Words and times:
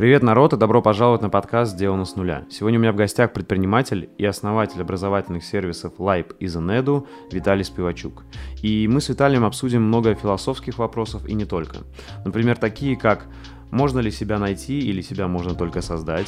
Привет, 0.00 0.22
народ, 0.22 0.54
и 0.54 0.56
добро 0.56 0.80
пожаловать 0.80 1.20
на 1.20 1.28
подкаст 1.28 1.72
«Сделано 1.72 2.06
с 2.06 2.16
нуля». 2.16 2.46
Сегодня 2.48 2.78
у 2.78 2.80
меня 2.80 2.92
в 2.92 2.96
гостях 2.96 3.34
предприниматель 3.34 4.08
и 4.16 4.24
основатель 4.24 4.80
образовательных 4.80 5.44
сервисов 5.44 5.92
Lipe 5.98 6.34
и 6.38 6.46
Zenedu 6.46 7.06
Виталий 7.30 7.64
Спивачук. 7.64 8.24
И 8.62 8.88
мы 8.88 9.02
с 9.02 9.10
Виталием 9.10 9.44
обсудим 9.44 9.82
много 9.82 10.14
философских 10.14 10.78
вопросов 10.78 11.28
и 11.28 11.34
не 11.34 11.44
только. 11.44 11.80
Например, 12.24 12.56
такие 12.56 12.96
как 12.96 13.26
можно 13.70 14.00
ли 14.00 14.10
себя 14.10 14.38
найти 14.38 14.78
или 14.78 15.00
себя 15.02 15.28
можно 15.28 15.54
только 15.54 15.82
создать? 15.82 16.26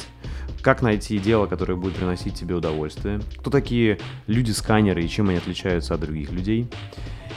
Как 0.61 0.81
найти 0.81 1.17
дело, 1.17 1.45
которое 1.45 1.75
будет 1.75 1.95
приносить 1.95 2.35
тебе 2.35 2.55
удовольствие? 2.55 3.19
Кто 3.37 3.49
такие 3.49 3.99
люди-сканеры 4.27 5.03
и 5.03 5.09
чем 5.09 5.29
они 5.29 5.37
отличаются 5.37 5.93
от 5.93 6.01
других 6.01 6.31
людей? 6.31 6.69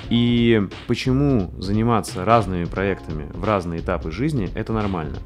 И 0.08 0.68
почему 0.86 1.50
заниматься 1.58 2.24
разными 2.24 2.64
проектами 2.64 3.28
в 3.32 3.44
разные 3.44 3.80
этапы 3.80 4.12
жизни– 4.12 4.48
это 4.54 4.72
нормально. 4.72 5.18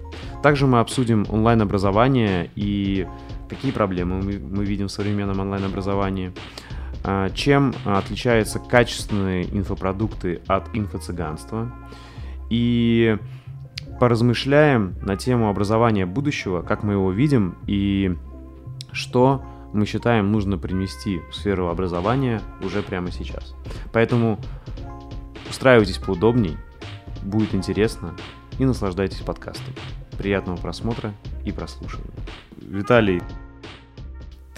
Также 0.42 0.66
мы 0.66 0.80
обсудим 0.80 1.26
онлайн-образование 1.28 2.50
и 2.54 3.06
какие 3.48 3.72
проблемы 3.72 4.22
мы 4.22 4.64
видим 4.64 4.88
в 4.88 4.92
современном 4.92 5.40
онлайн-образовании, 5.40 6.32
а, 7.04 7.28
чем 7.30 7.74
отличаются 7.84 8.58
качественные 8.58 9.44
инфопродукты 9.54 10.40
от 10.46 10.74
инфо-цыганства, 10.74 11.72
и 12.48 13.18
поразмышляем 14.00 14.96
на 15.02 15.16
тему 15.16 15.50
образования 15.50 16.06
будущего, 16.06 16.62
как 16.62 16.82
мы 16.82 16.94
его 16.94 17.12
видим 17.12 17.56
и 17.66 18.16
что 18.92 19.44
мы 19.74 19.84
считаем 19.84 20.32
нужно 20.32 20.56
принести 20.56 21.20
в 21.30 21.34
сферу 21.36 21.68
образования 21.68 22.40
уже 22.62 22.82
прямо 22.82 23.12
сейчас. 23.12 23.54
Поэтому 23.92 24.40
устраивайтесь 25.48 25.98
поудобней, 25.98 26.56
будет 27.22 27.54
интересно 27.54 28.16
и 28.58 28.64
наслаждайтесь 28.64 29.20
подкастом. 29.20 29.74
Приятного 30.16 30.56
просмотра 30.56 31.12
и 31.44 31.52
прослушивания. 31.52 32.10
Виталий, 32.56 33.22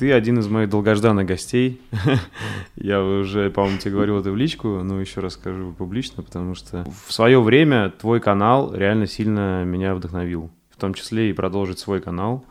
ты 0.03 0.11
один 0.11 0.41
из 0.41 0.49
моих 0.49 0.69
долгожданных 0.69 1.27
гостей. 1.27 1.81
Я 2.75 3.05
уже, 3.05 3.51
по-моему, 3.51 3.79
тебе 3.79 3.93
говорил 3.93 4.19
это 4.19 4.33
в 4.33 4.37
личку, 4.37 4.83
но 4.83 5.01
еще 5.01 5.21
раз 5.21 5.35
скажу 5.35 5.73
публично, 5.79 6.25
потому 6.25 6.57
что 6.57 6.85
в 7.07 7.13
свое 7.13 7.41
время 7.41 7.91
твой 7.91 8.19
канал 8.19 8.75
реально 8.75 9.07
сильно 9.07 9.63
меня 9.63 9.95
вдохновил. 9.95 10.51
В 10.71 10.77
том 10.77 10.95
числе 10.95 11.31
и 11.31 11.33
продолжить 11.33 11.79
свой 11.79 12.01
канал, 12.01 12.45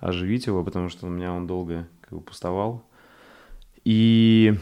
оживить 0.00 0.46
его, 0.46 0.64
потому 0.64 0.88
что 0.88 1.06
у 1.06 1.10
меня 1.10 1.34
он 1.34 1.46
долго 1.46 1.86
как 2.00 2.18
бы 2.18 2.24
пустовал. 2.24 2.82
И, 3.84 4.54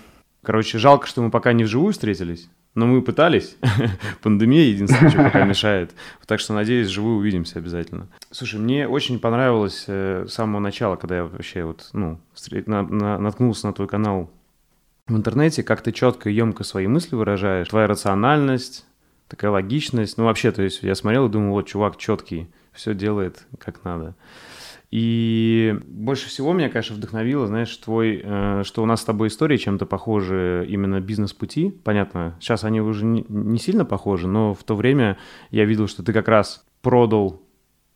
короче, 0.42 0.78
жалко, 0.78 1.06
что 1.06 1.22
мы 1.22 1.30
пока 1.30 1.52
не 1.52 1.62
вживую 1.62 1.92
встретились, 1.92 2.50
но 2.74 2.86
мы 2.86 3.02
пытались. 3.02 3.56
Пандемия 4.22 4.64
единственное, 4.64 5.10
что 5.10 5.22
пока 5.22 5.44
мешает. 5.44 5.92
Так 6.26 6.40
что, 6.40 6.54
надеюсь, 6.54 6.88
живую 6.88 7.18
увидимся 7.18 7.58
обязательно. 7.58 8.08
Слушай, 8.30 8.60
мне 8.60 8.88
очень 8.88 9.18
понравилось 9.18 9.84
э, 9.86 10.26
с 10.28 10.32
самого 10.32 10.60
начала, 10.60 10.96
когда 10.96 11.16
я 11.16 11.24
вообще 11.24 11.64
вот, 11.64 11.88
ну, 11.92 12.18
на, 12.66 12.82
на, 12.82 13.18
наткнулся 13.18 13.66
на 13.66 13.72
твой 13.72 13.88
канал 13.88 14.30
в 15.06 15.16
интернете, 15.16 15.62
как 15.62 15.82
ты 15.82 15.92
четко 15.92 16.30
и 16.30 16.34
емко 16.34 16.64
свои 16.64 16.86
мысли 16.86 17.14
выражаешь, 17.14 17.68
твоя 17.68 17.86
рациональность, 17.86 18.86
такая 19.28 19.50
логичность. 19.50 20.18
Ну, 20.18 20.24
вообще, 20.24 20.50
то 20.50 20.62
есть 20.62 20.82
я 20.82 20.94
смотрел 20.94 21.26
и 21.26 21.30
думал, 21.30 21.52
вот 21.52 21.66
чувак 21.66 21.96
четкий, 21.96 22.48
все 22.72 22.94
делает 22.94 23.46
как 23.58 23.84
надо. 23.84 24.14
И 24.94 25.76
больше 25.88 26.28
всего 26.28 26.52
меня, 26.52 26.68
конечно, 26.68 26.94
вдохновило, 26.94 27.48
знаешь, 27.48 27.76
твой, 27.78 28.20
э, 28.22 28.62
что 28.64 28.80
у 28.80 28.86
нас 28.86 29.00
с 29.00 29.04
тобой 29.04 29.26
истории 29.26 29.56
чем-то 29.56 29.86
похожи 29.86 30.64
именно 30.68 31.00
бизнес-пути. 31.00 31.74
Понятно, 31.82 32.36
сейчас 32.38 32.62
они 32.62 32.80
уже 32.80 33.04
не, 33.04 33.26
не 33.28 33.58
сильно 33.58 33.84
похожи, 33.84 34.28
но 34.28 34.54
в 34.54 34.62
то 34.62 34.76
время 34.76 35.18
я 35.50 35.64
видел, 35.64 35.88
что 35.88 36.04
ты 36.04 36.12
как 36.12 36.28
раз 36.28 36.64
продал 36.80 37.42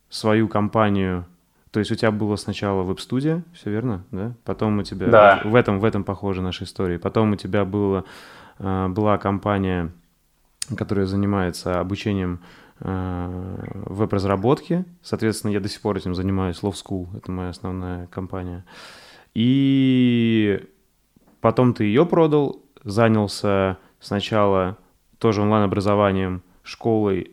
свою 0.09 0.49
компанию 0.49 1.25
то 1.71 1.79
есть 1.79 1.91
у 1.91 1.95
тебя 1.95 2.11
было 2.11 2.35
сначала 2.35 2.81
веб-студия, 2.81 3.43
все 3.53 3.69
верно, 3.69 4.03
да? 4.11 4.33
Потом 4.43 4.79
у 4.79 4.83
тебя 4.83 5.07
да. 5.07 5.41
в 5.45 5.53
этом 5.53 5.79
в 5.79 5.85
этом 5.85 6.03
похожа 6.03 6.41
наша 6.41 6.63
история. 6.63 6.97
Потом 6.97 7.33
у 7.33 7.35
тебя 7.35 7.63
было, 7.63 8.05
э, 8.57 8.87
была 8.87 9.19
компания, 9.19 9.91
которая 10.75 11.05
занимается 11.05 11.79
обучением 11.79 12.39
веб-разработки. 12.79 14.85
Соответственно, 15.01 15.51
я 15.51 15.59
до 15.59 15.67
сих 15.67 15.81
пор 15.81 15.97
этим 15.97 16.15
занимаюсь. 16.15 16.61
Love 16.61 16.75
School— 16.75 17.07
это 17.17 17.29
моя 17.31 17.49
основная 17.49 18.07
компания. 18.07 18.63
И 19.33 20.65
потом 21.41 21.73
ты 21.73 21.85
ее 21.85 22.05
продал, 22.05 22.63
занялся 22.83 23.77
сначала 23.99 24.77
тоже 25.17 25.41
онлайн-образованием, 25.41 26.43
школой, 26.63 27.31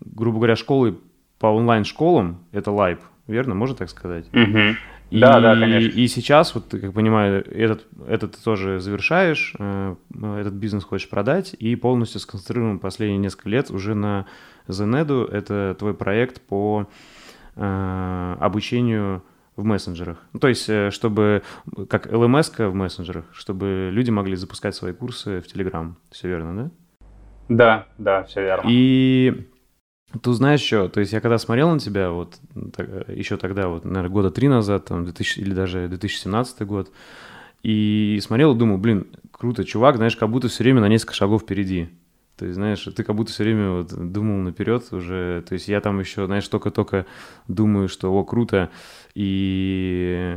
грубо 0.00 0.38
говоря, 0.38 0.56
школой 0.56 0.98
по 1.38 1.48
онлайн-школам, 1.48 2.38
это 2.52 2.70
Live, 2.70 3.00
верно? 3.26 3.54
Можно 3.54 3.76
так 3.76 3.90
сказать? 3.90 4.26
Угу. 4.32 4.76
И, 5.14 5.20
да, 5.20 5.38
да, 5.38 5.54
конечно. 5.54 5.96
И 5.96 6.08
сейчас, 6.08 6.56
вот, 6.56 6.64
как 6.72 6.92
понимаю, 6.92 7.44
этот, 7.48 7.86
этот 8.08 8.32
ты 8.32 8.42
тоже 8.42 8.80
завершаешь, 8.80 9.54
э, 9.56 9.94
этот 10.12 10.54
бизнес 10.54 10.82
хочешь 10.82 11.08
продать, 11.08 11.54
и 11.56 11.76
полностью 11.76 12.18
сконцентрирован 12.18 12.80
последние 12.80 13.18
несколько 13.18 13.48
лет 13.48 13.70
уже 13.70 13.94
на 13.94 14.26
Zenedu. 14.66 15.30
Это 15.30 15.76
твой 15.78 15.94
проект 15.94 16.40
по 16.40 16.88
э, 17.54 18.36
обучению 18.40 19.22
в 19.54 19.64
мессенджерах. 19.64 20.18
Ну, 20.32 20.40
то 20.40 20.48
есть, 20.48 20.68
э, 20.68 20.90
чтобы, 20.90 21.44
как 21.88 22.08
LMS 22.08 22.68
в 22.68 22.74
мессенджерах, 22.74 23.26
чтобы 23.32 23.90
люди 23.92 24.10
могли 24.10 24.34
запускать 24.34 24.74
свои 24.74 24.92
курсы 24.92 25.40
в 25.40 25.46
Telegram. 25.46 25.92
Все 26.10 26.26
верно, 26.26 26.56
да? 26.56 26.70
Да, 27.48 27.86
да, 27.98 28.24
все 28.24 28.42
верно. 28.42 28.68
И 28.68 29.46
Тут 30.22 30.36
знаешь 30.36 30.60
что, 30.60 30.88
то 30.88 31.00
есть 31.00 31.12
я 31.12 31.20
когда 31.20 31.38
смотрел 31.38 31.70
на 31.70 31.78
тебя, 31.78 32.10
вот 32.10 32.38
так, 32.72 33.08
еще 33.08 33.36
тогда, 33.36 33.68
вот, 33.68 33.84
наверное, 33.84 34.10
года 34.10 34.30
три 34.30 34.48
назад, 34.48 34.84
там, 34.84 35.04
2000, 35.04 35.40
или 35.40 35.54
даже 35.54 35.88
2017 35.88 36.62
год, 36.62 36.90
и 37.62 38.20
смотрел 38.22 38.54
и 38.54 38.58
думал, 38.58 38.78
блин, 38.78 39.08
круто, 39.32 39.64
чувак, 39.64 39.96
знаешь, 39.96 40.16
как 40.16 40.30
будто 40.30 40.48
все 40.48 40.62
время 40.62 40.80
на 40.80 40.88
несколько 40.88 41.14
шагов 41.14 41.42
впереди. 41.42 41.88
То 42.36 42.46
есть, 42.46 42.56
знаешь, 42.56 42.82
ты 42.82 43.04
как 43.04 43.14
будто 43.14 43.30
все 43.30 43.44
время 43.44 43.70
вот 43.70 44.12
думал 44.12 44.38
наперед 44.38 44.84
уже. 44.90 45.44
То 45.48 45.52
есть 45.52 45.68
я 45.68 45.80
там 45.80 46.00
еще, 46.00 46.26
знаешь, 46.26 46.46
только-только 46.48 47.06
думаю, 47.46 47.88
что 47.88 48.12
о, 48.12 48.24
круто, 48.24 48.70
и 49.14 50.36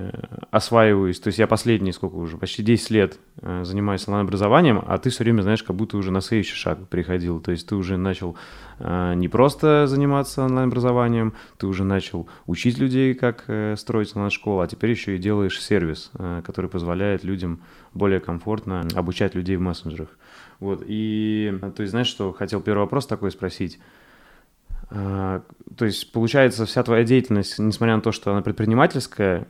осваиваюсь. 0.52 1.20
То 1.20 1.30
есть 1.30 1.40
я 1.40 1.48
последние, 1.48 1.94
сколько 1.94 2.16
уже, 2.16 2.38
почти 2.38 2.62
10 2.62 2.92
лет 2.92 3.20
э, 3.42 3.64
занимаюсь 3.64 4.08
онлайн-образованием, 4.08 4.84
а 4.86 5.00
ты 5.00 5.10
все 5.10 5.24
время, 5.24 5.42
знаешь, 5.42 5.64
как 5.64 5.76
будто 5.76 5.98
уже 5.98 6.12
на 6.12 6.22
следующий 6.22 6.56
шаг 6.56 6.88
приходил. 6.88 7.40
То 7.40 7.50
есть 7.52 7.68
ты 7.68 7.76
уже 7.76 7.98
начал 7.98 8.38
не 8.80 9.28
просто 9.28 9.88
заниматься 9.88 10.44
онлайн-образованием, 10.44 11.34
ты 11.58 11.68
уже 11.68 11.84
начал 11.84 12.28
учить 12.46 12.78
людей, 12.78 13.14
как 13.14 13.46
э, 13.48 13.76
строить 13.76 14.16
онлайн-школу, 14.16 14.62
а 14.62 14.68
теперь 14.68 14.92
еще 14.92 15.16
и 15.16 15.20
делаешь 15.20 15.62
сервис, 15.62 16.12
который 16.44 16.70
позволяет 16.70 17.24
людям 17.24 17.62
более 17.94 18.20
комфортно 18.20 18.88
обучать 18.96 19.36
людей 19.36 19.56
в 19.56 19.62
мессенджерах. 19.62 20.10
Вот, 20.60 20.84
и, 20.86 21.54
то 21.76 21.82
есть, 21.82 21.92
знаешь, 21.92 22.08
что 22.08 22.34
хотел 22.34 22.62
первый 22.62 22.82
вопрос 22.82 23.06
такой 23.06 23.32
спросить. 23.32 23.80
А, 24.90 25.44
то 25.78 25.86
есть, 25.86 26.12
получается, 26.12 26.66
вся 26.66 26.84
твоя 26.84 27.04
деятельность, 27.04 27.60
несмотря 27.60 27.96
на 27.96 28.02
то, 28.02 28.12
что 28.12 28.32
она 28.32 28.42
предпринимательская, 28.42 29.48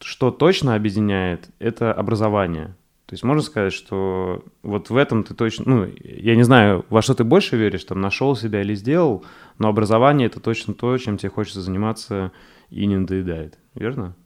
что 0.00 0.30
точно 0.30 0.74
объединяет, 0.74 1.48
это 1.58 1.92
образование. 1.92 2.74
То 3.06 3.12
есть 3.12 3.22
можно 3.22 3.40
сказать, 3.40 3.72
что 3.72 4.44
вот 4.64 4.90
в 4.90 4.96
этом 4.96 5.22
ты 5.22 5.32
точно, 5.34 5.64
ну, 5.64 5.92
я 6.02 6.34
не 6.34 6.42
знаю, 6.42 6.84
во 6.90 7.02
что 7.02 7.14
ты 7.14 7.22
больше 7.22 7.56
веришь, 7.56 7.84
там, 7.84 8.00
нашел 8.00 8.34
себя 8.34 8.62
или 8.62 8.74
сделал, 8.74 9.24
но 9.58 9.68
образование— 9.68 10.26
это 10.28 10.40
точно 10.40 10.74
то, 10.74 10.96
чем 10.98 11.16
тебе 11.16 11.30
хочется 11.30 11.60
заниматься 11.60 12.32
и 12.68 12.84
не 12.84 12.96
надоедает, 12.96 13.58
верно? 13.74 14.16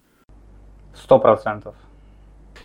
Сто 0.94 1.18
процентов. 1.18 1.76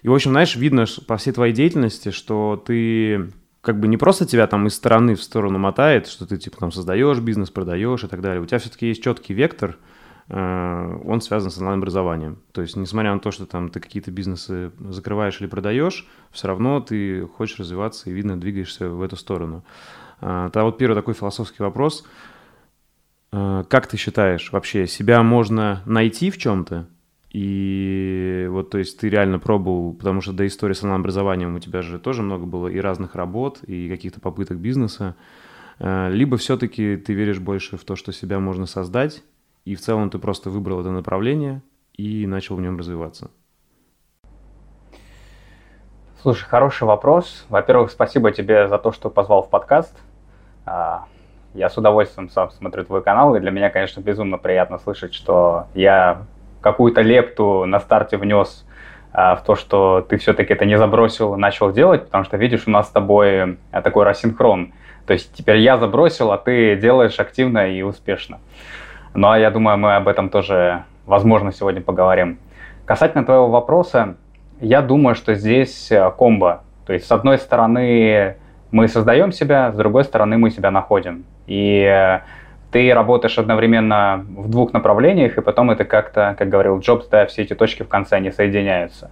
И, 0.04 0.08
в 0.08 0.14
общем, 0.14 0.31
знаешь, 0.31 0.56
видно 0.56 0.86
по 1.06 1.18
всей 1.18 1.34
твоей 1.34 1.54
деятельности, 1.54 2.12
что 2.12 2.64
ты 2.66 3.34
как 3.59 3.80
бы 3.80 3.88
не 3.90 3.98
просто 3.98 4.25
тебя 4.25 4.48
там 4.48 4.68
из 4.68 4.75
стороны 4.75 5.16
в 5.16 5.24
сторону 5.24 5.58
мотает, 5.58 6.08
что 6.08 6.25
ты 6.25 6.38
типа 6.38 6.58
там 6.58 6.72
создаешь 6.72 7.20
бизнес, 7.20 7.50
продаешь 7.50 8.04
и 8.04 8.07
так 8.07 8.22
далее. 8.22 8.42
У 8.42 8.45
тебя 8.45 8.60
все-таки 8.60 8.88
есть 8.88 9.04
четкий 9.04 9.34
вектор, 9.34 9.78
он 10.27 11.22
связан 11.22 11.51
с 11.51 11.57
онлайн-образованием. 11.60 12.39
То 12.51 12.62
есть, 12.62 12.75
несмотря 12.75 13.13
на 13.13 13.19
то, 13.19 13.30
что 13.30 13.45
там 13.45 13.69
ты 13.69 13.80
какие-то 13.80 14.10
бизнесы 14.10 14.72
закрываешь 14.80 15.39
или 15.39 15.48
продаешь, 15.48 16.07
все 16.31 16.48
равно 16.48 16.80
ты 16.81 17.27
хочешь 17.27 17.60
развиваться 17.60 18.10
и, 18.10 18.13
видно, 18.13 18.39
двигаешься 18.39 18.89
в 18.89 19.04
эту 19.04 19.18
сторону. 19.18 19.63
Тогда 20.19 20.63
вот 20.63 20.80
первый 20.80 20.95
такой 20.95 21.13
философский 21.13 21.62
вопрос. 21.62 22.06
Э, 23.36 23.63
как 23.68 23.88
ты 23.88 23.98
считаешь, 23.98 24.51
вообще 24.54 24.88
себя 24.88 25.22
можно 25.22 25.81
найти 25.86 26.31
в 26.31 26.38
чем-то? 26.38 26.88
И 27.31 28.48
вот, 28.50 28.69
то 28.69 28.77
есть 28.77 28.98
ты 28.98 29.10
реально 29.10 29.39
пробовал, 29.39 29.94
потому 29.94 30.22
что 30.22 30.31
до 30.31 30.48
истории 30.48 30.74
с 30.74 30.83
онлайн-образованием 30.83 31.54
у 31.54 31.60
тебя 31.60 31.81
же 31.81 32.00
тоже 32.00 32.22
много 32.22 32.45
было 32.45 32.69
и 32.69 32.80
разных 32.80 33.13
работ, 33.16 33.60
и 33.68 33.89
каких-то 33.89 34.22
попыток 34.22 34.60
бизнеса. 34.60 35.18
Э, 35.80 36.10
либо 36.10 36.38
все-таки 36.38 36.95
ты 36.95 37.13
веришь 37.13 37.39
больше 37.39 37.75
в 37.75 37.83
то, 37.83 37.98
что 37.98 38.13
себя 38.13 38.39
можно 38.39 38.66
создать, 38.66 39.22
и 39.65 39.75
в 39.75 39.81
целом 39.81 40.09
ты 40.09 40.19
просто 40.19 40.50
выбрал 40.50 40.79
это 40.81 40.91
направление 40.91 41.62
и 41.94 42.27
начал 42.27 42.56
в 42.56 42.62
нем 42.62 42.77
развиваться. 42.77 43.31
Слушай, 46.21 46.45
хороший 46.45 46.83
вопрос. 46.83 47.45
Во-первых, 47.50 47.91
спасибо 47.91 48.31
тебе 48.31 48.67
за 48.67 48.77
то, 48.77 48.91
что 48.91 49.09
позвал 49.09 49.44
в 49.44 49.50
подкаст. 49.50 49.95
А, 50.65 51.06
Я 51.53 51.69
с 51.69 51.77
удовольствием 51.77 52.29
сам 52.29 52.51
смотрю 52.51 52.83
твой 52.83 53.03
канал, 53.03 53.35
и 53.35 53.39
для 53.39 53.51
меня, 53.51 53.69
конечно, 53.69 54.01
безумно 54.01 54.38
приятно 54.38 54.77
слышать, 54.79 55.13
что 55.13 55.67
я 55.73 56.23
какую-то 56.62 57.01
лепту 57.01 57.65
на 57.65 57.79
старте 57.79 58.17
внес 58.17 58.65
а, 59.13 59.35
в 59.35 59.44
то, 59.44 59.56
что 59.56 60.01
ты 60.01 60.17
все-таки 60.17 60.53
это 60.53 60.65
не 60.65 60.77
забросил, 60.77 61.35
начал 61.35 61.71
делать, 61.71 62.06
потому 62.06 62.23
что, 62.23 62.38
видишь, 62.38 62.67
у 62.67 62.71
нас 62.71 62.88
с 62.88 62.91
тобой 62.91 63.57
а, 63.71 63.81
такой 63.81 64.03
рассинхрон. 64.03 64.73
То 65.06 65.13
есть 65.13 65.33
теперь 65.33 65.57
я 65.57 65.77
забросил, 65.77 66.31
а 66.31 66.38
ты 66.38 66.75
делаешь 66.75 67.19
активно 67.19 67.71
и 67.71 67.83
успешно. 67.83 68.39
Ну, 68.39 68.41
а 69.23 69.39
я 69.39 69.50
думаю, 69.51 69.77
мы 69.77 69.95
об 69.95 70.07
этом 70.07 70.29
тоже, 70.29 70.83
возможно, 71.06 71.51
сегодня 71.51 71.81
поговорим. 71.81 72.38
Касательно 72.85 73.23
твоего 73.23 73.47
вопроса, 73.47 74.15
я 74.59 74.81
думаю, 74.81 75.15
что 75.15 75.33
здесь 75.35 75.91
а, 75.91 76.12
комбо. 76.12 76.63
То 76.85 76.94
есть, 76.94 77.07
с 77.07 77.12
одной 77.12 77.38
стороны, 77.38 78.35
мы 78.71 78.88
создаем 78.88 79.31
себя, 79.31 79.71
с 79.71 79.75
другой 79.75 80.03
стороны, 80.03 80.38
мы 80.38 80.51
себя 80.51 80.69
находим. 80.69 81.25
И 81.47 81.79
э, 81.81 82.19
ты 82.71 82.94
работаешь 82.94 83.38
одновременно 83.38 84.25
в 84.27 84.50
двух 84.50 84.73
направлениях, 84.73 85.38
и 85.38 85.41
потом 85.41 85.71
это 85.71 85.85
как-то, 85.85 86.35
как 86.38 86.50
говорил 86.50 86.79
Джобс, 86.79 87.07
да, 87.07 87.25
все 87.25 87.44
эти 87.44 87.56
точки 87.56 87.83
в 87.83 87.88
конце, 87.88 88.17
они 88.17 88.31
соединяются. 88.31 89.12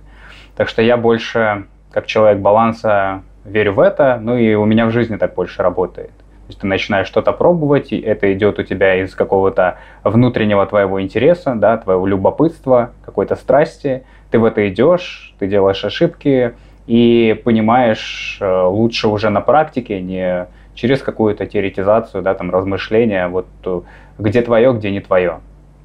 Так 0.55 0.67
что 0.67 0.81
я 0.81 0.97
больше, 0.97 1.65
как 1.91 2.05
человек 2.05 2.39
баланса, 2.39 3.23
верю 3.45 3.73
в 3.73 3.79
это, 3.79 4.19
ну 4.21 4.37
и 4.37 4.53
у 4.53 4.65
меня 4.65 4.85
в 4.85 4.91
жизни 4.91 5.15
так 5.15 5.33
больше 5.33 5.63
работает. 5.63 6.11
То 6.43 6.49
есть 6.49 6.59
ты 6.59 6.67
начинаешь 6.67 7.07
что-то 7.07 7.31
пробовать, 7.31 7.93
и 7.93 7.99
это 7.99 8.33
идет 8.33 8.59
у 8.59 8.63
тебя 8.63 9.01
из 9.01 9.15
какого-то 9.15 9.77
внутреннего 10.03 10.65
твоего 10.65 11.01
интереса, 11.01 11.55
да, 11.55 11.77
твоего 11.77 12.05
любопытства, 12.05 12.91
какой-то 13.05 13.35
страсти. 13.35 14.03
Ты 14.29 14.39
в 14.39 14.45
это 14.45 14.67
идешь, 14.67 15.35
ты 15.39 15.47
делаешь 15.47 15.85
ошибки 15.85 16.53
и 16.85 17.41
понимаешь 17.45 18.37
э, 18.41 18.61
лучше 18.63 19.07
уже 19.07 19.29
на 19.29 19.39
практике, 19.39 20.01
не 20.01 20.47
через 20.73 21.01
какую-то 21.01 21.45
теоретизацию, 21.45 22.21
да, 22.23 22.33
там, 22.33 22.51
размышления, 22.51 23.29
вот 23.29 23.47
э, 23.65 23.81
где 24.17 24.41
твое, 24.41 24.73
где 24.73 24.91
не 24.91 24.99
твое. 24.99 25.39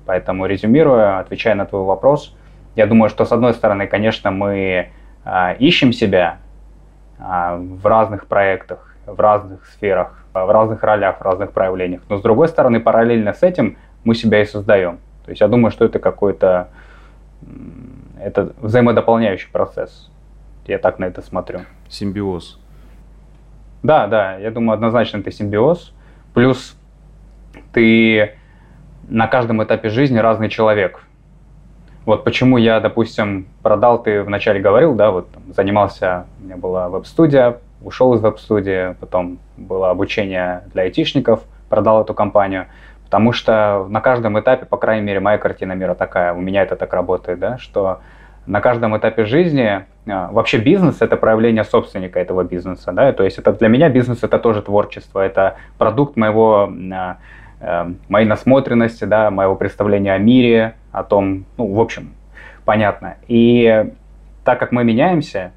Поэтому, 0.06 0.46
резюмируя, 0.46 1.20
отвечая 1.20 1.54
на 1.54 1.66
твой 1.66 1.84
вопрос, 1.84 2.34
я 2.74 2.86
думаю, 2.86 3.10
что, 3.10 3.24
с 3.24 3.32
одной 3.32 3.54
стороны, 3.54 3.86
конечно, 3.86 4.30
мы 4.30 4.88
а, 5.24 5.52
ищем 5.52 5.92
себя 5.92 6.38
а, 7.18 7.56
в 7.58 7.84
разных 7.86 8.26
проектах, 8.26 8.94
в 9.04 9.20
разных 9.20 9.66
сферах, 9.66 10.17
в 10.34 10.52
разных 10.52 10.82
ролях, 10.82 11.18
в 11.18 11.22
разных 11.22 11.52
проявлениях, 11.52 12.02
но, 12.08 12.18
с 12.18 12.22
другой 12.22 12.48
стороны, 12.48 12.80
параллельно 12.80 13.32
с 13.32 13.42
этим 13.42 13.76
мы 14.04 14.14
себя 14.14 14.42
и 14.42 14.44
создаем. 14.44 14.98
То 15.24 15.30
есть 15.30 15.40
я 15.40 15.48
думаю, 15.48 15.70
что 15.70 15.84
это 15.84 15.98
какой-то 15.98 16.68
это 18.20 18.52
взаимодополняющий 18.60 19.48
процесс. 19.50 20.10
Я 20.66 20.78
так 20.78 20.98
на 20.98 21.06
это 21.06 21.22
смотрю. 21.22 21.60
Симбиоз. 21.88 22.58
Да, 23.82 24.06
да, 24.06 24.36
я 24.36 24.50
думаю, 24.50 24.74
однозначно 24.74 25.18
это 25.18 25.30
симбиоз. 25.30 25.94
Плюс 26.34 26.76
ты 27.72 28.34
на 29.08 29.26
каждом 29.28 29.62
этапе 29.62 29.88
жизни 29.88 30.18
разный 30.18 30.48
человек. 30.48 31.04
Вот 32.04 32.24
почему 32.24 32.56
я, 32.56 32.80
допустим, 32.80 33.46
продал, 33.62 34.02
ты 34.02 34.22
вначале 34.22 34.60
говорил, 34.60 34.94
да, 34.94 35.10
вот 35.10 35.30
там, 35.30 35.42
занимался, 35.54 36.26
у 36.40 36.44
меня 36.44 36.56
была 36.56 36.88
веб-студия, 36.88 37.58
ушел 37.82 38.14
из 38.14 38.20
веб-студии, 38.20 38.94
потом 38.94 39.38
было 39.56 39.90
обучение 39.90 40.62
для 40.72 40.82
айтишников, 40.82 41.42
продал 41.68 42.02
эту 42.02 42.14
компанию, 42.14 42.66
потому 43.04 43.32
что 43.32 43.86
на 43.88 44.00
каждом 44.00 44.38
этапе, 44.38 44.66
по 44.66 44.76
крайней 44.76 45.06
мере, 45.06 45.20
моя 45.20 45.38
картина 45.38 45.72
мира 45.72 45.94
такая, 45.94 46.32
у 46.34 46.40
меня 46.40 46.62
это 46.62 46.76
так 46.76 46.92
работает, 46.92 47.38
да, 47.38 47.58
что 47.58 48.00
на 48.46 48.60
каждом 48.60 48.96
этапе 48.96 49.26
жизни 49.26 49.84
а, 50.06 50.30
вообще 50.32 50.58
бизнес 50.58 51.02
это 51.02 51.16
проявление 51.16 51.64
собственника 51.64 52.18
этого 52.18 52.44
бизнеса, 52.44 52.92
да, 52.92 53.12
то 53.12 53.22
есть 53.24 53.38
это 53.38 53.52
для 53.52 53.68
меня 53.68 53.90
бизнес 53.90 54.22
это 54.22 54.38
тоже 54.38 54.62
творчество, 54.62 55.20
это 55.20 55.56
продукт 55.76 56.16
моего 56.16 56.72
а, 56.92 57.18
э, 57.60 57.92
моей 58.08 58.26
насмотренности, 58.26 59.04
да, 59.04 59.30
моего 59.30 59.54
представления 59.54 60.14
о 60.14 60.18
мире, 60.18 60.74
о 60.92 61.04
том, 61.04 61.44
ну, 61.58 61.72
в 61.72 61.80
общем, 61.80 62.14
понятно. 62.64 63.16
И 63.26 63.92
так 64.44 64.58
как 64.58 64.72
мы 64.72 64.82
меняемся 64.82 65.52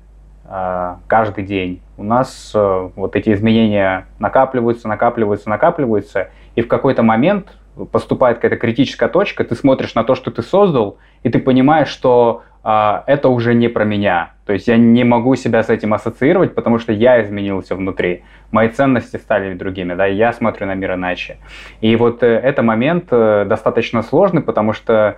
а, 0.45 0.99
каждый 1.07 1.45
день, 1.45 1.81
у 2.01 2.03
нас 2.03 2.51
э, 2.55 2.89
вот 2.95 3.15
эти 3.15 3.31
изменения 3.31 4.07
накапливаются, 4.17 4.87
накапливаются, 4.87 5.49
накапливаются, 5.49 6.29
и 6.55 6.61
в 6.61 6.67
какой-то 6.67 7.03
момент 7.03 7.55
поступает 7.91 8.37
какая-то 8.37 8.57
критическая 8.57 9.07
точка, 9.07 9.43
ты 9.43 9.55
смотришь 9.55 9.93
на 9.93 10.03
то, 10.03 10.15
что 10.15 10.31
ты 10.31 10.41
создал, 10.41 10.97
и 11.21 11.29
ты 11.29 11.37
понимаешь, 11.37 11.87
что 11.87 12.41
а, 12.63 13.03
это 13.05 13.29
уже 13.29 13.53
не 13.53 13.67
про 13.67 13.85
меня. 13.85 14.31
То 14.45 14.53
есть 14.53 14.67
я 14.67 14.77
не 14.77 15.03
могу 15.03 15.35
себя 15.35 15.63
с 15.63 15.69
этим 15.69 15.93
ассоциировать, 15.93 16.55
потому 16.55 16.79
что 16.79 16.91
я 16.91 17.23
изменился 17.23 17.75
внутри. 17.75 18.23
Мои 18.51 18.69
ценности 18.69 19.17
стали 19.17 19.53
другими, 19.53 19.93
да, 19.93 20.07
я 20.07 20.33
смотрю 20.33 20.65
на 20.65 20.73
мир 20.73 20.95
иначе. 20.95 21.37
И 21.81 21.95
вот 21.95 22.23
э, 22.23 22.27
этот 22.27 22.65
момент 22.65 23.05
э, 23.11 23.45
достаточно 23.47 24.01
сложный, 24.01 24.41
потому 24.41 24.73
что 24.73 25.17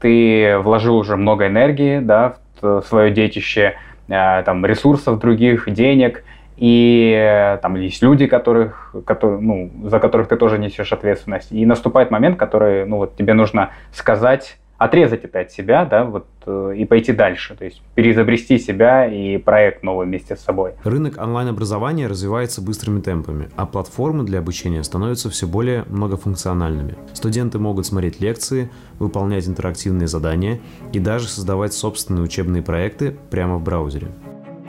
ты 0.00 0.58
вложил 0.58 0.96
уже 0.96 1.16
много 1.16 1.46
энергии, 1.46 2.00
да, 2.00 2.36
в 2.60 2.82
свое 2.82 3.10
детище, 3.12 3.74
э, 3.76 3.93
там, 4.08 4.64
ресурсов 4.66 5.18
других, 5.18 5.70
денег, 5.72 6.24
и 6.56 7.58
там 7.62 7.74
есть 7.76 8.02
люди, 8.02 8.26
которых, 8.26 8.94
которые, 9.06 9.40
ну, 9.40 9.70
за 9.84 9.98
которых 9.98 10.28
ты 10.28 10.36
тоже 10.36 10.58
несешь 10.58 10.92
ответственность. 10.92 11.50
И 11.50 11.66
наступает 11.66 12.10
момент, 12.10 12.38
который, 12.38 12.86
ну, 12.86 12.98
вот 12.98 13.16
тебе 13.16 13.34
нужно 13.34 13.70
сказать 13.92 14.58
отрезать 14.78 15.24
это 15.24 15.40
от 15.40 15.52
себя, 15.52 15.84
да, 15.84 16.04
вот 16.04 16.26
э, 16.46 16.74
и 16.76 16.84
пойти 16.84 17.12
дальше, 17.12 17.54
то 17.56 17.64
есть 17.64 17.80
переизобрести 17.94 18.58
себя 18.58 19.06
и 19.06 19.38
проект 19.38 19.82
новый 19.82 20.06
вместе 20.06 20.36
с 20.36 20.40
собой. 20.40 20.72
Рынок 20.84 21.18
онлайн-образования 21.18 22.06
развивается 22.06 22.60
быстрыми 22.60 23.00
темпами, 23.00 23.48
а 23.56 23.66
платформы 23.66 24.24
для 24.24 24.40
обучения 24.40 24.82
становятся 24.82 25.30
все 25.30 25.46
более 25.46 25.84
многофункциональными. 25.88 26.96
Студенты 27.12 27.58
могут 27.58 27.86
смотреть 27.86 28.20
лекции, 28.20 28.70
выполнять 28.98 29.48
интерактивные 29.48 30.08
задания 30.08 30.60
и 30.92 30.98
даже 30.98 31.28
создавать 31.28 31.72
собственные 31.72 32.24
учебные 32.24 32.62
проекты 32.62 33.16
прямо 33.30 33.56
в 33.56 33.62
браузере. 33.62 34.08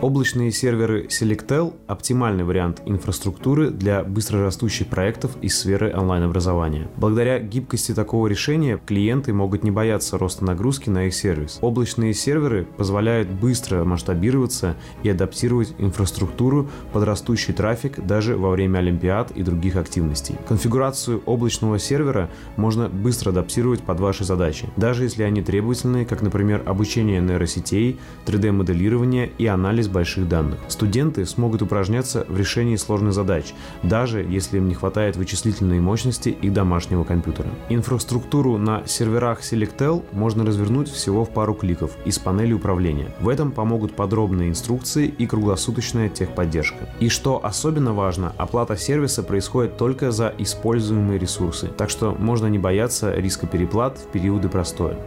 Облачные 0.06 0.52
серверы 0.52 1.07
Selectel– 1.07 1.74
оптимальный 1.88 2.44
вариант 2.44 2.80
инфраструктуры 2.86 3.72
для 3.72 4.04
быстрорастущих 4.04 4.86
проектов 4.86 5.31
из 5.42 5.57
сферы 5.57 5.92
онлайн-образования. 5.98 6.88
Благодаря 6.96 7.40
гибкости 7.40 7.92
такого 7.92 8.28
решения 8.28 8.80
клиенты 8.86 9.34
могут 9.34 9.63
не 9.63 9.72
бояться 9.72 10.19
роста 10.19 10.46
нагрузки 10.46 10.92
на 10.92 11.07
их 11.07 11.16
сервис. 11.16 11.57
Облачные 11.60 12.13
серверы 12.13 12.68
позволяют 12.78 13.31
быстро 13.31 13.84
масштабироваться 13.84 14.75
и 15.02 15.10
адаптировать 15.10 15.74
инфраструктуру 15.80 16.69
под 16.94 17.01
растущий 17.01 17.56
трафик 17.56 18.06
даже 18.06 18.38
во 18.38 18.51
время 18.51 18.78
Олимпиад 18.78 19.31
и 19.31 19.42
других 19.42 19.75
активностей. 19.75 20.36
Конфигурацию 20.48 21.24
облачного 21.25 21.80
сервера 21.80 22.30
можно 22.58 22.89
быстро 22.89 23.32
адаптировать 23.32 23.82
под 23.82 24.00
ваши 24.00 24.24
задачи, 24.24 24.70
даже 24.77 25.01
если 25.01 25.24
они 25.24 25.41
требовательные, 25.41 26.06
как, 26.06 26.22
например, 26.22 26.62
обучение 26.63 27.22
нейросетей, 27.22 28.00
3D-моделирование 28.27 29.32
и 29.39 29.48
анализ 29.48 29.89
больших 29.96 30.28
данных. 30.28 30.60
Студенты 30.68 31.25
смогут 31.25 31.62
упражняться 31.62 32.25
в 32.28 32.38
решении 32.38 32.75
сложных 32.75 33.14
задач, 33.14 33.54
даже 33.82 34.20
если 34.22 34.58
им 34.58 34.68
не 34.68 34.75
хватает 34.75 35.16
вычислительной 35.16 35.80
мощности 35.80 36.30
их 36.30 36.52
домашнего 36.52 37.06
компьютера. 37.06 37.48
Инфраструктуру 37.70 38.58
на 38.58 38.86
серверах 38.86 39.40
Selectel 39.42 40.04
можно 40.12 40.46
развернуть 40.46 40.90
всего 40.90 41.24
в 41.24 41.30
пару 41.30 41.54
кликов 41.54 41.92
из 42.06 42.20
панели 42.20 42.52
управления. 42.52 43.08
В 43.22 43.30
этом 43.30 43.52
помогут 43.52 43.96
подробные 43.96 44.50
инструкции 44.50 45.08
и 45.08 45.25
круглосуточная 45.25 46.10
техподдержка. 46.10 46.90
И 47.00 47.08
что 47.08 47.40
особенно 47.44 47.94
важно, 47.94 48.34
оплата 48.38 48.75
сервиса 48.75 49.24
происходит 49.24 49.78
только 49.78 50.12
за 50.12 50.34
используемые 50.38 51.18
ресурсы, 51.20 51.68
так 51.68 51.90
что 51.90 52.14
можно 52.20 52.48
не 52.48 52.60
бояться 52.60 53.16
риска 53.16 53.48
переплат 53.48 53.98
в 53.98 54.12
периоды 54.12 54.50
простоя. 54.50 54.98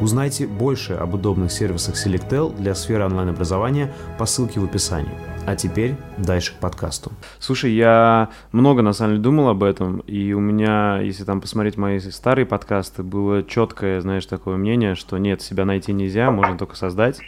Узнайте 0.00 0.48
больше 0.48 0.94
об 0.94 1.14
удобных 1.14 1.52
сервисах 1.52 1.94
Selectel 1.94 2.56
для 2.56 2.74
сферы 2.74 3.04
онлайн-образования 3.04 3.92
по 4.22 4.26
ссылке 4.26 4.60
в 4.60 4.64
описании. 4.64 5.10
А 5.48 5.56
теперь 5.56 5.96
дальше 6.16 6.52
к 6.52 6.60
подкасту. 6.60 7.10
Слушай, 7.40 7.72
я 7.72 8.30
много 8.52 8.80
на 8.80 8.92
самом 8.92 9.14
деле 9.14 9.22
думал 9.24 9.48
об 9.48 9.64
этом, 9.64 9.98
и 10.06 10.32
у 10.32 10.38
меня, 10.38 11.00
если 11.00 11.24
там 11.24 11.40
посмотреть 11.40 11.76
мои 11.76 11.98
старые 11.98 12.46
подкасты, 12.46 13.02
было 13.02 13.42
четкое, 13.42 14.00
знаешь, 14.00 14.24
такое 14.26 14.56
мнение, 14.58 14.94
что 14.94 15.18
нет, 15.18 15.42
себя 15.42 15.64
найти 15.64 15.92
нельзя, 15.92 16.30
можно 16.30 16.56
только 16.56 16.76
создать. 16.76 17.20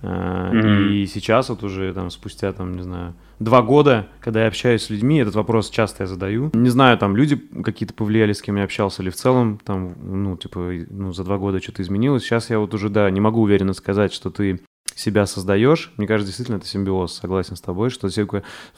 Mm-hmm. 0.00 0.92
И 0.92 1.06
сейчас 1.06 1.50
вот 1.50 1.62
уже 1.62 1.92
там 1.92 2.08
спустя 2.08 2.52
там, 2.52 2.74
не 2.74 2.82
знаю, 2.82 3.12
два 3.38 3.60
года, 3.60 4.06
когда 4.20 4.40
я 4.40 4.48
общаюсь 4.48 4.84
с 4.84 4.88
людьми, 4.88 5.18
этот 5.18 5.34
вопрос 5.34 5.68
часто 5.68 6.04
я 6.04 6.06
задаю. 6.06 6.52
Не 6.54 6.70
знаю, 6.70 6.96
там 6.96 7.16
люди 7.18 7.36
какие-то 7.36 7.92
повлияли, 7.92 8.32
с 8.32 8.40
кем 8.40 8.56
я 8.56 8.64
общался, 8.64 9.02
или 9.02 9.10
в 9.10 9.14
целом 9.14 9.60
там, 9.62 9.94
ну, 10.02 10.38
типа, 10.38 10.72
ну, 10.88 11.12
за 11.12 11.22
два 11.22 11.36
года 11.36 11.60
что-то 11.60 11.82
изменилось. 11.82 12.22
Сейчас 12.22 12.48
я 12.48 12.60
вот 12.60 12.72
уже, 12.72 12.88
да, 12.88 13.10
не 13.10 13.20
могу 13.20 13.42
уверенно 13.42 13.74
сказать, 13.74 14.14
что 14.14 14.30
ты 14.30 14.60
себя 14.96 15.26
создаешь, 15.26 15.92
мне 15.96 16.06
кажется, 16.06 16.28
действительно 16.28 16.56
это 16.56 16.66
симбиоз, 16.66 17.14
согласен 17.14 17.56
с 17.56 17.60
тобой, 17.60 17.90
что. 17.90 18.08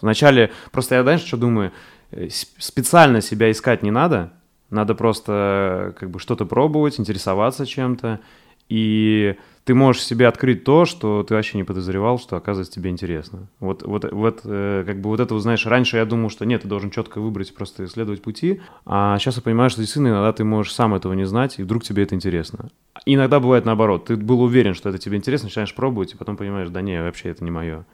Вначале, 0.00 0.52
просто 0.73 0.94
я, 0.96 1.02
знаешь, 1.02 1.23
что 1.23 1.37
думаю, 1.37 1.73
э, 2.11 2.28
специально 2.30 3.20
себя 3.20 3.50
искать 3.50 3.82
не 3.82 3.90
надо, 3.90 4.32
надо 4.70 4.94
просто 4.94 5.94
как 5.99 6.11
бы 6.11 6.18
что-то 6.18 6.44
пробовать, 6.44 6.99
интересоваться 6.99 7.66
чем-то, 7.66 8.20
И 8.68 9.37
ты 9.66 9.75
можешь 9.75 10.02
себе 10.02 10.28
открыть 10.28 10.62
то, 10.62 10.85
что 10.85 11.25
ты 11.25 11.35
вообще 11.35 11.58
не 11.58 11.64
подозревал, 11.64 12.20
что 12.20 12.37
оказывается 12.37 12.73
тебе 12.73 12.90
интересно. 12.90 13.49
Вот, 13.58 13.82
вот, 13.82 14.11
вот 14.12 14.40
э, 14.44 14.85
как 14.87 15.00
бы 15.00 15.11
вот 15.11 15.18
это, 15.18 15.37
знаешь, 15.40 15.66
раньше 15.66 15.96
я 15.96 16.04
думал, 16.04 16.30
что 16.30 16.46
нет, 16.46 16.62
ты 16.62 16.68
должен 16.68 16.90
четко 16.90 17.20
выбрать, 17.20 17.52
просто 17.52 17.85
исследовать 17.85 18.23
пути, 18.23 18.61
а 18.85 19.18
сейчас 19.18 19.37
я 19.37 19.42
понимаю, 19.42 19.68
что 19.68 19.80
действительно 19.80 20.11
иногда 20.12 20.32
ты 20.32 20.44
можешь 20.44 20.73
сам 20.73 20.94
этого 20.94 21.14
не 21.14 21.26
знать, 21.26 21.58
и 21.58 21.64
вдруг 21.64 21.82
тебе 21.82 22.04
это 22.04 22.14
интересно. 22.14 22.68
Иногда 23.06 23.40
бывает 23.40 23.64
наоборот, 23.64 24.04
ты 24.04 24.16
был 24.16 24.40
уверен, 24.40 24.75
что 24.75 24.88
это 24.88 24.99
тебе 24.99 25.16
интересно, 25.16 25.46
начинаешь 25.46 25.75
пробовать, 25.75 26.12
и 26.14 26.16
потом 26.16 26.37
понимаешь, 26.37 26.68
да 26.68 26.80
не, 26.80 27.02
вообще 27.02 27.30
это 27.30 27.42
не 27.42 27.50
мое. 27.50 27.85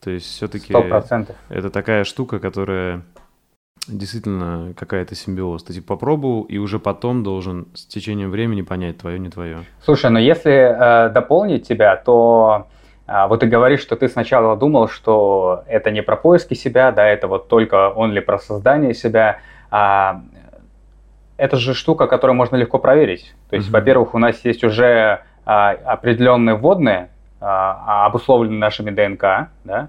То 0.00 0.10
есть 0.10 0.26
все-таки 0.26 0.72
это 1.48 1.70
такая 1.70 2.04
штука, 2.04 2.38
которая 2.38 3.04
действительно 3.88 4.72
какая-то 4.76 5.14
симбиоз. 5.14 5.64
Ты 5.64 5.74
типа 5.74 5.94
попробовал 5.94 6.42
и 6.42 6.58
уже 6.58 6.78
потом 6.78 7.22
должен 7.22 7.68
с 7.74 7.86
течением 7.86 8.30
времени 8.30 8.62
понять, 8.62 8.98
твое, 8.98 9.18
не 9.18 9.30
твое. 9.30 9.58
Слушай, 9.84 10.10
но 10.10 10.18
если 10.18 10.52
э, 10.52 11.08
дополнить 11.10 11.66
тебя, 11.66 11.96
то 11.96 12.68
э, 13.06 13.26
вот 13.28 13.40
ты 13.40 13.46
говоришь, 13.46 13.80
что 13.80 13.96
ты 13.96 14.08
сначала 14.08 14.56
думал, 14.56 14.88
что 14.88 15.64
это 15.66 15.90
не 15.90 16.02
про 16.02 16.16
поиски 16.16 16.54
себя, 16.54 16.92
да, 16.92 17.06
это 17.06 17.26
вот 17.26 17.48
только 17.48 17.90
он 17.90 18.12
ли 18.12 18.20
про 18.20 18.38
создание 18.38 18.94
себя. 18.94 19.38
А, 19.70 20.22
это 21.36 21.56
же 21.56 21.74
штука, 21.74 22.06
которую 22.06 22.36
можно 22.36 22.56
легко 22.56 22.78
проверить. 22.78 23.34
То 23.48 23.56
есть, 23.56 23.68
mm-hmm. 23.68 23.72
во-первых, 23.72 24.14
у 24.14 24.18
нас 24.18 24.44
есть 24.44 24.62
уже 24.62 25.22
а, 25.46 25.70
определенные 25.70 26.54
вводные, 26.54 27.08
а, 27.40 28.06
обусловленные 28.06 28.58
нашими 28.58 28.90
ДНК, 28.90 29.22
да, 29.22 29.48
а, 29.64 29.88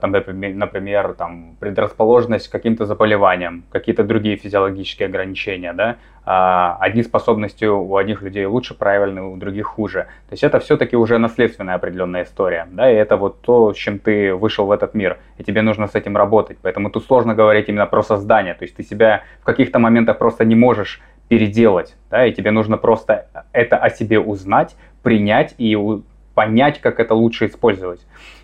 там, 0.00 0.12
например, 0.12 1.12
там, 1.12 1.56
предрасположенность 1.60 2.48
к 2.48 2.52
каким-то 2.52 2.86
заболеваниям, 2.86 3.64
какие-то 3.70 4.02
другие 4.02 4.36
физиологические 4.36 5.08
ограничения, 5.08 5.74
да, 5.74 5.96
а, 6.24 6.78
одни 6.80 7.02
способности 7.02 7.66
у 7.66 7.96
одних 7.96 8.22
людей 8.22 8.46
лучше 8.46 8.72
правильные, 8.72 9.24
у 9.24 9.36
других 9.36 9.66
хуже. 9.66 10.06
То 10.28 10.32
есть 10.32 10.42
это 10.42 10.58
все-таки 10.58 10.96
уже 10.96 11.18
наследственная 11.18 11.74
определенная 11.74 12.22
история, 12.22 12.66
да, 12.70 12.90
и 12.90 12.94
это 12.94 13.18
вот 13.18 13.42
то, 13.42 13.74
с 13.74 13.76
чем 13.76 13.98
ты 13.98 14.34
вышел 14.34 14.64
в 14.64 14.70
этот 14.70 14.94
мир, 14.94 15.18
и 15.36 15.44
тебе 15.44 15.60
нужно 15.60 15.86
с 15.86 15.94
этим 15.94 16.16
работать. 16.16 16.56
Поэтому 16.62 16.88
тут 16.90 17.04
сложно 17.04 17.34
говорить 17.34 17.68
именно 17.68 17.86
про 17.86 18.02
создание, 18.02 18.54
то 18.54 18.64
есть 18.64 18.76
ты 18.76 18.82
себя 18.82 19.22
в 19.42 19.44
каких-то 19.44 19.78
моментах 19.78 20.16
просто 20.16 20.46
не 20.46 20.54
можешь 20.54 21.02
переделать, 21.28 21.94
да, 22.10 22.24
и 22.24 22.32
тебе 22.32 22.52
нужно 22.52 22.78
просто 22.78 23.26
это 23.52 23.76
о 23.76 23.90
себе 23.90 24.18
узнать, 24.18 24.76
принять 25.02 25.54
и 25.58 25.76
понять, 26.34 26.80
как 26.80 27.00
это 27.00 27.14
лучше 27.14 27.46
использовать. 27.46 28.00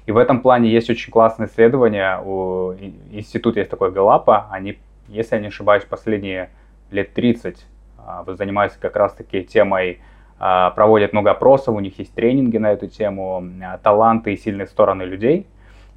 И 0.09 0.11
в 0.11 0.17
этом 0.17 0.41
плане 0.41 0.71
есть 0.71 0.89
очень 0.89 1.13
классное 1.13 1.49
исследование. 1.49 2.19
У 2.25 2.73
института 3.13 3.59
есть 3.59 3.71
такой 3.71 3.93
Галапа. 3.93 4.47
Они, 4.51 4.79
если 5.07 5.35
я 5.35 5.43
не 5.43 5.49
ошибаюсь, 5.49 5.85
последние 5.85 6.49
лет 6.91 7.13
30 7.13 7.67
а, 7.99 8.25
занимаются 8.27 8.81
как 8.81 8.97
раз-таки 8.97 9.45
темой, 9.45 10.01
а, 10.39 10.71
проводят 10.71 11.13
много 11.13 11.33
опросов, 11.33 11.75
у 11.75 11.81
них 11.81 11.99
есть 11.99 12.15
тренинги 12.15 12.57
на 12.57 12.73
эту 12.73 12.87
тему, 12.87 13.47
а, 13.63 13.77
таланты 13.77 14.33
и 14.33 14.39
сильные 14.39 14.67
стороны 14.67 15.03
людей. 15.03 15.47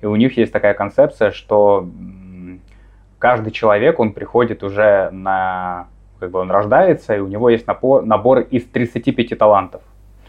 И 0.02 0.06
у 0.06 0.18
них 0.18 0.36
есть 0.36 0.52
такая 0.52 0.74
концепция, 0.74 1.32
что 1.32 1.88
каждый 3.18 3.52
человек, 3.52 3.98
он 3.98 4.12
приходит 4.12 4.62
уже 4.62 5.10
на, 5.12 5.88
как 6.20 6.32
бы 6.32 6.40
он 6.40 6.52
рождается, 6.52 7.16
и 7.16 7.20
у 7.20 7.30
него 7.30 7.50
есть 7.50 7.66
набор, 7.66 8.04
набор 8.04 8.40
из 8.40 8.66
35 8.66 9.38
талантов. 9.38 9.82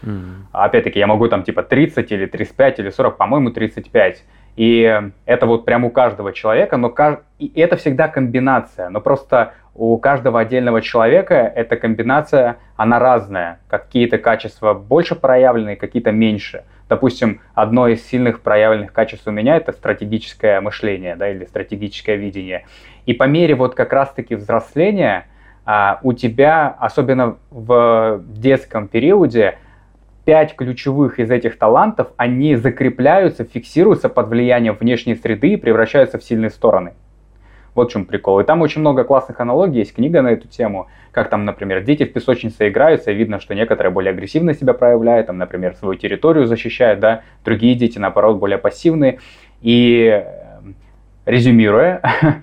Mm. 0.03 0.45
Опять-таки, 0.51 0.99
я 0.99 1.07
могу 1.07 1.27
там 1.27 1.43
типа 1.43 1.63
30 1.63 2.11
или 2.11 2.25
35 2.25 2.79
или 2.79 2.89
40, 2.89 3.17
по-моему, 3.17 3.51
35. 3.51 4.23
И 4.55 5.01
это 5.25 5.45
вот 5.47 5.65
прям 5.65 5.83
у 5.83 5.89
каждого 5.89 6.31
человека, 6.31 6.77
но 6.77 6.89
каж... 6.89 7.19
и 7.39 7.51
это 7.59 7.75
всегда 7.75 8.07
комбинация. 8.07 8.89
Но 8.89 9.01
просто 9.01 9.53
у 9.73 9.97
каждого 9.97 10.39
отдельного 10.39 10.81
человека 10.81 11.33
эта 11.33 11.75
комбинация, 11.75 12.57
она 12.75 12.99
разная. 12.99 13.59
Какие-то 13.67 14.19
качества 14.19 14.75
больше 14.75 15.15
проявлены, 15.15 15.75
какие-то 15.75 16.11
меньше. 16.11 16.65
Допустим, 16.87 17.41
одно 17.55 17.87
из 17.87 18.05
сильных 18.05 18.41
проявленных 18.41 18.93
качеств 18.93 19.25
у 19.25 19.31
меня 19.31 19.55
это 19.55 19.71
стратегическое 19.71 20.61
мышление, 20.61 21.15
да, 21.15 21.29
или 21.29 21.45
стратегическое 21.45 22.17
видение. 22.17 22.65
И 23.07 23.13
по 23.13 23.23
мере 23.23 23.55
вот 23.55 23.73
как 23.73 23.91
раз-таки 23.93 24.35
взросления 24.35 25.25
а, 25.65 25.99
у 26.03 26.13
тебя, 26.13 26.75
особенно 26.79 27.37
в 27.49 28.21
детском 28.27 28.87
периоде, 28.87 29.57
пять 30.25 30.55
ключевых 30.55 31.19
из 31.19 31.29
этих 31.31 31.57
талантов, 31.57 32.11
они 32.17 32.55
закрепляются, 32.55 33.43
фиксируются 33.43 34.09
под 34.09 34.27
влиянием 34.29 34.75
внешней 34.79 35.15
среды 35.15 35.53
и 35.53 35.57
превращаются 35.57 36.17
в 36.17 36.23
сильные 36.23 36.49
стороны. 36.49 36.93
Вот 37.75 37.89
в 37.89 37.93
чем 37.93 38.05
прикол. 38.05 38.39
И 38.39 38.43
там 38.43 38.61
очень 38.61 38.81
много 38.81 39.03
классных 39.03 39.39
аналогий, 39.39 39.79
есть 39.79 39.95
книга 39.95 40.21
на 40.21 40.29
эту 40.29 40.47
тему, 40.47 40.87
как 41.11 41.29
там, 41.29 41.43
например, 41.43 41.83
дети 41.83 42.05
в 42.05 42.13
песочнице 42.13 42.69
играются, 42.69 43.11
и 43.11 43.15
видно, 43.15 43.39
что 43.39 43.55
некоторые 43.55 43.91
более 43.91 44.11
агрессивно 44.11 44.53
себя 44.53 44.73
проявляют, 44.73 45.27
там, 45.27 45.37
например, 45.37 45.75
свою 45.75 45.95
территорию 45.95 46.45
защищают, 46.45 46.99
да, 46.99 47.21
другие 47.43 47.75
дети, 47.75 47.97
наоборот, 47.97 48.37
более 48.37 48.59
пассивные. 48.59 49.19
И 49.61 50.23
э, 50.23 50.25
резюмируя, 51.25 52.01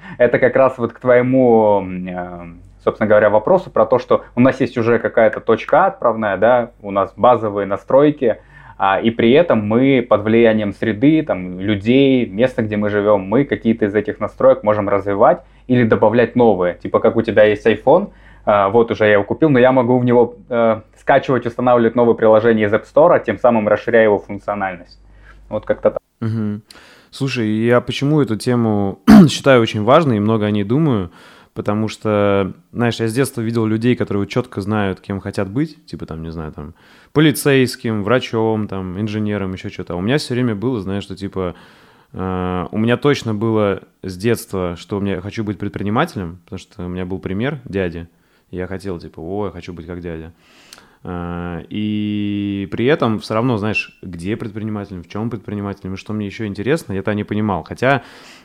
это 0.19 0.39
как 0.39 0.57
раз 0.57 0.79
вот 0.79 0.93
к 0.93 0.99
твоему 0.99 1.85
э, 1.87 2.47
собственно 2.91 3.09
говоря, 3.09 3.31
вопросу 3.31 3.71
про 3.71 3.87
то, 3.87 4.01
что 4.01 4.25
у 4.35 4.41
нас 4.41 4.61
есть 4.61 4.77
уже 4.77 4.99
какая-то 4.99 5.41
точка 5.41 5.87
отправная, 5.87 6.37
да, 6.37 6.73
у 6.83 6.91
нас 6.91 7.13
базовые 7.17 7.67
настройки, 7.67 8.39
а, 8.79 9.01
и 9.01 9.11
при 9.11 9.31
этом 9.31 9.65
мы 9.65 10.05
под 10.09 10.23
влиянием 10.23 10.73
среды, 10.73 11.23
там, 11.23 11.61
людей, 11.61 12.27
места, 12.27 12.63
где 12.63 12.77
мы 12.77 12.91
живем, 12.91 13.21
мы 13.21 13.45
какие-то 13.45 13.85
из 13.85 13.95
этих 13.95 14.19
настроек 14.19 14.65
можем 14.65 14.89
развивать 14.89 15.43
или 15.69 15.85
добавлять 15.85 16.35
новые. 16.35 16.75
Типа 16.75 16.99
как 16.99 17.15
у 17.17 17.23
тебя 17.23 17.45
есть 17.45 17.65
iPhone, 17.65 18.11
а, 18.45 18.71
вот 18.71 18.91
уже 18.91 19.05
я 19.05 19.13
его 19.13 19.25
купил, 19.25 19.51
но 19.51 19.61
я 19.61 19.71
могу 19.71 19.99
в 19.99 20.05
него 20.05 20.35
э, 20.49 20.81
скачивать, 20.99 21.47
устанавливать 21.47 21.95
новые 21.95 22.17
приложения 22.17 22.65
из 22.65 22.73
App 22.73 22.85
Store, 22.93 23.23
тем 23.25 23.39
самым 23.39 23.69
расширяя 23.69 24.05
его 24.05 24.19
функциональность. 24.19 24.99
Вот 25.49 25.65
как-то 25.65 25.93
так. 25.93 26.01
Угу. 26.21 26.63
Слушай, 27.11 27.49
я 27.49 27.81
почему 27.81 28.21
эту 28.21 28.37
тему 28.37 28.99
считаю 29.29 29.61
очень 29.61 29.85
важной 29.85 30.17
и 30.17 30.21
много 30.21 30.47
о 30.47 30.51
ней 30.51 30.65
думаю, 30.65 31.11
потому 31.61 31.89
что, 31.89 32.55
знаешь, 32.73 33.01
я 33.01 33.07
с 33.07 33.13
детства 33.13 33.43
видел 33.43 33.67
людей, 33.67 33.95
которые 33.95 34.27
четко 34.27 34.63
знают, 34.63 34.99
кем 35.03 35.21
хотят 35.21 35.51
быть, 35.51 35.85
типа 35.85 36.07
там, 36.07 36.23
не 36.23 36.33
знаю, 36.33 36.53
там, 36.53 36.73
полицейским, 37.13 38.03
врачом, 38.03 38.67
там, 38.67 38.99
инженером, 38.99 39.53
еще 39.53 39.69
что-то. 39.69 39.93
А 39.93 39.97
у 39.97 40.01
меня 40.01 40.17
все 40.17 40.33
время 40.33 40.55
было, 40.55 40.81
знаешь, 40.81 41.03
что 41.03 41.15
типа, 41.15 41.55
э, 42.15 42.67
у 42.71 42.79
меня 42.79 42.97
точно 42.97 43.35
было 43.35 43.83
с 44.03 44.17
детства, 44.17 44.75
что 44.79 45.01
меня 45.01 45.21
хочу 45.21 45.45
быть 45.45 45.59
предпринимателем, 45.59 46.39
потому 46.45 46.59
что 46.59 46.87
у 46.87 46.89
меня 46.89 47.05
был 47.05 47.19
пример 47.19 47.61
дяди, 47.67 48.09
и 48.51 48.57
я 48.57 48.67
хотел, 48.67 48.99
типа, 48.99 49.21
о, 49.21 49.45
я 49.45 49.51
хочу 49.51 49.75
быть 49.75 49.87
как 49.87 50.01
дядя. 50.01 50.33
Э, 51.03 51.63
и 51.69 52.69
при 52.71 52.87
этом 52.87 53.19
все 53.21 53.35
равно, 53.35 53.57
знаешь, 53.57 53.99
где 54.03 54.37
предпринимателем, 54.37 55.03
в 55.03 55.09
чем 55.09 55.31
предпринимателем, 55.31 55.95
и 55.95 55.97
что 55.97 56.13
мне 56.13 56.27
еще 56.27 56.47
интересно, 56.47 56.93
я 56.93 57.01
это 57.01 57.15
не 57.15 57.25
понимал. 57.25 57.63
Хотя 57.63 58.03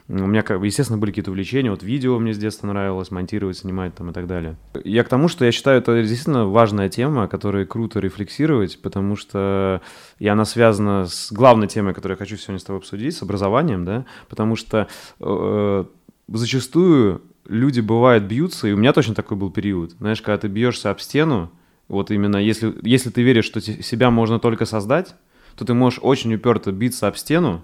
у 0.07 0.13
меня, 0.13 0.43
естественно, 0.61 0.97
были 0.97 1.11
какие-то 1.11 1.31
увлечения, 1.31 1.71
вот 1.71 1.83
видео 1.83 2.19
мне 2.19 2.33
с 2.33 2.37
детства 2.37 2.67
нравилось, 2.67 3.11
монтировать, 3.11 3.57
снимать 3.57 3.95
там 3.95 4.11
и 4.11 4.13
так 4.13 4.27
далее. 4.27 4.55
Я 4.83 5.03
к 5.03 5.09
тому, 5.09 5.27
что 5.27 5.45
я 5.45 5.51
считаю, 5.51 5.79
это 5.79 5.99
действительно 6.01 6.45
важная 6.45 6.89
тема, 6.89 7.23
о 7.23 7.27
которой 7.27 7.65
круто 7.65 7.99
рефлексировать, 7.99 8.79
потому 8.81 9.15
что 9.15 9.81
и 10.19 10.27
она 10.27 10.45
связана 10.45 11.07
с 11.07 11.31
главной 11.31 11.67
темой, 11.67 11.93
которую 11.93 12.15
я 12.15 12.19
хочу 12.19 12.37
сегодня 12.37 12.59
с 12.59 12.63
тобой 12.63 12.79
обсудить, 12.79 13.15
с 13.15 13.23
образованием, 13.23 13.83
да, 13.83 14.05
потому 14.29 14.55
что 14.55 14.87
э, 15.19 15.85
зачастую 16.27 17.21
люди, 17.47 17.79
бывают, 17.79 18.23
бьются, 18.23 18.67
и 18.67 18.71
у 18.71 18.77
меня 18.77 18.93
точно 18.93 19.13
такой 19.13 19.37
был 19.37 19.51
период, 19.51 19.91
знаешь, 19.91 20.21
когда 20.21 20.37
ты 20.37 20.47
бьешься 20.47 20.89
об 20.91 20.99
стену, 20.99 21.51
вот 21.87 22.11
именно 22.11 22.37
если, 22.37 22.73
если 22.81 23.09
ты 23.09 23.21
веришь, 23.21 23.45
что 23.45 23.61
себя 23.61 24.11
можно 24.11 24.39
только 24.39 24.65
создать, 24.65 25.15
то 25.55 25.65
ты 25.65 25.73
можешь 25.73 25.99
очень 26.01 26.33
уперто 26.33 26.71
биться 26.71 27.07
об 27.07 27.15
стену, 27.15 27.63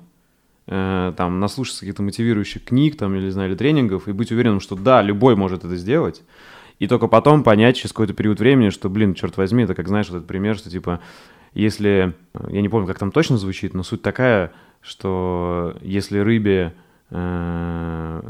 Э, 0.67 1.13
там, 1.17 1.39
наслушаться 1.39 1.81
каких-то 1.81 2.03
мотивирующих 2.03 2.63
книг 2.63 2.95
там, 2.95 3.15
или, 3.15 3.29
знаю, 3.29 3.49
или 3.49 3.57
тренингов 3.57 4.07
и 4.07 4.11
быть 4.11 4.31
уверенным, 4.31 4.59
что 4.59 4.75
да, 4.75 5.01
любой 5.01 5.35
может 5.35 5.65
это 5.65 5.75
сделать, 5.75 6.21
и 6.77 6.87
только 6.87 7.07
потом 7.07 7.43
понять 7.43 7.77
через 7.77 7.91
какой-то 7.91 8.13
период 8.13 8.39
времени, 8.39 8.69
что, 8.69 8.87
блин, 8.87 9.15
черт 9.15 9.37
возьми, 9.37 9.63
это 9.63 9.73
как, 9.73 9.87
знаешь, 9.87 10.09
вот 10.09 10.17
этот 10.17 10.27
пример, 10.27 10.55
что, 10.55 10.69
типа, 10.69 11.01
если, 11.53 12.13
я 12.47 12.61
не 12.61 12.69
помню, 12.69 12.87
как 12.87 12.99
там 12.99 13.11
точно 13.11 13.37
звучит, 13.37 13.73
но 13.73 13.81
суть 13.81 14.03
такая, 14.03 14.53
что 14.81 15.75
если 15.81 16.19
рыбе, 16.19 16.75
э, 17.09 18.21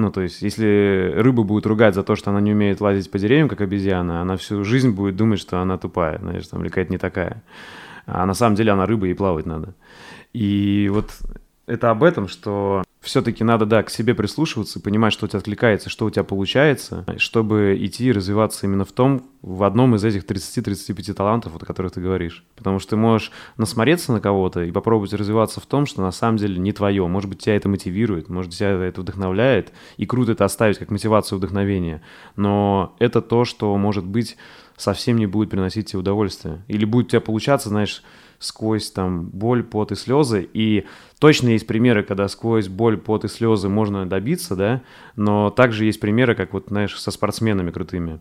ну, 0.00 0.10
то 0.10 0.22
есть, 0.22 0.42
если 0.42 1.12
рыба 1.14 1.42
будет 1.42 1.66
ругать 1.66 1.94
за 1.94 2.02
то, 2.02 2.16
что 2.16 2.30
она 2.30 2.40
не 2.40 2.52
умеет 2.52 2.80
лазить 2.80 3.10
по 3.10 3.18
деревьям, 3.18 3.48
как 3.48 3.60
обезьяна, 3.60 4.20
она 4.20 4.36
всю 4.36 4.64
жизнь 4.64 4.90
будет 4.90 5.16
думать, 5.16 5.38
что 5.38 5.60
она 5.60 5.78
тупая, 5.78 6.18
знаешь, 6.18 6.46
там, 6.48 6.62
или 6.62 6.68
какая-то 6.68 6.92
не 6.92 6.98
такая. 6.98 7.42
А 8.06 8.26
на 8.26 8.34
самом 8.34 8.56
деле 8.56 8.72
она 8.72 8.86
рыба, 8.86 9.06
и 9.06 9.14
плавать 9.14 9.46
надо. 9.46 9.74
И 10.32 10.88
вот 10.92 11.10
это 11.70 11.90
об 11.90 12.02
этом, 12.02 12.28
что 12.28 12.82
все-таки 13.00 13.44
надо, 13.44 13.64
да, 13.64 13.82
к 13.82 13.90
себе 13.90 14.14
прислушиваться, 14.14 14.80
понимать, 14.80 15.12
что 15.12 15.24
у 15.24 15.28
тебя 15.28 15.38
откликается, 15.38 15.88
что 15.88 16.04
у 16.04 16.10
тебя 16.10 16.24
получается, 16.24 17.06
чтобы 17.16 17.78
идти 17.80 18.06
и 18.06 18.12
развиваться 18.12 18.66
именно 18.66 18.84
в 18.84 18.92
том, 18.92 19.22
в 19.40 19.62
одном 19.62 19.94
из 19.94 20.04
этих 20.04 20.24
30-35 20.24 21.14
талантов, 21.14 21.52
вот, 21.52 21.62
о 21.62 21.66
которых 21.66 21.92
ты 21.92 22.00
говоришь. 22.00 22.44
Потому 22.56 22.78
что 22.78 22.90
ты 22.90 22.96
можешь 22.96 23.30
насмотреться 23.56 24.12
на 24.12 24.20
кого-то 24.20 24.64
и 24.64 24.72
попробовать 24.72 25.14
развиваться 25.14 25.60
в 25.60 25.66
том, 25.66 25.86
что 25.86 26.02
на 26.02 26.10
самом 26.10 26.36
деле 26.36 26.58
не 26.58 26.72
твое. 26.72 27.06
Может 27.06 27.30
быть, 27.30 27.38
тебя 27.38 27.56
это 27.56 27.68
мотивирует, 27.68 28.28
может, 28.28 28.52
тебя 28.52 28.70
это 28.70 29.00
вдохновляет, 29.00 29.72
и 29.96 30.04
круто 30.04 30.32
это 30.32 30.44
оставить 30.44 30.78
как 30.78 30.90
мотивацию 30.90 31.38
вдохновения. 31.38 32.02
Но 32.36 32.94
это 32.98 33.22
то, 33.22 33.44
что 33.44 33.74
может 33.76 34.04
быть 34.04 34.36
совсем 34.76 35.16
не 35.16 35.26
будет 35.26 35.50
приносить 35.50 35.86
тебе 35.86 36.00
удовольствие. 36.00 36.62
Или 36.68 36.84
будет 36.84 37.06
у 37.06 37.10
тебя 37.10 37.20
получаться, 37.20 37.68
знаешь, 37.68 38.02
сквозь 38.40 38.90
там 38.90 39.26
боль, 39.26 39.62
пот 39.62 39.92
и 39.92 39.94
слезы. 39.94 40.48
И 40.52 40.86
точно 41.20 41.50
есть 41.50 41.66
примеры, 41.66 42.02
когда 42.02 42.26
сквозь 42.26 42.68
боль, 42.68 42.96
пот 42.96 43.24
и 43.24 43.28
слезы 43.28 43.68
можно 43.68 44.08
добиться, 44.08 44.56
да, 44.56 44.82
но 45.14 45.50
также 45.50 45.84
есть 45.84 46.00
примеры, 46.00 46.34
как 46.34 46.52
вот, 46.52 46.66
знаешь, 46.68 46.98
со 46.98 47.12
спортсменами 47.12 47.70
крутыми 47.70 48.20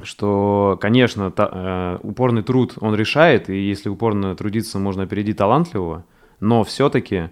что, 0.00 0.78
конечно, 0.80 1.32
та, 1.32 1.50
э, 1.52 1.98
упорный 2.06 2.44
труд 2.44 2.74
он 2.80 2.94
решает, 2.94 3.50
и 3.50 3.68
если 3.68 3.88
упорно 3.88 4.36
трудиться, 4.36 4.78
можно 4.78 5.02
опередить 5.02 5.38
талантливого, 5.38 6.04
но 6.38 6.62
все-таки, 6.62 7.30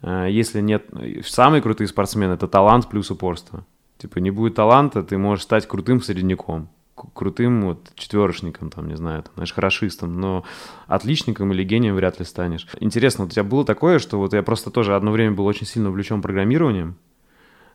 э, 0.00 0.28
если 0.30 0.62
нет... 0.62 0.86
Самые 1.26 1.60
крутые 1.60 1.86
спортсмены— 1.86 2.32
это 2.34 2.48
талант 2.48 2.88
плюс 2.88 3.10
упорство. 3.10 3.66
Типа 3.98 4.20
не 4.20 4.30
будет 4.30 4.54
таланта, 4.54 5.02
ты 5.02 5.18
можешь 5.18 5.44
стать 5.44 5.66
крутым 5.66 6.00
средняком 6.00 6.70
крутым 7.14 7.62
вот 7.62 7.90
четверочником, 7.94 8.70
там, 8.70 8.88
не 8.88 8.96
знаю, 8.96 9.22
там, 9.22 9.32
знаешь, 9.34 9.52
хорошистом, 9.52 10.20
но 10.20 10.44
отличником 10.86 11.52
или 11.52 11.64
гением 11.64 11.94
вряд 11.94 12.18
ли 12.18 12.24
станешь. 12.24 12.66
Интересно, 12.80 13.24
вот 13.24 13.32
у 13.32 13.34
тебя 13.34 13.44
было 13.44 13.64
такое, 13.64 13.98
что 13.98 14.18
вот 14.18 14.32
я 14.32 14.42
просто 14.42 14.70
тоже 14.70 14.94
одно 14.94 15.10
время 15.10 15.32
был 15.32 15.46
очень 15.46 15.66
сильно 15.66 15.88
увлечен 15.88 16.22
программированием, 16.22 16.96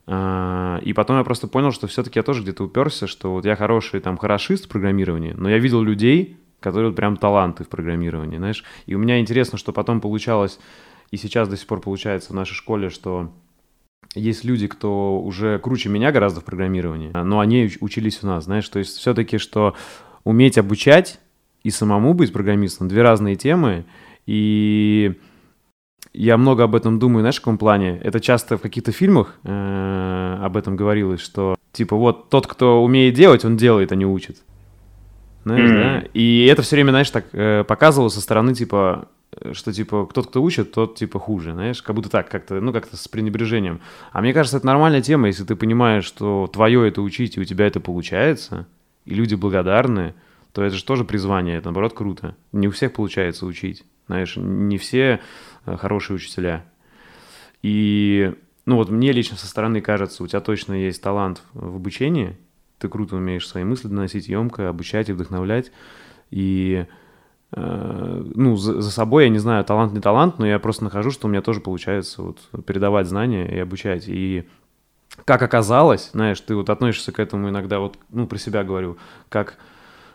а, 0.06 0.80
и 0.84 0.94
потом 0.94 1.18
я 1.18 1.24
просто 1.24 1.48
понял, 1.48 1.72
что 1.72 1.88
все-таки 1.88 2.20
я 2.20 2.24
тоже 2.24 2.42
где-то 2.42 2.64
уперся, 2.64 3.08
что 3.08 3.34
вот 3.34 3.46
я 3.46 3.56
хороший 3.56 4.00
там 4.02 4.18
хорошист 4.18 4.66
в 4.66 4.70
программировании, 4.70 5.34
но 5.34 5.50
я 5.50 5.60
видел 5.60 5.82
людей, 5.82 6.38
которые 6.60 6.90
вот 6.90 6.96
прям 6.96 7.18
таланты 7.18 7.64
в 7.64 7.70
программировании, 7.70 8.38
знаешь. 8.38 8.64
И 8.86 8.96
у 8.96 9.00
меня 9.00 9.20
интересно, 9.20 9.58
что 9.58 9.72
потом 9.72 10.02
получалось, 10.02 10.60
и 11.12 11.18
сейчас 11.18 11.48
до 11.48 11.58
сих 11.58 11.68
пор 11.68 11.80
получается 11.80 12.34
в 12.34 12.36
нашей 12.36 12.54
школе, 12.54 12.90
что 12.90 13.32
есть 14.16 14.44
люди, 14.44 14.68
кто 14.68 15.20
уже 15.20 15.60
круче 15.60 15.90
меня 15.90 16.12
гораздо 16.12 16.42
в 16.42 16.46
программировании, 16.46 17.12
но 17.14 17.40
они 17.40 17.72
учились 17.82 18.20
у 18.24 18.28
нас, 18.28 18.46
знаешь, 18.46 18.68
то 18.70 18.80
есть 18.80 18.98
все-таки, 18.98 19.38
что 19.38 19.76
уметь 20.24 20.58
обучать 20.58 21.20
и 21.64 21.70
самому 21.70 22.14
быть 22.14 22.32
программистом, 22.32 22.88
две 22.88 23.02
разные 23.02 23.36
темы, 23.36 23.86
и 24.26 25.20
я 26.14 26.38
много 26.38 26.64
об 26.64 26.76
этом 26.76 27.00
думаю, 27.00 27.22
знаешь, 27.22 27.38
в 27.38 27.40
каком 27.40 27.58
плане? 27.58 27.98
Это 28.04 28.20
часто 28.20 28.58
в 28.58 28.62
каких-то 28.62 28.92
фильмах 28.92 29.40
э, 29.44 30.38
об 30.42 30.58
этом 30.58 30.76
говорилось, 30.76 31.22
что 31.22 31.56
типа 31.72 31.96
вот 31.96 32.30
тот, 32.30 32.46
кто 32.46 32.84
умеет 32.84 33.16
делать, 33.16 33.44
он 33.46 33.58
делает, 33.58 33.92
а 33.92 33.96
не 33.96 34.06
учит. 34.06 34.38
Знаешь, 35.44 35.70
mm-hmm. 35.70 36.02
да? 36.02 36.08
И 36.14 36.46
это 36.46 36.62
все 36.62 36.76
время, 36.76 36.92
знаешь, 36.92 37.10
так 37.10 37.26
э, 37.34 37.64
показывалось 37.68 38.14
со 38.14 38.22
стороны, 38.22 38.54
типа, 38.54 39.10
что, 39.54 39.74
типа, 39.74 40.10
тот, 40.14 40.28
кто 40.28 40.42
учит, 40.42 40.72
тот, 40.72 40.96
типа, 40.96 41.20
хуже, 41.20 41.54
знаешь, 41.54 41.82
как 41.82 41.96
будто 41.96 42.10
так, 42.10 42.30
как-то, 42.30 42.60
ну, 42.60 42.74
как-то 42.74 42.98
с 42.98 43.08
пренебрежением. 43.08 43.82
А 44.12 44.22
мне 44.22 44.34
кажется, 44.34 44.58
это 44.58 44.66
нормальная 44.66 45.02
тема, 45.02 45.28
если 45.28 45.44
ты 45.44 45.56
понимаешь, 45.56 46.06
что 46.06 46.50
твое 46.52 46.88
это 46.88 47.02
учить, 47.02 47.38
и 47.38 47.40
у 47.40 47.44
тебя 47.44 47.68
это 47.68 47.80
получается, 47.80 48.68
и 49.06 49.14
люди 49.14 49.36
благодарны, 49.36 50.14
то 50.52 50.64
это 50.64 50.76
же 50.76 50.84
тоже 50.84 51.04
призвание, 51.04 51.58
это, 51.58 51.66
наоборот, 51.66 51.94
круто. 51.94 52.36
Не 52.52 52.68
у 52.68 52.72
всех 52.72 52.94
получается 52.94 53.46
учить, 53.46 53.84
знаешь, 54.08 54.36
не 54.38 54.78
все 54.78 55.20
э, 55.66 55.78
хорошие 55.78 56.16
учителя. 56.16 56.66
И, 57.64 58.34
ну, 58.66 58.76
вот 58.76 58.90
мне 58.90 59.12
лично 59.12 59.38
со 59.38 59.48
стороны 59.48 59.82
кажется, 59.82 60.24
у 60.24 60.28
тебя 60.28 60.42
точно 60.42 60.74
есть 60.74 61.02
талант 61.02 61.42
в 61.54 61.78
обучении, 61.78 62.38
ты 62.78 62.90
круто 62.90 63.16
умеешь 63.16 63.48
свои 63.48 63.64
мысли 63.64 63.88
доносить 63.88 64.28
емко, 64.28 64.70
обучать 64.70 65.10
и 65.10 65.14
вдохновлять, 65.14 65.72
и 66.30 66.86
ну, 67.56 68.56
за, 68.58 68.82
за 68.82 68.92
собой, 68.92 69.26
я 69.26 69.30
не 69.30 69.40
знаю, 69.40 69.64
талант 69.64 69.94
не 69.94 70.00
талант, 70.00 70.40
но 70.40 70.48
я 70.48 70.60
просто 70.60 70.84
нахожу, 70.84 71.12
что 71.12 71.28
у 71.28 71.30
меня 71.30 71.42
тоже 71.42 71.60
получается 71.60 72.22
вот 72.22 72.40
передавать 72.66 73.08
знания 73.08 73.48
и 73.48 73.60
обучать. 73.60 74.06
И 74.08 74.48
как 75.26 75.42
оказалось, 75.42 76.10
знаешь, 76.14 76.40
ты 76.42 76.56
вот 76.56 76.70
относишься 76.70 77.12
к 77.12 77.20
этому 77.20 77.50
иногда, 77.50 77.80
вот, 77.80 77.98
ну, 78.10 78.28
про 78.28 78.38
себя 78.38 78.64
говорю, 78.64 78.98
как 79.30 79.58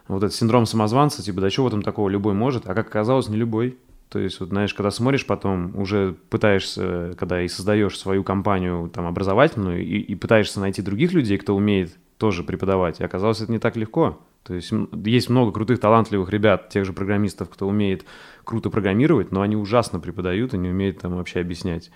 вот 0.09 0.23
этот 0.23 0.35
синдром 0.35 0.67
самозванца, 0.67 1.23
типа, 1.23 1.41
да 1.41 1.51
что 1.51 1.65
в 1.65 1.69
этом 1.69 1.83
такого, 1.83 2.09
любой 2.09 2.35
может, 2.35 2.69
а 2.69 2.75
как 2.75 2.89
оказалось, 2.89 3.29
не 3.29 3.37
любой. 3.37 3.79
То 4.09 4.19
есть, 4.19 4.41
вот, 4.41 4.49
знаешь, 4.49 4.73
когда 4.73 4.91
смотришь 4.91 5.27
потом, 5.27 5.79
уже 5.79 6.17
пытаешься, 6.31 7.15
когда 7.19 7.43
и 7.43 7.49
создаешь 7.49 7.99
свою 7.99 8.25
компанию 8.25 8.89
там 8.89 9.07
образовательную, 9.07 9.85
и, 9.85 9.99
и 9.99 10.15
пытаешься 10.15 10.61
найти 10.61 10.81
других 10.81 11.13
людей, 11.13 11.37
кто 11.37 11.55
умеет 11.55 11.95
тоже 12.17 12.43
преподавать, 12.43 13.01
и 13.01 13.05
оказалось, 13.05 13.43
это 13.43 13.53
не 13.53 13.59
так 13.59 13.77
легко. 13.77 14.19
То 14.43 14.55
есть 14.55 14.73
есть 15.05 15.29
много 15.29 15.53
крутых, 15.53 15.81
талантливых 15.81 16.31
ребят, 16.31 16.71
тех 16.71 16.85
же 16.85 16.93
программистов, 16.93 17.51
кто 17.51 17.69
умеет 17.69 18.05
круто 18.45 18.71
программировать, 18.71 19.31
но 19.31 19.43
они 19.43 19.57
ужасно 19.57 20.01
преподают 20.01 20.55
и 20.55 20.59
не 20.59 20.71
умеют 20.71 21.01
там 21.01 21.17
вообще 21.17 21.41
объяснять. 21.41 21.91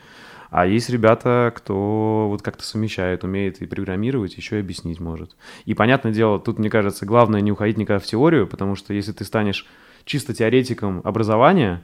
А 0.50 0.66
есть 0.66 0.90
ребята, 0.90 1.50
кто 1.56 2.26
вот 2.28 2.42
как-то 2.42 2.62
совмещает, 2.62 3.24
умеет 3.24 3.62
и 3.62 3.66
программировать, 3.66 4.36
еще 4.36 4.58
и 4.58 4.60
объяснить 4.60 5.00
может. 5.00 5.34
И 5.64 5.72
понятное 5.72 6.12
дело, 6.12 6.38
тут, 6.38 6.58
мне 6.58 6.68
кажется, 6.68 7.06
главное 7.06 7.40
не 7.40 7.50
уходить 7.50 7.78
никогда 7.78 7.98
в 7.98 8.06
теорию, 8.06 8.46
потому 8.46 8.74
что 8.74 8.92
если 8.92 9.12
ты 9.12 9.24
станешь 9.24 9.66
чисто 10.04 10.34
теоретиком 10.34 11.00
образования, 11.04 11.82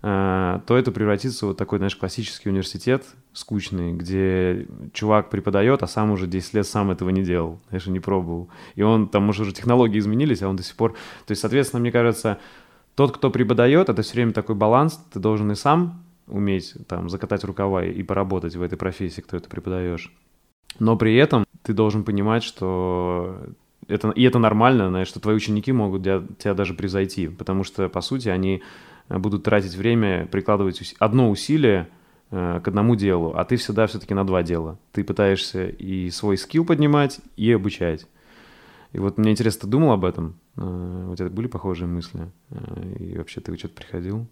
то 0.00 0.62
это 0.68 0.92
превратится 0.92 1.46
в 1.46 1.48
вот 1.48 1.56
такой, 1.56 1.78
знаешь, 1.78 1.96
классический 1.96 2.48
университет 2.48 3.04
скучный, 3.32 3.92
где 3.92 4.66
чувак 4.92 5.30
преподает, 5.30 5.82
а 5.82 5.86
сам 5.86 6.10
уже 6.10 6.26
10 6.26 6.54
лет 6.54 6.66
сам 6.66 6.90
этого 6.90 7.10
не 7.10 7.22
делал, 7.22 7.60
знаешь, 7.68 7.86
не 7.86 8.00
пробовал. 8.00 8.48
И 8.74 8.82
он, 8.82 9.08
там, 9.08 9.28
уже 9.28 9.50
технологии 9.52 9.98
изменились, 9.98 10.42
а 10.42 10.48
он 10.48 10.56
до 10.56 10.62
сих 10.62 10.76
пор... 10.76 10.92
То 11.26 11.32
есть, 11.32 11.40
соответственно, 11.40 11.80
мне 11.80 11.92
кажется, 11.92 12.38
тот, 12.94 13.12
кто 13.16 13.30
преподает, 13.30 13.88
это 13.88 14.02
все 14.02 14.14
время 14.14 14.32
такой 14.32 14.54
баланс, 14.54 15.00
ты 15.12 15.18
должен 15.18 15.50
и 15.50 15.54
сам 15.54 16.02
уметь 16.26 16.74
там 16.88 17.08
закатать 17.08 17.44
рукава 17.44 17.84
и 17.84 18.02
поработать 18.02 18.56
в 18.56 18.62
этой 18.62 18.76
профессии, 18.76 19.20
кто 19.20 19.36
это 19.36 19.48
преподаешь. 19.48 20.12
Но 20.78 20.96
при 20.96 21.14
этом 21.16 21.44
ты 21.62 21.72
должен 21.72 22.04
понимать, 22.04 22.42
что 22.42 23.38
это, 23.88 24.10
и 24.10 24.22
это 24.22 24.38
нормально, 24.38 24.88
знаешь, 24.88 25.08
что 25.08 25.20
твои 25.20 25.36
ученики 25.36 25.72
могут 25.72 26.02
тебя, 26.02 26.22
тебя 26.38 26.54
даже 26.54 26.74
превзойти, 26.74 27.28
потому 27.28 27.64
что, 27.64 27.88
по 27.88 28.00
сути, 28.00 28.28
они 28.28 28.62
будут 29.08 29.44
тратить 29.44 29.74
время, 29.74 30.26
прикладывать 30.26 30.94
одно 30.98 31.30
усилие 31.30 31.88
э, 32.30 32.60
к 32.62 32.68
одному 32.68 32.96
делу, 32.96 33.32
а 33.36 33.44
ты 33.44 33.56
всегда 33.56 33.86
все-таки 33.86 34.14
на 34.14 34.26
два 34.26 34.42
дела. 34.42 34.78
Ты 34.92 35.04
пытаешься 35.04 35.66
и 35.66 36.10
свой 36.10 36.36
скилл 36.36 36.64
поднимать, 36.64 37.20
и 37.36 37.52
обучать. 37.52 38.06
И 38.92 38.98
вот 38.98 39.18
мне 39.18 39.32
интересно, 39.32 39.62
ты 39.62 39.66
думал 39.68 39.92
об 39.92 40.04
этом? 40.04 40.38
Э, 40.56 41.08
у 41.10 41.14
тебя 41.16 41.28
были 41.28 41.46
похожие 41.46 41.88
мысли? 41.88 42.30
Э, 42.50 42.94
и 42.98 43.18
вообще 43.18 43.40
ты 43.40 43.56
что-то 43.56 43.74
приходил? 43.74 44.26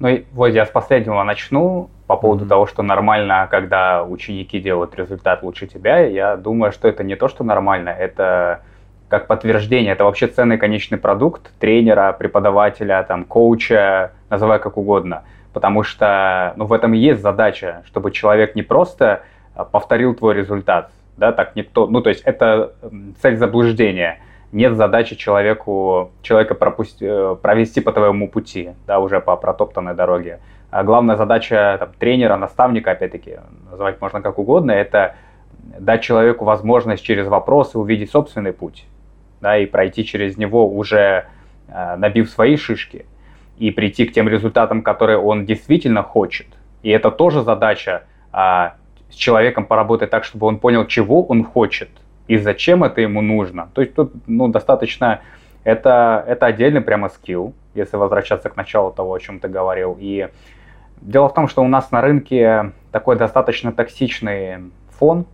Ну, 0.00 0.24
вот 0.32 0.48
я 0.48 0.64
с 0.64 0.70
последнего 0.70 1.22
начну 1.22 1.90
по 2.06 2.16
поводу 2.16 2.44
mm-hmm. 2.44 2.48
того, 2.48 2.66
что 2.66 2.82
нормально, 2.82 3.46
когда 3.50 4.02
ученики 4.02 4.58
делают 4.58 4.94
результат 4.96 5.42
лучше 5.42 5.66
тебя. 5.66 6.00
Я 6.00 6.36
думаю, 6.36 6.72
что 6.72 6.88
это 6.88 7.04
не 7.04 7.16
то, 7.16 7.28
что 7.28 7.44
нормально, 7.44 7.90
это 7.90 8.62
как 9.10 9.26
подтверждение. 9.26 9.92
Это 9.92 10.04
вообще 10.04 10.28
ценный 10.28 10.56
конечный 10.56 10.96
продукт 10.96 11.50
тренера, 11.58 12.12
преподавателя, 12.12 13.02
там, 13.02 13.24
коуча, 13.24 14.12
называй 14.30 14.60
как 14.60 14.76
угодно. 14.76 15.24
Потому 15.52 15.82
что 15.82 16.52
ну, 16.56 16.64
в 16.64 16.72
этом 16.72 16.94
и 16.94 16.98
есть 16.98 17.20
задача, 17.20 17.82
чтобы 17.84 18.12
человек 18.12 18.54
не 18.54 18.62
просто 18.62 19.22
а, 19.54 19.64
повторил 19.64 20.14
твой 20.14 20.34
результат, 20.34 20.92
да, 21.16 21.32
так 21.32 21.56
никто, 21.56 21.88
ну, 21.88 22.00
то 22.02 22.08
есть 22.08 22.22
это 22.22 22.72
цель 23.20 23.36
заблуждения. 23.36 24.20
Нет 24.52 24.76
задачи 24.76 25.16
человеку, 25.16 26.12
человека 26.22 26.54
пропусти, 26.54 27.04
э, 27.04 27.36
провести 27.40 27.80
по 27.80 27.92
твоему 27.92 28.28
пути, 28.28 28.70
да, 28.86 29.00
уже 29.00 29.20
по 29.20 29.36
протоптанной 29.36 29.94
дороге. 29.94 30.38
А 30.70 30.84
главная 30.84 31.16
задача 31.16 31.76
там, 31.80 31.90
тренера, 31.98 32.36
наставника, 32.36 32.92
опять-таки, 32.92 33.38
называть 33.70 34.00
можно 34.00 34.22
как 34.22 34.38
угодно, 34.38 34.70
это 34.70 35.16
дать 35.78 36.02
человеку 36.02 36.44
возможность 36.44 37.02
через 37.02 37.26
вопросы 37.26 37.76
увидеть 37.76 38.12
собственный 38.12 38.52
путь 38.52 38.86
да, 39.40 39.58
и 39.58 39.66
пройти 39.66 40.04
через 40.04 40.36
него 40.36 40.68
уже 40.68 41.26
э, 41.68 41.96
набив 41.96 42.30
свои 42.30 42.56
шишки 42.56 43.06
и 43.58 43.70
прийти 43.70 44.06
к 44.06 44.12
тем 44.12 44.28
результатам, 44.28 44.82
которые 44.82 45.18
он 45.18 45.44
действительно 45.46 46.02
хочет. 46.02 46.46
И 46.82 46.90
это 46.90 47.10
тоже 47.10 47.42
задача 47.42 48.04
а, 48.32 48.74
с 49.10 49.14
человеком 49.14 49.66
поработать 49.66 50.10
так, 50.10 50.24
чтобы 50.24 50.46
он 50.46 50.58
понял, 50.58 50.86
чего 50.86 51.22
он 51.24 51.44
хочет 51.44 51.90
и 52.30 52.36
зачем 52.38 52.84
это 52.84 53.00
ему 53.00 53.22
нужно. 53.22 53.70
То 53.74 53.80
есть 53.80 53.94
тут 53.94 54.12
ну, 54.28 54.46
достаточно, 54.46 55.20
это, 55.64 56.24
это 56.28 56.46
отдельный 56.46 56.80
прямо 56.80 57.08
скилл, 57.08 57.54
если 57.74 57.96
возвращаться 57.96 58.48
к 58.48 58.56
началу 58.56 58.92
того, 58.92 59.14
о 59.14 59.18
чем 59.18 59.40
ты 59.40 59.48
говорил. 59.48 59.96
И 59.98 60.28
дело 61.00 61.28
в 61.28 61.34
том, 61.34 61.48
что 61.48 61.64
у 61.64 61.66
нас 61.66 61.90
на 61.90 62.00
рынке 62.00 62.70
такой 62.92 63.16
достаточно 63.16 63.72
токсичный 63.72 64.70
фон 64.90 65.26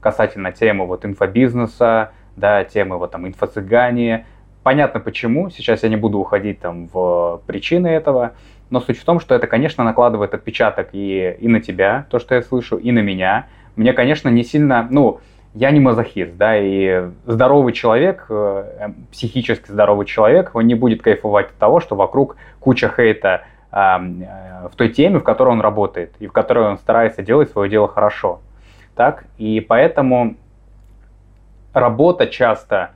касательно 0.00 0.50
темы 0.50 0.86
вот 0.86 1.04
инфобизнеса, 1.04 2.12
да, 2.38 2.64
темы 2.64 2.98
вот 2.98 3.10
там 3.10 3.26
инфо-цыгане. 3.26 4.26
Понятно 4.62 5.00
почему, 5.00 5.50
сейчас 5.50 5.82
я 5.82 5.88
не 5.88 5.96
буду 5.96 6.18
уходить 6.18 6.60
там 6.60 6.88
в 6.92 7.42
причины 7.46 7.88
этого, 7.88 8.32
но 8.70 8.80
суть 8.80 8.98
в 8.98 9.04
том, 9.04 9.20
что 9.20 9.34
это, 9.34 9.46
конечно, 9.46 9.84
накладывает 9.84 10.34
отпечаток 10.34 10.90
и, 10.92 11.36
и 11.40 11.48
на 11.48 11.60
тебя, 11.60 12.06
то, 12.10 12.18
что 12.18 12.34
я 12.34 12.42
слышу, 12.42 12.76
и 12.76 12.92
на 12.92 12.98
меня. 13.00 13.46
Мне, 13.76 13.92
конечно, 13.92 14.28
не 14.28 14.44
сильно, 14.44 14.86
ну, 14.90 15.20
я 15.54 15.70
не 15.70 15.80
мазохист, 15.80 16.36
да, 16.36 16.56
и 16.56 17.08
здоровый 17.26 17.72
человек, 17.72 18.26
э, 18.28 18.64
эм, 18.80 18.94
психически 19.10 19.70
здоровый 19.70 20.06
человек, 20.06 20.50
он 20.54 20.66
не 20.66 20.74
будет 20.74 21.02
кайфовать 21.02 21.46
от 21.46 21.56
того, 21.56 21.80
что 21.80 21.96
вокруг 21.96 22.36
куча 22.60 22.92
хейта 22.94 23.44
э, 23.72 23.76
в 23.76 24.76
той 24.76 24.90
теме, 24.90 25.18
в 25.18 25.24
которой 25.24 25.50
он 25.50 25.60
работает, 25.60 26.12
и 26.18 26.26
в 26.26 26.32
которой 26.32 26.68
он 26.68 26.78
старается 26.78 27.22
делать 27.22 27.50
свое 27.50 27.70
дело 27.70 27.88
хорошо. 27.88 28.40
Так, 28.94 29.24
и 29.38 29.60
поэтому 29.60 30.36
работа 31.72 32.26
часто 32.26 32.90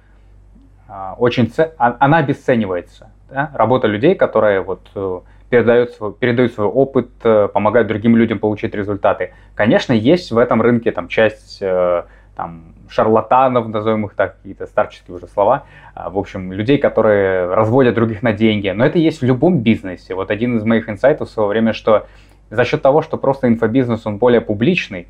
а, 0.88 1.14
очень 1.18 1.50
ц... 1.50 1.72
А, 1.78 1.96
она 2.00 2.18
обесценивается. 2.18 3.10
Да? 3.30 3.50
Работа 3.54 3.86
людей, 3.86 4.14
которые 4.14 4.60
вот 4.60 4.88
э, 4.94 5.20
передают 5.48 5.92
свой, 5.92 6.12
передают 6.12 6.52
свой 6.52 6.66
опыт, 6.66 7.10
э, 7.24 7.48
помогают 7.48 7.88
другим 7.88 8.16
людям 8.16 8.38
получить 8.38 8.74
результаты. 8.74 9.32
Конечно, 9.54 9.92
есть 9.92 10.30
в 10.32 10.38
этом 10.38 10.60
рынке 10.60 10.92
там 10.92 11.08
часть 11.08 11.58
э, 11.62 12.02
там, 12.36 12.74
шарлатанов, 12.88 13.68
назовем 13.68 14.06
их 14.06 14.14
так, 14.14 14.36
какие-то 14.36 14.66
старческие 14.66 15.16
уже 15.16 15.26
слова, 15.26 15.64
а, 15.94 16.10
в 16.10 16.18
общем, 16.18 16.52
людей, 16.52 16.78
которые 16.78 17.46
разводят 17.52 17.94
других 17.94 18.22
на 18.22 18.32
деньги. 18.32 18.68
Но 18.68 18.84
это 18.84 18.98
есть 18.98 19.20
в 19.20 19.24
любом 19.24 19.60
бизнесе. 19.60 20.14
Вот 20.14 20.30
один 20.30 20.56
из 20.58 20.64
моих 20.64 20.88
инсайтов 20.88 21.28
в 21.28 21.32
свое 21.32 21.48
время, 21.48 21.72
что 21.72 22.06
за 22.50 22.64
счет 22.64 22.82
того, 22.82 23.00
что 23.02 23.16
просто 23.16 23.48
инфобизнес, 23.48 24.06
он 24.06 24.18
более 24.18 24.42
публичный, 24.42 25.08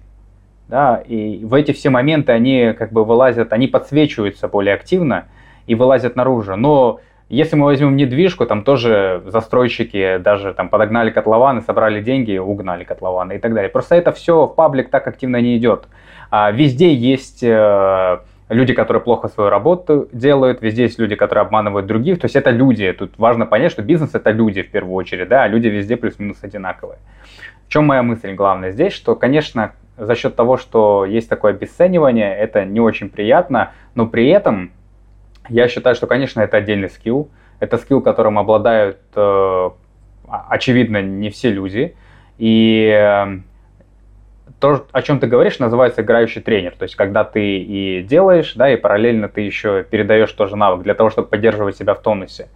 да, 0.72 1.02
и 1.06 1.44
в 1.44 1.52
эти 1.52 1.72
все 1.72 1.90
моменты 1.90 2.32
они 2.32 2.72
как 2.72 2.92
бы 2.92 3.04
вылазят, 3.04 3.52
они 3.52 3.66
подсвечиваются 3.66 4.48
более 4.48 4.74
активно 4.74 5.26
и 5.66 5.74
вылазят 5.74 6.16
наружу. 6.16 6.56
Но 6.56 7.00
если 7.28 7.56
мы 7.56 7.66
возьмем 7.66 7.94
недвижку, 7.94 8.46
там 8.46 8.64
тоже 8.64 9.22
застройщики 9.26 10.16
даже 10.16 10.54
там 10.54 10.70
подогнали 10.70 11.11
котлованы, 11.11 11.61
собрали 11.61 12.00
деньги, 12.00 12.38
угнали 12.38 12.85
котлованы 12.85 13.37
и 13.37 13.38
так 13.38 13.52
далее. 13.52 13.68
Просто 13.68 13.96
это 13.96 14.12
все 14.12 14.46
в 14.46 14.54
паблик 14.54 14.88
так 14.88 15.06
активно 15.06 15.42
не 15.42 15.58
идет. 15.58 15.88
А 16.30 16.50
везде 16.50 16.94
есть 16.94 17.42
э, 17.42 18.18
люди, 18.48 18.72
которые 18.72 19.02
плохо 19.02 19.28
свою 19.28 19.50
работу 19.50 20.08
делают, 20.11 20.62
везде 20.62 20.85
есть 20.85 20.98
люди, 20.98 21.16
которые 21.16 21.42
обманывают 21.42 21.87
других. 21.87 22.18
То 22.18 22.24
есть 22.24 22.35
это 22.35 22.48
люди. 22.48 22.90
Тут 22.92 23.18
важно 23.18 23.44
понять, 23.44 23.72
что 23.72 23.82
бизнес 23.82 24.14
это 24.14 24.30
люди 24.30 24.62
в 24.62 24.70
первую 24.70 24.94
очередь, 24.94 25.28
да, 25.28 25.42
а 25.42 25.48
люди 25.48 25.68
везде 25.68 25.98
плюс-минус 25.98 26.38
одинаковые. 26.40 26.96
В 27.68 27.72
чем 27.72 27.87
моя 27.87 28.02
мысль 28.02 28.32
главная 28.32 28.70
здесь, 28.70 28.94
что, 28.94 29.14
конечно, 29.14 29.72
за 29.96 30.14
счет 30.14 30.37
того, 30.37 30.57
что 30.57 31.05
есть 31.05 31.28
такое 31.28 31.52
обесценивание, 31.52 32.37
это 32.37 32.64
не 32.64 32.81
очень 32.81 33.09
приятно, 33.09 33.72
но 33.94 34.07
при 34.07 34.28
этом 34.28 34.72
я 35.48 35.68
считаю, 35.68 35.94
что, 35.94 36.07
конечно, 36.07 36.40
это 36.40 36.59
отдельный 36.59 36.88
скилл. 36.88 37.31
Это 37.61 37.78
скилл, 37.78 38.00
которым 38.00 38.38
обладают, 38.38 38.98
э, 39.14 39.70
очевидно, 40.26 41.00
не 41.02 41.31
все 41.31 41.50
люди. 41.50 41.94
И 42.38 42.88
э, 42.92 43.38
то, 44.59 44.87
о 44.90 45.02
чем 45.02 45.20
ты 45.20 45.26
говоришь, 45.26 45.59
называется 45.59 46.02
играющий 46.02 46.42
тренер. 46.42 46.74
То 46.76 46.85
есть, 46.85 46.96
когда 46.96 47.24
ты 47.24 47.59
и 47.59 48.02
делаешь, 48.02 48.55
да, 48.55 48.72
и 48.72 48.76
параллельно 48.76 49.28
ты 49.28 49.42
еще 49.42 49.85
передаешь 49.85 50.33
тоже 50.33 50.57
навык 50.57 50.83
для 50.83 50.94
того, 50.94 51.11
чтобы 51.11 51.28
поддерживать 51.28 51.76
себя 51.76 51.94
в 51.94 52.02
тонусе. 52.02 52.48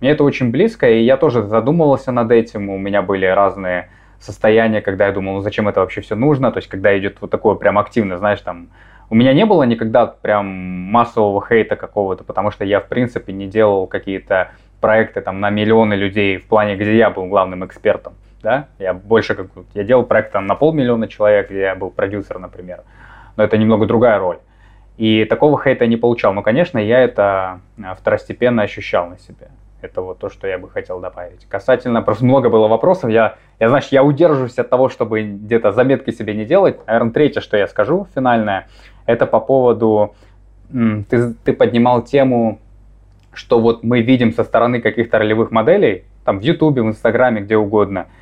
Мне 0.00 0.10
это 0.10 0.24
очень 0.24 0.50
близко, 0.50 0.88
и 0.90 1.02
я 1.02 1.16
тоже 1.16 1.42
задумывался 1.42 2.12
над 2.12 2.30
этим. 2.30 2.68
У 2.68 2.78
меня 2.78 3.02
были 3.02 3.26
разные 3.26 3.90
состояния, 4.24 4.80
когда 4.80 5.06
я 5.06 5.12
думал, 5.12 5.34
ну 5.34 5.40
зачем 5.40 5.68
это 5.68 5.80
вообще 5.80 6.00
все 6.00 6.14
нужно. 6.16 6.50
То 6.50 6.58
есть, 6.58 6.68
когда 6.68 6.96
идет 6.98 7.18
вот 7.20 7.30
такое 7.30 7.54
прям 7.54 7.78
активно, 7.78 8.18
знаешь, 8.18 8.40
там, 8.40 8.68
у 9.10 9.14
меня 9.14 9.32
не 9.32 9.44
было 9.44 9.62
никогда 9.64 10.06
прям 10.06 10.46
массового 10.46 11.44
хейта 11.46 11.76
какого-то, 11.76 12.24
потому 12.24 12.50
что 12.50 12.64
я, 12.64 12.80
в 12.80 12.88
принципе, 12.88 13.32
не 13.32 13.46
делал 13.46 13.86
какие-то 13.86 14.52
проекты 14.80 15.20
там 15.20 15.40
на 15.40 15.50
миллионы 15.50 15.94
людей 15.94 16.38
в 16.38 16.46
плане, 16.46 16.76
где 16.76 16.96
я 16.96 17.10
был 17.10 17.26
главным 17.26 17.64
экспертом 17.64 18.14
да, 18.44 18.68
я 18.78 18.92
больше 18.94 19.34
как 19.34 19.46
я 19.72 19.82
делал 19.82 20.04
проект 20.04 20.30
там, 20.32 20.46
на 20.46 20.54
полмиллиона 20.54 21.08
человек, 21.08 21.50
где 21.50 21.60
я 21.62 21.74
был 21.74 21.90
продюсер, 21.90 22.38
например, 22.38 22.82
но 23.36 23.42
это 23.42 23.56
немного 23.56 23.86
другая 23.86 24.18
роль. 24.18 24.38
И 24.96 25.24
такого 25.24 25.60
хейта 25.60 25.88
не 25.88 25.96
получал. 25.96 26.32
Но, 26.34 26.42
конечно, 26.42 26.78
я 26.78 27.00
это 27.00 27.60
а, 27.82 27.94
второстепенно 27.96 28.62
ощущал 28.62 29.08
на 29.08 29.18
себе. 29.18 29.48
Это 29.80 30.02
вот 30.02 30.20
то, 30.20 30.28
что 30.28 30.46
я 30.46 30.56
бы 30.56 30.70
хотел 30.70 31.00
добавить. 31.00 31.46
Касательно, 31.46 32.00
просто 32.00 32.24
много 32.24 32.48
было 32.48 32.68
вопросов. 32.68 33.10
Я, 33.10 33.34
я 33.60 33.68
значит, 33.68 33.92
я 33.92 34.02
удерживаюсь 34.02 34.58
от 34.58 34.68
того, 34.68 34.88
чтобы 34.88 35.22
где-то 35.22 35.72
заметки 35.72 36.10
себе 36.10 36.34
не 36.34 36.44
делать. 36.44 36.78
Наверное, 36.86 37.12
третье, 37.12 37.40
что 37.40 37.56
я 37.56 37.66
скажу, 37.66 38.06
финальное, 38.14 38.68
это 39.06 39.26
по 39.26 39.40
поводу... 39.40 40.14
Ты, 40.70 41.34
ты 41.44 41.52
поднимал 41.52 42.02
тему, 42.02 42.58
что 43.32 43.60
вот 43.60 43.84
мы 43.84 44.00
видим 44.00 44.32
со 44.32 44.44
стороны 44.44 44.80
каких-то 44.80 45.18
ролевых 45.18 45.50
моделей, 45.50 46.04
там 46.24 46.40
в 46.40 46.42
Ютубе, 46.42 46.82
в 46.82 46.86
Инстаграме, 46.86 47.42
где 47.42 47.56
угодно– 47.56 48.06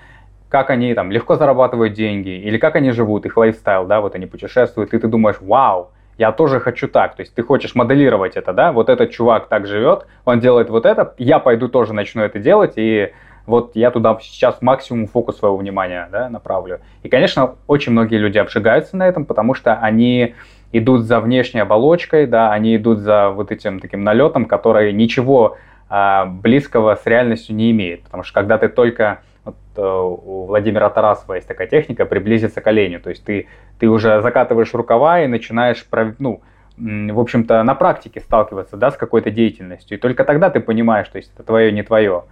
как 0.53 0.69
они 0.69 0.93
там 0.93 1.11
легко 1.11 1.37
зарабатывают 1.37 1.95
деньги, 1.95 2.29
или 2.29 2.59
как 2.59 2.77
они 2.77 2.91
живут, 2.91 3.25
их 3.25 3.39
лайфстайл, 3.39 3.87
да, 3.87 4.03
вот 4.03 4.15
они 4.15 4.27
путешествуют, 4.27 4.93
и 4.93 4.99
ты 4.99 5.09
думаешь, 5.09 5.37
вау, 5.41 5.93
я 6.19 6.31
тоже 6.31 6.61
хочу 6.61 6.89
так. 6.89 7.17
То 7.17 7.23
есть 7.23 7.35
ты 7.35 7.43
хочешь 7.43 7.75
моделировать 7.75 8.37
это, 8.37 8.53
да, 8.53 8.71
вот 8.71 8.91
этот 8.91 9.13
чувак 9.13 9.49
так 9.49 9.67
живет, 9.67 10.07
он 10.27 10.41
делает 10.41 10.69
вот 10.69 10.85
это, 10.85 11.15
я 11.17 11.39
пойду 11.39 11.69
тоже 11.69 11.95
начну 11.95 12.23
это 12.23 12.39
делать, 12.39 12.75
и 12.77 13.13
вот 13.47 13.73
я 13.75 13.91
туда 13.91 14.19
сейчас 14.21 14.63
максимум 14.63 15.07
фокус 15.07 15.39
своего 15.39 15.57
внимания 15.57 16.09
да, 16.11 16.29
направлю. 16.29 16.81
И, 17.03 17.09
конечно, 17.09 17.57
очень 17.67 17.93
многие 17.93 18.17
люди 18.17 18.39
обжигаются 18.39 18.97
на 18.97 19.07
этом, 19.07 19.25
потому 19.25 19.55
что 19.55 19.75
они 19.75 20.35
идут 20.73 21.03
за 21.03 21.21
внешней 21.21 21.61
оболочкой, 21.61 22.27
да, 22.27 22.53
они 22.53 22.77
идут 22.77 22.99
за 22.99 23.31
вот 23.31 23.53
этим 23.53 23.81
таким 23.81 24.05
налетом, 24.05 24.47
который 24.47 24.93
ничего 24.93 25.57
а, 25.89 26.25
близкого 26.27 26.95
с 26.95 27.05
реальностью 27.07 27.55
не 27.55 27.71
имеет. 27.71 28.05
Потому 28.05 28.23
что 28.23 28.35
когда 28.35 28.59
ты 28.59 28.69
только 28.69 29.21
вот, 29.45 29.57
э, 29.77 29.83
у 29.83 30.47
Владимира 30.47 30.89
Тарасова 30.89 31.35
есть 31.35 31.49
такая 31.49 31.67
техника 31.67 32.07
приблизиться 32.07 32.61
к 32.61 32.67
оленю. 32.67 33.01
То 33.01 33.11
есть 33.11 33.25
ты, 33.25 33.49
ты 33.79 33.89
уже 33.89 34.23
закатываешь 34.23 34.73
рукава 34.73 35.21
и 35.21 35.27
начинаешь, 35.27 35.85
ну, 36.19 36.43
в 36.79 37.21
общем-то, 37.21 37.63
на 37.63 37.75
практике 37.75 38.21
сталкиваться 38.21 38.77
да, 38.77 38.91
с 38.91 38.97
какой-то 38.97 39.31
деятельностью. 39.31 39.99
И 39.99 40.01
только 40.01 40.25
тогда 40.25 40.49
ты 40.49 40.61
понимаешь, 40.61 41.07
что 41.09 41.19
есть 41.19 41.33
это 41.35 41.43
твое, 41.43 41.73
не 41.73 41.83
твое. 41.83 42.25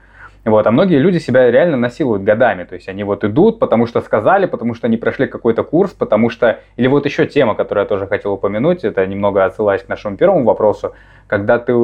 Вот, 0.44 0.66
а 0.66 0.70
многие 0.70 0.98
люди 0.98 1.18
себя 1.18 1.50
реально 1.50 1.76
насилуют 1.76 2.22
годами, 2.22 2.64
то 2.64 2.74
есть 2.74 2.88
они 2.88 3.04
вот 3.04 3.24
идут, 3.24 3.58
потому 3.58 3.86
что 3.86 4.00
сказали, 4.00 4.46
потому 4.46 4.72
что 4.74 4.86
они 4.86 4.96
прошли 4.96 5.26
какой-то 5.26 5.64
курс, 5.64 5.92
потому 5.92 6.30
что... 6.30 6.60
Или 6.76 6.86
вот 6.86 7.04
еще 7.04 7.26
тема, 7.26 7.54
которую 7.54 7.82
я 7.84 7.88
тоже 7.88 8.06
хотел 8.06 8.32
упомянуть, 8.32 8.82
это 8.82 9.06
немного 9.06 9.44
отсылаясь 9.44 9.82
к 9.82 9.88
нашему 9.88 10.16
первому 10.16 10.44
вопросу, 10.44 10.94
когда 11.26 11.58
ты 11.58 11.74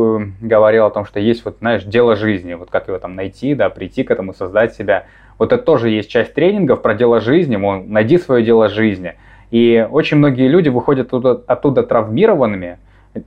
говорил 0.41 0.87
о 0.87 0.91
том, 0.91 1.05
что 1.05 1.21
есть 1.21 1.45
вот, 1.45 1.59
знаешь, 1.59 1.85
дело 1.85 2.17
жизни, 2.17 2.55
вот 2.55 2.71
как 2.71 2.89
его 2.89 2.99
там 2.99 3.15
найти, 3.15 3.55
да, 3.55 3.69
прийти 3.69 4.05
к 4.05 4.11
этому, 4.11 4.33
создать 4.33 4.75
себя. 4.75 5.05
Вот 5.39 5.53
это 5.53 5.63
тоже 5.63 5.91
есть 5.91 6.09
часть 6.09 6.33
тренингов 6.33 6.81
про 6.81 6.95
дело 6.95 7.21
жизни, 7.21 7.57
мол, 7.57 7.83
найди 7.83 8.17
свое 8.17 8.43
дело 8.43 8.71
жизни. 8.71 9.17
И 9.51 9.87
очень 9.91 10.17
многие 10.17 10.49
люди 10.49 10.71
выходят 10.71 11.09
оттуда, 11.09 11.43
оттуда 11.47 11.83
травмированными, 11.83 12.79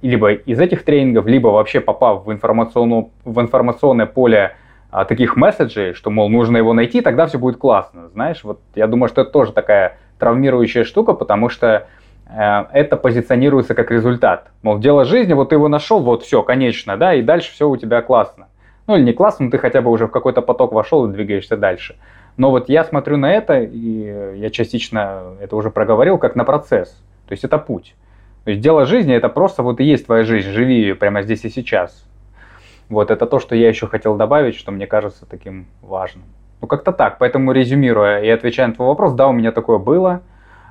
либо 0.01 0.33
из 0.33 0.59
этих 0.59 0.83
тренингов, 0.83 1.27
либо 1.27 1.49
вообще 1.49 1.81
попав 1.81 2.25
в, 2.25 2.31
информационную, 2.31 3.11
в 3.25 3.39
информационное 3.39 4.07
поле 4.07 4.55
а, 4.91 5.05
таких 5.05 5.35
месседжей, 5.35 5.93
что, 5.93 6.09
мол, 6.09 6.29
нужно 6.29 6.57
его 6.57 6.73
найти, 6.73 7.01
тогда 7.01 7.27
все 7.27 7.37
будет 7.37 7.57
классно. 7.57 8.09
Знаешь, 8.09 8.43
вот 8.43 8.59
я 8.75 8.87
думаю, 8.87 9.09
что 9.09 9.21
это 9.21 9.31
тоже 9.31 9.51
такая 9.51 9.97
травмирующая 10.17 10.83
штука, 10.83 11.13
потому 11.13 11.49
что 11.49 11.87
э, 12.27 12.65
это 12.73 12.97
позиционируется 12.97 13.75
как 13.75 13.91
результат. 13.91 14.51
Мол, 14.63 14.79
дело 14.79 15.05
жизни, 15.05 15.33
вот 15.33 15.49
ты 15.49 15.55
его 15.55 15.67
нашел, 15.67 15.99
вот 15.99 16.23
все, 16.23 16.41
конечно, 16.41 16.97
да, 16.97 17.13
и 17.13 17.21
дальше 17.21 17.51
все 17.51 17.69
у 17.69 17.77
тебя 17.77 18.01
классно. 18.01 18.47
Ну 18.87 18.95
или 18.95 19.03
не 19.03 19.13
классно, 19.13 19.45
но 19.45 19.51
ты 19.51 19.59
хотя 19.59 19.81
бы 19.81 19.91
уже 19.91 20.07
в 20.07 20.11
какой-то 20.11 20.41
поток 20.41 20.73
вошел 20.73 21.05
и 21.05 21.13
двигаешься 21.13 21.55
дальше. 21.55 21.95
Но 22.37 22.49
вот 22.49 22.69
я 22.69 22.83
смотрю 22.83 23.17
на 23.17 23.31
это, 23.31 23.59
и 23.59 24.39
я 24.39 24.49
частично 24.49 25.35
это 25.39 25.55
уже 25.55 25.69
проговорил, 25.69 26.17
как 26.17 26.35
на 26.35 26.45
процесс. 26.45 26.89
То 27.27 27.33
есть 27.33 27.43
это 27.43 27.59
путь. 27.59 27.95
То 28.45 28.51
есть 28.51 28.63
дело 28.63 28.85
жизни 28.85 29.13
это 29.13 29.29
просто 29.29 29.61
вот 29.61 29.79
и 29.79 29.83
есть 29.83 30.07
твоя 30.07 30.23
жизнь, 30.23 30.49
живи 30.49 30.81
ее 30.81 30.95
прямо 30.95 31.21
здесь 31.21 31.45
и 31.45 31.49
сейчас. 31.49 32.08
Вот 32.89 33.11
это 33.11 33.25
то, 33.25 33.39
что 33.39 33.55
я 33.55 33.69
еще 33.69 33.87
хотел 33.87 34.15
добавить, 34.15 34.55
что 34.55 34.71
мне 34.71 34.87
кажется 34.87 35.25
таким 35.25 35.67
важным. 35.81 36.25
Ну, 36.61 36.67
как-то 36.67 36.91
так. 36.91 37.17
Поэтому, 37.19 37.51
резюмируя 37.51 38.21
и 38.21 38.29
отвечая 38.29 38.67
на 38.67 38.73
твой 38.73 38.87
вопрос, 38.87 39.13
да, 39.13 39.27
у 39.27 39.31
меня 39.31 39.51
такое 39.51 39.77
было. 39.77 40.21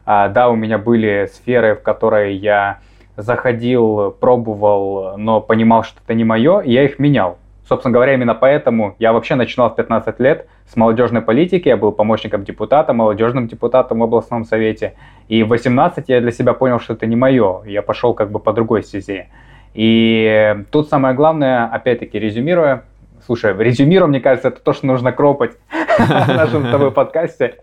А, 0.05 0.29
да, 0.29 0.49
у 0.51 0.57
меня 0.57 0.79
были 0.79 1.29
сферы, 1.33 1.75
в 1.75 1.83
которые 1.83 2.37
я 2.37 2.81
заходил, 3.17 4.11
пробовал, 4.11 5.17
но 5.17 5.41
понимал, 5.41 5.83
что 5.85 6.01
это 6.05 6.15
не 6.15 6.25
мое, 6.25 6.61
и 6.61 6.73
я 6.73 6.85
их 6.85 6.99
менял. 6.99 7.39
Собственно 7.69 7.93
говоря, 7.93 8.15
именно 8.15 8.35
поэтому 8.35 8.97
я 8.99 9.13
вообще 9.13 9.35
начинал 9.35 9.71
в 9.71 9.77
15 9.77 10.19
лет 10.21 10.49
с 10.67 10.75
молодежной 10.77 11.21
политики. 11.21 11.69
Я 11.69 11.77
был 11.77 11.93
помощником 11.93 12.43
депутата, 12.43 12.95
молодежным 12.95 13.47
депутатом 13.47 13.99
в 13.99 14.03
областном 14.03 14.45
совете. 14.45 14.95
И 15.29 15.43
в 15.43 15.49
18 15.49 16.09
я 16.09 16.23
для 16.23 16.33
себя 16.33 16.55
понял, 16.55 16.81
что 16.81 16.95
это 16.95 17.05
не 17.05 17.17
мое. 17.17 17.63
Я 17.67 17.83
пошел 17.83 18.15
как 18.15 18.31
бы 18.31 18.39
по 18.39 18.55
другой 18.55 18.83
стезе. 18.83 19.29
И 19.75 20.65
тут 20.71 20.89
самое 20.89 21.15
главное, 21.15 21.67
опять-таки, 21.67 22.19
резюмируя, 22.19 22.85
слушай, 23.27 23.55
резюмируя, 23.57 24.09
мне 24.09 24.21
кажется, 24.21 24.49
это 24.49 24.61
то, 24.61 24.73
что 24.73 24.87
нужно 24.87 25.13
кропать 25.13 25.53
в 25.99 26.29
нашем 26.29 26.67
с 26.67 26.71
тобой 26.71 26.91
подкасте. 26.91 27.57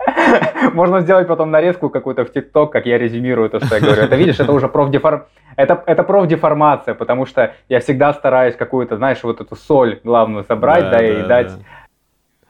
Можно 0.73 1.01
сделать 1.01 1.27
потом 1.27 1.51
нарезку 1.51 1.89
какую-то 1.89 2.25
в 2.25 2.31
ТикТок, 2.31 2.71
как 2.71 2.85
я 2.85 2.97
резюмирую 2.97 3.49
то, 3.49 3.59
что 3.59 3.75
я 3.75 3.81
говорю. 3.81 4.03
Это 4.03 4.15
видишь, 4.15 4.39
это 4.39 4.51
уже 4.51 4.67
профдеформация. 4.67 5.29
Это, 5.55 5.81
это 5.85 6.03
профдеформация, 6.03 6.95
потому 6.95 7.25
что 7.25 7.53
я 7.69 7.79
всегда 7.79 8.13
стараюсь 8.13 8.55
какую-то, 8.55 8.97
знаешь, 8.97 9.23
вот 9.23 9.39
эту 9.39 9.55
соль 9.55 9.99
главную 10.03 10.43
собрать, 10.43 10.83
да, 10.85 10.91
да, 10.91 10.97
да 10.97 11.07
и 11.07 11.21
да, 11.21 11.27
дать. 11.27 11.51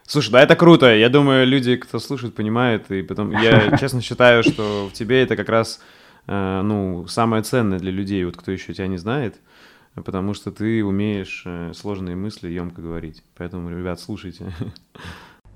Слушай, 0.06 0.30
да, 0.32 0.42
это 0.42 0.56
круто. 0.56 0.94
Я 0.94 1.08
думаю, 1.08 1.46
люди, 1.46 1.76
кто 1.76 1.98
слушает, 1.98 2.34
понимают. 2.34 2.90
И 2.90 3.02
потом, 3.02 3.30
я 3.30 3.76
честно 3.80 4.00
считаю, 4.00 4.42
что 4.42 4.88
в 4.88 4.92
тебе 4.92 5.22
это 5.22 5.36
как 5.36 5.48
раз 5.48 5.80
ну, 6.26 7.06
самое 7.08 7.42
ценное 7.42 7.78
для 7.78 7.92
людей, 7.92 8.24
вот 8.24 8.36
кто 8.36 8.50
еще 8.50 8.74
тебя 8.74 8.86
не 8.86 8.96
знает, 8.96 9.36
потому 10.04 10.34
что 10.34 10.50
ты 10.50 10.84
умеешь 10.84 11.42
э, 11.46 11.72
сложные 11.74 12.16
мысли 12.16 12.48
емко 12.48 12.82
говорить. 12.82 13.22
Поэтому, 13.36 13.70
ребят, 13.70 14.00
слушайте. 14.00 14.46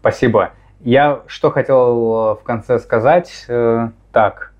Спасибо. 0.00 0.52
Я 0.80 1.22
что 1.26 1.50
хотел 1.50 2.34
в 2.34 2.42
конце 2.44 2.78
сказать, 2.78 3.44
э, 3.48 3.90
так, 4.12 4.52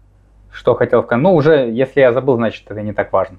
что 0.50 0.74
хотел 0.74 1.02
в 1.02 1.06
конце, 1.06 1.22
ну 1.22 1.34
уже, 1.34 1.70
если 1.70 2.00
я 2.00 2.12
забыл, 2.12 2.36
значит, 2.36 2.70
это 2.70 2.82
не 2.82 2.92
так 2.92 3.12
важно. 3.12 3.38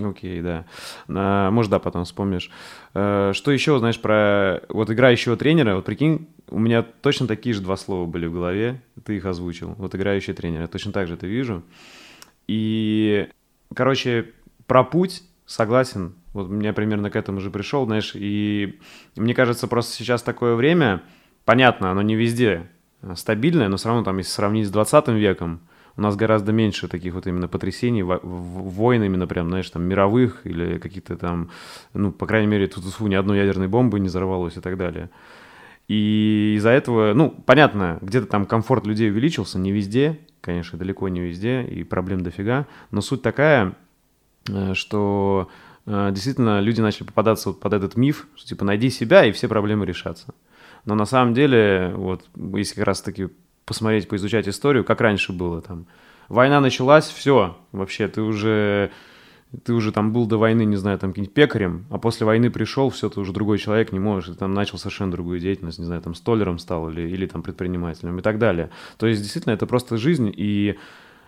Окей, 0.00 0.40
да. 0.42 0.64
А, 1.08 1.50
может, 1.50 1.72
да, 1.72 1.80
потом 1.80 2.04
вспомнишь. 2.04 2.50
А, 2.94 3.32
что 3.32 3.50
еще, 3.50 3.78
знаешь, 3.80 4.00
про 4.00 4.62
вот 4.68 4.90
играющего 4.90 5.36
тренера? 5.36 5.74
Вот 5.74 5.84
прикинь, 5.84 6.28
у 6.48 6.58
меня 6.58 6.82
точно 6.82 7.26
такие 7.26 7.52
же 7.52 7.62
два 7.62 7.76
слова 7.76 8.06
были 8.06 8.26
в 8.26 8.32
голове, 8.32 8.80
ты 9.04 9.16
их 9.16 9.24
озвучил. 9.24 9.74
Вот 9.76 9.94
играющий 9.96 10.34
тренер, 10.34 10.62
я 10.62 10.66
точно 10.68 10.92
так 10.92 11.08
же 11.08 11.14
это 11.14 11.26
вижу. 11.26 11.64
И, 12.46 13.28
короче, 13.74 14.32
про 14.68 14.84
путь 14.84 15.22
согласен. 15.46 16.14
Вот 16.32 16.48
меня 16.48 16.72
примерно 16.72 17.10
к 17.10 17.16
этому 17.16 17.40
же 17.40 17.50
пришел, 17.50 17.84
знаешь, 17.84 18.12
и 18.14 18.78
мне 19.16 19.34
кажется, 19.34 19.66
просто 19.66 19.92
сейчас 19.96 20.22
такое 20.22 20.54
время, 20.54 21.02
понятно, 21.44 21.90
оно 21.90 22.02
не 22.02 22.14
везде 22.14 22.68
стабильное, 23.16 23.68
но 23.68 23.78
все 23.78 23.88
равно 23.88 24.04
там, 24.04 24.18
если 24.18 24.30
сравнить 24.30 24.68
с 24.68 24.70
20 24.70 25.08
веком, 25.08 25.60
у 25.98 26.00
нас 26.00 26.14
гораздо 26.14 26.52
меньше 26.52 26.86
таких 26.86 27.14
вот 27.14 27.26
именно 27.26 27.48
потрясений, 27.48 28.04
войн 28.04 29.02
именно 29.02 29.26
прям, 29.26 29.48
знаешь, 29.48 29.68
там 29.68 29.82
мировых 29.82 30.46
или 30.46 30.78
какие-то 30.78 31.16
там, 31.16 31.50
ну, 31.92 32.12
по 32.12 32.24
крайней 32.24 32.46
мере, 32.46 32.68
тут 32.68 32.84
ни 33.00 33.16
одной 33.16 33.38
ядерной 33.38 33.66
бомбы 33.66 33.98
не 33.98 34.06
взорвалось 34.06 34.56
и 34.56 34.60
так 34.60 34.76
далее. 34.76 35.10
И 35.88 36.54
из-за 36.56 36.70
этого, 36.70 37.14
ну, 37.14 37.30
понятно, 37.44 37.98
где-то 38.00 38.26
там 38.26 38.46
комфорт 38.46 38.86
людей 38.86 39.10
увеличился, 39.10 39.58
не 39.58 39.72
везде, 39.72 40.20
конечно, 40.40 40.78
далеко 40.78 41.08
не 41.08 41.20
везде, 41.20 41.64
и 41.64 41.82
проблем 41.82 42.20
дофига, 42.20 42.68
но 42.92 43.00
суть 43.00 43.22
такая, 43.22 43.74
э, 44.48 44.74
что 44.74 45.48
э, 45.84 46.10
действительно 46.12 46.60
люди 46.60 46.80
начали 46.80 47.08
попадаться 47.08 47.48
вот 47.48 47.58
под 47.58 47.72
этот 47.72 47.96
миф, 47.96 48.28
что 48.36 48.46
типа 48.50 48.64
найди 48.64 48.88
себя, 48.90 49.24
и 49.24 49.32
все 49.32 49.48
проблемы 49.48 49.84
решатся. 49.84 50.32
Но 50.84 50.94
на 50.94 51.06
самом 51.06 51.34
деле, 51.34 51.92
вот 51.96 52.24
если 52.54 52.76
как 52.76 52.84
раз-таки 52.84 53.30
посмотреть, 53.68 54.08
поизучать 54.08 54.48
историю, 54.48 54.84
как 54.84 55.00
раньше 55.00 55.32
было 55.32 55.60
там. 55.62 55.86
Война 56.28 56.60
началась, 56.60 57.06
все, 57.06 57.56
вообще, 57.72 58.08
ты 58.08 58.22
уже, 58.22 58.90
ты 59.64 59.72
уже 59.72 59.92
там 59.92 60.12
был 60.12 60.26
до 60.26 60.36
войны, 60.38 60.64
не 60.64 60.76
знаю, 60.76 60.98
там 60.98 61.10
каким-нибудь 61.10 61.34
пекарем, 61.34 61.86
а 61.90 61.98
после 61.98 62.26
войны 62.26 62.50
пришел, 62.50 62.90
все, 62.90 63.08
ты 63.08 63.20
уже 63.20 63.32
другой 63.32 63.58
человек, 63.58 63.92
не 63.92 63.98
можешь, 63.98 64.30
ты 64.30 64.36
там 64.36 64.52
начал 64.52 64.78
совершенно 64.78 65.12
другую 65.12 65.38
деятельность, 65.38 65.78
не 65.78 65.84
знаю, 65.84 66.02
там 66.02 66.14
столером 66.14 66.58
стал 66.58 66.90
или, 66.90 67.02
или 67.02 67.26
там 67.26 67.42
предпринимателем 67.42 68.18
и 68.18 68.22
так 68.22 68.38
далее. 68.38 68.70
То 68.98 69.06
есть, 69.06 69.22
действительно, 69.22 69.52
это 69.52 69.66
просто 69.66 69.96
жизнь, 69.96 70.32
и 70.34 70.76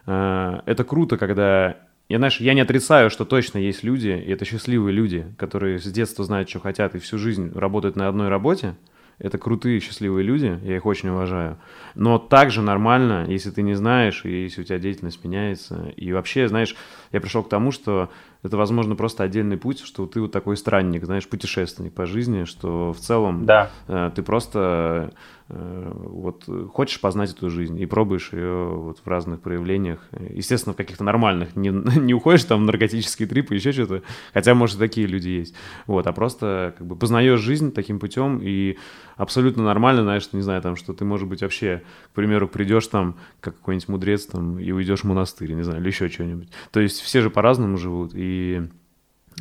э, 0.06 0.60
это 0.66 0.84
круто, 0.84 1.16
когда 1.16 1.76
я, 2.10 2.18
знаешь, 2.18 2.40
я 2.40 2.54
не 2.54 2.60
отрицаю, 2.60 3.08
что 3.08 3.24
точно 3.24 3.58
есть 3.58 3.84
люди, 3.84 4.08
и 4.08 4.32
это 4.32 4.44
счастливые 4.44 4.92
люди, 4.92 5.32
которые 5.38 5.78
с 5.78 5.84
детства 5.84 6.24
знают, 6.24 6.50
что 6.50 6.58
хотят, 6.58 6.96
и 6.96 6.98
всю 6.98 7.18
жизнь 7.18 7.52
работают 7.54 7.94
на 7.94 8.08
одной 8.08 8.28
работе, 8.28 8.74
это 9.20 9.36
крутые, 9.36 9.80
счастливые 9.80 10.24
люди, 10.24 10.58
я 10.64 10.76
их 10.76 10.86
очень 10.86 11.10
уважаю. 11.10 11.58
Но 11.94 12.18
также 12.18 12.62
нормально, 12.62 13.26
если 13.28 13.50
ты 13.50 13.62
не 13.62 13.74
знаешь, 13.74 14.24
и 14.24 14.44
если 14.44 14.62
у 14.62 14.64
тебя 14.64 14.78
деятельность 14.78 15.22
меняется. 15.22 15.92
И 15.96 16.12
вообще, 16.12 16.48
знаешь, 16.48 16.74
я 17.12 17.20
пришел 17.20 17.42
к 17.42 17.50
тому, 17.50 17.70
что 17.70 18.10
это, 18.42 18.56
возможно, 18.56 18.96
просто 18.96 19.22
отдельный 19.22 19.58
путь, 19.58 19.80
что 19.80 20.06
ты 20.06 20.22
вот 20.22 20.32
такой 20.32 20.56
странник, 20.56 21.04
знаешь, 21.04 21.28
путешественник 21.28 21.92
по 21.92 22.06
жизни, 22.06 22.44
что 22.44 22.94
в 22.94 22.98
целом 22.98 23.44
да. 23.44 23.70
э, 23.88 24.10
ты 24.14 24.22
просто 24.22 25.12
вот 25.52 26.44
хочешь 26.72 27.00
познать 27.00 27.32
эту 27.32 27.50
жизнь 27.50 27.80
и 27.80 27.86
пробуешь 27.86 28.32
ее 28.32 28.68
вот 28.68 29.00
в 29.04 29.08
разных 29.08 29.40
проявлениях. 29.40 30.08
Естественно, 30.30 30.74
в 30.74 30.76
каких-то 30.76 31.02
нормальных. 31.02 31.56
Не, 31.56 31.68
не 31.98 32.14
уходишь 32.14 32.44
там 32.44 32.62
в 32.62 32.64
наркотические 32.66 33.26
трипы, 33.26 33.54
еще 33.54 33.72
что-то. 33.72 34.02
Хотя, 34.32 34.54
может, 34.54 34.76
и 34.76 34.78
такие 34.78 35.06
люди 35.06 35.28
есть. 35.28 35.54
Вот, 35.86 36.06
а 36.06 36.12
просто 36.12 36.74
как 36.78 36.86
бы 36.86 36.94
познаешь 36.96 37.40
жизнь 37.40 37.72
таким 37.72 37.98
путем 37.98 38.38
и 38.42 38.78
абсолютно 39.16 39.64
нормально, 39.64 40.02
знаешь, 40.02 40.28
не 40.32 40.42
знаю, 40.42 40.62
там, 40.62 40.76
что 40.76 40.92
ты, 40.92 41.04
может 41.04 41.28
быть, 41.28 41.42
вообще, 41.42 41.82
к 42.12 42.14
примеру, 42.14 42.48
придешь 42.48 42.86
там, 42.86 43.16
как 43.40 43.56
какой-нибудь 43.56 43.88
мудрец 43.88 44.26
там, 44.26 44.58
и 44.58 44.70
уйдешь 44.70 45.00
в 45.00 45.04
монастырь, 45.04 45.52
не 45.52 45.62
знаю, 45.62 45.80
или 45.80 45.88
еще 45.88 46.08
что-нибудь. 46.08 46.48
То 46.70 46.80
есть 46.80 47.00
все 47.00 47.20
же 47.20 47.30
по-разному 47.30 47.76
живут, 47.76 48.12
и 48.14 48.68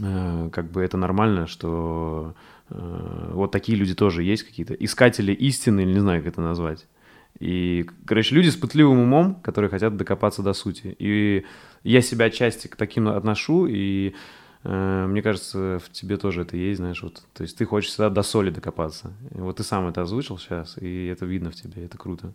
э, 0.01 0.49
как 0.51 0.71
бы 0.71 0.81
это 0.81 0.97
нормально, 0.97 1.47
что 1.47 2.33
э, 2.35 2.48
вот 2.69 3.51
такие 3.51 3.77
люди 3.77 3.95
тоже 3.95 4.23
есть 4.23 4.43
какие-то, 4.43 4.73
искатели 4.73 5.31
истины, 5.31 5.81
или 5.81 5.93
не 5.93 5.99
знаю, 5.99 6.21
как 6.21 6.33
это 6.33 6.41
назвать. 6.41 6.85
И, 7.39 7.85
короче, 8.05 8.35
люди 8.35 8.49
с 8.49 8.55
пытливым 8.55 8.99
умом, 8.99 9.35
которые 9.35 9.69
хотят 9.69 9.95
докопаться 9.95 10.43
до 10.43 10.53
сути. 10.53 10.95
И 10.99 11.45
я 11.83 12.01
себя 12.01 12.25
отчасти 12.25 12.67
к 12.67 12.75
таким 12.75 13.07
отношу, 13.07 13.65
и 13.65 14.13
э, 14.63 15.05
мне 15.07 15.21
кажется, 15.21 15.79
в 15.79 15.89
тебе 15.91 16.17
тоже 16.17 16.41
это 16.41 16.57
есть, 16.57 16.79
знаешь, 16.79 17.01
вот. 17.01 17.23
То 17.33 17.43
есть 17.43 17.57
ты 17.57 17.65
хочешь 17.65 17.91
всегда 17.91 18.09
до 18.09 18.23
соли 18.23 18.49
докопаться. 18.49 19.13
И 19.33 19.39
вот 19.39 19.57
ты 19.57 19.63
сам 19.63 19.87
это 19.87 20.01
озвучил 20.01 20.37
сейчас, 20.37 20.77
и 20.77 21.07
это 21.07 21.25
видно 21.25 21.49
в 21.51 21.55
тебе, 21.55 21.85
это 21.85 21.97
круто. 21.97 22.33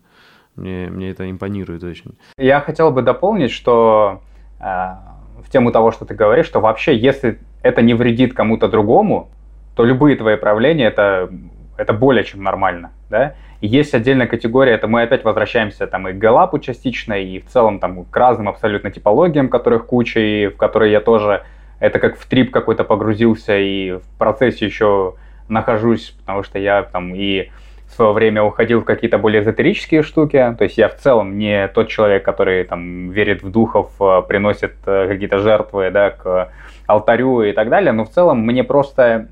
Мне, 0.55 0.87
мне 0.89 1.11
это 1.11 1.29
импонирует 1.29 1.83
очень. 1.83 2.17
Я 2.37 2.61
хотел 2.61 2.91
бы 2.91 3.01
дополнить, 3.03 3.51
что 3.51 4.23
э, 4.59 4.63
в 4.63 5.49
тему 5.51 5.71
того, 5.71 5.91
что 5.91 6.05
ты 6.05 6.15
говоришь, 6.15 6.47
что 6.47 6.61
вообще, 6.61 6.97
если 6.97 7.39
это 7.61 7.83
не 7.83 7.93
вредит 7.93 8.33
кому-то 8.33 8.69
другому, 8.69 9.29
то 9.75 9.83
любые 9.83 10.15
твои 10.15 10.35
проявления 10.37 10.85
это, 10.85 11.29
это 11.77 11.93
более 11.93 12.23
чем 12.23 12.43
нормально. 12.43 12.91
Да? 13.09 13.35
И 13.61 13.67
есть 13.67 13.93
отдельная 13.93 14.27
категория, 14.27 14.73
это 14.73 14.87
мы 14.87 15.03
опять 15.03 15.23
возвращаемся 15.23 15.87
там 15.87 16.07
и 16.07 16.13
к 16.13 16.17
Галапу 16.17 16.59
частично, 16.59 17.13
и 17.13 17.39
в 17.39 17.47
целом 17.47 17.79
там 17.79 18.05
к 18.05 18.15
разным 18.15 18.49
абсолютно 18.49 18.91
типологиям, 18.91 19.49
которых 19.49 19.85
куча, 19.85 20.19
и 20.19 20.47
в 20.47 20.57
которые 20.57 20.91
я 20.91 21.01
тоже, 21.01 21.43
это 21.79 21.99
как 21.99 22.17
в 22.17 22.27
трип 22.27 22.51
какой-то 22.51 22.83
погрузился, 22.83 23.57
и 23.57 23.93
в 23.93 24.17
процессе 24.17 24.65
еще 24.65 25.15
нахожусь, 25.47 26.15
потому 26.19 26.43
что 26.43 26.59
я 26.59 26.83
там 26.83 27.13
и 27.15 27.49
в 27.87 27.93
свое 27.95 28.11
время 28.13 28.43
уходил 28.43 28.81
в 28.81 28.83
какие-то 28.83 29.17
более 29.17 29.41
эзотерические 29.41 30.01
штуки. 30.01 30.55
То 30.57 30.63
есть 30.63 30.77
я 30.77 30.89
в 30.89 30.95
целом 30.95 31.37
не 31.37 31.67
тот 31.67 31.87
человек, 31.87 32.23
который 32.23 32.63
там 32.63 33.11
верит 33.11 33.43
в 33.43 33.51
духов, 33.51 33.91
э, 33.99 34.21
приносит 34.27 34.73
э, 34.85 35.07
какие-то 35.07 35.37
жертвы 35.39 35.91
да, 35.91 36.09
к 36.09 36.51
алтарю 36.87 37.43
и 37.43 37.51
так 37.53 37.69
далее. 37.69 37.91
Но 37.91 38.03
в 38.03 38.09
целом 38.09 38.39
мне 38.39 38.63
просто 38.63 39.29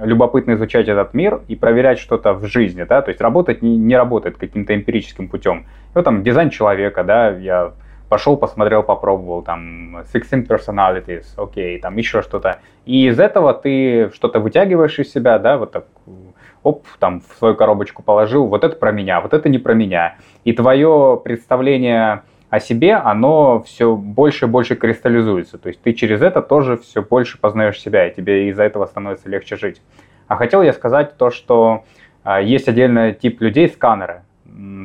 любопытно 0.00 0.54
изучать 0.54 0.88
этот 0.88 1.14
мир 1.14 1.42
и 1.48 1.56
проверять 1.56 1.98
что-то 1.98 2.32
в 2.32 2.46
жизни, 2.46 2.84
да, 2.84 3.02
то 3.02 3.10
есть 3.10 3.20
работать 3.20 3.62
не, 3.62 3.76
не 3.76 3.96
работает 3.96 4.36
каким-то 4.38 4.74
эмпирическим 4.74 5.28
путем. 5.28 5.66
Вот 5.94 6.04
там 6.04 6.22
дизайн 6.22 6.50
человека, 6.50 7.04
да, 7.04 7.30
я 7.30 7.72
пошел, 8.08 8.36
посмотрел, 8.36 8.82
попробовал, 8.82 9.42
там, 9.42 9.98
Sixteen 10.12 10.46
Personalities, 10.46 11.26
окей, 11.36 11.78
там 11.80 11.96
еще 11.96 12.22
что-то. 12.22 12.58
И 12.84 13.06
из 13.06 13.18
этого 13.18 13.52
ты 13.54 14.10
что-то 14.14 14.40
вытягиваешь 14.40 14.98
из 14.98 15.12
себя, 15.12 15.38
да, 15.38 15.58
вот 15.58 15.72
так 15.72 15.86
оп, 16.62 16.84
там 16.98 17.20
в 17.20 17.38
свою 17.38 17.54
коробочку 17.54 18.02
положил, 18.02 18.46
вот 18.46 18.64
это 18.64 18.76
про 18.76 18.90
меня, 18.90 19.20
вот 19.20 19.32
это 19.32 19.48
не 19.48 19.58
про 19.58 19.74
меня. 19.74 20.16
И 20.44 20.52
твое 20.52 21.20
представление 21.22 22.22
о 22.48 22.60
себе, 22.60 22.94
оно 22.94 23.62
все 23.62 23.96
больше 23.96 24.46
и 24.46 24.48
больше 24.48 24.76
кристаллизуется. 24.76 25.58
То 25.58 25.68
есть 25.68 25.80
ты 25.82 25.92
через 25.92 26.22
это 26.22 26.42
тоже 26.42 26.76
все 26.76 27.02
больше 27.02 27.38
познаешь 27.38 27.80
себя, 27.80 28.06
и 28.06 28.14
тебе 28.14 28.48
из-за 28.50 28.64
этого 28.64 28.86
становится 28.86 29.28
легче 29.28 29.56
жить. 29.56 29.82
А 30.28 30.36
хотел 30.36 30.62
я 30.62 30.72
сказать 30.72 31.16
то, 31.16 31.30
что 31.30 31.84
э, 32.24 32.42
есть 32.44 32.68
отдельный 32.68 33.14
тип 33.14 33.40
людей, 33.40 33.68
сканеры. 33.68 34.22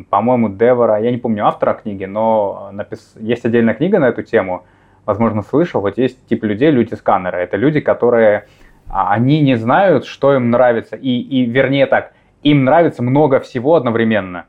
По-моему, 0.10 0.50
Девора, 0.50 1.00
я 1.00 1.12
не 1.12 1.18
помню 1.18 1.46
автора 1.46 1.74
книги, 1.74 2.06
но 2.06 2.70
напис... 2.74 3.14
есть 3.20 3.46
отдельная 3.46 3.74
книга 3.74 4.00
на 4.00 4.10
эту 4.10 4.24
тему, 4.24 4.66
возможно, 5.06 5.42
слышал. 5.44 5.82
Вот 5.82 5.98
есть 5.98 6.26
тип 6.28 6.44
людей, 6.44 6.72
люди-сканеры. 6.72 7.38
Это 7.38 7.58
люди, 7.58 7.80
которые 7.80 8.48
а 8.92 9.14
они 9.14 9.40
не 9.40 9.56
знают, 9.56 10.06
что 10.06 10.36
им 10.36 10.52
нравится. 10.52 10.98
И, 10.98 11.22
и 11.22 11.46
вернее 11.46 11.86
так, 11.86 12.12
им 12.44 12.66
нравится 12.66 13.02
много 13.02 13.40
всего 13.40 13.76
одновременно. 13.76 14.46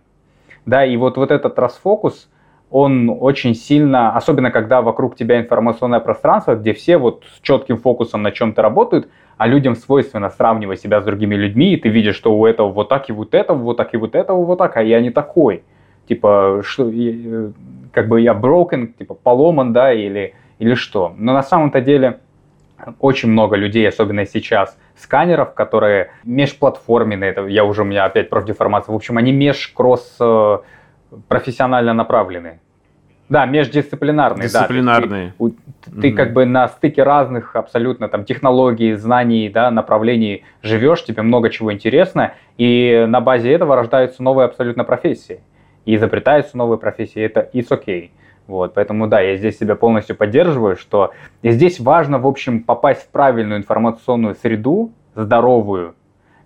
Да, 0.67 0.85
и 0.85 0.97
вот, 0.97 1.17
вот 1.17 1.31
этот 1.31 1.59
расфокус, 1.59 2.29
он 2.73 3.15
очень 3.21 3.55
сильно, 3.55 4.17
особенно 4.17 4.51
когда 4.51 4.81
вокруг 4.81 5.15
тебя 5.15 5.39
информационное 5.39 6.01
пространство, 6.01 6.55
где 6.55 6.73
все 6.73 6.97
вот 6.97 7.25
с 7.37 7.41
четким 7.43 7.77
фокусом 7.77 8.23
на 8.23 8.33
чем-то 8.33 8.63
работают, 8.63 9.09
а 9.37 9.47
людям 9.47 9.77
свойственно 9.77 10.31
сравнивать 10.31 10.81
себя 10.81 11.01
с 11.01 11.05
другими 11.05 11.35
людьми, 11.35 11.75
и 11.75 11.77
ты 11.77 11.91
видишь, 11.91 12.17
что 12.17 12.35
у 12.35 12.47
этого 12.47 12.73
вот 12.73 12.89
так 12.89 13.11
и 13.11 13.13
вот 13.13 13.35
этого, 13.35 13.59
вот 13.59 13.77
так 13.77 13.93
и 13.93 13.99
вот 13.99 14.15
этого 14.15 14.45
вот 14.45 14.59
так, 14.59 14.77
а 14.77 14.83
я 14.83 15.01
не 15.01 15.11
такой. 15.11 15.65
Типа, 16.09 16.63
что, 16.65 16.91
э, 16.91 17.51
как 17.93 18.09
бы 18.09 18.21
я 18.21 18.33
broken, 18.33 18.89
типа 18.99 19.15
поломан, 19.15 19.73
да, 19.73 19.93
или, 19.93 20.35
или 20.59 20.75
что. 20.75 21.15
Но 21.19 21.35
на 21.35 21.43
самом-то 21.43 21.81
деле 21.83 22.21
очень 23.01 23.29
много 23.29 23.57
людей, 23.57 23.87
особенно 23.87 24.25
сейчас, 24.25 24.79
сканеров, 24.97 25.53
которые 25.55 26.11
межплатформенные, 26.25 27.31
это 27.31 27.47
я 27.47 27.65
уже, 27.65 27.83
у 27.83 27.85
меня 27.85 28.05
опять 28.07 28.31
профдеформация, 28.31 28.93
в 28.93 28.97
общем, 28.97 29.19
они 29.19 29.33
меж-кросс 29.33 30.17
э, 30.21 30.59
профессионально 31.29 31.95
направлены. 31.95 32.61
Да, 33.29 33.47
междисциплинарные. 33.47 34.49
Дисциплинарные. 34.49 35.35
Да, 35.39 35.47
ты, 35.85 36.01
ты, 36.01 36.09
mm 36.11 36.13
как 36.13 36.33
бы 36.35 36.45
на 36.45 36.69
стыке 36.69 37.03
разных 37.03 37.57
абсолютно 37.57 38.09
там 38.09 38.25
технологий, 38.25 38.93
знаний, 38.95 39.49
да, 39.49 39.71
направлений 39.71 40.45
живешь, 40.63 41.03
тебе 41.05 41.23
много 41.23 41.49
чего 41.49 41.73
интересно, 41.73 42.35
и 42.59 43.07
на 43.09 43.23
базе 43.23 43.53
этого 43.53 43.75
рождаются 43.75 44.23
новые 44.23 44.47
абсолютно 44.47 44.85
профессии. 44.85 45.41
И 45.87 45.97
изобретаются 45.97 46.59
новые 46.59 46.79
профессии, 46.79 47.23
это 47.23 47.49
it's 47.55 47.69
okay. 47.71 48.11
Вот, 48.47 48.75
поэтому 48.75 49.07
да, 49.07 49.21
я 49.21 49.37
здесь 49.37 49.59
себя 49.59 49.77
полностью 49.77 50.15
поддерживаю, 50.15 50.77
что 50.77 51.13
здесь 51.43 51.81
важно, 51.81 52.19
в 52.19 52.27
общем, 52.27 52.63
попасть 52.63 53.03
в 53.03 53.09
правильную 53.09 53.61
информационную 53.61 54.35
среду, 54.35 54.93
здоровую, 55.15 55.95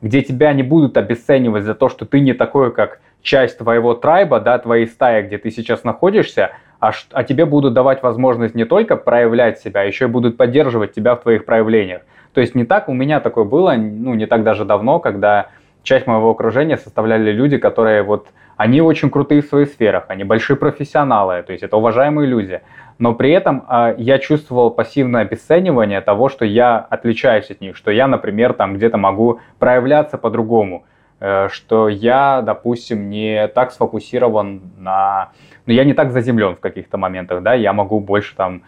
где 0.02 0.22
тебя 0.22 0.52
не 0.52 0.62
будут 0.62 0.96
обесценивать 0.96 1.64
за 1.64 1.74
то, 1.74 1.88
что 1.88 2.06
ты 2.06 2.20
не 2.20 2.32
такой, 2.32 2.72
как 2.72 3.00
часть 3.26 3.58
твоего 3.58 3.94
трайба, 3.94 4.40
да, 4.40 4.58
твоей 4.58 4.86
стаи, 4.86 5.22
где 5.22 5.36
ты 5.36 5.50
сейчас 5.50 5.84
находишься, 5.84 6.52
а, 6.78 6.92
а 7.12 7.24
тебе 7.24 7.44
будут 7.44 7.74
давать 7.74 8.02
возможность 8.02 8.54
не 8.54 8.64
только 8.64 8.96
проявлять 8.96 9.58
себя, 9.58 9.80
а 9.80 9.84
еще 9.84 10.04
и 10.04 10.08
будут 10.08 10.36
поддерживать 10.36 10.94
тебя 10.94 11.16
в 11.16 11.22
твоих 11.22 11.44
проявлениях. 11.44 12.02
То 12.32 12.40
есть 12.40 12.54
не 12.54 12.64
так, 12.64 12.88
у 12.88 12.92
меня 12.92 13.20
такое 13.20 13.44
было, 13.44 13.74
ну, 13.76 14.14
не 14.14 14.26
так 14.26 14.44
даже 14.44 14.64
давно, 14.64 15.00
когда 15.00 15.48
часть 15.82 16.06
моего 16.06 16.30
окружения 16.30 16.76
составляли 16.76 17.32
люди, 17.32 17.58
которые 17.58 18.02
вот, 18.02 18.28
они 18.56 18.80
очень 18.80 19.10
крутые 19.10 19.42
в 19.42 19.46
своих 19.46 19.68
сферах, 19.68 20.04
они 20.08 20.24
большие 20.24 20.56
профессионалы, 20.56 21.42
то 21.42 21.52
есть 21.52 21.64
это 21.64 21.76
уважаемые 21.76 22.28
люди. 22.28 22.60
Но 22.98 23.14
при 23.14 23.30
этом 23.32 23.64
э, 23.68 23.94
я 23.98 24.18
чувствовал 24.18 24.70
пассивное 24.70 25.22
обесценивание 25.22 26.00
того, 26.00 26.28
что 26.28 26.44
я 26.44 26.78
отличаюсь 26.78 27.50
от 27.50 27.60
них, 27.60 27.76
что 27.76 27.90
я, 27.90 28.06
например, 28.06 28.52
там 28.52 28.74
где-то 28.74 28.96
могу 28.96 29.40
проявляться 29.58 30.16
по-другому, 30.16 30.84
что 31.18 31.88
я, 31.88 32.42
допустим, 32.42 33.08
не 33.08 33.48
так 33.48 33.72
сфокусирован 33.72 34.60
на... 34.78 35.30
Ну, 35.64 35.72
я 35.72 35.84
не 35.84 35.94
так 35.94 36.12
заземлен 36.12 36.56
в 36.56 36.60
каких-то 36.60 36.98
моментах, 36.98 37.42
да, 37.42 37.54
я 37.54 37.72
могу 37.72 38.00
больше 38.00 38.36
там 38.36 38.62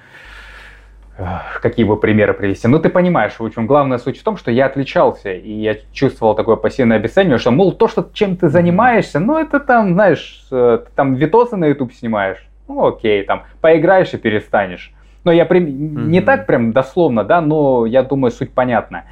какие 1.60 1.84
бы 1.84 1.96
примеры 1.96 2.32
привести. 2.32 2.68
Ну, 2.68 2.78
ты 2.78 2.88
понимаешь, 2.88 3.34
в 3.38 3.44
общем, 3.44 3.66
главная 3.66 3.98
суть 3.98 4.18
в 4.18 4.22
том, 4.22 4.36
что 4.36 4.50
я 4.50 4.66
отличался, 4.66 5.32
и 5.32 5.50
я 5.50 5.76
чувствовал 5.92 6.34
такое 6.34 6.56
пассивное 6.56 6.96
обесценивание, 6.96 7.38
что, 7.38 7.50
мол, 7.50 7.72
то, 7.72 7.88
что 7.88 8.08
чем 8.12 8.36
ты 8.36 8.48
занимаешься, 8.48 9.18
ну, 9.18 9.36
это 9.36 9.58
там, 9.58 9.94
знаешь, 9.94 10.46
э, 10.52 10.78
ты 10.84 10.90
там 10.94 11.14
видосы 11.14 11.56
на 11.56 11.66
YouTube 11.66 11.92
снимаешь, 11.92 12.46
ну, 12.68 12.86
окей, 12.86 13.24
там, 13.24 13.44
поиграешь 13.60 14.14
и 14.14 14.16
перестанешь. 14.16 14.92
Но 15.24 15.32
я 15.32 15.44
прям, 15.44 15.64
mm-hmm. 15.64 16.06
не 16.06 16.20
так 16.20 16.46
прям 16.46 16.72
дословно, 16.72 17.24
да, 17.24 17.40
но 17.40 17.84
я 17.84 18.04
думаю, 18.04 18.30
суть 18.30 18.52
понятна. 18.52 19.04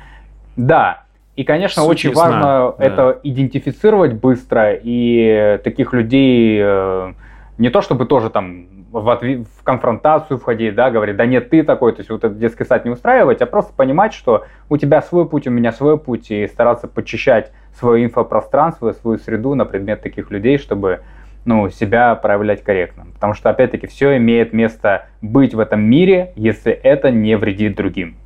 Да, 0.54 1.05
и, 1.36 1.44
конечно, 1.44 1.82
суть 1.82 1.90
очень 1.90 2.10
ясна, 2.10 2.22
важно 2.24 2.74
да. 2.78 2.84
это 2.84 3.20
идентифицировать 3.22 4.14
быстро, 4.14 4.72
и 4.72 5.60
таких 5.62 5.92
людей 5.92 6.58
э, 6.62 7.12
не 7.58 7.68
то 7.68 7.82
чтобы 7.82 8.06
тоже 8.06 8.30
там 8.30 8.66
в, 8.90 9.08
отв... 9.10 9.22
в 9.22 9.62
конфронтацию 9.62 10.38
входить, 10.38 10.74
да, 10.74 10.90
говорить, 10.90 11.16
да 11.16 11.26
нет, 11.26 11.50
ты 11.50 11.62
такой, 11.62 11.92
то 11.92 12.00
есть 12.00 12.10
вот 12.10 12.24
этот 12.24 12.38
детский 12.38 12.64
сад 12.64 12.86
не 12.86 12.90
устраивать, 12.90 13.42
а 13.42 13.46
просто 13.46 13.74
понимать, 13.74 14.14
что 14.14 14.46
у 14.70 14.78
тебя 14.78 15.02
свой 15.02 15.28
путь, 15.28 15.46
у 15.46 15.50
меня 15.50 15.72
свой 15.72 15.98
путь, 15.98 16.30
и 16.30 16.46
стараться 16.46 16.88
подчищать 16.88 17.52
свое 17.74 18.06
инфопространство, 18.06 18.92
свою 18.92 19.18
среду 19.18 19.54
на 19.54 19.66
предмет 19.66 20.00
таких 20.00 20.30
людей, 20.30 20.56
чтобы 20.56 21.00
ну, 21.44 21.68
себя 21.68 22.14
проявлять 22.14 22.62
корректно. 22.62 23.06
Потому 23.12 23.34
что, 23.34 23.50
опять-таки, 23.50 23.86
все 23.86 24.16
имеет 24.16 24.52
место 24.52 25.06
быть 25.20 25.54
в 25.54 25.60
этом 25.60 25.80
мире, 25.82 26.32
если 26.34 26.72
это 26.72 27.10
не 27.10 27.36
вредит 27.36 27.76
другим. 27.76 28.16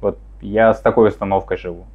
Вот 0.00 0.18
я 0.40 0.72
с 0.72 0.80
такой 0.80 1.08
установкой 1.08 1.58
живу. 1.58 1.86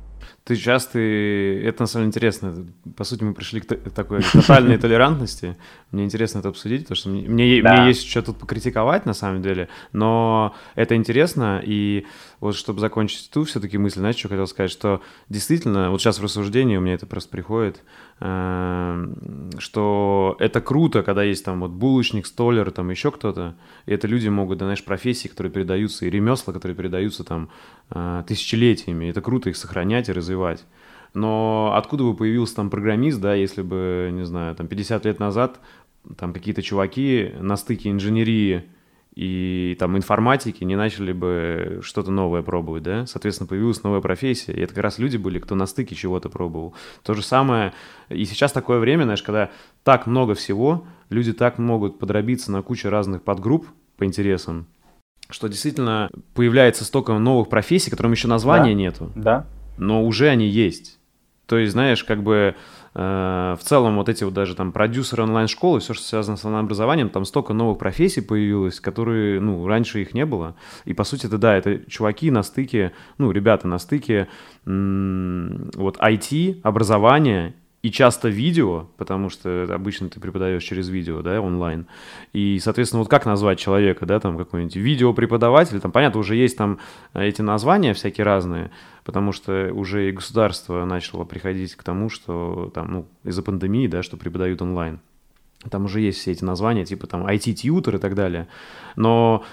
Ты 0.49 0.55
часто, 0.55 0.97
это 0.97 1.83
на 1.83 1.85
самом 1.85 2.05
деле 2.05 2.09
интересно, 2.09 2.65
по 2.97 3.03
сути 3.03 3.23
мы 3.23 3.35
пришли 3.35 3.61
к 3.61 3.67
такой 3.91 4.23
тотальной 4.23 4.77
толерантности, 4.81 5.55
мне 5.91 6.05
интересно 6.05 6.39
это 6.39 6.49
обсудить, 6.49 6.81
потому 6.87 6.95
что 6.95 7.09
мне, 7.09 7.61
да. 7.61 7.75
мне 7.75 7.89
есть 7.89 8.09
что 8.09 8.23
тут 8.23 8.39
покритиковать 8.39 9.05
на 9.05 9.13
самом 9.13 9.43
деле, 9.43 9.69
но 9.93 10.55
это 10.73 10.95
интересно, 10.95 11.61
и 11.63 12.07
вот 12.39 12.55
чтобы 12.55 12.79
закончить 12.79 13.29
ту 13.31 13.43
все-таки 13.43 13.77
мысль, 13.77 13.99
знаешь, 13.99 14.17
что 14.17 14.29
хотел 14.29 14.47
сказать, 14.47 14.71
что 14.71 15.01
действительно, 15.27 15.91
вот 15.91 16.01
сейчас 16.01 16.19
в 16.19 16.23
рассуждении 16.23 16.77
у 16.77 16.81
меня 16.81 16.93
это 16.93 17.05
просто 17.05 17.29
приходит, 17.29 17.83
эм, 18.19 19.51
что 19.57 20.35
это 20.39 20.61
круто, 20.61 21.03
когда 21.03 21.23
есть 21.23 21.43
там 21.43 21.59
вот 21.59 21.71
булочник, 21.71 22.25
столер, 22.25 22.71
там 22.71 22.89
еще 22.89 23.11
кто-то, 23.11 23.55
и 23.85 23.93
это 23.93 24.07
люди 24.07 24.29
могут, 24.29 24.59
знаешь, 24.59 24.83
профессии, 24.83 25.27
которые 25.27 25.51
передаются, 25.51 26.05
и 26.05 26.09
ремесла, 26.09 26.53
которые 26.53 26.75
передаются 26.75 27.23
там 27.23 27.49
э, 27.89 28.23
тысячелетиями, 28.27 29.05
это 29.05 29.21
круто 29.21 29.49
их 29.49 29.57
сохранять 29.57 30.09
и 30.09 30.13
развивать. 30.13 30.65
Но 31.13 31.73
откуда 31.75 32.03
бы 32.03 32.15
появился 32.15 32.55
там 32.55 32.69
программист, 32.69 33.19
да, 33.19 33.33
если 33.33 33.63
бы, 33.63 34.09
не 34.13 34.25
знаю, 34.25 34.55
там 34.55 34.67
50 34.67 35.05
лет 35.05 35.19
назад 35.19 35.59
там 36.17 36.33
какие-то 36.33 36.61
чуваки 36.61 37.33
на 37.39 37.57
стыке 37.57 37.89
инженерии 37.89 38.65
и 39.19 39.75
там 39.77 39.97
информатики 39.97 40.63
не 40.63 40.77
начали 40.77 41.11
бы 41.11 41.81
что-то 41.83 42.09
новое 42.09 42.41
пробовать, 42.41 42.83
да, 42.83 43.05
соответственно, 43.05 43.47
появилась 43.47 43.83
новая 43.83 43.99
профессия, 43.99 44.53
и 44.53 44.61
это 44.61 44.73
как 44.73 44.81
раз 44.81 44.97
люди 44.97 45.17
были, 45.17 45.39
кто 45.39 45.55
на 45.55 45.65
стыке 45.65 45.93
чего-то 45.93 46.29
пробовал. 46.29 46.73
То 47.03 47.13
же 47.13 47.21
самое, 47.21 47.73
и 48.07 48.23
сейчас 48.23 48.53
такое 48.53 48.79
время, 48.79 49.03
знаешь, 49.03 49.21
когда 49.21 49.49
так 49.83 50.07
много 50.07 50.35
всего, 50.35 50.87
люди 51.09 51.33
так 51.33 51.57
могут 51.57 51.99
подробиться 51.99 52.49
на 52.49 52.61
кучу 52.61 52.87
разных 52.87 53.21
подгрупп 53.21 53.67
по 53.97 54.05
интересам, 54.05 54.67
что 55.29 55.49
действительно 55.49 56.09
появляется 56.33 56.85
столько 56.85 57.11
новых 57.19 57.49
профессий, 57.49 57.91
которым 57.91 58.13
еще 58.13 58.29
названия 58.29 58.71
да. 58.71 58.79
нету. 58.79 59.11
Да. 59.17 59.47
Но 59.77 60.05
уже 60.05 60.29
они 60.29 60.47
есть. 60.47 60.97
То 61.45 61.57
есть, 61.57 61.73
знаешь, 61.73 62.05
как 62.05 62.23
бы 62.23 62.55
в 62.93 63.59
целом 63.61 63.97
вот 63.97 64.09
эти 64.09 64.23
вот 64.23 64.33
даже 64.33 64.55
там 64.55 64.71
продюсеры 64.71 65.23
онлайн-школы, 65.23 65.79
все, 65.79 65.93
что 65.93 66.03
связано 66.03 66.37
с 66.37 66.45
онлайн-образованием, 66.45 67.09
там 67.09 67.25
столько 67.25 67.53
новых 67.53 67.77
профессий 67.77 68.21
появилось, 68.21 68.79
которые, 68.79 69.39
ну, 69.39 69.67
раньше 69.67 70.01
их 70.01 70.13
не 70.13 70.25
было. 70.25 70.55
И, 70.85 70.93
по 70.93 71.03
сути, 71.03 71.27
это, 71.27 71.37
да, 71.37 71.55
это 71.55 71.79
чуваки 71.89 72.31
на 72.31 72.43
стыке, 72.43 72.93
ну, 73.17 73.31
ребята 73.31 73.67
на 73.67 73.77
стыке 73.77 74.27
вот 74.65 75.97
IT, 75.97 76.61
образования 76.63 77.53
и 77.81 77.91
часто 77.91 78.27
видео, 78.27 78.87
потому 78.97 79.29
что 79.29 79.67
обычно 79.73 80.09
ты 80.09 80.19
преподаешь 80.19 80.63
через 80.63 80.89
видео, 80.89 81.21
да, 81.21 81.39
онлайн. 81.39 81.87
И, 82.33 82.59
соответственно, 82.61 82.99
вот 82.99 83.09
как 83.09 83.25
назвать 83.25 83.57
человека, 83.57 84.05
да, 84.05 84.19
там 84.19 84.37
какой-нибудь 84.37 84.75
видеопреподаватель, 84.75 85.79
там, 85.79 85.91
понятно, 85.91 86.19
уже 86.19 86.35
есть 86.35 86.57
там 86.57 86.79
эти 87.13 87.41
названия 87.41 87.93
всякие 87.93 88.25
разные, 88.25 88.71
потому 89.05 89.31
что 89.31 89.71
уже 89.73 90.09
и 90.09 90.11
государство 90.11 90.83
начало 90.83 91.23
приходить 91.23 91.75
к 91.75 91.83
тому, 91.83 92.09
что 92.09 92.69
там, 92.75 92.91
ну, 92.91 93.07
из-за 93.23 93.43
пандемии, 93.43 93.87
да, 93.87 94.03
что 94.03 94.17
преподают 94.17 94.61
онлайн. 94.61 94.99
Там 95.69 95.85
уже 95.85 96.01
есть 96.01 96.19
все 96.19 96.31
эти 96.31 96.43
названия, 96.43 96.85
типа 96.85 97.07
там 97.07 97.25
IT-тьютер 97.25 97.95
и 97.95 97.99
так 97.99 98.13
далее. 98.13 98.49
Но 98.97 99.45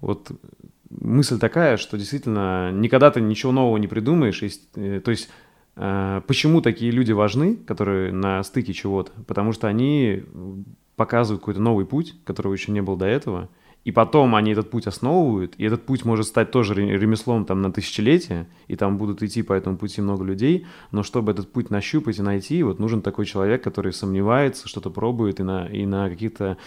вот 0.00 0.30
мысль 0.90 1.38
такая, 1.38 1.76
что 1.78 1.98
действительно 1.98 2.70
никогда 2.70 3.10
ты 3.10 3.20
ничего 3.20 3.50
нового 3.50 3.76
не 3.78 3.88
придумаешь. 3.88 4.42
Э, 4.76 5.00
то 5.00 5.10
есть 5.10 5.30
Э, 5.30 5.51
почему 6.26 6.60
такие 6.60 6.90
люди 6.90 7.12
важны, 7.12 7.56
которые 7.56 8.12
на 8.12 8.42
стыке 8.42 8.72
чего-то? 8.72 9.12
Потому 9.26 9.52
что 9.52 9.68
они 9.68 10.22
показывают 10.96 11.40
какой-то 11.40 11.60
новый 11.60 11.86
путь, 11.86 12.14
которого 12.24 12.52
еще 12.52 12.72
не 12.72 12.82
было 12.82 12.96
до 12.96 13.06
этого, 13.06 13.48
и 13.84 13.90
потом 13.90 14.36
они 14.36 14.52
этот 14.52 14.70
путь 14.70 14.86
основывают, 14.86 15.54
и 15.58 15.64
этот 15.64 15.84
путь 15.84 16.04
может 16.04 16.26
стать 16.26 16.52
тоже 16.52 16.74
ремеслом 16.74 17.44
там 17.44 17.62
на 17.62 17.72
тысячелетие, 17.72 18.46
и 18.68 18.76
там 18.76 18.96
будут 18.96 19.22
идти 19.22 19.42
по 19.42 19.54
этому 19.54 19.76
пути 19.76 20.00
много 20.00 20.24
людей, 20.24 20.66
но 20.92 21.02
чтобы 21.02 21.32
этот 21.32 21.50
путь 21.52 21.70
нащупать 21.70 22.18
и 22.18 22.22
найти, 22.22 22.62
вот 22.62 22.78
нужен 22.78 23.02
такой 23.02 23.26
человек, 23.26 23.64
который 23.64 23.92
сомневается, 23.92 24.68
что-то 24.68 24.90
пробует 24.90 25.40
и 25.40 25.42
на, 25.42 25.66
и 25.66 25.84
на 25.84 26.08
каких-то, 26.08 26.58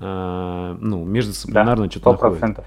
э, 0.00 0.76
ну, 0.80 1.04
междисциплинарно 1.04 1.84
да, 1.84 1.90
что-то 1.90 2.12
находит. 2.12 2.64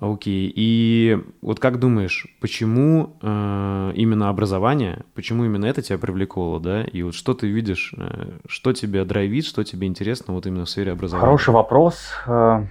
Окей. 0.00 0.52
И 0.54 1.18
вот 1.42 1.58
как 1.58 1.80
думаешь, 1.80 2.28
почему 2.40 3.16
э, 3.20 3.92
именно 3.96 4.28
образование, 4.28 5.00
почему 5.14 5.44
именно 5.44 5.66
это 5.66 5.82
тебя 5.82 5.98
привлекло, 5.98 6.60
да? 6.60 6.84
И 6.84 7.02
вот 7.02 7.14
что 7.14 7.34
ты 7.34 7.48
видишь, 7.48 7.92
э, 7.98 8.30
что 8.46 8.72
тебя 8.72 9.04
драйвит, 9.04 9.44
что 9.44 9.64
тебе 9.64 9.88
интересно 9.88 10.34
вот 10.34 10.46
именно 10.46 10.66
в 10.66 10.70
сфере 10.70 10.92
образования? 10.92 11.24
Хороший 11.24 11.52
вопрос. 11.52 12.12
Э, 12.28 12.62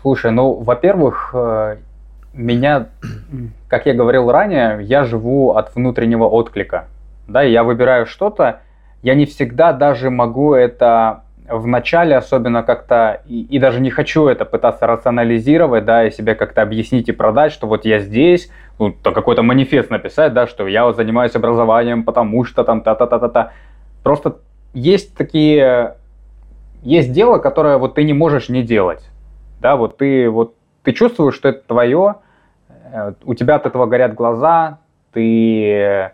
слушай, 0.00 0.32
ну, 0.32 0.54
во-первых, 0.54 1.30
э, 1.34 1.76
меня, 2.34 2.88
как 3.68 3.86
я 3.86 3.94
говорил 3.94 4.28
ранее, 4.28 4.80
я 4.82 5.04
живу 5.04 5.52
от 5.52 5.72
внутреннего 5.76 6.24
отклика. 6.24 6.88
Да, 7.28 7.44
и 7.44 7.52
я 7.52 7.62
выбираю 7.62 8.06
что-то, 8.06 8.62
я 9.02 9.14
не 9.14 9.26
всегда 9.26 9.72
даже 9.72 10.10
могу 10.10 10.54
это 10.54 11.22
в 11.52 11.66
начале 11.66 12.16
особенно 12.16 12.62
как-то, 12.62 13.22
и, 13.26 13.42
и 13.42 13.58
даже 13.58 13.80
не 13.80 13.90
хочу 13.90 14.26
это 14.26 14.44
пытаться 14.44 14.86
рационализировать, 14.86 15.84
да, 15.84 16.06
и 16.06 16.10
себе 16.10 16.34
как-то 16.34 16.62
объяснить 16.62 17.08
и 17.08 17.12
продать, 17.12 17.52
что 17.52 17.66
вот 17.66 17.84
я 17.84 17.98
здесь, 17.98 18.50
ну, 18.78 18.92
то 18.92 19.12
какой-то 19.12 19.42
манифест 19.42 19.90
написать, 19.90 20.32
да, 20.32 20.46
что 20.46 20.66
я 20.66 20.84
вот 20.84 20.96
занимаюсь 20.96 21.34
образованием, 21.34 22.04
потому 22.04 22.44
что 22.44 22.64
там 22.64 22.82
та-та-та-та-та. 22.82 23.52
Просто 24.02 24.38
есть 24.74 25.14
такие, 25.16 25.96
есть 26.82 27.12
дело, 27.12 27.38
которое 27.38 27.76
вот 27.76 27.94
ты 27.94 28.04
не 28.04 28.12
можешь 28.12 28.48
не 28.48 28.62
делать, 28.62 29.08
да, 29.60 29.76
вот 29.76 29.98
ты, 29.98 30.28
вот 30.28 30.54
ты 30.82 30.92
чувствуешь, 30.92 31.34
что 31.34 31.48
это 31.50 31.66
твое, 31.66 32.16
э, 32.92 33.12
у 33.24 33.34
тебя 33.34 33.56
от 33.56 33.66
этого 33.66 33.86
горят 33.86 34.14
глаза, 34.14 34.78
ты 35.12 36.12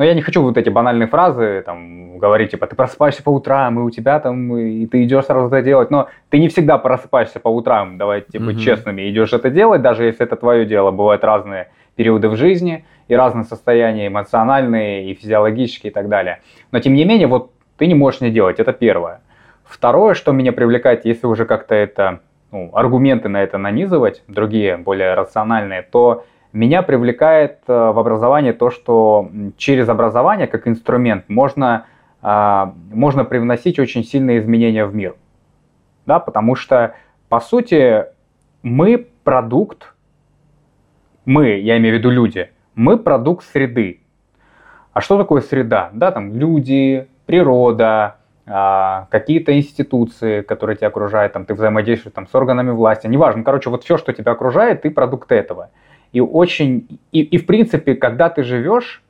но 0.00 0.06
я 0.06 0.14
не 0.14 0.22
хочу 0.22 0.40
вот 0.40 0.56
эти 0.56 0.70
банальные 0.70 1.08
фразы, 1.08 1.62
там, 1.66 2.16
говорить, 2.16 2.52
типа, 2.52 2.66
ты 2.66 2.74
просыпаешься 2.74 3.22
по 3.22 3.28
утрам, 3.28 3.78
и 3.78 3.82
у 3.82 3.90
тебя 3.90 4.18
там, 4.18 4.56
и 4.56 4.86
ты 4.86 5.04
идешь 5.04 5.26
сразу 5.26 5.48
это 5.48 5.60
делать. 5.60 5.90
Но 5.90 6.08
ты 6.30 6.38
не 6.38 6.48
всегда 6.48 6.78
просыпаешься 6.78 7.38
по 7.38 7.48
утрам, 7.48 7.98
давай, 7.98 8.22
типа, 8.22 8.44
mm-hmm. 8.44 8.60
честными, 8.60 9.10
идешь 9.10 9.34
это 9.34 9.50
делать, 9.50 9.82
даже 9.82 10.04
если 10.04 10.24
это 10.24 10.36
твое 10.36 10.64
дело. 10.64 10.90
Бывают 10.90 11.22
разные 11.22 11.68
периоды 11.96 12.30
в 12.30 12.36
жизни 12.36 12.86
и 13.08 13.14
разные 13.14 13.44
состояния 13.44 14.06
эмоциональные 14.06 15.10
и 15.10 15.14
физиологические 15.14 15.90
и 15.90 15.92
так 15.92 16.08
далее. 16.08 16.40
Но, 16.72 16.80
тем 16.80 16.94
не 16.94 17.04
менее, 17.04 17.26
вот 17.26 17.52
ты 17.76 17.86
не 17.86 17.94
можешь 17.94 18.22
не 18.22 18.30
делать, 18.30 18.58
это 18.58 18.72
первое. 18.72 19.20
Второе, 19.64 20.14
что 20.14 20.32
меня 20.32 20.52
привлекает, 20.52 21.04
если 21.04 21.26
уже 21.26 21.44
как-то 21.44 21.74
это, 21.74 22.20
ну, 22.52 22.70
аргументы 22.72 23.28
на 23.28 23.42
это 23.42 23.58
нанизывать, 23.58 24.22
другие, 24.28 24.78
более 24.78 25.12
рациональные, 25.12 25.82
то 25.82 26.24
меня 26.52 26.82
привлекает 26.82 27.60
э, 27.66 27.72
в 27.72 27.98
образовании 27.98 28.52
то, 28.52 28.70
что 28.70 29.30
через 29.56 29.88
образование 29.88 30.46
как 30.46 30.66
инструмент 30.66 31.28
можно, 31.28 31.86
а, 32.22 32.74
можно 32.92 33.24
привносить 33.24 33.78
очень 33.78 34.04
сильные 34.04 34.38
изменения 34.40 34.84
в 34.84 34.94
мир. 34.94 35.14
Да, 36.06 36.18
потому 36.18 36.56
что 36.56 36.94
по 37.30 37.38
сути, 37.38 38.06
мы 38.64 39.06
продукт, 39.22 39.94
мы, 41.24 41.60
я 41.60 41.78
имею 41.78 41.94
в 41.94 41.98
виду 41.98 42.10
люди, 42.10 42.50
мы 42.74 42.98
продукт 42.98 43.44
среды. 43.44 44.00
А 44.92 45.00
что 45.00 45.16
такое 45.16 45.40
среда? 45.40 45.90
Да, 45.92 46.10
там 46.10 46.34
люди, 46.34 47.06
природа, 47.26 48.16
а, 48.46 49.06
какие-то 49.10 49.56
институции, 49.56 50.40
которые 50.40 50.76
тебя 50.76 50.88
окружают, 50.88 51.32
там, 51.32 51.44
ты 51.44 51.54
взаимодействуешь 51.54 52.12
там, 52.12 52.26
с 52.26 52.34
органами 52.34 52.72
власти, 52.72 53.06
неважно, 53.06 53.44
короче, 53.44 53.70
вот 53.70 53.84
все, 53.84 53.96
что 53.96 54.12
тебя 54.12 54.32
окружает, 54.32 54.82
ты 54.82 54.90
продукт 54.90 55.30
этого. 55.30 55.70
И 56.12 56.20
очень, 56.20 56.98
и, 57.12 57.20
и 57.22 57.38
в 57.38 57.46
принципе, 57.46 57.94
когда 57.94 58.28
ты 58.30 58.42
живешь, 58.42 59.02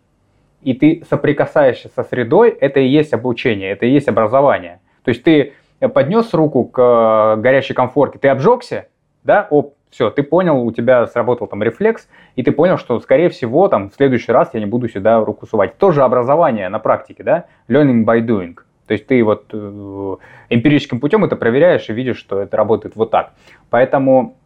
и 0.63 0.75
ты 0.75 1.03
соприкасаешься 1.09 1.91
со 1.95 2.03
средой, 2.05 2.51
это 2.51 2.81
и 2.81 2.87
есть 2.87 3.13
обучение, 3.15 3.71
это 3.71 3.87
и 3.87 3.91
есть 3.91 4.09
образование. 4.09 4.81
То 5.05 5.11
есть 5.11 5.23
ты 5.23 5.55
поднес 5.95 6.35
руку 6.35 6.65
к 6.65 6.79
э, 6.79 7.41
горящей 7.41 7.75
комфорке, 7.75 8.19
ты 8.19 8.29
обжегся, 8.29 8.89
да, 9.25 9.47
оп, 9.51 9.75
все, 9.91 10.11
ты 10.11 10.23
понял, 10.23 10.63
у 10.63 10.71
тебя 10.71 11.07
сработал 11.07 11.47
там 11.47 11.63
рефлекс, 11.63 12.09
и 12.37 12.43
ты 12.43 12.53
понял, 12.53 12.79
что, 12.79 13.01
скорее 13.01 13.29
всего, 13.29 13.69
там, 13.69 13.91
в 13.91 13.95
следующий 13.95 14.31
раз 14.31 14.51
я 14.53 14.61
не 14.61 14.67
буду 14.67 14.89
сюда 14.89 15.25
руку 15.25 15.47
сувать. 15.47 15.79
Тоже 15.79 16.03
образование 16.03 16.69
на 16.69 16.79
практике, 16.79 17.23
да, 17.23 17.47
learning 17.69 18.05
by 18.05 18.21
doing. 18.21 18.57
То 18.87 18.93
есть 18.93 19.07
ты 19.07 19.23
вот 19.25 19.47
э, 19.53 20.17
эмпирическим 20.51 21.01
путем 21.01 21.25
это 21.25 21.37
проверяешь 21.37 21.89
и 21.89 21.93
видишь, 21.93 22.19
что 22.19 22.41
это 22.41 22.57
работает 22.57 22.97
вот 22.97 23.11
так. 23.11 23.33
Поэтому 23.71 24.37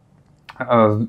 э, 0.57 0.99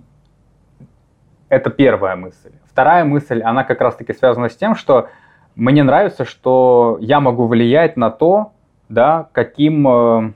это 1.49 1.70
первая 1.70 2.16
мысль. 2.16 2.53
Вторая 2.66 3.05
мысль, 3.05 3.40
она 3.42 3.64
как 3.64 3.80
раз-таки 3.80 4.12
связана 4.12 4.49
с 4.49 4.57
тем, 4.57 4.74
что 4.74 5.09
мне 5.55 5.82
нравится, 5.82 6.24
что 6.24 6.99
я 7.01 7.20
могу 7.20 7.47
влиять 7.47 7.97
на 7.97 8.11
то, 8.11 8.53
да, 8.88 9.28
каким, 9.32 9.86
э, 9.88 10.32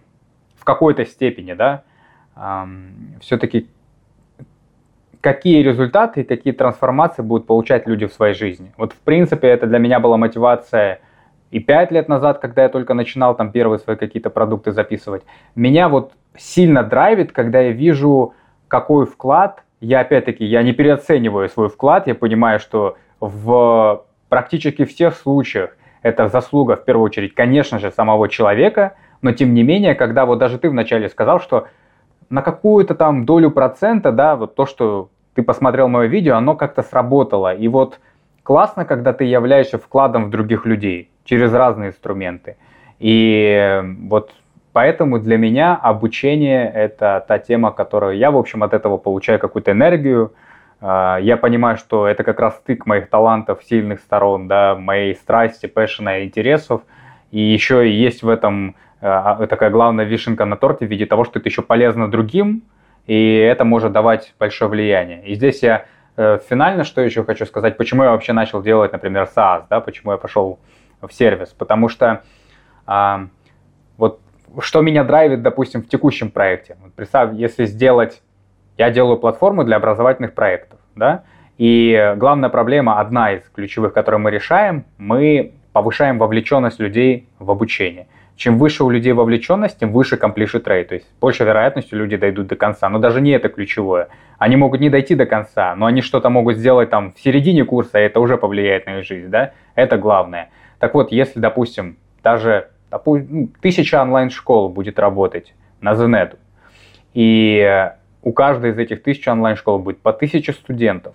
в 0.57 0.65
какой-то 0.65 1.05
степени, 1.05 1.53
да, 1.53 1.83
все-таки 3.21 3.69
какие 5.21 5.63
результаты 5.63 6.23
и 6.23 6.25
какие 6.25 6.53
трансформации 6.55 7.23
будут 7.23 7.47
получать 7.47 7.87
люди 7.87 8.07
в 8.07 8.13
своей 8.13 8.35
жизни. 8.35 8.73
Вот 8.79 8.93
в 8.93 8.99
принципе 8.99 9.49
это 9.49 9.67
для 9.67 9.79
меня 9.79 10.01
была 10.01 10.17
мотивация 10.17 11.01
и 11.51 11.61
пять 11.61 11.91
лет 11.91 12.09
назад, 12.09 12.39
когда 12.39 12.63
я 12.63 12.69
только 12.69 12.95
начинал 12.95 13.37
там 13.37 13.53
первые 13.53 13.79
свои 13.79 13.97
какие-то 13.97 14.31
продукты 14.31 14.73
записывать, 14.73 15.23
меня 15.55 15.89
вот 15.89 16.13
сильно 16.37 16.83
драйвит, 16.83 17.33
когда 17.33 17.61
я 17.61 17.73
вижу, 17.73 18.35
какой 18.69 19.05
вклад, 19.05 19.65
я 19.81 20.01
опять-таки, 20.01 20.45
я 20.45 20.63
не 20.63 20.73
переоцениваю 20.73 21.49
свой 21.49 21.69
вклад, 21.69 22.07
я 22.07 22.15
понимаю, 22.15 22.61
что 22.61 22.97
в 23.21 24.05
практически 24.29 24.85
всех 24.85 25.15
случаях 25.17 25.77
это 26.03 26.29
заслуга, 26.29 26.77
в 26.77 26.85
первую 26.85 27.07
очередь, 27.07 27.35
конечно 27.35 27.79
же, 27.79 27.91
самого 27.91 28.29
человека, 28.29 28.95
но 29.23 29.33
тем 29.33 29.55
не 29.55 29.63
менее, 29.63 29.95
когда 29.95 30.25
вот 30.25 30.39
даже 30.39 30.59
ты 30.59 30.71
вначале 30.71 31.09
сказал, 31.09 31.41
что 31.41 31.69
на 32.31 32.43
какую-то 32.43 32.95
там 32.95 33.27
долю 33.27 33.51
процента, 33.51 34.13
да, 34.13 34.37
вот 34.37 34.55
то, 34.55 34.67
что 34.67 35.11
ты 35.35 35.43
посмотрел 35.43 35.89
мое 35.89 36.07
видео, 36.07 36.37
оно 36.37 36.55
как-то 36.55 36.83
сработало. 36.83 37.55
И 37.55 37.69
вот 37.69 38.01
классно, 38.43 38.85
когда 38.85 39.13
ты 39.13 39.25
являешься 39.25 39.79
вкладом 39.79 40.27
в 40.27 40.31
других 40.31 40.65
людей 40.65 41.11
через 41.25 41.53
разные 41.53 41.91
инструменты. 41.91 42.57
И 42.99 43.83
вот 44.03 44.33
поэтому 44.73 45.19
для 45.19 45.37
меня 45.37 45.77
обучение– 45.77 46.71
это 46.75 47.25
та 47.27 47.39
тема, 47.39 47.73
которую 47.73 48.17
я, 48.17 48.31
в 48.31 48.37
общем, 48.37 48.63
от 48.63 48.75
этого 48.75 48.97
получаю 48.97 49.39
какую-то 49.39 49.73
энергию. 49.73 50.33
А, 50.81 51.19
я 51.19 51.37
понимаю, 51.37 51.77
что 51.77 52.07
это 52.07 52.25
как 52.25 52.41
раз 52.41 52.57
стык 52.57 52.87
моих 52.87 53.09
талантов, 53.09 53.63
сильных 53.65 54.01
сторон, 54.01 54.49
да, 54.49 54.75
моей 54.75 55.15
страсти, 55.15 55.67
пэшена, 55.67 56.25
интересов. 56.25 56.83
И 57.31 57.41
еще 57.41 57.91
есть 57.91 58.23
в 58.23 58.29
этом 58.29 58.77
а, 59.01 59.47
такая 59.47 59.71
главная 59.71 60.05
вишенка 60.05 60.45
на 60.45 60.57
торте 60.57 60.87
в 60.87 60.91
виде 60.91 61.07
того, 61.07 61.25
что 61.25 61.39
это 61.39 61.49
еще 61.49 61.63
полезно 61.63 62.11
другим, 62.11 62.63
и 63.07 63.37
это 63.37 63.65
может 63.65 63.93
давать 63.93 64.35
большое 64.39 64.71
влияние. 64.71 65.27
И 65.27 65.35
здесь 65.35 65.63
я 65.63 65.87
э, 66.17 66.39
финально, 66.49 66.85
что 66.85 67.01
еще 67.01 67.25
хочу 67.25 67.47
сказать, 67.47 67.77
почему 67.77 68.05
я 68.05 68.11
вообще 68.11 68.33
начал 68.33 68.63
делать, 68.63 68.93
например, 68.93 69.29
SaaS, 69.35 69.65
да, 69.71 69.81
почему 69.81 70.13
я 70.13 70.19
пошел 70.19 70.59
в 71.01 71.13
сервис, 71.13 71.49
потому 71.49 71.89
что 71.89 72.23
а, 72.87 73.27
вот 73.97 74.21
что 74.61 74.81
меня 74.81 75.05
драйвит, 75.05 75.43
допустим, 75.43 75.83
в 75.83 75.89
текущем 75.89 76.31
проекте. 76.31 76.77
Вот 76.83 76.93
представь, 76.95 77.35
если 77.35 77.67
сделать, 77.67 78.23
я 78.79 78.91
делаю 78.91 79.19
платформу 79.19 79.65
для 79.65 79.77
образовательных 79.77 80.35
проектов, 80.35 80.79
да, 80.97 81.25
и 81.59 82.15
главная 82.17 82.49
проблема, 82.49 83.01
одна 83.01 83.33
из 83.33 83.43
ключевых, 83.55 83.93
которую 83.93 84.21
мы 84.21 84.31
решаем, 84.31 84.85
мы 84.97 85.53
повышаем 85.73 86.19
вовлеченность 86.19 86.81
людей 86.81 87.29
в 87.39 87.51
обучение. 87.51 88.07
Чем 88.37 88.57
выше 88.59 88.85
у 88.85 88.89
людей 88.89 89.13
вовлеченность, 89.13 89.79
тем 89.79 89.93
выше 89.93 90.17
completion 90.17 90.65
rate, 90.65 90.85
то 90.85 90.95
есть 90.95 91.07
больше 91.21 91.45
вероятностью 91.45 91.99
люди 91.99 92.17
дойдут 92.17 92.47
до 92.47 92.57
конца. 92.57 92.89
Но 92.89 92.99
даже 92.99 93.21
не 93.21 93.33
это 93.33 93.51
ключевое. 93.51 94.09
Они 94.39 94.57
могут 94.57 94.81
не 94.81 94.89
дойти 94.89 95.15
до 95.15 95.27
конца, 95.27 95.77
но 95.77 95.85
они 95.85 96.01
что-то 96.01 96.31
могут 96.31 96.57
сделать 96.57 96.89
там 96.89 97.13
в 97.13 97.21
середине 97.21 97.67
курса, 97.67 97.99
и 97.99 98.05
это 98.05 98.19
уже 98.19 98.39
повлияет 98.39 98.87
на 98.87 99.01
их 99.01 99.07
жизнь, 99.07 99.29
да? 99.29 99.53
Это 99.75 99.99
главное. 99.99 100.49
Так 100.79 100.95
вот, 100.95 101.13
если, 101.13 101.39
допустим, 101.39 101.99
даже 102.23 102.69
допустим, 102.91 103.29
ну, 103.31 103.49
тысяча 103.61 104.03
онлайн-школ 104.03 104.69
будет 104.69 104.99
работать 104.99 105.55
на 105.81 105.93
ZNet, 105.93 106.37
и 107.15 107.91
у 108.23 108.33
каждой 108.33 108.71
из 108.71 108.79
этих 108.79 109.03
тысяч 109.03 109.27
онлайн-школ 109.27 109.79
будет 109.79 110.01
по 110.01 110.13
тысяче 110.13 110.53
студентов, 110.53 111.15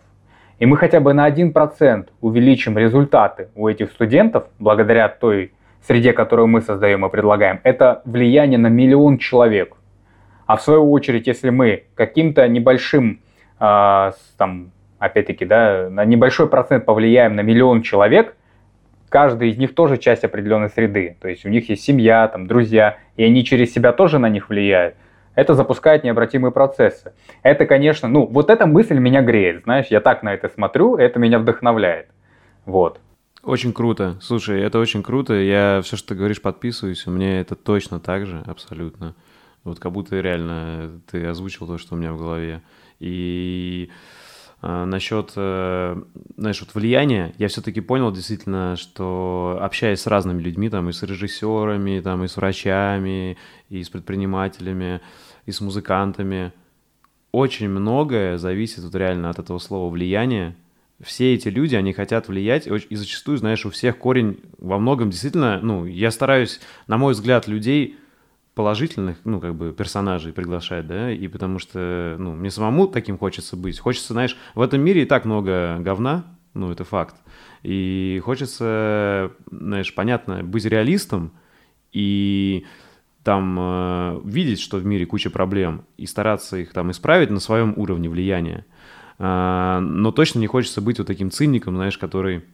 и 0.59 0.65
мы 0.65 0.77
хотя 0.77 0.99
бы 0.99 1.13
на 1.13 1.29
1% 1.29 2.07
увеличим 2.21 2.77
результаты 2.77 3.49
у 3.55 3.67
этих 3.67 3.91
студентов, 3.91 4.45
благодаря 4.59 5.09
той 5.09 5.51
среде, 5.85 6.13
которую 6.13 6.47
мы 6.47 6.61
создаем 6.61 7.05
и 7.05 7.09
предлагаем, 7.09 7.59
это 7.63 8.01
влияние 8.05 8.57
на 8.57 8.67
миллион 8.67 9.17
человек. 9.17 9.75
А 10.45 10.57
в 10.57 10.61
свою 10.61 10.91
очередь, 10.91 11.27
если 11.27 11.49
мы 11.49 11.85
каким-то 11.95 12.47
небольшим, 12.47 13.19
э, 13.59 14.11
там, 14.37 14.71
опять-таки, 14.99 15.45
да, 15.45 15.89
на 15.89 16.05
небольшой 16.05 16.47
процент 16.47 16.85
повлияем 16.85 17.35
на 17.35 17.41
миллион 17.41 17.81
человек, 17.81 18.34
каждый 19.15 19.51
из 19.51 19.57
них 19.57 19.73
тоже 19.73 19.97
часть 19.97 20.25
определенной 20.25 20.69
среды. 20.69 21.15
То 21.21 21.29
есть 21.29 21.45
у 21.45 21.49
них 21.49 21.69
есть 21.69 21.83
семья, 21.83 22.27
там, 22.27 22.47
друзья, 22.47 22.97
и 23.15 23.23
они 23.23 23.45
через 23.45 23.73
себя 23.73 23.93
тоже 23.93 24.19
на 24.19 24.27
них 24.27 24.49
влияют. 24.49 24.95
Это 25.35 25.53
запускает 25.53 26.03
необратимые 26.03 26.51
процессы. 26.51 27.13
Это, 27.41 27.65
конечно, 27.65 28.09
ну, 28.09 28.25
вот 28.25 28.49
эта 28.49 28.65
мысль 28.65 28.97
меня 28.97 29.21
греет, 29.21 29.63
знаешь, 29.63 29.85
я 29.89 30.01
так 30.01 30.21
на 30.21 30.33
это 30.33 30.49
смотрю, 30.49 30.97
это 30.97 31.17
меня 31.17 31.39
вдохновляет. 31.39 32.07
Вот. 32.65 32.99
Очень 33.41 33.71
круто. 33.71 34.17
Слушай, 34.19 34.61
это 34.61 34.79
очень 34.79 35.01
круто. 35.01 35.33
Я 35.33 35.79
все, 35.81 35.95
что 35.95 36.09
ты 36.09 36.15
говоришь, 36.15 36.41
подписываюсь. 36.41 37.07
У 37.07 37.11
меня 37.11 37.39
это 37.39 37.55
точно 37.55 38.01
так 38.01 38.25
же, 38.25 38.43
абсолютно. 38.45 39.15
Вот 39.63 39.79
как 39.79 39.93
будто 39.93 40.19
реально 40.19 40.99
ты 41.09 41.25
озвучил 41.25 41.67
то, 41.67 41.77
что 41.77 41.95
у 41.95 41.97
меня 41.97 42.11
в 42.11 42.17
голове. 42.17 42.63
И 42.99 43.89
насчет, 44.65 45.33
э, 45.35 46.01
знаешь, 46.37 46.59
вот 46.59 46.73
влияния, 46.73 47.33
я 47.37 47.47
все-таки 47.47 47.81
понял 47.81 48.11
действительно, 48.11 48.75
что 48.77 49.59
общаясь 49.61 50.01
с 50.01 50.07
разными 50.07 50.41
людьми, 50.41 50.69
там, 50.69 50.89
и 50.89 50.91
с 50.91 51.03
режиссерами, 51.03 51.99
там, 51.99 52.23
и 52.23 52.27
с 52.27 52.35
врачами, 52.35 53.37
и 53.69 53.83
с 53.83 53.89
предпринимателями, 53.89 55.01
и 55.45 55.51
с 55.51 55.61
музыкантами, 55.61 56.51
очень 57.31 57.69
многое 57.69 58.37
зависит 58.37 58.83
вот 58.83 58.95
реально 58.95 59.29
от 59.29 59.39
этого 59.39 59.59
слова 59.59 59.91
влияние, 59.91 60.55
все 61.03 61.33
эти 61.33 61.49
люди, 61.49 61.75
они 61.75 61.93
хотят 61.93 62.27
влиять, 62.27 62.67
и 62.67 62.95
зачастую, 62.95 63.37
знаешь, 63.37 63.65
у 63.65 63.69
всех 63.69 63.97
корень 63.97 64.39
во 64.57 64.79
многом 64.79 65.09
действительно, 65.09 65.59
ну, 65.61 65.85
я 65.85 66.09
стараюсь, 66.09 66.61
на 66.87 66.97
мой 66.97 67.13
взгляд, 67.13 67.47
людей 67.47 67.97
положительных, 68.55 69.17
ну, 69.25 69.39
как 69.39 69.55
бы, 69.55 69.73
персонажей 69.73 70.33
приглашать, 70.33 70.87
да, 70.87 71.11
и 71.11 71.27
потому 71.27 71.59
что, 71.59 72.15
ну, 72.17 72.33
мне 72.33 72.49
самому 72.49 72.87
таким 72.87 73.17
хочется 73.17 73.55
быть. 73.57 73.79
Хочется, 73.79 74.13
знаешь, 74.13 74.37
в 74.55 74.61
этом 74.61 74.81
мире 74.81 75.03
и 75.03 75.05
так 75.05 75.25
много 75.25 75.77
говна, 75.81 76.25
ну, 76.53 76.71
это 76.71 76.85
факт. 76.85 77.17
И 77.63 78.21
хочется, 78.23 79.31
знаешь, 79.51 79.93
понятно, 79.93 80.41
быть 80.41 80.65
реалистом 80.65 81.33
и 81.91 82.65
там 83.23 83.57
э, 83.59 84.21
видеть, 84.23 84.61
что 84.61 84.77
в 84.77 84.85
мире 84.85 85.05
куча 85.05 85.29
проблем, 85.29 85.85
и 85.97 86.05
стараться 86.05 86.57
их 86.57 86.71
там 86.71 86.91
исправить 86.91 87.31
на 87.31 87.39
своем 87.39 87.73
уровне 87.75 88.07
влияния. 88.07 88.65
А, 89.17 89.79
но 89.79 90.11
точно 90.11 90.39
не 90.39 90.47
хочется 90.47 90.79
быть 90.79 90.99
вот 90.99 91.07
таким 91.07 91.31
циником, 91.31 91.75
знаешь, 91.75 91.97
который... 91.97 92.45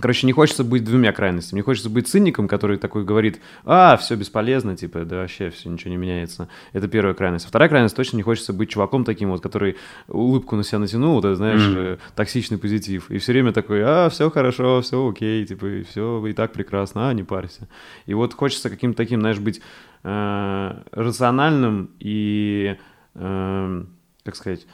Короче, 0.00 0.26
не 0.26 0.32
хочется 0.32 0.64
быть 0.64 0.82
двумя 0.82 1.12
крайностями. 1.12 1.60
Не 1.60 1.62
хочется 1.62 1.88
быть 1.88 2.08
циником, 2.08 2.48
который 2.48 2.78
такой 2.78 3.04
говорит, 3.04 3.40
а, 3.64 3.96
все 3.96 4.16
бесполезно, 4.16 4.76
типа, 4.76 5.04
да 5.04 5.18
вообще 5.18 5.50
все, 5.50 5.68
ничего 5.68 5.90
не 5.90 5.96
меняется. 5.96 6.48
Это 6.72 6.88
первая 6.88 7.14
крайность. 7.14 7.46
А 7.46 7.48
вторая 7.48 7.68
крайность, 7.68 7.94
точно 7.94 8.16
не 8.16 8.24
хочется 8.24 8.52
быть 8.52 8.70
чуваком 8.70 9.04
таким 9.04 9.30
вот, 9.30 9.40
который 9.40 9.76
улыбку 10.08 10.56
на 10.56 10.64
себя 10.64 10.80
натянул, 10.80 11.20
вот, 11.20 11.36
знаешь, 11.36 11.60
mm-hmm. 11.60 12.00
токсичный 12.16 12.58
позитив. 12.58 13.08
И 13.08 13.18
все 13.18 13.32
время 13.32 13.52
такой, 13.52 13.82
а, 13.84 14.08
все 14.08 14.30
хорошо, 14.30 14.80
все 14.80 15.08
окей, 15.08 15.46
типа, 15.46 15.84
все 15.88 16.26
и 16.26 16.32
так 16.32 16.52
прекрасно, 16.52 17.08
а, 17.08 17.14
не 17.14 17.22
парься. 17.22 17.68
И 18.06 18.14
вот 18.14 18.34
хочется 18.34 18.70
каким-то 18.70 18.96
таким, 18.96 19.20
знаешь, 19.20 19.38
быть 19.38 19.60
э, 20.02 20.82
рациональным 20.90 21.90
и, 22.00 22.76
э, 23.14 23.84
как 24.24 24.36
сказать, 24.36 24.66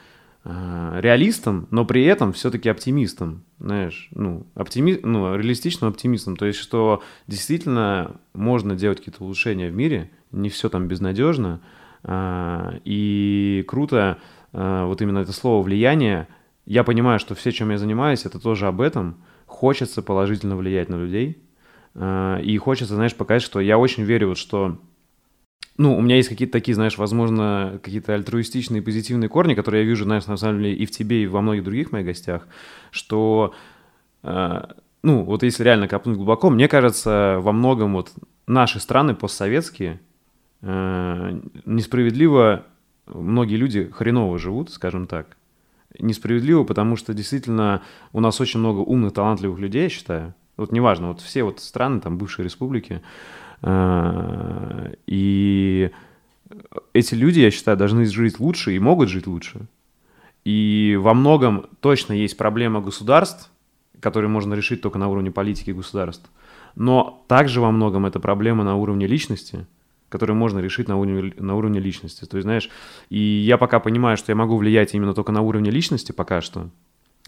реалистом, 0.43 1.67
но 1.69 1.85
при 1.85 2.03
этом 2.03 2.33
все-таки 2.33 2.67
оптимистом, 2.69 3.43
знаешь, 3.59 4.09
ну, 4.11 4.47
оптими... 4.55 4.99
ну, 5.03 5.35
реалистичным 5.35 5.89
оптимистом, 5.89 6.35
то 6.35 6.45
есть, 6.45 6.57
что 6.59 7.03
действительно 7.27 8.19
можно 8.33 8.75
делать 8.75 8.97
какие-то 8.99 9.23
улучшения 9.23 9.69
в 9.69 9.75
мире, 9.75 10.09
не 10.31 10.49
все 10.49 10.69
там 10.69 10.87
безнадежно, 10.87 11.61
А, 12.03 12.79
и 12.83 13.63
круто, 13.67 14.17
а, 14.53 14.85
вот 14.87 15.01
именно 15.01 15.19
это 15.19 15.33
слово 15.33 15.61
«влияние», 15.61 16.27
я 16.65 16.83
понимаю, 16.83 17.19
что 17.19 17.35
все, 17.35 17.51
чем 17.51 17.71
я 17.71 17.77
занимаюсь, 17.77 18.25
это 18.25 18.39
тоже 18.39 18.67
об 18.67 18.81
этом. 18.81 19.17
Хочется 19.45 20.01
положительно 20.01 20.55
влиять 20.55 20.89
на 20.89 20.95
людей. 20.95 21.43
И 21.99 22.57
хочется, 22.61 22.95
знаешь, 22.95 23.15
показать, 23.15 23.41
что 23.41 23.59
я 23.59 23.77
очень 23.77 24.03
верю, 24.03 24.29
вот, 24.29 24.37
что 24.37 24.77
ну, 25.77 25.97
у 25.97 26.01
меня 26.01 26.17
есть 26.17 26.29
какие-то 26.29 26.53
такие, 26.53 26.75
знаешь, 26.75 26.97
возможно, 26.97 27.79
какие-то 27.81 28.13
альтруистичные, 28.13 28.81
позитивные 28.81 29.29
корни, 29.29 29.53
которые 29.53 29.83
я 29.83 29.89
вижу, 29.89 30.03
знаешь, 30.03 30.25
на 30.27 30.37
самом 30.37 30.61
деле 30.61 30.75
и 30.75 30.85
в 30.85 30.91
тебе, 30.91 31.23
и 31.23 31.27
во 31.27 31.41
многих 31.41 31.63
других 31.63 31.91
моих 31.91 32.05
гостях, 32.05 32.47
что, 32.91 33.53
э, 34.23 34.63
ну, 35.01 35.23
вот 35.23 35.43
если 35.43 35.63
реально 35.63 35.87
копнуть 35.87 36.17
глубоко, 36.17 36.49
мне 36.49 36.67
кажется, 36.67 37.37
во 37.41 37.51
многом 37.51 37.93
вот 37.93 38.11
наши 38.47 38.79
страны 38.79 39.15
постсоветские 39.15 39.99
э, 40.61 41.39
несправедливо 41.65 42.65
многие 43.07 43.55
люди 43.55 43.89
хреново 43.91 44.37
живут, 44.37 44.71
скажем 44.71 45.07
так. 45.07 45.37
Несправедливо, 45.99 46.63
потому 46.63 46.95
что 46.95 47.13
действительно 47.13 47.81
у 48.13 48.19
нас 48.19 48.39
очень 48.39 48.59
много 48.59 48.79
умных, 48.79 49.13
талантливых 49.13 49.59
людей, 49.59 49.83
я 49.83 49.89
считаю. 49.89 50.33
Вот 50.57 50.71
неважно, 50.71 51.09
вот 51.09 51.21
все 51.21 51.43
вот 51.43 51.59
страны, 51.59 51.99
там, 52.01 52.17
бывшие 52.17 52.45
республики, 52.45 52.93
э, 52.93 53.05
и 53.65 55.91
эти 56.93 57.15
люди, 57.15 57.39
я 57.39 57.51
считаю, 57.51 57.77
должны 57.77 58.05
жить 58.05 58.39
лучше 58.39 58.75
и 58.75 58.79
могут 58.79 59.09
жить 59.09 59.27
лучше. 59.27 59.67
И 60.43 60.97
во 60.99 61.13
многом 61.13 61.67
точно 61.79 62.13
есть 62.13 62.37
проблема 62.37 62.81
государств, 62.81 63.51
которые 63.99 64.29
можно 64.29 64.55
решить 64.55 64.81
только 64.81 64.97
на 64.97 65.07
уровне 65.07 65.31
политики 65.31 65.71
государств. 65.71 66.29
Но 66.75 67.23
также 67.27 67.61
во 67.61 67.71
многом 67.71 68.05
это 68.05 68.19
проблема 68.19 68.63
на 68.63 68.75
уровне 68.75 69.05
личности, 69.05 69.67
которую 70.09 70.37
можно 70.37 70.59
решить 70.59 70.87
на 70.87 70.97
уровне, 70.97 71.33
на 71.37 71.55
уровне 71.55 71.79
личности. 71.79 72.25
То 72.25 72.37
есть, 72.37 72.45
знаешь, 72.45 72.69
и 73.09 73.19
я 73.19 73.57
пока 73.57 73.79
понимаю, 73.79 74.17
что 74.17 74.31
я 74.31 74.35
могу 74.35 74.57
влиять 74.57 74.95
именно 74.95 75.13
только 75.13 75.31
на 75.31 75.41
уровне 75.41 75.69
личности 75.69 76.11
пока 76.11 76.41
что, 76.41 76.69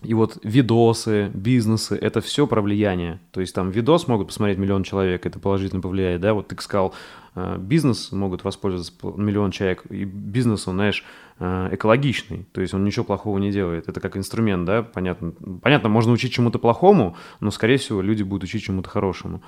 и 0.03 0.13
вот 0.13 0.37
видосы, 0.43 1.31
бизнесы, 1.33 1.95
это 1.95 2.21
все 2.21 2.47
про 2.47 2.61
влияние. 2.61 3.19
То 3.31 3.41
есть 3.41 3.53
там 3.55 3.71
видос 3.71 4.07
могут 4.07 4.27
посмотреть 4.27 4.57
миллион 4.57 4.83
человек, 4.83 5.25
это 5.25 5.39
положительно 5.39 5.81
повлияет, 5.81 6.21
да? 6.21 6.33
Вот 6.33 6.47
ты 6.47 6.61
сказал, 6.61 6.93
э, 7.35 7.57
бизнес 7.57 8.11
могут 8.11 8.43
воспользоваться 8.43 8.93
миллион 9.03 9.51
человек, 9.51 9.83
и 9.89 10.03
бизнес, 10.05 10.67
он, 10.67 10.75
знаешь, 10.75 11.03
э, 11.39 11.69
экологичный, 11.71 12.45
то 12.51 12.61
есть 12.61 12.73
он 12.73 12.83
ничего 12.83 13.05
плохого 13.05 13.37
не 13.37 13.51
делает. 13.51 13.87
Это 13.87 13.99
как 13.99 14.17
инструмент, 14.17 14.65
да, 14.65 14.83
понятно. 14.83 15.33
Понятно, 15.61 15.89
можно 15.89 16.11
учить 16.11 16.33
чему-то 16.33 16.59
плохому, 16.59 17.15
но, 17.39 17.51
скорее 17.51 17.77
всего, 17.77 18.01
люди 18.01 18.23
будут 18.23 18.43
учить 18.43 18.63
чему-то 18.63 18.89
хорошему. 18.89 19.41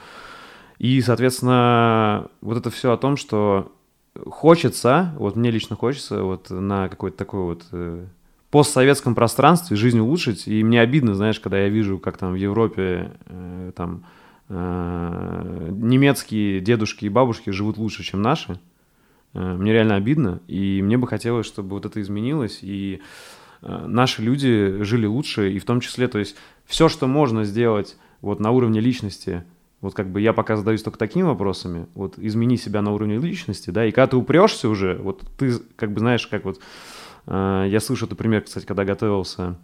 И, 0.77 1.01
соответственно, 1.01 2.29
вот 2.41 2.57
это 2.57 2.69
все 2.69 2.91
о 2.91 2.97
том, 2.97 3.17
что 3.17 3.71
хочется, 4.25 5.13
вот 5.17 5.35
мне 5.35 5.51
лично 5.51 5.75
хочется 5.75 6.23
вот 6.23 6.49
на 6.49 6.89
какой-то 6.89 7.17
такой 7.17 7.41
вот 7.41 7.65
э, 7.71 8.05
постсоветском 8.55 9.15
пространстве 9.15 9.75
жизнь 9.75 9.99
улучшить. 9.99 10.47
И 10.47 10.63
мне 10.63 10.79
обидно, 10.79 11.13
знаешь, 11.13 11.41
когда 11.41 11.59
я 11.59 11.67
вижу, 11.67 11.99
как 11.99 12.17
там 12.17 12.31
в 12.31 12.35
Европе 12.35 13.11
э, 13.25 13.73
там 13.75 14.05
э, 14.47 15.71
немецкие 15.71 16.61
дедушки 16.61 17.03
и 17.03 17.09
бабушки 17.09 17.49
живут 17.49 17.77
лучше, 17.77 18.03
чем 18.03 18.21
наши. 18.21 18.57
Э, 19.33 19.57
мне 19.57 19.73
реально 19.73 19.95
обидно, 19.95 20.39
и 20.47 20.81
мне 20.81 20.97
бы 20.97 21.05
хотелось, 21.05 21.47
чтобы 21.47 21.71
вот 21.71 21.85
это 21.85 21.99
изменилось, 22.01 22.59
и 22.61 23.01
э, 23.61 23.85
наши 23.87 24.21
люди 24.21 24.81
жили 24.83 25.05
лучше, 25.05 25.51
и 25.51 25.59
в 25.59 25.65
том 25.65 25.81
числе, 25.81 26.07
то 26.07 26.17
есть 26.17 26.37
все, 26.65 26.87
что 26.87 27.07
можно 27.07 27.43
сделать 27.43 27.97
вот 28.21 28.39
на 28.39 28.51
уровне 28.51 28.79
личности, 28.79 29.43
вот 29.81 29.95
как 29.95 30.09
бы 30.09 30.21
я 30.21 30.31
пока 30.31 30.55
задаюсь 30.55 30.81
только 30.81 30.97
такими 30.97 31.23
вопросами, 31.23 31.87
вот 31.93 32.17
измени 32.17 32.55
себя 32.55 32.81
на 32.81 32.93
уровне 32.93 33.17
личности, 33.17 33.69
да, 33.71 33.85
и 33.85 33.91
когда 33.91 34.07
ты 34.07 34.15
упрешься 34.15 34.69
уже, 34.69 34.95
вот 34.95 35.23
ты 35.37 35.55
как 35.75 35.91
бы 35.91 35.99
знаешь, 35.99 36.25
как 36.25 36.45
вот 36.45 36.61
я 37.27 37.79
слышу 37.79 38.05
этот 38.05 38.17
пример, 38.17 38.41
кстати, 38.41 38.65
когда 38.65 38.85
готовился 38.85 39.57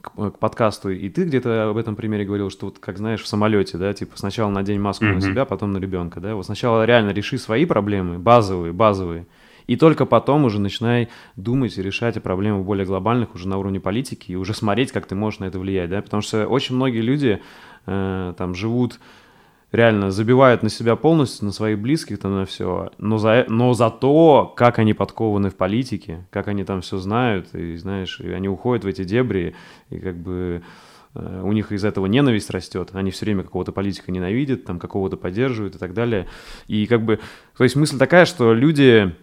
к, 0.00 0.12
э, 0.16 0.30
к 0.30 0.38
подкасту, 0.38 0.90
и 0.90 1.08
ты 1.08 1.24
где-то 1.24 1.70
об 1.70 1.76
этом 1.76 1.96
примере 1.96 2.24
говорил, 2.24 2.50
что 2.50 2.66
вот, 2.66 2.78
как 2.78 2.98
знаешь, 2.98 3.22
в 3.22 3.26
самолете, 3.26 3.78
да, 3.78 3.92
типа 3.92 4.16
сначала 4.16 4.50
надень 4.50 4.80
маску 4.80 5.04
mm-hmm. 5.04 5.14
на 5.14 5.20
себя, 5.20 5.44
потом 5.44 5.72
на 5.72 5.78
ребенка, 5.78 6.20
да, 6.20 6.34
вот 6.34 6.46
сначала 6.46 6.84
реально 6.84 7.10
реши 7.10 7.38
свои 7.38 7.66
проблемы, 7.66 8.18
базовые, 8.18 8.72
базовые, 8.72 9.26
и 9.66 9.76
только 9.76 10.06
потом 10.06 10.44
уже 10.44 10.60
начинай 10.60 11.08
думать 11.34 11.76
и 11.76 11.82
решать 11.82 12.16
о 12.16 12.20
проблемах 12.20 12.64
более 12.64 12.86
глобальных 12.86 13.34
уже 13.34 13.48
на 13.48 13.58
уровне 13.58 13.80
политики 13.80 14.32
и 14.32 14.36
уже 14.36 14.54
смотреть, 14.54 14.92
как 14.92 15.06
ты 15.06 15.14
можешь 15.14 15.40
на 15.40 15.46
это 15.46 15.58
влиять, 15.58 15.90
да, 15.90 16.02
потому 16.02 16.22
что 16.22 16.46
очень 16.46 16.76
многие 16.76 17.00
люди 17.00 17.40
э, 17.86 18.34
там 18.36 18.54
живут 18.54 19.00
реально 19.72 20.10
забивают 20.10 20.62
на 20.62 20.68
себя 20.68 20.96
полностью, 20.96 21.46
на 21.46 21.52
своих 21.52 21.78
близких, 21.78 22.18
там, 22.18 22.34
на 22.34 22.46
все, 22.46 22.90
но 22.98 23.18
за, 23.18 23.44
но 23.48 23.74
за 23.74 23.90
то, 23.90 24.52
как 24.56 24.78
они 24.78 24.94
подкованы 24.94 25.50
в 25.50 25.56
политике, 25.56 26.26
как 26.30 26.48
они 26.48 26.64
там 26.64 26.80
все 26.80 26.98
знают, 26.98 27.54
и, 27.54 27.76
знаешь, 27.76 28.20
и 28.20 28.30
они 28.30 28.48
уходят 28.48 28.84
в 28.84 28.88
эти 28.88 29.04
дебри, 29.04 29.54
и 29.90 29.98
как 29.98 30.16
бы 30.16 30.62
э, 31.14 31.42
у 31.44 31.52
них 31.52 31.72
из 31.72 31.84
этого 31.84 32.06
ненависть 32.06 32.50
растет, 32.50 32.90
они 32.92 33.10
все 33.10 33.24
время 33.24 33.42
какого-то 33.42 33.72
политика 33.72 34.12
ненавидят, 34.12 34.64
там 34.64 34.78
какого-то 34.78 35.16
поддерживают 35.16 35.74
и 35.74 35.78
так 35.78 35.94
далее. 35.94 36.28
И 36.68 36.86
как 36.86 37.04
бы, 37.04 37.18
то 37.56 37.64
есть 37.64 37.76
мысль 37.76 37.98
такая, 37.98 38.24
что 38.24 38.54
люди, 38.54 39.14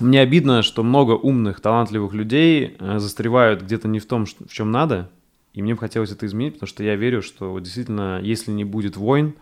мне 0.00 0.20
обидно, 0.20 0.62
что 0.62 0.82
много 0.82 1.12
умных, 1.12 1.60
талантливых 1.60 2.12
людей 2.12 2.76
э, 2.78 2.98
застревают 2.98 3.62
где-то 3.62 3.86
не 3.86 4.00
в 4.00 4.06
том, 4.06 4.26
в 4.26 4.52
чем 4.52 4.72
надо, 4.72 5.10
и 5.54 5.62
мне 5.62 5.74
бы 5.74 5.80
хотелось 5.80 6.12
это 6.12 6.26
изменить, 6.26 6.54
потому 6.54 6.68
что 6.68 6.84
я 6.84 6.96
верю, 6.96 7.22
что 7.22 7.58
действительно, 7.60 8.20
если 8.20 8.50
не 8.50 8.64
будет 8.64 8.98
войн, 8.98 9.34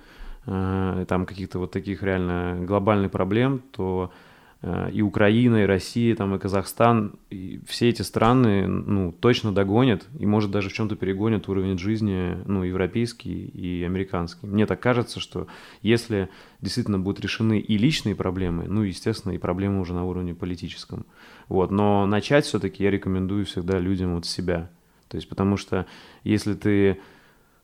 там 0.47 1.26
каких-то 1.26 1.59
вот 1.59 1.70
таких 1.70 2.03
реально 2.03 2.59
глобальных 2.64 3.11
проблем, 3.11 3.62
то 3.72 4.12
э, 4.61 4.90
и 4.92 5.01
Украина, 5.01 5.62
и 5.62 5.66
Россия, 5.66 6.14
там, 6.14 6.34
и 6.34 6.38
Казахстан, 6.38 7.14
и 7.30 7.61
все 7.66 7.88
эти 7.88 8.03
страны, 8.03 8.66
ну, 8.66 9.11
точно 9.12 9.53
догонят, 9.55 10.07
и, 10.18 10.26
может, 10.26 10.51
даже 10.51 10.68
в 10.68 10.74
чем-то 10.74 10.97
перегонят 10.97 11.49
уровень 11.49 11.78
жизни, 11.78 12.36
ну, 12.47 12.62
европейский 12.62 13.47
и 13.47 13.82
американский. 13.84 14.47
Мне 14.47 14.66
так 14.66 14.80
кажется, 14.80 15.18
что 15.18 15.47
если 15.80 16.28
действительно 16.61 16.99
будут 16.99 17.20
решены 17.20 17.59
и 17.59 17.78
личные 17.78 18.14
проблемы, 18.14 18.64
ну, 18.68 18.82
естественно, 18.82 19.32
и 19.32 19.38
проблемы 19.38 19.80
уже 19.80 19.95
на 19.95 20.05
уровне 20.05 20.34
политическом. 20.34 21.07
Вот, 21.49 21.70
но 21.70 22.07
начать 22.07 22.45
все-таки 22.45 22.84
я 22.84 22.90
рекомендую 22.90 23.47
всегда 23.47 23.78
людям 23.78 24.14
вот 24.14 24.26
с 24.26 24.30
себя. 24.30 24.70
То 25.09 25.16
есть, 25.16 25.28
потому 25.28 25.57
что 25.57 25.86
если 26.24 26.55
ты 26.55 26.99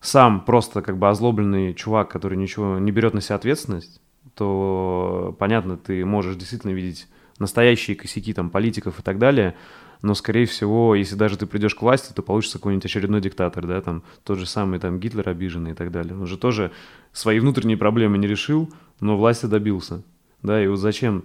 сам 0.01 0.41
просто 0.45 0.83
как 0.83 0.99
бы 0.99 1.09
озлобленный 1.09 1.75
чувак, 1.75 2.11
который 2.11 2.39
ничего 2.39 2.79
не 2.79 2.91
берет 2.91 3.15
на 3.15 3.21
себя 3.21 3.37
ответственность, 3.37 4.01
то, 4.35 5.37
понятно, 5.39 5.77
ты 5.77 6.05
можешь 6.05 6.37
действительно 6.37 6.73
видеть 6.73 7.07
настоящие 7.39 7.97
косяки 7.97 8.33
там 8.33 8.51
политиков 8.51 8.99
и 8.99 9.03
так 9.03 9.19
далее, 9.19 9.55
но, 10.03 10.15
скорее 10.15 10.47
всего, 10.47 10.95
если 10.95 11.15
даже 11.15 11.37
ты 11.37 11.47
придешь 11.47 11.75
к 11.75 11.83
власти, 11.83 12.13
то 12.15 12.23
получится 12.23 12.59
какой-нибудь 12.59 12.87
очередной 12.87 13.21
диктатор, 13.21 13.67
да, 13.67 13.81
там 13.83 14.03
тот 14.25 14.39
же 14.39 14.47
самый 14.47 14.79
там 14.79 14.99
Гитлер 14.99 15.29
обиженный 15.29 15.73
и 15.73 15.75
так 15.75 15.91
далее. 15.91 16.17
Он 16.17 16.27
же 16.27 16.39
тоже 16.39 16.73
свои 17.13 17.39
внутренние 17.39 17.77
проблемы 17.77 18.17
не 18.17 18.27
решил, 18.27 18.73
но 19.01 19.19
власти 19.19 19.47
добился, 19.47 20.03
да, 20.43 20.63
и 20.63 20.67
вот 20.69 20.77
зачем 20.77 21.25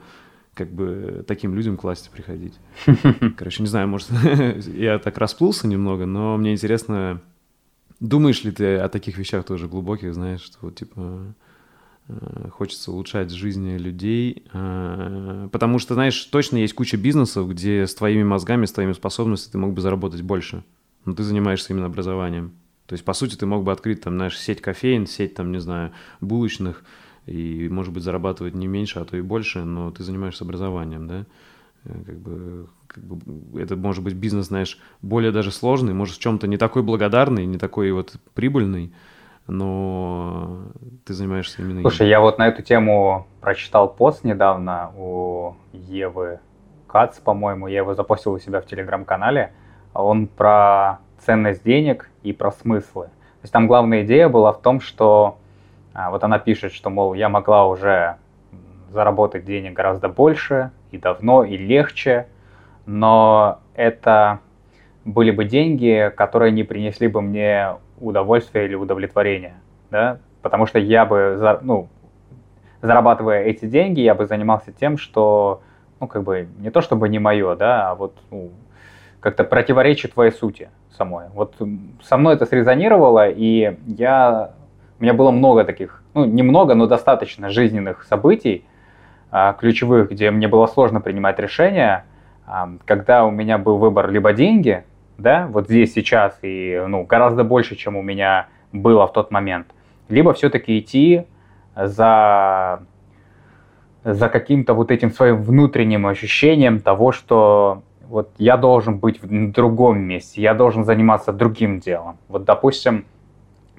как 0.53 0.71
бы 0.71 1.23
таким 1.27 1.53
людям 1.53 1.77
к 1.77 1.83
власти 1.83 2.09
приходить. 2.11 2.53
Короче, 3.37 3.63
не 3.63 3.67
знаю, 3.67 3.87
может, 3.87 4.09
я 4.67 4.99
так 4.99 5.17
расплылся 5.17 5.67
немного, 5.67 6.05
но 6.05 6.37
мне 6.37 6.53
интересно, 6.53 7.21
Думаешь 7.99 8.43
ли 8.43 8.51
ты 8.51 8.75
о 8.77 8.89
таких 8.89 9.17
вещах 9.17 9.45
тоже 9.45 9.67
глубоких, 9.67 10.13
знаешь, 10.13 10.41
что 10.41 10.57
вот, 10.61 10.75
типа 10.75 11.33
э, 12.09 12.49
хочется 12.51 12.91
улучшать 12.91 13.31
жизни 13.31 13.77
людей, 13.77 14.43
э, 14.51 15.49
потому 15.51 15.79
что, 15.79 15.93
знаешь, 15.93 16.21
точно 16.25 16.57
есть 16.57 16.73
куча 16.73 16.97
бизнесов, 16.97 17.49
где 17.49 17.87
с 17.87 17.95
твоими 17.95 18.23
мозгами, 18.23 18.65
с 18.65 18.73
твоими 18.73 18.93
способностями 18.93 19.51
ты 19.53 19.57
мог 19.59 19.73
бы 19.73 19.81
заработать 19.81 20.21
больше, 20.21 20.63
но 21.05 21.13
ты 21.13 21.23
занимаешься 21.23 21.71
именно 21.71 21.85
образованием. 21.85 22.53
То 22.85 22.93
есть, 22.93 23.05
по 23.05 23.13
сути, 23.13 23.35
ты 23.35 23.45
мог 23.45 23.63
бы 23.63 23.71
открыть 23.71 24.01
там, 24.01 24.15
знаешь, 24.15 24.37
сеть 24.37 24.61
кофеин, 24.61 25.07
сеть 25.07 25.33
там, 25.33 25.51
не 25.51 25.59
знаю, 25.59 25.91
булочных, 26.21 26.83
и, 27.25 27.67
может 27.69 27.93
быть, 27.93 28.03
зарабатывать 28.03 28.53
не 28.53 28.67
меньше, 28.67 28.99
а 28.99 29.05
то 29.05 29.17
и 29.17 29.21
больше, 29.21 29.63
но 29.63 29.89
ты 29.89 30.03
занимаешься 30.03 30.43
образованием, 30.43 31.07
да? 31.07 31.25
Э, 31.85 32.03
как 32.05 32.19
бы, 32.19 32.67
как 32.95 33.03
бы 33.03 33.61
это 33.61 33.75
может 33.75 34.03
быть 34.03 34.13
бизнес, 34.13 34.47
знаешь, 34.47 34.79
более 35.01 35.31
даже 35.31 35.51
сложный, 35.51 35.93
может 35.93 36.15
в 36.15 36.19
чем-то 36.21 36.47
не 36.47 36.57
такой 36.57 36.81
благодарный, 36.81 37.45
не 37.45 37.57
такой 37.57 37.91
вот 37.91 38.13
прибыльный, 38.33 38.93
но 39.47 40.61
ты 41.05 41.13
занимаешься 41.13 41.61
именно. 41.61 41.81
Слушай, 41.81 42.07
я 42.07 42.21
вот 42.21 42.37
на 42.39 42.47
эту 42.47 42.63
тему 42.63 43.27
прочитал 43.41 43.93
пост 43.93 44.23
недавно 44.23 44.91
у 44.97 45.55
Евы 45.73 46.39
Кац, 46.87 47.19
по-моему, 47.19 47.67
я 47.67 47.79
его 47.79 47.93
запостил 47.93 48.33
у 48.33 48.39
себя 48.39 48.61
в 48.61 48.65
телеграм-канале. 48.65 49.51
Он 49.93 50.27
про 50.27 50.99
ценность 51.19 51.63
денег 51.63 52.09
и 52.23 52.31
про 52.31 52.51
смыслы. 52.51 53.05
То 53.05 53.43
есть 53.43 53.53
там 53.53 53.67
главная 53.67 54.03
идея 54.03 54.29
была 54.29 54.53
в 54.53 54.61
том, 54.61 54.79
что 54.79 55.37
а, 55.93 56.09
вот 56.11 56.23
она 56.23 56.39
пишет, 56.39 56.71
что, 56.71 56.89
мол, 56.89 57.13
я 57.13 57.27
могла 57.27 57.67
уже 57.67 58.15
заработать 58.91 59.43
денег 59.43 59.73
гораздо 59.73 60.07
больше, 60.07 60.71
и 60.91 60.97
давно, 60.97 61.43
и 61.43 61.57
легче, 61.57 62.27
но 62.85 63.59
это 63.75 64.39
были 65.03 65.31
бы 65.31 65.45
деньги, 65.45 66.11
которые 66.15 66.51
не 66.51 66.63
принесли 66.63 67.07
бы 67.07 67.21
мне 67.21 67.75
удовольствия 67.99 68.65
или 68.65 68.75
удовлетворения, 68.75 69.55
да, 69.91 70.19
потому 70.41 70.65
что 70.65 70.79
я 70.79 71.05
бы, 71.05 71.59
ну, 71.61 71.87
зарабатывая 72.81 73.43
эти 73.43 73.65
деньги, 73.65 74.01
я 74.01 74.15
бы 74.15 74.25
занимался 74.25 74.71
тем, 74.71 74.97
что 74.97 75.61
ну, 75.99 76.07
как 76.07 76.23
бы, 76.23 76.47
не 76.59 76.69
то 76.69 76.81
чтобы 76.81 77.09
не 77.09 77.19
мое, 77.19 77.55
да, 77.55 77.91
а 77.91 77.95
вот 77.95 78.17
ну, 78.31 78.51
как-то 79.19 79.43
противоречит 79.43 80.13
твоей 80.13 80.31
сути 80.31 80.69
самой. 80.91 81.27
Вот 81.33 81.55
со 82.03 82.17
мной 82.17 82.35
это 82.35 82.45
срезонировало, 82.45 83.29
и 83.29 83.77
я, 83.87 84.51
у 84.99 85.03
меня 85.03 85.13
было 85.13 85.31
много 85.31 85.63
таких, 85.63 86.03
ну, 86.13 86.25
немного, 86.25 86.75
но 86.75 86.87
достаточно 86.87 87.49
жизненных 87.49 88.03
событий, 88.03 88.65
а, 89.31 89.53
ключевых, 89.53 90.11
где 90.11 90.31
мне 90.31 90.47
было 90.47 90.67
сложно 90.67 91.01
принимать 91.01 91.39
решения, 91.39 92.05
когда 92.85 93.25
у 93.25 93.31
меня 93.31 93.57
был 93.57 93.77
выбор 93.77 94.09
либо 94.09 94.33
деньги, 94.33 94.83
да, 95.17 95.47
вот 95.47 95.67
здесь 95.67 95.93
сейчас, 95.93 96.37
и, 96.41 96.83
ну, 96.87 97.03
гораздо 97.03 97.43
больше, 97.43 97.75
чем 97.75 97.95
у 97.95 98.01
меня 98.01 98.47
было 98.71 99.07
в 99.07 99.13
тот 99.13 99.31
момент, 99.31 99.67
либо 100.09 100.33
все-таки 100.33 100.79
идти 100.79 101.25
за 101.75 102.81
за 104.05 104.29
каким-то 104.29 104.75
вот 104.75 104.91
этим 104.91 105.11
своим 105.11 105.41
внутренним 105.41 106.05
ощущением 106.05 106.79
того, 106.79 107.11
что 107.11 107.81
вот 108.07 108.29
я 108.37 108.55
должен 108.55 108.99
быть 108.99 109.19
в 109.21 109.51
другом 109.51 109.99
месте, 109.99 110.43
я 110.43 110.53
должен 110.53 110.85
заниматься 110.85 111.33
другим 111.33 111.79
делом. 111.79 112.19
Вот, 112.27 112.45
допустим, 112.45 113.05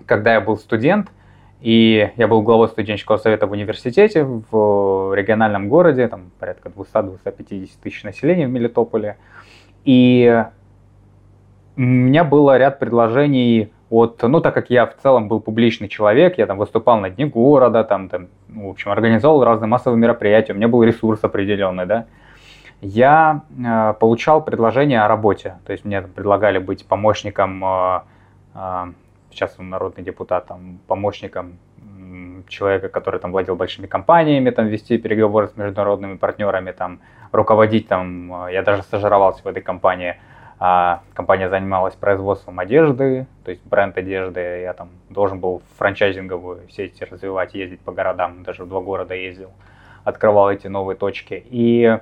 когда 0.04 0.34
я 0.34 0.40
был 0.40 0.56
студент, 0.56 1.12
и 1.60 2.10
я 2.16 2.28
был 2.28 2.42
главой 2.42 2.68
студенческого 2.68 3.16
совета 3.16 3.46
в 3.46 3.52
университете 3.52 4.24
в 4.24 5.14
региональном 5.14 5.68
городе, 5.68 6.06
там 6.08 6.30
порядка 6.38 6.68
200-250 6.68 7.70
тысяч 7.82 8.04
населения 8.04 8.46
в 8.46 8.50
Мелитополе. 8.50 9.16
И 9.84 10.44
у 11.76 11.80
меня 11.80 12.24
было 12.24 12.56
ряд 12.58 12.78
предложений 12.78 13.72
от, 13.88 14.20
ну, 14.22 14.40
так 14.40 14.54
как 14.54 14.70
я 14.70 14.86
в 14.86 14.96
целом 14.96 15.28
был 15.28 15.40
публичный 15.40 15.88
человек, 15.88 16.38
я 16.38 16.46
там 16.46 16.58
выступал 16.58 16.98
на 17.00 17.10
дне 17.10 17.26
города, 17.26 17.84
там, 17.84 18.08
там 18.08 18.28
в 18.48 18.68
общем, 18.68 18.90
организовал 18.90 19.44
разные 19.44 19.68
массовые 19.68 19.98
мероприятия, 19.98 20.52
у 20.52 20.56
меня 20.56 20.68
был 20.68 20.82
ресурс 20.82 21.22
определенный, 21.22 21.86
да, 21.86 22.06
я 22.80 23.42
э, 23.58 23.94
получал 23.98 24.44
предложения 24.44 25.02
о 25.02 25.08
работе. 25.08 25.56
То 25.64 25.72
есть 25.72 25.84
мне 25.84 26.02
предлагали 26.02 26.58
быть 26.58 26.86
помощником, 26.86 27.64
э, 27.64 28.00
э, 28.54 28.84
сейчас 29.36 29.54
он 29.58 29.68
народный 29.70 30.02
депутат, 30.02 30.46
там, 30.46 30.78
помощником 30.86 31.58
человека, 32.48 32.88
который 32.88 33.20
там 33.20 33.32
владел 33.32 33.56
большими 33.56 33.86
компаниями, 33.86 34.50
там, 34.50 34.66
вести 34.66 34.98
переговоры 34.98 35.48
с 35.48 35.56
международными 35.56 36.16
партнерами, 36.16 36.72
там, 36.72 37.00
руководить, 37.32 37.88
там, 37.88 38.46
э, 38.46 38.52
я 38.52 38.62
даже 38.62 38.82
стажировался 38.82 39.42
в 39.42 39.46
этой 39.46 39.62
компании, 39.62 40.16
а 40.58 41.02
компания 41.12 41.48
занималась 41.50 41.94
производством 41.94 42.58
одежды, 42.58 43.26
то 43.44 43.50
есть 43.50 43.62
бренд 43.66 43.96
одежды. 43.98 44.40
Я 44.40 44.72
там 44.72 44.88
должен 45.10 45.38
был 45.38 45.62
франчайзинговую 45.76 46.68
сеть 46.70 47.00
развивать, 47.02 47.54
ездить 47.54 47.80
по 47.80 47.92
городам, 47.92 48.42
даже 48.42 48.64
в 48.64 48.68
два 48.68 48.80
города 48.80 49.14
ездил, 49.14 49.50
открывал 50.04 50.50
эти 50.50 50.66
новые 50.66 50.96
точки. 50.96 51.44
И 51.50 51.98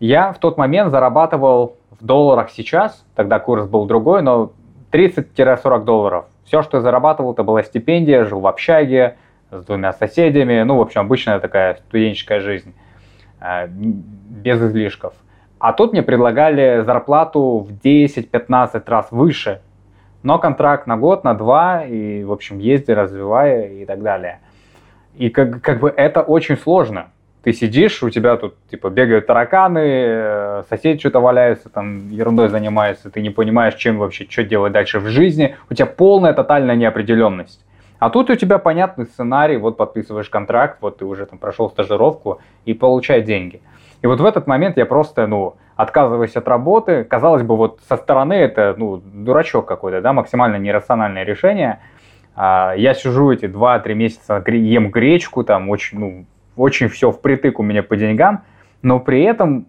я 0.00 0.32
в 0.32 0.38
тот 0.38 0.58
момент 0.58 0.90
зарабатывал 0.90 1.76
в 2.00 2.04
долларах 2.04 2.50
сейчас, 2.50 3.04
тогда 3.14 3.38
курс 3.38 3.66
был 3.66 3.86
другой, 3.86 4.22
но 4.22 4.52
30-40 4.90 5.84
долларов. 5.84 6.26
Все, 6.48 6.62
что 6.62 6.78
я 6.78 6.80
зарабатывал, 6.80 7.34
это 7.34 7.42
была 7.42 7.62
стипендия, 7.62 8.24
жил 8.24 8.40
в 8.40 8.46
общаге 8.46 9.16
с 9.50 9.62
двумя 9.64 9.92
соседями. 9.92 10.62
Ну, 10.62 10.78
в 10.78 10.80
общем, 10.80 11.02
обычная 11.02 11.40
такая 11.40 11.74
студенческая 11.74 12.40
жизнь, 12.40 12.74
э, 13.38 13.66
без 13.68 14.58
излишков. 14.62 15.12
А 15.58 15.74
тут 15.74 15.92
мне 15.92 16.02
предлагали 16.02 16.82
зарплату 16.86 17.58
в 17.58 17.72
10-15 17.72 18.82
раз 18.86 19.08
выше, 19.10 19.60
но 20.22 20.38
контракт 20.38 20.86
на 20.86 20.96
год, 20.96 21.22
на 21.22 21.34
два, 21.34 21.84
и, 21.84 22.24
в 22.24 22.32
общем, 22.32 22.58
езди, 22.60 22.92
развивая 22.92 23.68
и 23.68 23.84
так 23.84 24.02
далее. 24.02 24.40
И 25.16 25.28
как, 25.28 25.60
как 25.60 25.80
бы 25.80 25.92
это 25.94 26.22
очень 26.22 26.56
сложно. 26.56 27.10
Ты 27.48 27.54
сидишь, 27.54 28.02
у 28.02 28.10
тебя 28.10 28.36
тут 28.36 28.56
типа 28.70 28.90
бегают 28.90 29.26
тараканы, 29.26 29.78
э, 29.78 30.62
соседи 30.68 31.00
что-то 31.00 31.20
валяются, 31.20 31.70
там 31.70 32.10
ерундой 32.10 32.50
занимаются, 32.50 33.08
ты 33.08 33.22
не 33.22 33.30
понимаешь, 33.30 33.74
чем 33.76 33.96
вообще, 33.96 34.26
что 34.28 34.44
делать 34.44 34.74
дальше 34.74 34.98
в 34.98 35.06
жизни. 35.06 35.56
У 35.70 35.74
тебя 35.74 35.86
полная 35.86 36.34
тотальная 36.34 36.76
неопределенность. 36.76 37.64
А 38.00 38.10
тут 38.10 38.28
у 38.28 38.34
тебя 38.34 38.58
понятный 38.58 39.06
сценарий, 39.06 39.56
вот 39.56 39.78
подписываешь 39.78 40.28
контракт, 40.28 40.76
вот 40.82 40.98
ты 40.98 41.06
уже 41.06 41.24
там 41.24 41.38
прошел 41.38 41.70
стажировку 41.70 42.38
и 42.66 42.74
получай 42.74 43.22
деньги. 43.22 43.62
И 44.02 44.06
вот 44.06 44.20
в 44.20 44.26
этот 44.26 44.46
момент 44.46 44.76
я 44.76 44.84
просто, 44.84 45.26
ну, 45.26 45.56
отказываюсь 45.74 46.36
от 46.36 46.46
работы. 46.48 47.02
Казалось 47.02 47.44
бы, 47.44 47.56
вот 47.56 47.80
со 47.88 47.96
стороны 47.96 48.34
это, 48.34 48.74
ну, 48.76 48.98
дурачок 48.98 49.64
какой-то, 49.64 50.02
да, 50.02 50.12
максимально 50.12 50.56
нерациональное 50.56 51.24
решение. 51.24 51.80
А, 52.36 52.74
я 52.76 52.92
сижу 52.92 53.30
эти 53.30 53.46
2-3 53.46 53.94
месяца, 53.94 54.44
ем 54.46 54.90
гречку, 54.90 55.44
там 55.44 55.70
очень, 55.70 55.98
ну, 55.98 56.26
очень 56.58 56.88
все 56.88 57.10
впритык 57.10 57.58
у 57.58 57.62
меня 57.62 57.82
по 57.82 57.96
деньгам, 57.96 58.44
но 58.82 59.00
при 59.00 59.22
этом 59.22 59.66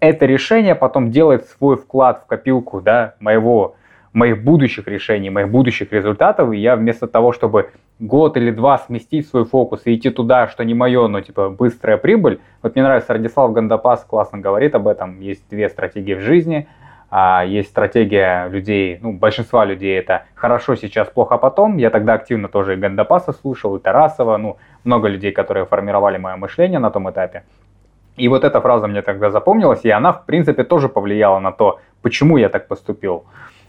это 0.00 0.26
решение 0.26 0.74
потом 0.74 1.10
делает 1.10 1.46
свой 1.46 1.76
вклад 1.76 2.22
в 2.22 2.26
копилку, 2.26 2.80
да, 2.80 3.14
моего 3.20 3.76
моих 4.12 4.42
будущих 4.42 4.88
решений, 4.88 5.28
моих 5.28 5.50
будущих 5.50 5.92
результатов, 5.92 6.52
и 6.52 6.56
я 6.56 6.76
вместо 6.76 7.06
того, 7.06 7.32
чтобы 7.32 7.70
год 7.98 8.38
или 8.38 8.50
два 8.50 8.78
сместить 8.78 9.28
свой 9.28 9.44
фокус 9.44 9.82
и 9.84 9.94
идти 9.94 10.08
туда, 10.08 10.48
что 10.48 10.64
не 10.64 10.72
мое, 10.72 11.06
но 11.06 11.20
типа 11.20 11.50
быстрая 11.50 11.98
прибыль. 11.98 12.40
Вот 12.62 12.74
мне 12.74 12.82
нравится, 12.82 13.12
Радислав 13.12 13.52
Гандапас 13.52 14.04
классно 14.04 14.38
говорит 14.38 14.74
об 14.74 14.88
этом. 14.88 15.20
Есть 15.20 15.44
две 15.50 15.68
стратегии 15.68 16.14
в 16.14 16.20
жизни. 16.20 16.66
А 17.10 17.44
есть 17.44 17.68
стратегия 17.68 18.48
людей, 18.48 18.98
ну, 19.00 19.12
большинства 19.12 19.64
людей 19.64 19.96
это 19.96 20.24
хорошо 20.34 20.74
сейчас, 20.74 21.08
плохо 21.08 21.38
потом. 21.38 21.76
Я 21.76 21.90
тогда 21.90 22.14
активно 22.14 22.48
тоже 22.48 22.74
и 22.74 22.76
Гандапаса 22.76 23.32
слушал, 23.32 23.76
и 23.76 23.80
Тарасова, 23.80 24.36
ну, 24.36 24.56
много 24.84 25.08
людей, 25.08 25.32
которые 25.32 25.66
формировали 25.66 26.18
мое 26.18 26.36
мышление 26.36 26.80
на 26.80 26.90
том 26.90 27.08
этапе. 27.08 27.44
И 28.16 28.28
вот 28.28 28.44
эта 28.44 28.60
фраза 28.60 28.88
мне 28.88 29.02
тогда 29.02 29.30
запомнилась, 29.30 29.84
и 29.84 29.90
она, 29.90 30.12
в 30.12 30.24
принципе, 30.24 30.64
тоже 30.64 30.88
повлияла 30.88 31.38
на 31.38 31.52
то, 31.52 31.80
почему 32.02 32.38
я 32.38 32.48
так 32.48 32.66
поступил. 32.66 33.24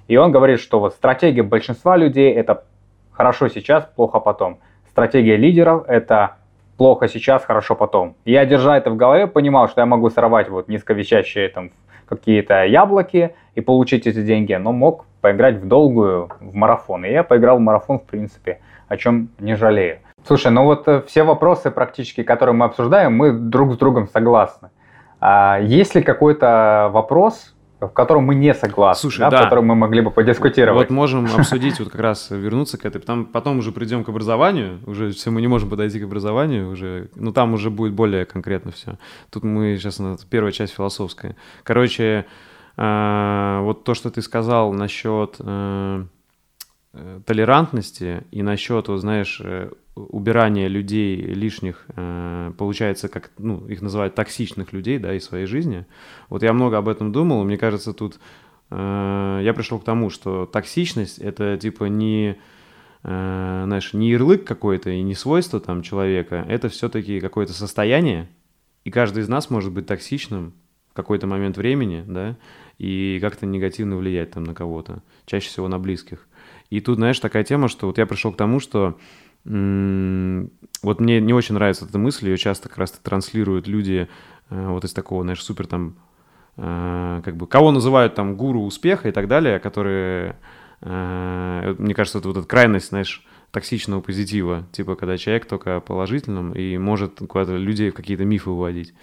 И 0.07 0.15
он 0.17 0.31
говорит, 0.31 0.59
что 0.59 0.79
вот 0.79 0.93
стратегия 0.93 1.43
большинства 1.43 1.97
людей 1.97 2.33
это 2.33 2.63
хорошо 3.11 3.49
сейчас, 3.49 3.85
плохо 3.95 4.19
потом. 4.19 4.59
Стратегия 4.89 5.35
лидеров 5.35 5.83
это 5.87 6.37
плохо 6.77 7.07
сейчас, 7.07 7.43
хорошо 7.43 7.75
потом. 7.75 8.15
Я, 8.23 8.45
держа 8.45 8.77
это 8.77 8.89
в 8.89 8.95
голове, 8.95 9.27
понимал, 9.27 9.67
что 9.67 9.81
я 9.81 9.85
могу 9.85 10.09
сорвать 10.09 10.49
вот 10.49 10.69
низковещащие 10.69 11.49
там 11.49 11.71
какие-то 12.07 12.63
яблоки 12.63 13.35
и 13.55 13.61
получить 13.61 14.07
эти 14.07 14.21
деньги, 14.23 14.53
но 14.53 14.71
мог 14.71 15.05
поиграть 15.21 15.57
в 15.57 15.67
долгую, 15.67 16.29
в 16.39 16.55
марафон. 16.55 17.05
И 17.05 17.11
я 17.11 17.23
поиграл 17.23 17.57
в 17.57 17.61
марафон, 17.61 17.99
в 17.99 18.05
принципе, 18.05 18.59
о 18.87 18.97
чем 18.97 19.29
не 19.39 19.55
жалею. 19.55 19.99
Слушай, 20.25 20.51
ну 20.51 20.63
вот 20.63 20.87
э, 20.87 21.01
все 21.07 21.23
вопросы 21.23 21.71
практически, 21.71 22.23
которые 22.23 22.55
мы 22.55 22.65
обсуждаем, 22.65 23.15
мы 23.15 23.31
друг 23.31 23.73
с 23.73 23.77
другом 23.77 24.07
согласны. 24.07 24.69
А 25.19 25.59
есть 25.59 25.95
ли 25.95 26.01
какой-то 26.01 26.89
вопрос, 26.91 27.55
в 27.79 27.89
котором 27.89 28.23
мы 28.23 28.35
не 28.35 28.53
согласны, 28.53 29.01
Слушай, 29.01 29.19
да, 29.19 29.29
да. 29.29 29.37
в 29.37 29.43
котором 29.43 29.67
мы 29.67 29.75
могли 29.75 30.01
бы 30.01 30.09
подискутировать. 30.09 30.89
Вот 30.89 30.95
можем 30.95 31.25
обсудить, 31.25 31.79
вот 31.79 31.89
как 31.89 32.01
раз 32.01 32.29
вернуться 32.31 32.77
к 32.77 32.85
этой, 32.85 32.99
потом, 32.99 33.25
потом 33.25 33.59
уже 33.59 33.71
придем 33.71 34.03
к 34.03 34.09
образованию, 34.09 34.79
уже 34.85 35.11
все 35.11 35.29
мы 35.29 35.41
не 35.41 35.47
можем 35.47 35.69
подойти 35.69 35.99
к 35.99 36.03
образованию, 36.03 36.71
уже, 36.71 37.09
ну 37.15 37.31
там 37.31 37.53
уже 37.53 37.69
будет 37.69 37.93
более 37.93 38.25
конкретно 38.25 38.71
все. 38.71 38.97
Тут 39.29 39.43
мы 39.43 39.77
сейчас, 39.77 39.99
первая 40.29 40.51
часть 40.51 40.73
философская. 40.73 41.35
Короче, 41.63 42.25
э, 42.77 43.59
вот 43.61 43.83
то, 43.83 43.93
что 43.93 44.09
ты 44.09 44.21
сказал 44.21 44.73
насчет 44.73 45.35
э, 45.39 46.05
толерантности 47.25 48.23
и 48.31 48.41
насчет, 48.41 48.87
вот 48.87 48.99
знаешь, 48.99 49.41
э, 49.43 49.71
убирание 49.95 50.67
людей 50.67 51.15
лишних, 51.15 51.85
э, 51.95 52.51
получается, 52.57 53.09
как, 53.09 53.31
ну, 53.37 53.65
их 53.67 53.81
называют 53.81 54.15
токсичных 54.15 54.73
людей, 54.73 54.99
да, 54.99 55.13
из 55.13 55.25
своей 55.25 55.45
жизни. 55.45 55.85
Вот 56.29 56.43
я 56.43 56.53
много 56.53 56.77
об 56.77 56.87
этом 56.87 57.11
думал, 57.11 57.43
мне 57.43 57.57
кажется, 57.57 57.93
тут 57.93 58.19
э, 58.69 59.41
я 59.43 59.53
пришел 59.53 59.79
к 59.79 59.83
тому, 59.83 60.09
что 60.09 60.45
токсичность— 60.45 61.17
это, 61.19 61.57
типа, 61.57 61.85
не, 61.85 62.37
э, 63.03 63.61
знаешь, 63.65 63.93
не 63.93 64.09
ярлык 64.11 64.43
какой-то 64.43 64.89
и 64.89 65.01
не 65.01 65.15
свойство 65.15 65.59
там 65.59 65.81
человека, 65.81 66.45
это 66.47 66.69
все-таки 66.69 67.19
какое-то 67.19 67.53
состояние, 67.53 68.29
и 68.83 68.91
каждый 68.91 69.23
из 69.23 69.29
нас 69.29 69.49
может 69.49 69.73
быть 69.73 69.87
токсичным 69.87 70.53
в 70.89 70.93
какой-то 70.93 71.27
момент 71.27 71.57
времени, 71.57 72.03
да, 72.07 72.37
и 72.77 73.17
как-то 73.21 73.45
негативно 73.45 73.97
влиять 73.97 74.31
там 74.31 74.43
на 74.43 74.53
кого-то, 74.53 75.01
чаще 75.25 75.49
всего 75.49 75.67
на 75.67 75.79
близких. 75.79 76.27
И 76.69 76.81
тут, 76.81 76.97
знаешь, 76.97 77.19
такая 77.19 77.43
тема, 77.43 77.67
что 77.67 77.87
вот 77.87 77.97
я 77.97 78.05
пришел 78.05 78.31
к 78.31 78.37
тому, 78.37 78.59
что 78.59 78.97
вот 79.45 80.99
мне 80.99 81.21
не 81.21 81.33
очень 81.33 81.55
нравится 81.55 81.85
эта 81.85 81.97
мысль, 81.97 82.27
ее 82.27 82.37
часто 82.37 82.67
как 82.67 82.79
раз 82.79 82.91
транслируют 82.91 83.67
люди 83.67 84.09
э, 84.49 84.67
вот 84.67 84.83
из 84.83 84.91
такого, 84.91 85.23
знаешь, 85.23 85.41
супер 85.41 85.67
там, 85.67 85.95
э, 86.57 87.21
как 87.23 87.37
бы, 87.37 87.47
кого 87.47 87.71
называют 87.71 88.13
там 88.13 88.35
гуру 88.35 88.63
успеха 88.63 89.07
и 89.07 89.11
так 89.13 89.29
далее, 89.29 89.59
которые, 89.59 90.37
э, 90.81 91.75
мне 91.77 91.93
кажется, 91.93 92.19
это 92.19 92.27
вот 92.27 92.37
эта 92.37 92.47
крайность, 92.47 92.89
знаешь, 92.89 93.25
токсичного 93.51 94.01
позитива, 94.01 94.67
типа, 94.73 94.95
когда 94.95 95.17
человек 95.17 95.45
только 95.45 95.79
положительным 95.79 96.51
и 96.51 96.77
может 96.77 97.19
куда-то 97.19 97.55
людей 97.55 97.91
в 97.91 97.93
какие-то 97.93 98.25
мифы 98.25 98.49
выводить. 98.49 98.93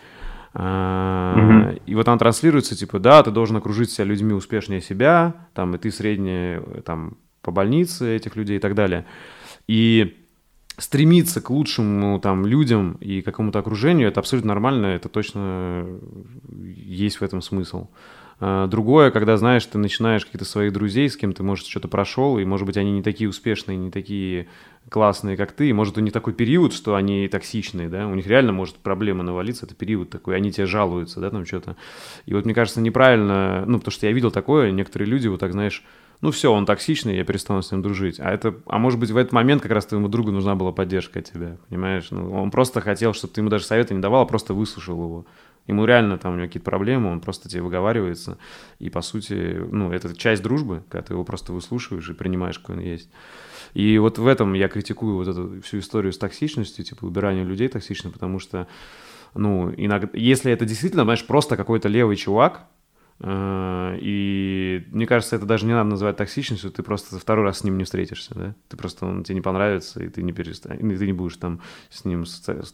Mm-hmm. 0.53 1.83
И 1.87 1.95
вот 1.95 2.07
она 2.07 2.19
транслируется, 2.19 2.77
типа, 2.77 3.01
да, 3.01 3.23
ты 3.23 3.31
должен 3.31 3.57
окружить 3.57 3.91
себя 3.91 4.05
людьми 4.05 4.35
успешнее 4.35 4.81
себя, 4.81 5.35
там, 5.55 5.75
и 5.75 5.79
ты 5.79 5.91
средний, 5.91 6.61
там, 6.83 7.17
по 7.45 7.53
больнице 7.53 8.17
этих 8.17 8.35
людей 8.35 8.57
и 8.57 8.61
так 8.61 8.75
далее. 8.75 9.05
И 9.69 10.17
стремиться 10.77 11.41
к 11.41 11.51
лучшему 11.51 12.19
там 12.19 12.47
людям 12.47 12.99
и 13.01 13.23
какому-то 13.23 13.61
окружению, 13.61 14.09
это 14.09 14.21
абсолютно 14.21 14.49
нормально, 14.49 14.87
это 14.87 15.09
точно 15.09 15.87
есть 16.51 17.19
в 17.19 17.23
этом 17.23 17.43
смысл. 17.43 17.89
А, 18.41 18.67
другое, 18.67 19.13
когда, 19.13 19.37
знаешь, 19.37 19.65
ты 19.65 19.79
начинаешь 19.79 20.25
каких-то 20.25 20.45
своих 20.45 20.73
друзей, 20.73 21.09
с 21.09 21.17
кем 21.17 21.33
ты, 21.33 21.45
может, 21.45 21.67
что-то 21.67 21.87
прошел, 21.87 22.39
и, 22.39 22.45
может 22.45 22.67
быть, 22.67 22.77
они 22.77 22.91
не 22.91 23.03
такие 23.03 23.31
успешные, 23.31 23.79
не 23.79 23.93
такие 23.93 24.49
классные, 24.89 25.37
как 25.37 25.53
ты, 25.53 25.69
и, 25.69 25.73
может, 25.73 25.97
у 25.97 26.01
них 26.01 26.13
такой 26.13 26.33
период, 26.33 26.73
что 26.73 26.97
они 26.97 27.29
токсичные, 27.29 27.89
да, 27.89 28.09
у 28.09 28.15
них 28.15 28.27
реально 28.27 28.53
может 28.53 28.77
проблема 28.77 29.23
навалиться, 29.23 29.67
это 29.67 29.75
период 29.75 30.11
такой, 30.11 30.37
они 30.37 30.51
тебе 30.51 30.67
жалуются, 30.67 31.21
да, 31.21 31.31
там 31.31 31.47
что-то. 31.47 31.77
И 32.27 32.35
вот, 32.35 32.45
мне 32.45 32.55
кажется, 32.55 32.81
неправильно, 32.81 33.65
ну, 33.67 33.79
потому 33.79 33.93
что 33.93 34.07
я 34.07 34.13
видел 34.13 34.33
такое, 34.33 34.73
некоторые 34.73 35.09
люди 35.09 35.29
вот 35.29 35.39
так, 35.39 35.53
знаешь, 35.53 35.85
ну 36.21 36.31
все, 36.31 36.53
он 36.53 36.67
токсичный, 36.67 37.17
я 37.17 37.25
перестану 37.25 37.63
с 37.63 37.71
ним 37.71 37.83
дружить. 37.83 38.19
А 38.21 38.31
это, 38.31 38.55
а 38.67 38.79
может 38.79 38.99
быть, 38.99 39.11
в 39.11 39.17
этот 39.17 39.33
момент 39.33 39.63
как 39.63 39.73
раз 39.73 39.87
твоему 39.87 40.09
другу 40.09 40.31
нужна 40.31 40.55
была 40.55 40.73
поддержка 40.73 41.19
от 41.19 41.31
тебя, 41.31 41.59
понимаешь? 41.69 42.09
Ну, 42.11 42.33
он 42.33 42.51
просто 42.51 42.81
хотел, 42.81 43.13
чтобы 43.15 43.35
ты 43.35 43.41
ему 43.41 43.51
даже 43.51 43.65
совета 43.65 43.95
не 43.95 44.01
давал, 44.01 44.23
а 44.23 44.27
просто 44.27 44.55
выслушал 44.55 45.03
его. 45.03 45.27
Ему 45.67 45.87
реально 45.87 46.19
там 46.19 46.35
у 46.35 46.37
него 46.37 46.47
какие-то 46.47 46.69
проблемы, 46.69 47.11
он 47.11 47.21
просто 47.21 47.49
тебе 47.49 47.63
выговаривается. 47.63 48.39
И, 48.79 48.91
по 48.91 49.01
сути, 49.01 49.63
ну, 49.71 49.93
это 49.93 50.15
часть 50.15 50.43
дружбы, 50.43 50.83
когда 50.91 51.07
ты 51.07 51.15
его 51.15 51.25
просто 51.25 51.53
выслушиваешь 51.53 52.09
и 52.09 52.13
принимаешь, 52.13 52.59
какой 52.59 52.77
он 52.77 52.83
есть. 52.83 53.11
И 53.73 53.97
вот 53.99 54.19
в 54.19 54.27
этом 54.27 54.53
я 54.53 54.69
критикую 54.69 55.17
вот 55.17 55.29
эту 55.29 55.63
всю 55.63 55.79
историю 55.79 56.13
с 56.13 56.19
токсичностью, 56.19 56.85
типа 56.85 57.07
убирание 57.07 57.45
людей 57.45 57.69
токсично, 57.69 58.11
потому 58.11 58.39
что, 58.39 58.69
ну, 59.35 59.73
иногда, 59.77 60.09
если 60.13 60.53
это 60.53 60.67
действительно, 60.67 61.05
знаешь, 61.05 61.27
просто 61.27 61.57
какой-то 61.57 61.89
левый 61.89 62.17
чувак, 62.17 62.67
и 63.23 64.85
мне 64.91 65.07
кажется, 65.07 65.37
это 65.37 65.47
даже 65.47 65.67
не 65.67 65.73
надо 65.73 65.91
называть 65.91 66.17
токсичностью, 66.17 66.71
ты 66.71 66.83
просто 66.83 67.17
второй 67.19 67.45
раз 67.45 67.59
с 67.59 67.65
ним 67.65 67.79
не 67.79 67.85
встретишься, 67.85 68.35
да? 68.35 68.55
Ты 68.69 68.77
просто, 68.77 69.07
он 69.07 69.23
тебе 69.23 69.37
не 69.37 69.41
понравится, 69.41 70.03
и 70.03 70.09
ты 70.09 70.23
не 70.23 70.33
перестанешь, 70.33 70.81
ты 70.99 71.07
не 71.07 71.13
будешь 71.13 71.37
там 71.37 71.61
с 71.91 72.05
ним, 72.05 72.25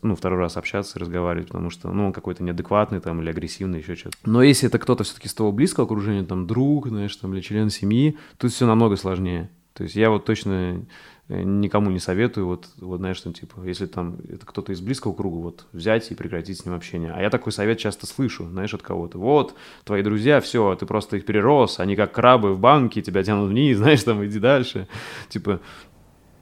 ну, 0.03 0.17
второй 0.17 0.39
раз 0.39 0.57
общаться, 0.57 0.99
разговаривать, 0.99 1.49
потому 1.49 1.69
что, 1.71 1.93
ну, 1.93 2.07
он 2.07 2.13
какой-то 2.13 2.43
неадекватный 2.43 3.01
там 3.01 3.21
или 3.21 3.29
агрессивный, 3.29 3.81
еще 3.81 3.97
что-то. 3.97 4.17
Но 4.25 4.43
если 4.43 4.69
это 4.69 4.79
кто-то 4.79 5.05
все-таки 5.05 5.29
с 5.29 5.35
того 5.35 5.53
близкого 5.53 5.85
окружения, 5.85 6.25
там, 6.25 6.47
друг, 6.47 6.89
знаешь, 6.89 7.15
там, 7.17 7.35
или 7.35 7.43
член 7.43 7.69
семьи, 7.69 8.17
тут 8.39 8.53
все 8.53 8.67
намного 8.67 8.97
сложнее. 8.97 9.51
То 9.75 9.85
есть 9.85 9.95
я 9.95 10.11
вот 10.11 10.25
точно 10.25 10.83
Э, 10.83 11.20
никому 11.31 11.91
не 11.91 12.01
советую, 12.01 12.47
вот, 12.47 12.69
вот 12.79 12.99
знаешь, 12.99 13.17
что, 13.17 13.33
типа, 13.33 13.63
если 13.65 13.87
там 13.87 14.17
это 14.29 14.45
кто-то 14.45 14.73
из 14.73 14.81
близкого 14.81 15.15
круга, 15.15 15.37
вот, 15.37 15.67
взять 15.73 16.11
и 16.11 16.15
прекратить 16.15 16.59
с 16.59 16.67
ним 16.67 16.75
общение. 16.75 17.13
А 17.13 17.23
я 17.23 17.31
такой 17.31 17.53
совет 17.53 17.79
часто 17.79 18.07
слышу, 18.07 18.49
знаешь, 18.49 18.75
от 18.75 18.83
кого-то. 18.83 19.19
Вот, 19.19 19.55
твои 19.85 20.03
друзья, 20.03 20.41
все, 20.41 20.75
ты 20.75 20.87
просто 20.87 21.17
их 21.17 21.25
перерос, 21.25 21.79
они 21.79 21.95
как 21.95 22.13
крабы 22.13 22.55
в 22.55 22.59
банке, 22.59 23.01
тебя 23.01 23.23
тянут 23.23 23.51
вниз, 23.51 23.77
знаешь, 23.79 24.03
там, 24.03 24.25
иди 24.25 24.41
дальше. 24.41 24.89
Типа, 25.29 25.61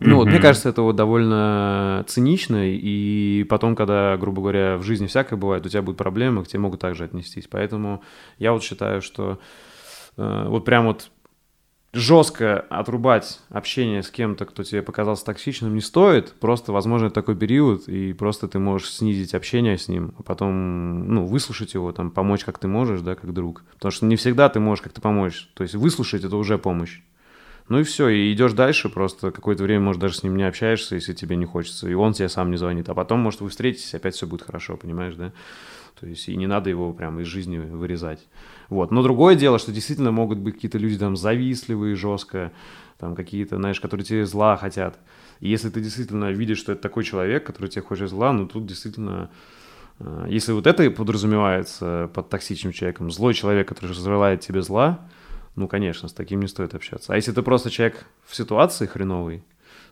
ну, 0.01 0.17
вот, 0.17 0.29
мне 0.29 0.39
кажется, 0.39 0.69
это 0.69 0.83
вот 0.83 0.97
довольно 0.97 2.05
цинично, 2.07 2.71
и 2.71 3.45
потом, 3.49 3.77
когда, 3.77 4.17
грубо 4.17 4.41
говоря, 4.41 4.79
в 4.79 4.85
жизни 4.85 5.07
всякое 5.07 5.37
бывает, 5.37 5.67
у 5.67 5.69
тебя 5.69 5.83
будут 5.83 5.99
проблемы, 5.99 6.45
к 6.45 6.49
тебе 6.49 6.61
могут 6.61 6.81
также 6.81 7.05
отнестись. 7.05 7.49
Поэтому 7.51 8.03
я 8.39 8.53
вот 8.53 8.63
считаю, 8.63 9.03
что 9.03 9.39
э, 10.17 10.47
вот 10.49 10.65
прям 10.65 10.87
вот 10.87 11.11
жестко 11.93 12.61
отрубать 12.69 13.41
общение 13.49 14.03
с 14.03 14.11
кем-то, 14.11 14.45
кто 14.45 14.63
тебе 14.63 14.83
показался 14.83 15.25
токсичным, 15.25 15.75
не 15.75 15.81
стоит. 15.81 16.35
Просто, 16.35 16.73
возможно, 16.73 17.11
такой 17.11 17.37
период, 17.37 17.89
и 17.89 18.13
просто 18.13 18.49
ты 18.49 18.59
можешь 18.59 18.91
снизить 18.91 19.35
общение 19.35 19.79
с 19.79 19.89
ним, 19.89 20.15
а 20.19 20.23
потом, 20.23 21.09
ну, 21.09 21.27
выслушать 21.27 21.75
его, 21.75 21.93
там, 21.93 22.11
помочь 22.11 22.45
как 22.45 22.59
ты 22.59 22.69
можешь, 22.69 23.01
да, 23.01 23.15
как 23.15 23.33
друг. 23.33 23.65
Потому 23.75 23.93
что 23.93 24.07
не 24.07 24.17
всегда 24.17 24.49
ты 24.49 24.61
можешь 24.61 24.83
как-то 24.83 25.01
помочь. 25.01 25.49
То 25.55 25.63
есть 25.63 25.75
выслушать— 25.75 26.25
это 26.25 26.37
уже 26.37 26.59
помощь. 26.59 27.01
Ну 27.69 27.81
и 27.81 27.83
все, 27.83 28.09
и 28.09 28.33
идешь 28.33 28.55
дальше, 28.55 28.89
просто 28.89 29.31
какое-то 29.31 29.63
время, 29.63 29.85
может, 29.85 30.01
даже 30.01 30.15
с 30.15 30.23
ним 30.23 30.37
не 30.37 30.45
общаешься, 30.45 30.95
если 30.95 31.13
тебе 31.13 31.37
не 31.37 31.45
хочется, 31.45 31.89
и 31.89 31.93
он 31.93 32.15
тебе 32.15 32.31
сам 32.31 32.51
не 32.51 32.57
звонит. 32.57 32.89
А 32.89 32.95
потом, 32.95 33.21
может, 33.21 33.43
вы 33.43 33.51
встретитесь, 33.51 33.95
опять 33.95 34.15
все 34.15 34.27
будет 34.27 34.43
хорошо, 34.43 34.79
понимаешь, 34.79 35.15
да? 35.17 35.33
То 36.01 36.07
есть 36.07 36.29
и 36.29 36.37
не 36.37 36.47
надо 36.47 36.71
его 36.71 36.93
прям 36.93 37.21
из 37.21 37.27
жизни 37.27 37.59
вырезать. 37.59 38.27
Вот. 38.69 38.91
Но 38.91 39.03
другое 39.03 39.35
дело, 39.35 39.59
что 39.59 39.73
действительно 39.73 40.13
могут 40.13 40.39
быть 40.39 40.55
какие-то 40.55 40.79
люди 40.79 40.99
там 40.99 41.17
завистливые 41.17 41.97
жестко, 41.97 42.53
там 42.99 43.15
какие-то, 43.15 43.57
знаешь, 43.57 43.81
которые 43.81 44.05
тебе 44.05 44.27
зла 44.27 44.57
хотят. 44.57 44.99
И 45.41 45.49
если 45.49 45.71
ты 45.71 45.81
действительно 45.81 46.31
видишь, 46.31 46.59
что 46.59 46.73
это 46.73 46.83
такой 46.83 47.05
человек, 47.05 47.45
который 47.45 47.69
тебе 47.69 47.83
хочет 47.83 48.11
зла, 48.11 48.33
ну 48.33 48.47
тут 48.47 48.67
действительно 48.67 49.31
э, 50.01 50.27
если 50.29 50.53
вот 50.53 50.67
это 50.67 50.91
подразумевается 50.91 52.11
под 52.15 52.29
токсичным 52.29 52.73
человеком, 52.73 53.11
злой 53.11 53.35
человек, 53.35 53.69
который 53.69 53.93
желает 53.93 54.41
тебе 54.41 54.63
зла, 54.63 55.01
ну, 55.59 55.67
конечно, 55.67 56.09
с 56.09 56.13
таким 56.13 56.41
не 56.41 56.47
стоит 56.47 56.75
общаться. 56.75 57.13
А 57.13 57.17
если 57.17 57.33
ты 57.33 57.43
просто 57.43 57.71
человек 57.71 58.07
в 58.25 58.37
ситуации 58.37 58.87
хреновый, 58.87 59.43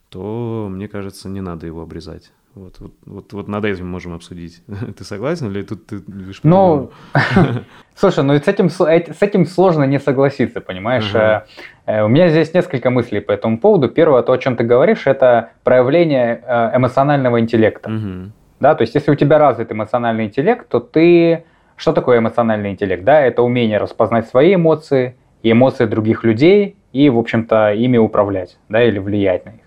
то, 0.08 0.68
мне 0.70 0.86
кажется, 0.86 1.28
не 1.28 1.40
надо 1.40 1.66
его 1.66 1.82
обрезать. 1.82 2.30
Вот, 2.56 2.76
вот, 2.80 2.92
вот, 3.04 3.32
вот 3.34 3.48
над 3.48 3.66
этим 3.66 3.86
можем 3.86 4.14
обсудить. 4.14 4.62
Ты 4.96 5.04
согласен 5.04 5.50
или 5.50 5.62
тут 5.62 5.86
ты 5.86 5.96
видишь? 6.06 6.40
Ну, 6.42 6.90
слушай, 7.94 8.24
ну 8.24 8.32
с 8.32 8.48
этим, 8.48 8.70
с 8.70 9.22
этим 9.22 9.44
сложно 9.44 9.84
не 9.84 10.00
согласиться, 10.00 10.62
понимаешь? 10.62 11.14
Э, 11.14 12.02
у 12.02 12.08
меня 12.08 12.30
здесь 12.30 12.54
несколько 12.54 12.88
мыслей 12.88 13.20
по 13.20 13.32
этому 13.32 13.58
поводу. 13.58 13.90
Первое, 13.90 14.22
то, 14.22 14.32
о 14.32 14.38
чем 14.38 14.56
ты 14.56 14.64
говоришь, 14.64 15.06
это 15.06 15.50
проявление 15.64 16.42
э, 16.46 16.76
эмоционального 16.78 17.40
интеллекта. 17.40 17.90
Угу. 17.90 18.32
Да, 18.60 18.74
то 18.74 18.82
есть 18.82 18.94
если 18.94 19.10
у 19.10 19.16
тебя 19.16 19.38
развит 19.38 19.70
эмоциональный 19.70 20.24
интеллект, 20.24 20.66
то 20.68 20.80
ты... 20.80 21.44
Что 21.76 21.92
такое 21.92 22.20
эмоциональный 22.20 22.70
интеллект? 22.70 23.04
Да, 23.04 23.20
это 23.20 23.42
умение 23.42 23.76
распознать 23.76 24.28
свои 24.28 24.54
эмоции 24.54 25.14
и 25.42 25.52
эмоции 25.52 25.84
других 25.84 26.24
людей 26.24 26.76
и, 26.94 27.10
в 27.10 27.18
общем-то, 27.18 27.74
ими 27.74 27.98
управлять, 27.98 28.56
да, 28.70 28.82
или 28.82 28.98
влиять 28.98 29.44
на 29.44 29.50
них. 29.50 29.65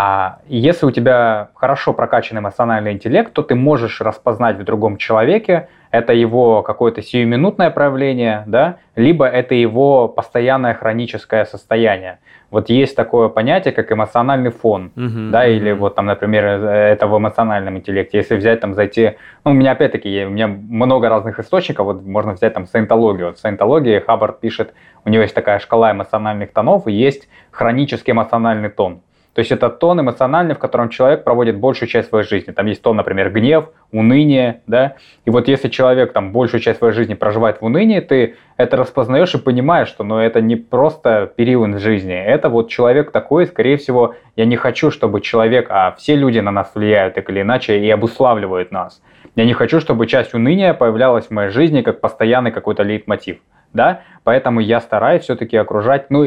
А 0.00 0.38
если 0.46 0.86
у 0.86 0.92
тебя 0.92 1.48
хорошо 1.54 1.92
прокачан 1.92 2.38
эмоциональный 2.38 2.92
интеллект, 2.92 3.32
то 3.32 3.42
ты 3.42 3.56
можешь 3.56 4.00
распознать 4.00 4.56
в 4.56 4.62
другом 4.62 4.96
человеке, 4.96 5.66
это 5.90 6.12
его 6.12 6.62
какое-то 6.62 7.02
сиюминутное 7.02 7.70
проявление, 7.70 8.44
да, 8.46 8.76
либо 8.94 9.26
это 9.26 9.56
его 9.56 10.06
постоянное 10.06 10.74
хроническое 10.74 11.44
состояние. 11.46 12.20
Вот 12.52 12.70
есть 12.70 12.94
такое 12.94 13.28
понятие, 13.28 13.72
как 13.72 13.90
эмоциональный 13.90 14.52
фон, 14.52 14.92
uh-huh, 14.94 15.30
да, 15.30 15.48
uh-huh. 15.48 15.56
или 15.56 15.72
вот 15.72 15.96
там, 15.96 16.06
например, 16.06 16.44
это 16.44 17.08
в 17.08 17.18
эмоциональном 17.18 17.76
интеллекте. 17.78 18.18
Если 18.18 18.36
взять 18.36 18.60
там, 18.60 18.74
зайти, 18.74 19.16
ну, 19.44 19.50
у 19.50 19.54
меня 19.54 19.72
опять-таки, 19.72 20.26
у 20.26 20.30
меня 20.30 20.46
много 20.46 21.08
разных 21.08 21.40
источников, 21.40 21.86
вот 21.86 22.06
можно 22.06 22.34
взять 22.34 22.54
там 22.54 22.68
саентологию. 22.68 23.34
В 23.34 23.38
саентологии 23.38 23.98
Хаббард 23.98 24.38
пишет, 24.38 24.74
у 25.04 25.10
него 25.10 25.22
есть 25.22 25.34
такая 25.34 25.58
шкала 25.58 25.90
эмоциональных 25.90 26.52
тонов, 26.52 26.86
и 26.86 26.92
есть 26.92 27.28
хронический 27.50 28.12
эмоциональный 28.12 28.68
тон. 28.68 29.00
То 29.38 29.40
есть 29.40 29.52
это 29.52 29.70
тон 29.70 30.00
эмоциональный, 30.00 30.56
в 30.56 30.58
котором 30.58 30.88
человек 30.88 31.22
проводит 31.22 31.58
большую 31.58 31.88
часть 31.88 32.08
своей 32.08 32.26
жизни. 32.26 32.50
Там 32.50 32.66
есть 32.66 32.82
тон, 32.82 32.96
например, 32.96 33.30
гнев, 33.30 33.66
уныние, 33.92 34.62
да. 34.66 34.96
И 35.26 35.30
вот 35.30 35.46
если 35.46 35.68
человек 35.68 36.12
там 36.12 36.32
большую 36.32 36.60
часть 36.60 36.80
своей 36.80 36.92
жизни 36.92 37.14
проживает 37.14 37.60
в 37.60 37.64
унынии, 37.64 38.00
ты 38.00 38.34
это 38.56 38.76
распознаешь 38.76 39.32
и 39.36 39.38
понимаешь, 39.38 39.86
что 39.86 40.02
ну, 40.02 40.18
это 40.18 40.40
не 40.40 40.56
просто 40.56 41.32
период 41.36 41.78
жизни, 41.78 42.16
это 42.16 42.48
вот 42.48 42.68
человек 42.68 43.12
такой, 43.12 43.46
скорее 43.46 43.76
всего, 43.76 44.16
я 44.34 44.44
не 44.44 44.56
хочу, 44.56 44.90
чтобы 44.90 45.20
человек, 45.20 45.68
а 45.70 45.92
все 45.92 46.16
люди 46.16 46.40
на 46.40 46.50
нас 46.50 46.72
влияют 46.74 47.14
так 47.14 47.30
или 47.30 47.42
иначе 47.42 47.78
и 47.78 47.88
обуславливают 47.90 48.72
нас. 48.72 49.00
Я 49.36 49.44
не 49.44 49.52
хочу, 49.52 49.78
чтобы 49.78 50.08
часть 50.08 50.34
уныния 50.34 50.74
появлялась 50.74 51.26
в 51.26 51.30
моей 51.30 51.50
жизни 51.50 51.82
как 51.82 52.00
постоянный 52.00 52.50
какой-то 52.50 52.82
лейтмотив, 52.82 53.38
да. 53.72 54.00
Поэтому 54.24 54.58
я 54.58 54.80
стараюсь 54.80 55.22
все-таки 55.22 55.56
окружать, 55.56 56.10
ну, 56.10 56.26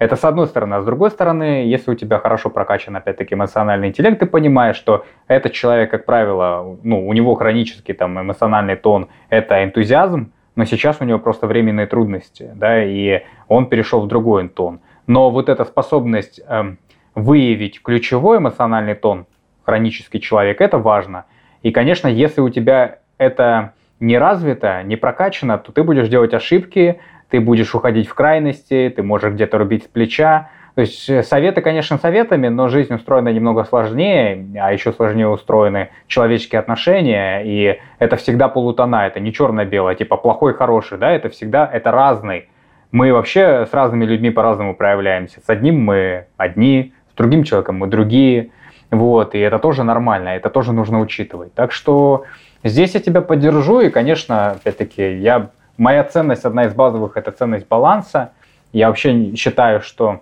это 0.00 0.16
с 0.16 0.24
одной 0.24 0.46
стороны. 0.46 0.74
А 0.74 0.80
с 0.80 0.84
другой 0.86 1.10
стороны, 1.10 1.66
если 1.66 1.90
у 1.90 1.94
тебя 1.94 2.18
хорошо 2.18 2.48
прокачан, 2.48 2.96
опять-таки, 2.96 3.34
эмоциональный 3.34 3.88
интеллект, 3.88 4.18
ты 4.18 4.24
понимаешь, 4.24 4.76
что 4.76 5.04
этот 5.28 5.52
человек, 5.52 5.90
как 5.90 6.06
правило, 6.06 6.78
ну, 6.82 7.06
у 7.06 7.12
него 7.12 7.34
хронический 7.34 7.92
там 7.92 8.18
эмоциональный 8.18 8.76
тон– 8.76 9.08
это 9.28 9.62
энтузиазм, 9.62 10.32
но 10.56 10.64
сейчас 10.64 10.96
у 11.00 11.04
него 11.04 11.18
просто 11.18 11.46
временные 11.46 11.86
трудности, 11.86 12.50
да, 12.54 12.82
и 12.82 13.24
он 13.46 13.66
перешел 13.66 14.00
в 14.00 14.08
другой 14.08 14.48
тон. 14.48 14.80
Но 15.06 15.30
вот 15.30 15.50
эта 15.50 15.66
способность 15.66 16.40
э, 16.48 16.76
выявить 17.14 17.82
ключевой 17.82 18.38
эмоциональный 18.38 18.94
тон, 18.94 19.26
хронический 19.64 20.20
человек, 20.20 20.62
это 20.62 20.78
важно. 20.78 21.26
И, 21.60 21.72
конечно, 21.72 22.08
если 22.08 22.40
у 22.40 22.48
тебя 22.48 23.00
это 23.18 23.74
не 24.00 24.16
развито, 24.16 24.82
не 24.82 24.96
прокачано, 24.96 25.58
то 25.58 25.72
ты 25.72 25.82
будешь 25.82 26.08
делать 26.08 26.32
ошибки, 26.32 27.00
ты 27.30 27.40
будешь 27.40 27.74
уходить 27.74 28.08
в 28.08 28.14
крайности, 28.14 28.92
ты 28.94 29.02
можешь 29.02 29.32
где-то 29.32 29.58
рубить 29.58 29.90
плеча. 29.90 30.50
То 30.74 30.82
есть 30.82 31.08
э, 31.08 31.22
советы, 31.22 31.60
конечно, 31.60 31.98
советами, 31.98 32.48
но 32.48 32.68
жизнь 32.68 32.94
устроена 32.94 33.30
немного 33.30 33.64
сложнее, 33.64 34.46
а 34.60 34.72
еще 34.72 34.92
сложнее 34.92 35.28
устроены 35.28 35.90
человеческие 36.06 36.58
отношения, 36.58 37.42
и 37.44 37.80
это 37.98 38.16
всегда 38.16 38.48
полутона, 38.48 39.06
это 39.06 39.20
не 39.20 39.32
черно-белое, 39.32 39.94
типа 39.94 40.16
плохой, 40.16 40.54
хороший, 40.54 40.98
да, 40.98 41.10
это 41.10 41.28
всегда, 41.28 41.68
это 41.72 41.90
разный. 41.90 42.48
Мы 42.92 43.12
вообще 43.12 43.66
с 43.70 43.72
разными 43.72 44.04
людьми 44.04 44.30
по-разному 44.30 44.74
проявляемся. 44.74 45.40
С 45.40 45.48
одним 45.48 45.80
мы 45.80 46.26
одни, 46.36 46.92
с 47.12 47.14
другим 47.14 47.44
человеком 47.44 47.76
мы 47.78 47.86
другие, 47.86 48.50
вот, 48.90 49.34
и 49.34 49.38
это 49.38 49.58
тоже 49.58 49.84
нормально, 49.84 50.30
это 50.30 50.50
тоже 50.50 50.72
нужно 50.72 51.00
учитывать. 51.00 51.54
Так 51.54 51.70
что 51.70 52.24
здесь 52.64 52.94
я 52.94 53.00
тебя 53.00 53.20
поддержу, 53.20 53.80
и, 53.80 53.90
конечно, 53.90 54.52
опять-таки, 54.52 55.18
я 55.18 55.50
моя 55.80 56.04
ценность, 56.04 56.44
одна 56.44 56.64
из 56.66 56.74
базовых, 56.74 57.16
это 57.16 57.32
ценность 57.32 57.66
баланса. 57.66 58.32
Я 58.72 58.88
вообще 58.88 59.34
считаю, 59.34 59.80
что 59.80 60.20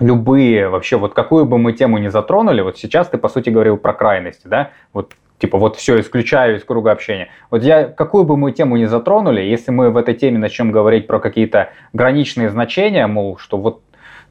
любые 0.00 0.68
вообще, 0.68 0.96
вот 0.96 1.14
какую 1.14 1.46
бы 1.46 1.58
мы 1.58 1.72
тему 1.72 1.98
ни 1.98 2.08
затронули, 2.08 2.60
вот 2.60 2.76
сейчас 2.76 3.08
ты, 3.08 3.16
по 3.16 3.28
сути, 3.28 3.50
говорил 3.50 3.76
про 3.76 3.92
крайности, 3.92 4.48
да, 4.48 4.70
вот 4.92 5.14
типа 5.38 5.58
вот 5.58 5.76
все 5.76 6.00
исключаю 6.00 6.56
из 6.56 6.64
круга 6.64 6.90
общения. 6.90 7.28
Вот 7.50 7.62
я 7.62 7.84
какую 7.84 8.24
бы 8.24 8.36
мы 8.36 8.50
тему 8.50 8.76
ни 8.76 8.84
затронули, 8.86 9.40
если 9.40 9.70
мы 9.70 9.90
в 9.90 9.96
этой 9.96 10.14
теме 10.14 10.38
начнем 10.38 10.72
говорить 10.72 11.06
про 11.06 11.20
какие-то 11.20 11.70
граничные 11.92 12.50
значения, 12.50 13.06
мол, 13.06 13.38
что 13.38 13.58
вот 13.58 13.82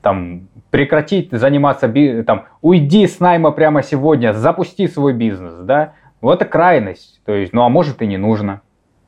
там 0.02 0.50
прекратить 0.72 1.32
заниматься, 1.32 1.92
там, 2.24 2.46
уйди 2.62 3.08
с 3.08 3.22
найма 3.22 3.52
прямо 3.52 3.82
сегодня, 3.82 4.34
запусти 4.34 4.88
свой 4.90 5.14
бизнес, 5.14 5.54
да, 5.62 5.94
вот 6.20 6.42
это 6.42 6.46
крайность, 6.46 7.22
то 7.26 7.34
есть, 7.34 7.54
ну 7.54 7.64
а 7.64 7.70
может 7.70 8.02
и 8.02 8.08
не 8.08 8.18
нужно, 8.18 8.62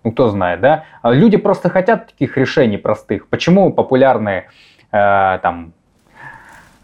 ну 0.03 0.11
кто 0.11 0.29
знает, 0.29 0.61
да. 0.61 0.85
А 1.01 1.11
люди 1.11 1.37
просто 1.37 1.69
хотят 1.69 2.07
таких 2.07 2.37
решений 2.37 2.77
простых. 2.77 3.27
Почему 3.27 3.71
популярные 3.73 4.47
э, 4.91 5.39
там 5.41 5.73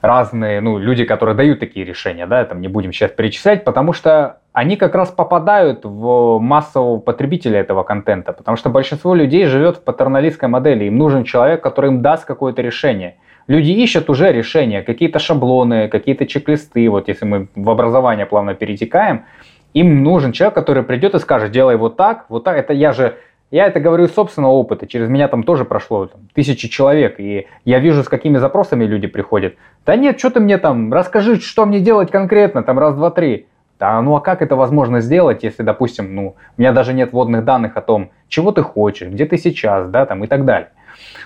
разные, 0.01 0.61
ну, 0.61 0.78
люди, 0.78 1.05
которые 1.05 1.36
дают 1.36 1.59
такие 1.59 1.86
решения, 1.86 2.28
да, 2.28 2.45
там 2.45 2.61
не 2.61 2.68
будем 2.68 2.93
сейчас 2.93 3.11
перечислять, 3.11 3.63
потому 3.63 3.93
что 3.93 4.39
они 4.53 4.78
как 4.78 4.95
раз 4.95 5.09
попадают 5.09 5.82
в 5.84 6.39
массового 6.39 6.99
потребителя 6.99 7.59
этого 7.59 7.84
контента, 7.84 8.34
потому 8.34 8.57
что 8.57 8.70
большинство 8.70 9.15
людей 9.15 9.45
живет 9.45 9.78
в 9.78 9.84
патерналистской 9.84 10.49
модели, 10.49 10.86
им 10.86 10.97
нужен 10.97 11.24
человек, 11.24 11.61
который 11.61 11.91
им 11.91 12.01
даст 12.01 12.26
какое-то 12.26 12.61
решение. 12.61 13.18
Люди 13.47 13.72
ищут 13.72 14.09
уже 14.09 14.32
решения, 14.32 14.82
какие-то 14.84 15.20
шаблоны, 15.20 15.88
какие-то 15.88 16.26
чек-листы, 16.26 16.89
вот 16.89 17.07
если 17.07 17.26
мы 17.26 17.47
в 17.55 17.70
образование 17.70 18.26
плавно 18.26 18.55
перетекаем, 18.55 19.26
им 19.74 20.03
нужен 20.03 20.32
человек, 20.32 20.55
который 20.55 20.84
придет 20.84 21.15
и 21.15 21.20
скажет, 21.20 21.51
делай 21.51 21.76
вот 21.76 21.97
так, 21.97 22.26
вот 22.30 22.43
так, 22.43 22.57
это 22.57 22.74
я 22.74 22.91
же 22.93 23.18
я 23.49 23.68
это 23.68 23.80
говорю 23.80 24.05
из 24.05 24.13
собственного 24.13 24.51
опыта. 24.51 24.88
Через 24.88 25.07
меня 25.07 25.28
там 25.30 25.43
тоже 25.43 25.63
прошло 25.63 26.07
там, 26.07 26.22
тысячи 26.34 26.68
человек. 26.68 27.20
И 27.20 27.47
я 27.63 27.80
вижу, 27.80 28.03
с 28.03 28.09
какими 28.09 28.38
запросами 28.38 28.84
люди 28.84 29.07
приходят. 29.07 29.55
Да 29.86 29.95
нет, 29.95 30.20
что 30.20 30.32
ты 30.32 30.39
мне 30.41 30.57
там, 30.57 30.91
расскажи, 30.91 31.39
что 31.39 31.65
мне 31.65 31.80
делать 31.80 32.11
конкретно, 32.11 32.63
там 32.63 32.78
раз, 32.78 32.95
два, 32.95 33.09
три. 33.09 33.47
Да, 33.80 34.01
ну 34.01 34.15
а 34.15 34.22
как 34.22 34.41
это 34.41 34.55
возможно 34.55 35.01
сделать, 35.01 35.43
если, 35.43 35.61
допустим, 35.61 36.15
ну, 36.15 36.36
у 36.57 36.61
меня 36.61 36.72
даже 36.72 36.93
нет 36.93 37.13
вводных 37.13 37.45
данных 37.45 37.78
о 37.78 37.82
том, 37.82 38.09
чего 38.28 38.51
ты 38.51 38.63
хочешь, 38.63 39.07
где 39.07 39.26
ты 39.26 39.38
сейчас, 39.38 39.88
да, 39.89 40.07
там 40.07 40.24
и 40.24 40.28
так 40.28 40.45
далее. 40.45 40.70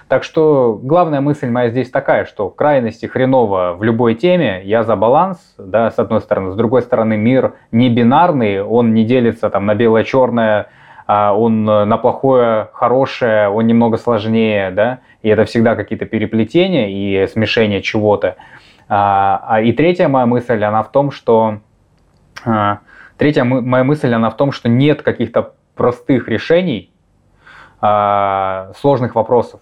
Так 0.08 0.24
что 0.24 0.80
главная 0.82 1.22
мысль 1.22 1.50
моя 1.50 1.70
здесь 1.70 1.90
такая, 1.90 2.26
что 2.26 2.50
крайности 2.50 3.06
хреново 3.06 3.76
в 3.78 3.84
любой 3.84 4.16
теме, 4.16 4.62
я 4.64 4.84
за 4.84 4.96
баланс, 4.96 5.38
да, 5.58 5.90
с 5.90 6.00
одной 6.00 6.22
стороны, 6.22 6.52
с 6.52 6.56
другой 6.56 6.82
стороны, 6.82 7.18
мир 7.18 7.54
не 7.72 7.90
бинарный, 7.90 8.62
он 8.62 8.94
не 8.94 9.06
делится 9.06 9.50
там 9.50 9.66
на 9.66 9.76
белое-черное, 9.76 10.68
а 11.08 11.34
он 11.34 11.70
э, 11.70 11.86
на 11.86 11.98
плохое, 11.98 12.70
хорошее, 12.74 13.50
он 13.50 13.68
немного 13.68 13.98
сложнее, 13.98 14.72
да, 14.72 15.00
и 15.22 15.30
это 15.30 15.46
всегда 15.46 15.76
какие-то 15.76 16.06
переплетения 16.06 16.90
и 16.90 17.28
смешение 17.28 17.82
чего-то. 17.82 18.36
А, 18.90 19.42
а 19.48 19.62
и 19.62 19.72
третья 19.72 20.10
моя 20.10 20.26
мысль, 20.26 20.62
она 20.64 20.84
в 20.84 20.92
том, 20.92 21.12
что 21.12 21.60
третья 23.18 23.44
моя 23.44 23.84
мысль, 23.84 24.14
она 24.14 24.30
в 24.30 24.36
том, 24.36 24.52
что 24.52 24.68
нет 24.68 25.02
каких-то 25.02 25.54
простых 25.76 26.28
решений 26.28 26.91
сложных 27.82 29.16
вопросов. 29.16 29.60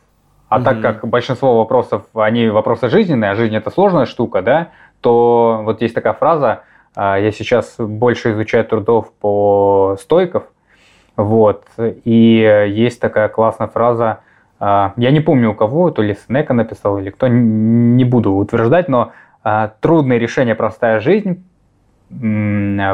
А 0.49 0.59
mm-hmm. 0.59 0.63
так 0.63 0.81
как 0.81 1.07
большинство 1.07 1.57
вопросов, 1.57 2.03
они 2.13 2.49
вопросы 2.49 2.89
жизненные, 2.89 3.31
а 3.31 3.35
жизнь 3.35 3.55
это 3.55 3.69
сложная 3.69 4.05
штука, 4.05 4.41
да, 4.41 4.69
то 4.99 5.61
вот 5.63 5.81
есть 5.81 5.95
такая 5.95 6.13
фраза, 6.13 6.63
я 6.97 7.31
сейчас 7.31 7.75
больше 7.77 8.31
изучаю 8.31 8.65
трудов 8.65 9.13
по 9.21 9.95
стойков, 10.01 10.43
вот. 11.15 11.63
И 11.77 12.65
есть 12.69 12.99
такая 12.99 13.29
классная 13.29 13.67
фраза, 13.67 14.19
а, 14.59 14.93
я 14.97 15.11
не 15.11 15.21
помню 15.21 15.51
у 15.51 15.55
кого, 15.55 15.89
то 15.91 16.01
ли 16.01 16.15
Снека 16.15 16.53
написал 16.53 16.99
или 16.99 17.09
кто, 17.09 17.27
не 17.27 18.03
буду 18.03 18.33
утверждать, 18.33 18.89
но 18.89 19.13
а, 19.43 19.71
трудные 19.79 20.19
решения 20.19 20.55
простая 20.55 20.99
жизнь, 20.99 21.45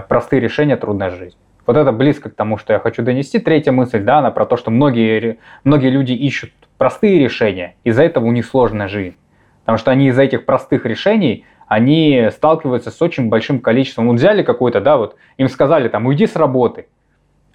простые 0.08 0.40
решения 0.40 0.76
трудная 0.76 1.10
жизнь. 1.10 1.38
Вот 1.66 1.78
это 1.78 1.92
близко 1.92 2.30
к 2.30 2.36
тому, 2.36 2.58
что 2.58 2.74
я 2.74 2.80
хочу 2.80 3.02
донести. 3.02 3.40
Третья 3.40 3.72
мысль, 3.72 4.02
да, 4.04 4.20
она 4.20 4.32
про 4.32 4.46
то, 4.46 4.58
что 4.58 4.72
многие, 4.72 5.40
многие 5.64 5.90
люди 5.90 6.14
ищут 6.14 6.52
простые 6.78 7.20
решения, 7.20 7.76
из-за 7.84 8.04
этого 8.04 8.26
у 8.26 8.32
них 8.32 8.46
сложная 8.46 8.88
жизнь. 8.88 9.16
Потому 9.62 9.78
что 9.78 9.92
они 9.92 10.10
из-за 10.10 10.24
этих 10.24 10.46
простых 10.46 10.86
решений, 10.86 11.46
они 11.68 12.30
сталкиваются 12.32 12.92
с 12.92 13.02
очень 13.02 13.30
большим 13.30 13.60
количеством. 13.60 14.08
Вот 14.08 14.18
взяли 14.18 14.44
какой-то, 14.44 14.82
да, 14.82 14.98
вот 14.98 15.16
им 15.38 15.50
сказали 15.50 15.90
там, 15.90 16.06
уйди 16.06 16.28
с 16.28 16.36
работы. 16.36 16.88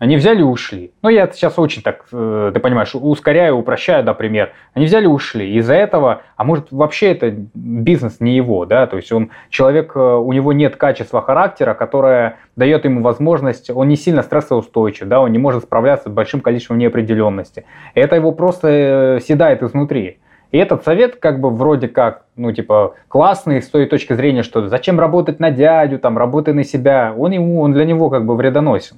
Они 0.01 0.17
взяли 0.17 0.41
и 0.41 0.43
ушли. 0.43 0.93
Ну, 1.03 1.11
я 1.11 1.29
сейчас 1.31 1.59
очень 1.59 1.83
так, 1.83 2.07
э, 2.11 2.53
ты 2.55 2.59
понимаешь, 2.59 2.95
ускоряю, 2.95 3.59
упрощаю, 3.59 4.03
например. 4.03 4.51
Они 4.73 4.87
взяли 4.87 5.05
и 5.05 5.09
ушли. 5.09 5.55
Из-за 5.57 5.75
этого, 5.75 6.23
а 6.37 6.45
может 6.45 6.73
вообще 6.73 7.13
это 7.13 7.35
бизнес 7.55 8.19
не 8.19 8.35
его, 8.35 8.65
да, 8.65 8.87
то 8.87 8.97
есть 8.97 9.13
он, 9.13 9.29
человек, 9.51 9.93
э, 9.95 10.01
у 10.01 10.33
него 10.33 10.55
нет 10.55 10.77
качества 10.77 11.21
характера, 11.21 11.75
которое 11.75 12.39
дает 12.57 12.87
ему 12.87 13.03
возможность, 13.03 13.69
он 13.69 13.89
не 13.89 13.97
сильно 13.97 14.23
стрессоустойчив, 14.23 15.07
да, 15.07 15.21
он 15.21 15.33
не 15.33 15.39
может 15.39 15.65
справляться 15.65 16.09
с 16.09 16.13
большим 16.13 16.41
количеством 16.41 16.79
неопределенности. 16.79 17.67
Это 17.95 18.17
его 18.17 18.33
просто 18.33 18.69
э, 18.69 19.21
седает 19.21 19.63
изнутри. 19.63 20.17
И 20.51 20.57
этот 20.57 20.83
совет 20.83 21.17
как 21.17 21.41
бы 21.43 21.51
вроде 21.51 21.89
как, 21.89 22.25
ну 22.37 22.53
типа, 22.53 22.95
классный 23.09 23.61
с 23.61 23.69
той 23.69 23.85
точки 23.85 24.15
зрения, 24.15 24.45
что 24.45 24.67
зачем 24.67 24.99
работать 24.99 25.41
на 25.41 25.51
дядю, 25.51 25.99
там, 25.99 26.17
работай 26.17 26.55
на 26.55 26.65
себя, 26.65 27.15
он 27.17 27.33
ему, 27.33 27.61
он 27.61 27.75
для 27.75 27.85
него 27.85 28.09
как 28.09 28.25
бы 28.25 28.35
вредоносен. 28.35 28.97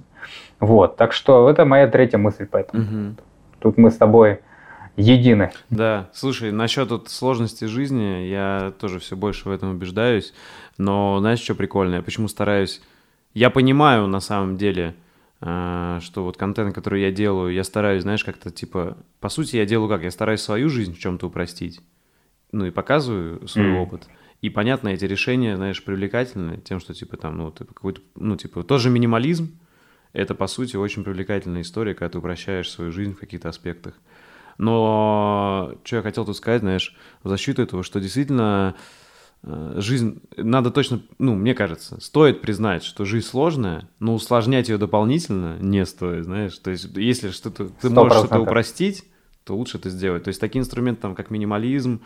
Вот, 0.62 0.96
так 0.96 1.12
что 1.12 1.50
это 1.50 1.64
моя 1.64 1.88
третья 1.88 2.18
мысль 2.18 2.46
поэтому. 2.48 2.84
Угу. 2.84 3.16
Тут 3.58 3.78
мы 3.78 3.90
с 3.90 3.96
тобой 3.96 4.38
едины. 4.96 5.50
Да, 5.70 6.08
слушай, 6.14 6.52
насчет 6.52 6.88
вот 6.92 7.08
сложности 7.08 7.64
жизни, 7.64 8.28
я 8.28 8.72
тоже 8.78 9.00
все 9.00 9.16
больше 9.16 9.48
в 9.48 9.52
этом 9.52 9.72
убеждаюсь, 9.72 10.32
но 10.78 11.18
знаешь, 11.18 11.40
что 11.40 11.56
прикольно? 11.56 11.96
Я 11.96 12.02
почему 12.02 12.28
стараюсь... 12.28 12.80
Я 13.34 13.50
понимаю 13.50 14.06
на 14.06 14.20
самом 14.20 14.56
деле, 14.56 14.94
э, 15.40 15.98
что 16.00 16.22
вот 16.22 16.36
контент, 16.36 16.72
который 16.76 17.02
я 17.02 17.10
делаю, 17.10 17.52
я 17.52 17.64
стараюсь, 17.64 18.02
знаешь, 18.02 18.22
как-то 18.22 18.52
типа... 18.52 18.96
По 19.18 19.30
сути, 19.30 19.56
я 19.56 19.66
делаю 19.66 19.88
как? 19.88 20.04
Я 20.04 20.12
стараюсь 20.12 20.42
свою 20.42 20.68
жизнь 20.68 20.94
в 20.94 20.98
чем-то 21.00 21.26
упростить, 21.26 21.80
ну 22.52 22.66
и 22.66 22.70
показываю 22.70 23.48
свой 23.48 23.66
mm. 23.66 23.82
опыт. 23.82 24.06
И 24.42 24.48
понятно, 24.48 24.90
эти 24.90 25.06
решения, 25.06 25.56
знаешь, 25.56 25.82
привлекательны 25.82 26.58
тем, 26.58 26.78
что 26.78 26.94
типа 26.94 27.16
там, 27.16 27.38
ну, 27.38 27.50
какой-то, 27.50 28.00
ну, 28.14 28.36
типа, 28.36 28.62
тоже 28.62 28.90
минимализм, 28.90 29.58
это, 30.12 30.34
по 30.34 30.46
сути, 30.46 30.76
очень 30.76 31.04
привлекательная 31.04 31.62
история, 31.62 31.94
когда 31.94 32.10
ты 32.10 32.18
упрощаешь 32.18 32.70
свою 32.70 32.92
жизнь 32.92 33.14
в 33.14 33.18
каких-то 33.18 33.48
аспектах. 33.48 33.94
Но 34.58 35.74
что 35.84 35.96
я 35.96 36.02
хотел 36.02 36.24
тут 36.24 36.36
сказать, 36.36 36.60
знаешь, 36.60 36.94
в 37.22 37.28
защиту 37.28 37.62
этого, 37.62 37.82
что 37.82 38.00
действительно 38.00 38.74
э, 39.42 39.74
жизнь, 39.78 40.20
надо 40.36 40.70
точно, 40.70 41.02
ну, 41.18 41.34
мне 41.34 41.54
кажется, 41.54 42.00
стоит 42.00 42.42
признать, 42.42 42.84
что 42.84 43.04
жизнь 43.04 43.26
сложная, 43.26 43.88
но 43.98 44.14
усложнять 44.14 44.68
ее 44.68 44.76
дополнительно 44.76 45.56
не 45.58 45.86
стоит, 45.86 46.24
знаешь. 46.24 46.56
То 46.58 46.70
есть, 46.70 46.94
если 46.94 47.30
что-то, 47.30 47.68
ты 47.68 47.88
100%. 47.88 47.94
можешь 47.94 48.18
что-то 48.18 48.40
упростить, 48.40 49.04
то 49.44 49.56
лучше 49.56 49.78
это 49.78 49.88
сделать. 49.88 50.24
То 50.24 50.28
есть, 50.28 50.40
такие 50.40 50.60
инструменты, 50.60 51.00
там, 51.02 51.14
как 51.14 51.30
минимализм, 51.30 52.02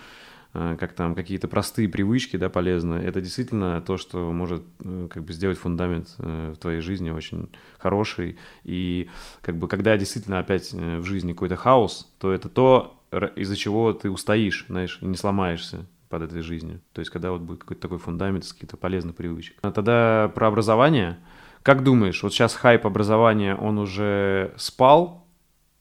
как 0.78 0.92
там 0.92 1.14
какие-то 1.14 1.48
простые 1.48 1.88
привычки, 1.88 2.36
да, 2.36 2.48
полезные, 2.48 3.04
это 3.04 3.20
действительно 3.20 3.80
то, 3.80 3.96
что 3.96 4.32
может 4.32 4.62
э, 4.80 5.09
как 5.11 5.24
бы 5.24 5.32
сделать 5.32 5.59
фундамент 5.59 6.14
э, 6.18 6.52
в 6.54 6.59
твоей 6.59 6.80
жизни 6.80 7.11
очень 7.11 7.48
хороший. 7.78 8.38
И 8.64 9.09
как 9.42 9.57
бы 9.57 9.68
когда 9.68 9.96
действительно 9.96 10.38
опять 10.38 10.72
в 10.72 11.04
жизни 11.04 11.32
какой-то 11.32 11.57
хаос, 11.57 12.12
то 12.18 12.32
это 12.32 12.48
то, 12.48 13.02
из-за 13.36 13.57
чего 13.57 13.92
ты 13.92 14.11
устоишь, 14.11 14.66
знаешь, 14.68 14.98
не 15.00 15.16
сломаешься 15.16 15.86
под 16.09 16.22
этой 16.22 16.42
жизнью. 16.42 16.80
То 16.92 17.00
есть 17.00 17.11
когда 17.11 17.30
вот 17.32 17.40
будет 17.40 17.61
какой-то 17.61 17.82
такой 17.82 17.98
фундамент 17.98 18.44
с 18.44 18.52
каких-то 18.52 18.76
полезных 18.76 19.16
привычек. 19.16 19.57
А 19.62 19.70
тогда 19.70 20.30
про 20.34 20.48
образование. 20.48 21.18
Как 21.62 21.82
думаешь, 21.82 22.22
вот 22.22 22.32
сейчас 22.32 22.54
хайп 22.54 22.86
образования, 22.86 23.57
он 23.57 23.78
уже 23.78 24.54
спал 24.57 25.25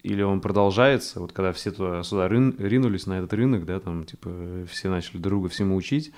или 0.05 0.21
он 0.21 0.39
продолжается, 0.39 1.19
вот 1.19 1.31
когда 1.31 1.51
все 1.51 1.71
туда, 1.71 2.03
сюда 2.03 2.27
рын, 2.27 2.55
ринулись 2.59 3.07
на 3.07 3.17
этот 3.17 3.33
рынок, 3.33 3.65
да, 3.65 3.79
там, 3.79 4.03
типа, 4.03 4.29
все 4.69 4.87
начали 4.87 5.17
друга 5.17 5.49
всему 5.49 5.75
учить. 5.75 6.13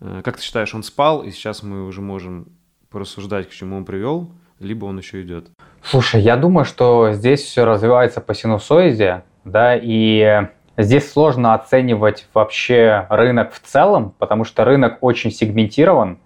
Э, 0.00 0.22
как 0.24 0.38
ты 0.38 0.42
считаешь, 0.42 0.74
он 0.74 0.82
спал, 0.82 1.22
и 1.22 1.30
сейчас 1.30 1.62
мы 1.62 1.86
уже 1.86 2.00
можем 2.00 2.46
порассуждать, 2.90 3.46
к 3.46 3.52
чему 3.52 3.76
он 3.76 3.84
привел, 3.84 4.30
либо 4.60 4.86
он 4.86 4.96
еще 4.98 5.20
идет? 5.20 5.48
Слушай, 5.82 6.22
я 6.22 6.38
думаю, 6.38 6.64
что 6.64 7.12
здесь 7.12 7.42
все 7.42 7.66
развивается 7.66 8.22
по 8.22 8.34
синусоиде, 8.34 9.24
да, 9.44 9.76
и 9.76 10.48
здесь 10.78 11.12
сложно 11.12 11.52
оценивать 11.52 12.26
вообще 12.32 13.06
рынок 13.10 13.52
в 13.52 13.60
целом, 13.60 14.14
потому 14.18 14.44
что 14.44 14.64
рынок 14.64 14.98
очень 15.02 15.30
сегментирован, 15.30 16.18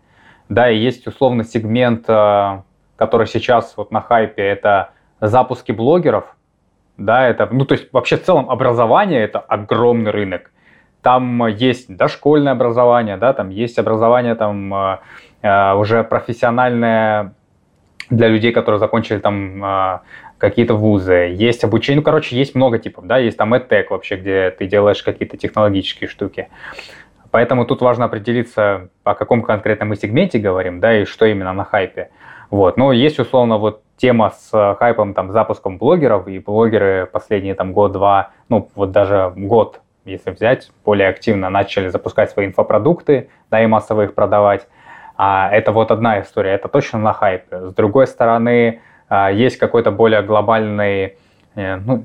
да, 0.48 0.70
и 0.70 0.78
есть 0.78 1.04
условно 1.08 1.42
сегмент, 1.42 2.04
э, 2.06 2.62
который 2.94 3.26
сейчас 3.26 3.74
вот 3.76 3.90
на 3.90 4.00
хайпе, 4.00 4.42
это 4.42 4.92
запуски 5.20 5.72
блогеров, 5.72 6.36
да, 7.04 7.28
это, 7.28 7.48
ну, 7.50 7.64
то 7.64 7.72
есть 7.74 7.92
вообще 7.92 8.16
в 8.16 8.24
целом 8.24 8.50
образование– 8.50 9.22
это 9.24 9.38
огромный 9.38 10.10
рынок. 10.10 10.50
Там 11.02 11.46
есть 11.46 11.94
дошкольное 11.94 12.52
образование, 12.52 13.16
да, 13.16 13.32
там 13.32 13.50
есть 13.50 13.78
образование 13.78 14.34
там 14.36 14.72
э, 14.72 14.98
э, 15.42 15.74
уже 15.74 16.04
профессиональное 16.04 17.34
для 18.08 18.28
людей, 18.28 18.52
которые 18.52 18.78
закончили 18.78 19.18
там 19.18 19.64
э, 19.64 19.98
какие-то 20.38 20.74
вузы, 20.74 21.34
есть 21.34 21.64
обучение, 21.64 22.00
ну, 22.00 22.04
короче, 22.04 22.36
есть 22.36 22.54
много 22.54 22.78
типов, 22.78 23.06
да, 23.06 23.18
есть 23.18 23.36
там 23.36 23.52
EdTech 23.54 23.86
вообще, 23.90 24.16
где 24.16 24.50
ты 24.50 24.66
делаешь 24.66 25.02
какие-то 25.02 25.36
технологические 25.36 26.08
штуки. 26.08 26.48
Поэтому 27.32 27.64
тут 27.64 27.80
важно 27.80 28.04
определиться, 28.04 28.88
о 29.04 29.14
каком 29.14 29.42
конкретном 29.42 29.88
мы 29.88 29.96
сегменте 29.96 30.38
говорим, 30.38 30.80
да, 30.80 31.00
и 31.00 31.04
что 31.04 31.26
именно 31.26 31.52
на 31.52 31.64
хайпе. 31.64 32.10
Вот. 32.50 32.76
Но 32.76 32.92
есть, 32.92 33.18
условно, 33.18 33.56
вот 33.56 33.82
тема 34.02 34.30
с 34.30 34.76
хайпом, 34.80 35.14
там, 35.14 35.30
запуском 35.30 35.78
блогеров, 35.78 36.26
и 36.26 36.40
блогеры 36.40 37.06
последние, 37.06 37.54
там, 37.54 37.72
год-два, 37.72 38.32
ну, 38.48 38.68
вот 38.74 38.90
даже 38.90 39.32
год, 39.36 39.80
если 40.04 40.32
взять, 40.32 40.72
более 40.84 41.08
активно 41.08 41.50
начали 41.50 41.86
запускать 41.86 42.32
свои 42.32 42.46
инфопродукты, 42.46 43.28
да, 43.48 43.62
и 43.62 43.66
массово 43.66 44.02
их 44.02 44.14
продавать. 44.14 44.66
А 45.16 45.48
это 45.52 45.70
вот 45.70 45.92
одна 45.92 46.20
история, 46.20 46.50
это 46.50 46.66
точно 46.66 46.98
на 46.98 47.12
хайпе. 47.12 47.68
С 47.68 47.74
другой 47.74 48.08
стороны, 48.08 48.80
а, 49.08 49.30
есть 49.30 49.56
какой-то 49.56 49.92
более 49.92 50.22
глобальный, 50.22 51.16
э, 51.54 51.76
ну, 51.76 52.02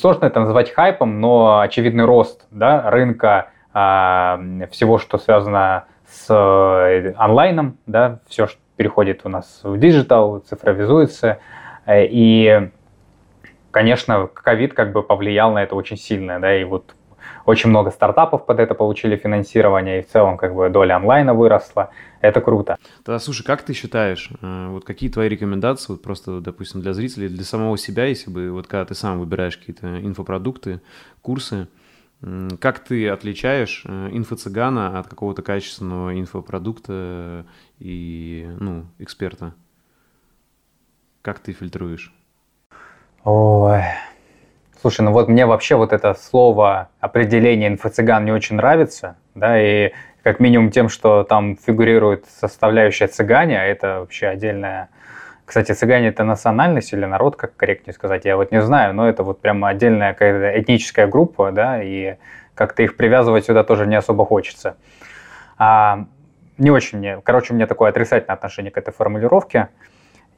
сложно 0.00 0.24
это 0.24 0.40
назвать 0.40 0.72
хайпом, 0.72 1.20
но 1.20 1.60
очевидный 1.60 2.06
рост 2.06 2.46
да, 2.50 2.90
рынка 2.90 3.50
а, 3.74 4.40
всего, 4.70 4.96
что 4.96 5.18
связано 5.18 5.84
с 6.08 6.26
э, 6.30 7.12
онлайном, 7.18 7.76
да, 7.86 8.20
все, 8.28 8.46
переходит 8.76 9.20
у 9.24 9.28
нас 9.28 9.60
в 9.62 9.78
digital, 9.78 10.40
цифровизуется. 10.40 11.38
Э, 11.86 12.04
и, 12.06 12.70
конечно, 13.70 14.26
ковид 14.26 14.74
как 14.74 14.92
бы 14.92 15.02
повлиял 15.02 15.52
на 15.52 15.62
это 15.62 15.74
очень 15.74 15.96
сильно, 15.96 16.40
да, 16.40 16.56
и 16.56 16.64
вот 16.64 16.94
очень 17.46 17.70
много 17.70 17.90
стартапов 17.90 18.46
под 18.46 18.58
это 18.58 18.74
получили 18.74 19.16
финансирование, 19.16 20.00
и 20.00 20.02
в 20.02 20.08
целом 20.08 20.36
как 20.36 20.54
бы 20.54 20.68
доля 20.70 20.96
онлайна 20.96 21.34
выросла. 21.34 21.90
Это 22.20 22.40
круто. 22.40 22.78
Тогда, 23.04 23.18
слушай, 23.18 23.44
как 23.44 23.62
ты 23.62 23.74
считаешь, 23.74 24.30
э, 24.40 24.68
вот 24.70 24.84
какие 24.84 25.10
твои 25.10 25.28
рекомендации, 25.28 25.92
вот 25.92 26.02
просто, 26.02 26.40
допустим, 26.40 26.80
для 26.80 26.94
зрителей, 26.94 27.28
для 27.28 27.44
самого 27.44 27.76
себя, 27.76 28.06
если 28.06 28.30
бы, 28.30 28.50
вот 28.50 28.66
когда 28.66 28.86
ты 28.86 28.94
сам 28.94 29.20
выбираешь 29.20 29.58
какие-то 29.58 30.00
инфопродукты, 30.00 30.80
курсы, 31.20 31.68
как 32.60 32.78
ты 32.80 33.08
отличаешь 33.08 33.82
э, 33.86 34.08
инфо-цыгана 34.12 34.98
от 34.98 35.08
какого-то 35.08 35.42
качественного 35.42 36.18
инфопродукта 36.18 37.44
и, 37.78 38.48
ну, 38.60 38.86
эксперта? 38.98 39.54
Как 41.22 41.38
ты 41.38 41.52
фильтруешь? 41.52 42.14
Ой, 43.24 43.82
Слушай, 44.84 45.00
ну 45.00 45.12
вот 45.12 45.28
мне 45.28 45.46
вообще 45.46 45.76
вот 45.76 45.94
это 45.94 46.12
слово 46.12 46.90
определение 47.00 47.70
инфо-цыган 47.70 48.26
не 48.26 48.32
очень 48.32 48.56
нравится, 48.56 49.16
да, 49.34 49.58
и 49.58 49.92
как 50.22 50.40
минимум 50.40 50.70
тем, 50.70 50.90
что 50.90 51.24
там 51.24 51.56
фигурирует 51.56 52.26
составляющая 52.26 53.06
цыгане, 53.06 53.58
а 53.58 53.64
это 53.64 54.00
вообще 54.00 54.26
отдельная... 54.26 54.90
Кстати, 55.44 55.72
цыгане 55.72 56.08
это 56.08 56.24
национальность 56.24 56.92
или 56.92 57.04
народ, 57.04 57.36
как 57.36 57.54
корректнее 57.56 57.92
сказать, 57.94 58.24
я 58.24 58.36
вот 58.36 58.50
не 58.50 58.62
знаю, 58.62 58.94
но 58.94 59.08
это 59.08 59.22
вот 59.22 59.40
прямо 59.40 59.68
отдельная 59.68 60.12
какая-то 60.12 60.60
этническая 60.60 61.06
группа, 61.06 61.52
да, 61.52 61.82
и 61.82 62.16
как-то 62.54 62.82
их 62.82 62.96
привязывать 62.96 63.44
сюда 63.44 63.62
тоже 63.62 63.86
не 63.86 63.96
особо 63.96 64.24
хочется. 64.24 64.76
А, 65.58 66.06
не 66.56 66.70
очень 66.70 66.98
мне, 66.98 67.20
короче, 67.22 67.52
у 67.52 67.56
меня 67.56 67.66
такое 67.66 67.90
отрицательное 67.90 68.34
отношение 68.34 68.70
к 68.70 68.78
этой 68.78 68.92
формулировке. 68.92 69.68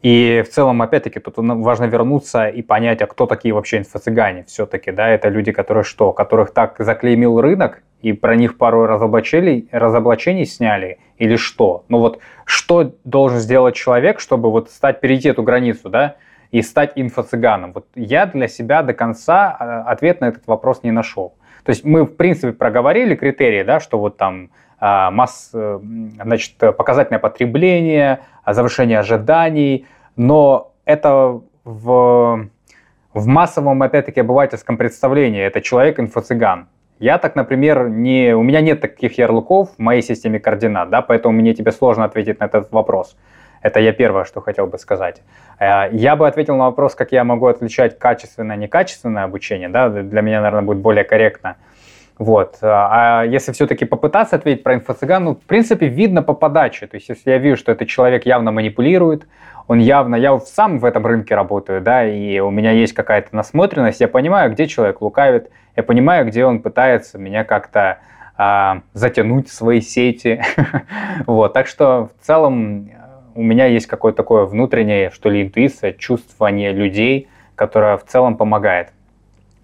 И 0.07 0.45
в 0.47 0.51
целом, 0.51 0.83
опять-таки, 0.83 1.19
тут 1.19 1.35
важно 1.37 1.87
вернуться 1.87 2.47
и 2.47 2.63
понять, 2.63 3.03
а 3.03 3.09
кто 3.09 3.27
такие 3.27 3.53
вообще 3.53 3.79
инфо-цыгане 3.79 4.45
все-таки, 4.45 4.93
да, 4.93 5.09
это 5.09 5.29
люди, 5.29 5.51
которые 5.51 5.83
что, 5.83 6.13
которых 6.13 6.53
так 6.53 6.77
заклеймил 6.79 7.41
рынок, 7.41 7.83
и 8.03 8.13
про 8.13 8.37
них 8.37 8.57
пару 8.57 8.87
разоблачений, 8.87 9.69
разоблачений 9.73 10.47
сняли, 10.47 11.01
или 11.19 11.35
что? 11.35 11.87
Ну 11.89 11.99
вот, 11.99 12.21
что 12.45 12.95
должен 13.03 13.41
сделать 13.41 13.75
человек, 13.75 14.21
чтобы 14.21 14.53
вот 14.53 14.71
стать, 14.71 15.01
перейти 15.01 15.31
эту 15.31 15.43
границу, 15.43 15.89
да, 15.89 16.15
и 16.53 16.63
стать 16.63 16.93
инфо-цыганом? 16.95 17.73
Вот 17.73 17.87
я 17.97 18.27
для 18.27 18.47
себя 18.47 18.85
до 18.85 18.95
конца 18.95 19.57
а, 19.59 19.91
ответ 19.91 20.21
на 20.21 20.27
этот 20.27 20.47
вопрос 20.47 20.85
не 20.85 20.93
нашел. 20.93 21.35
То 21.65 21.71
есть 21.71 21.85
мы, 21.85 22.05
в 22.05 22.15
принципе, 22.15 22.53
проговорили 22.53 23.17
критерии, 23.17 23.65
да, 23.65 23.81
что 23.81 23.99
вот 23.99 24.17
там 24.17 24.51
а, 24.79 25.11
масс, 25.11 25.51
э, 25.53 25.81
значит, 26.23 26.57
показательное 26.59 27.19
потребление, 27.19 28.21
завышение 28.47 29.01
ожиданий, 29.01 29.87
но 30.17 30.73
это 30.85 31.41
в, 31.65 32.49
в 33.15 33.27
массовом, 33.27 33.83
опять-таки, 33.83 34.21
обывательском 34.21 34.77
представлении. 34.77 35.43
Это 35.43 35.61
человек 35.61 35.99
инфо-цыган. 35.99 36.67
Я 36.99 37.19
так, 37.19 37.37
например, 37.37 37.89
не, 37.89 38.35
у 38.35 38.43
меня 38.43 38.63
нет 38.63 38.81
таких 38.81 39.19
ярлыков 39.19 39.71
в 39.77 39.79
моей 39.79 40.01
системе 40.01 40.41
координат, 40.41 40.89
да, 40.89 41.03
поэтому 41.03 41.39
мне 41.39 41.53
тебе 41.53 41.73
сложно 41.73 42.05
ответить 42.05 42.41
на 42.41 42.45
этот 42.45 42.73
вопрос. 42.73 43.17
Это 43.61 43.81
я 43.81 43.93
первое, 43.93 44.25
что 44.25 44.41
хотел 44.41 44.67
бы 44.67 44.79
сказать. 44.79 45.23
Э, 45.59 45.89
я 45.93 46.17
бы 46.17 46.27
ответил 46.27 46.57
на 46.57 46.67
вопрос, 46.67 46.95
как 46.95 47.13
я 47.13 47.25
могу 47.25 47.47
отличать 47.47 47.99
качественное 47.99 48.57
и 48.57 48.61
некачественное 48.61 49.25
обучение. 49.25 49.69
Да? 49.69 49.89
Для 49.89 50.23
меня, 50.23 50.41
наверное, 50.41 50.63
будет 50.65 50.79
более 50.79 51.05
корректно. 51.05 51.57
Вот. 52.19 52.59
А 52.63 53.25
если 53.25 53.53
все-таки 53.53 53.85
попытаться 53.85 54.37
ответить 54.37 54.63
про 54.63 54.75
инфо-цыган, 54.77 55.25
ну, 55.25 55.35
в 55.35 55.41
принципе, 55.41 55.89
видно 55.89 56.23
по 56.23 56.33
подаче. 56.33 56.87
То 56.87 56.97
есть, 56.97 57.09
если 57.09 57.31
я 57.31 57.39
вижу, 57.39 57.57
что 57.57 57.73
этот 57.73 57.89
человек 57.89 58.25
явно 58.25 58.53
манипулирует, 58.53 59.27
он 59.69 59.79
явно, 59.79 60.17
я 60.17 60.39
сам 60.39 60.79
в 60.79 60.85
этом 60.85 61.07
рынке 61.07 61.35
работаю, 61.35 61.81
да, 61.81 62.05
и 62.05 62.39
у 62.39 62.51
меня 62.51 62.71
есть 62.71 62.93
какая-то 62.93 63.35
насмотренность, 63.35 64.01
я 64.01 64.09
понимаю, 64.09 64.53
где 64.53 64.67
человек 64.67 65.01
лукавит, 65.01 65.51
я 65.75 65.83
понимаю, 65.83 66.27
где 66.27 66.45
он 66.45 66.61
пытается 66.61 67.19
меня 67.19 67.45
как-то 67.45 67.99
а, 68.37 68.83
затянуть 68.93 69.49
в 69.49 69.53
свои 69.53 69.81
сети. 69.81 70.43
вот, 71.27 71.53
так 71.53 71.67
что 71.67 72.11
в 72.21 72.27
целом 72.27 72.91
у 73.35 73.43
меня 73.43 73.67
есть 73.67 73.87
какое-то 73.87 74.19
такое 74.19 74.45
внутреннее, 74.45 75.11
что 75.11 75.31
ли, 75.31 75.43
интуиция, 75.43 75.93
чувствование 75.93 76.73
людей, 76.73 77.29
которое 77.55 77.97
в 77.97 78.05
целом 78.05 78.37
помогает. 78.37 78.93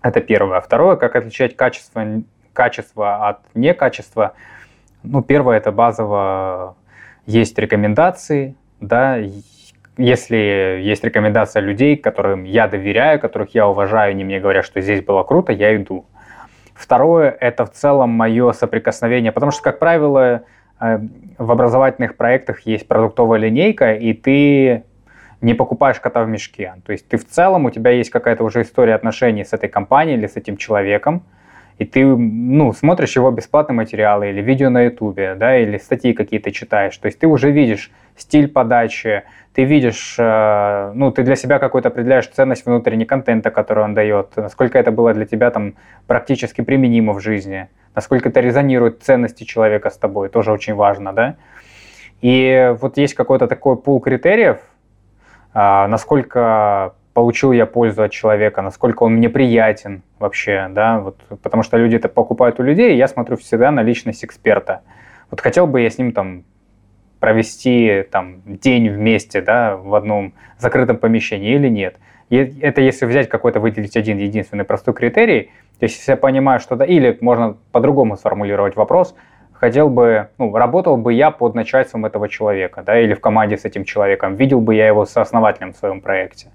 Это 0.03 0.20
первое. 0.20 0.61
Второе, 0.61 0.96
как 0.96 1.16
отличать 1.16 1.57
качество, 1.57 2.05
качество 2.53 3.28
от 3.28 3.40
некачества. 3.55 4.34
Ну, 5.03 5.22
первое, 5.22 5.59
это 5.59 5.70
базово 5.70 6.76
есть 7.24 7.57
рекомендации, 7.59 8.57
да, 8.80 9.18
если 9.97 10.80
есть 10.82 11.05
рекомендация 11.05 11.61
людей, 11.61 11.97
которым 11.97 12.45
я 12.45 12.66
доверяю, 12.66 13.20
которых 13.20 13.55
я 13.55 13.68
уважаю, 13.68 14.11
они 14.12 14.24
мне 14.24 14.40
говорят, 14.40 14.64
что 14.64 14.80
здесь 14.80 15.03
было 15.03 15.22
круто, 15.22 15.53
я 15.53 15.76
иду. 15.76 16.07
Второе– 16.74 17.30
это 17.40 17.66
в 17.66 17.72
целом 17.72 18.11
мое 18.11 18.53
соприкосновение, 18.53 19.32
потому 19.32 19.53
что, 19.53 19.62
как 19.62 19.78
правило, 19.78 20.43
э, 20.80 20.99
в 21.38 21.51
образовательных 21.51 22.16
проектах 22.16 22.61
есть 22.61 22.88
продуктовая 22.88 23.38
линейка, 23.38 23.95
и 23.95 24.14
ты 24.14 24.84
не 25.43 25.55
покупаешь 25.55 26.01
кота 26.01 26.24
в 26.24 26.28
мешке. 26.28 26.74
То 26.86 26.93
есть 26.93 27.07
ты 27.09 27.18
в 27.18 27.26
целом, 27.26 27.66
у 27.66 27.70
тебя 27.70 27.90
есть 27.90 28.11
какая-то 28.11 28.45
уже 28.45 28.62
история 28.62 28.95
отношений 28.95 29.45
с 29.45 29.53
этой 29.53 29.68
компанией 29.68 30.16
или 30.16 30.26
с 30.26 30.36
этим 30.36 30.57
человеком, 30.57 31.22
и 31.78 31.84
ты 31.84 32.05
ну, 32.05 32.72
смотришь 32.72 33.16
его 33.16 33.30
бесплатные 33.30 33.76
материалы 33.76 34.30
или 34.30 34.40
видео 34.40 34.70
на 34.70 34.82
ютубе, 34.82 35.34
да, 35.34 35.59
или 35.59 35.78
статьи 35.78 36.12
какие-то 36.12 36.53
читаешь. 36.53 36.97
То 36.97 37.07
есть 37.07 37.18
ты 37.18 37.26
уже 37.26 37.51
видишь 37.51 37.90
стиль 38.22 38.48
подачи, 38.48 39.24
ты 39.52 39.64
видишь, 39.64 40.16
э, 40.18 40.92
ну, 40.94 41.10
ты 41.10 41.22
для 41.22 41.36
себя 41.36 41.58
какой-то 41.58 41.88
определяешь 41.88 42.26
ценность 42.28 42.64
внутреннего 42.64 43.06
контента, 43.06 43.50
который 43.50 43.84
он 43.84 43.94
дает, 43.94 44.36
насколько 44.36 44.78
это 44.78 44.90
было 44.90 45.12
для 45.12 45.26
тебя 45.26 45.50
там 45.50 45.74
практически 46.06 46.62
применимо 46.62 47.12
в 47.12 47.20
жизни, 47.20 47.68
насколько 47.94 48.30
это 48.30 48.40
резонирует 48.40 49.02
ценности 49.02 49.44
человека 49.44 49.90
с 49.90 49.98
тобой, 49.98 50.28
тоже 50.28 50.52
очень 50.52 50.74
важно, 50.74 51.12
да. 51.12 51.36
И 52.22 52.74
вот 52.80 52.96
есть 52.96 53.14
какой-то 53.14 53.46
такой 53.46 53.76
пул 53.76 54.00
критериев, 54.00 54.58
э, 55.54 55.86
насколько 55.86 56.94
получил 57.12 57.52
я 57.52 57.66
пользу 57.66 58.04
от 58.04 58.10
человека, 58.10 58.62
насколько 58.62 59.02
он 59.02 59.14
мне 59.14 59.28
приятен 59.28 60.02
вообще, 60.18 60.68
да, 60.70 61.00
вот, 61.00 61.20
потому 61.42 61.62
что 61.62 61.76
люди 61.76 61.96
это 61.96 62.08
покупают 62.08 62.58
у 62.58 62.62
людей, 62.62 62.94
и 62.94 62.96
я 62.96 63.06
смотрю 63.06 63.36
всегда 63.36 63.70
на 63.70 63.82
личность 63.82 64.24
эксперта. 64.24 64.80
Вот 65.30 65.40
хотел 65.40 65.66
бы 65.66 65.80
я 65.80 65.90
с 65.90 65.98
ним 65.98 66.12
там 66.12 66.44
провести 67.22 68.04
там 68.10 68.42
день 68.44 68.88
вместе, 68.88 69.40
да, 69.42 69.76
в 69.76 69.94
одном 69.94 70.32
закрытом 70.58 70.96
помещении 70.96 71.54
или 71.54 71.68
нет. 71.68 71.94
И 72.30 72.36
это 72.36 72.80
если 72.80 73.06
взять 73.06 73.28
какой-то, 73.28 73.60
выделить 73.60 73.96
один 73.96 74.18
единственный 74.18 74.64
простой 74.64 74.92
критерий, 74.92 75.52
то 75.78 75.84
есть 75.84 75.98
если 75.98 76.10
я 76.10 76.16
понимаю, 76.16 76.58
что 76.58 76.74
да, 76.74 76.84
или 76.84 77.16
можно 77.20 77.56
по-другому 77.70 78.16
сформулировать 78.16 78.74
вопрос, 78.74 79.14
хотел 79.52 79.88
бы, 79.88 80.30
ну, 80.36 80.52
работал 80.56 80.96
бы 80.96 81.12
я 81.12 81.30
под 81.30 81.54
начальством 81.54 82.06
этого 82.06 82.28
человека, 82.28 82.82
да, 82.84 82.98
или 82.98 83.14
в 83.14 83.20
команде 83.20 83.56
с 83.56 83.64
этим 83.64 83.84
человеком, 83.84 84.34
видел 84.34 84.60
бы 84.60 84.74
я 84.74 84.88
его 84.88 85.06
сооснователем 85.06 85.74
в 85.74 85.76
своем 85.76 86.00
проекте. 86.00 86.48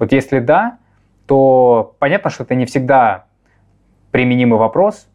Вот 0.00 0.10
если 0.10 0.40
да, 0.40 0.78
то 1.26 1.94
понятно, 2.00 2.28
что 2.30 2.42
это 2.42 2.56
не 2.56 2.66
всегда 2.66 3.26
применимый 4.10 4.58
вопрос. 4.58 5.06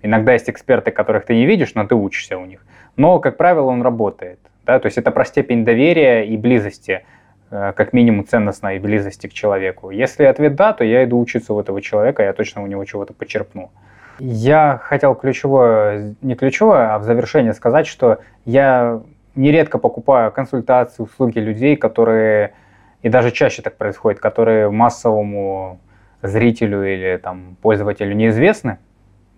Иногда 0.00 0.32
есть 0.32 0.48
эксперты, 0.48 0.92
которых 0.92 1.26
ты 1.26 1.34
не 1.34 1.44
видишь, 1.44 1.74
но 1.74 1.86
ты 1.86 1.94
учишься 1.94 2.38
у 2.38 2.46
них 2.46 2.65
но, 2.96 3.18
как 3.20 3.36
правило, 3.36 3.66
он 3.66 3.82
работает. 3.82 4.38
Да? 4.64 4.78
То 4.78 4.86
есть 4.86 4.98
это 4.98 5.10
про 5.10 5.24
степень 5.24 5.64
доверия 5.64 6.22
и 6.24 6.36
близости, 6.36 7.04
э, 7.50 7.72
как 7.76 7.92
минимум 7.92 8.26
ценностной 8.26 8.78
близости 8.78 9.26
к 9.26 9.32
человеку. 9.32 9.90
Если 9.90 10.24
ответ 10.24 10.56
да, 10.56 10.72
то 10.72 10.84
я 10.84 11.04
иду 11.04 11.18
учиться 11.18 11.54
у 11.54 11.60
этого 11.60 11.80
человека, 11.80 12.22
я 12.22 12.32
точно 12.32 12.62
у 12.62 12.66
него 12.66 12.84
чего-то 12.84 13.12
почерпну. 13.12 13.70
Я 14.18 14.80
хотел 14.82 15.14
ключевое, 15.14 16.14
не 16.22 16.34
ключевое, 16.34 16.94
а 16.94 16.98
в 16.98 17.04
завершение 17.04 17.52
сказать, 17.52 17.86
что 17.86 18.18
я 18.46 19.02
нередко 19.34 19.78
покупаю 19.78 20.32
консультации, 20.32 21.02
услуги 21.02 21.38
людей, 21.38 21.76
которые, 21.76 22.54
и 23.02 23.10
даже 23.10 23.30
чаще 23.30 23.60
так 23.60 23.76
происходит, 23.76 24.18
которые 24.18 24.70
массовому 24.70 25.78
зрителю 26.22 26.82
или 26.82 27.18
там, 27.22 27.56
пользователю 27.60 28.14
неизвестны, 28.14 28.78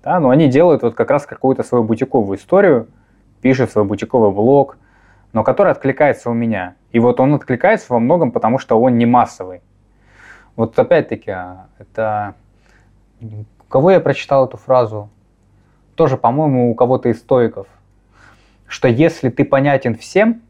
Да? 0.04 0.20
Но 0.20 0.30
они 0.30 0.48
делают 0.48 0.82
вот 0.82 0.94
как 0.94 1.10
раз 1.10 1.26
какую-то 1.26 1.64
свою 1.64 1.82
бутиковую 1.82 2.38
историю, 2.38 2.86
пишут 3.40 3.70
свой 3.70 3.84
бутиковый 3.84 4.30
блог, 4.30 4.76
но 5.32 5.44
который 5.44 5.72
откликается 5.72 6.30
у 6.30 6.34
меня. 6.34 6.74
И 6.92 6.98
вот 6.98 7.20
он 7.20 7.34
откликается 7.34 7.86
во 7.90 7.98
многом, 7.98 8.32
потому 8.32 8.58
что 8.58 8.80
он 8.80 8.98
не 8.98 9.06
массовый. 9.06 9.60
Вот 10.56 10.78
опять-таки, 10.78 11.30
а, 11.30 11.66
это... 11.78 12.34
У 13.20 13.68
кого 13.68 13.90
я 13.90 14.00
прочитал 14.00 14.46
эту 14.46 14.56
фразу? 14.56 15.10
Тоже, 15.94 16.16
по-моему, 16.16 16.70
у 16.70 16.74
кого-то 16.74 17.08
из 17.08 17.18
стоиков. 17.18 17.66
Что 18.66 18.88
если 18.88 19.28
ты 19.28 19.44
понятен 19.44 19.94
всем, 19.96 20.42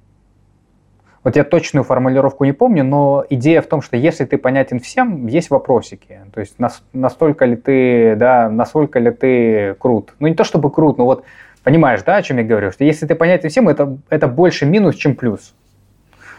вот 1.24 1.36
я 1.36 1.44
точную 1.44 1.84
формулировку 1.84 2.44
не 2.44 2.52
помню, 2.52 2.84
но 2.84 3.24
идея 3.28 3.60
в 3.60 3.66
том, 3.66 3.82
что 3.82 3.96
если 3.96 4.24
ты 4.24 4.38
понятен 4.38 4.80
всем, 4.80 5.26
есть 5.26 5.50
вопросики. 5.50 6.20
То 6.32 6.40
есть 6.40 6.56
настолько 6.92 7.44
ли 7.44 7.56
ты, 7.56 8.16
да, 8.16 8.48
насколько 8.48 8.98
ли 8.98 9.10
ты 9.10 9.74
крут. 9.74 10.14
Ну 10.20 10.28
не 10.28 10.34
то 10.34 10.44
чтобы 10.44 10.70
крут, 10.70 10.96
но 10.96 11.04
вот 11.04 11.24
понимаешь, 11.68 12.02
да, 12.02 12.16
о 12.16 12.22
чем 12.22 12.38
я 12.38 12.44
говорю, 12.44 12.70
что 12.70 12.82
если 12.84 13.06
ты 13.06 13.14
понятен 13.14 13.50
всем, 13.50 13.68
это, 13.68 13.98
это 14.08 14.26
больше 14.26 14.64
минус, 14.64 14.94
чем 14.96 15.14
плюс. 15.14 15.54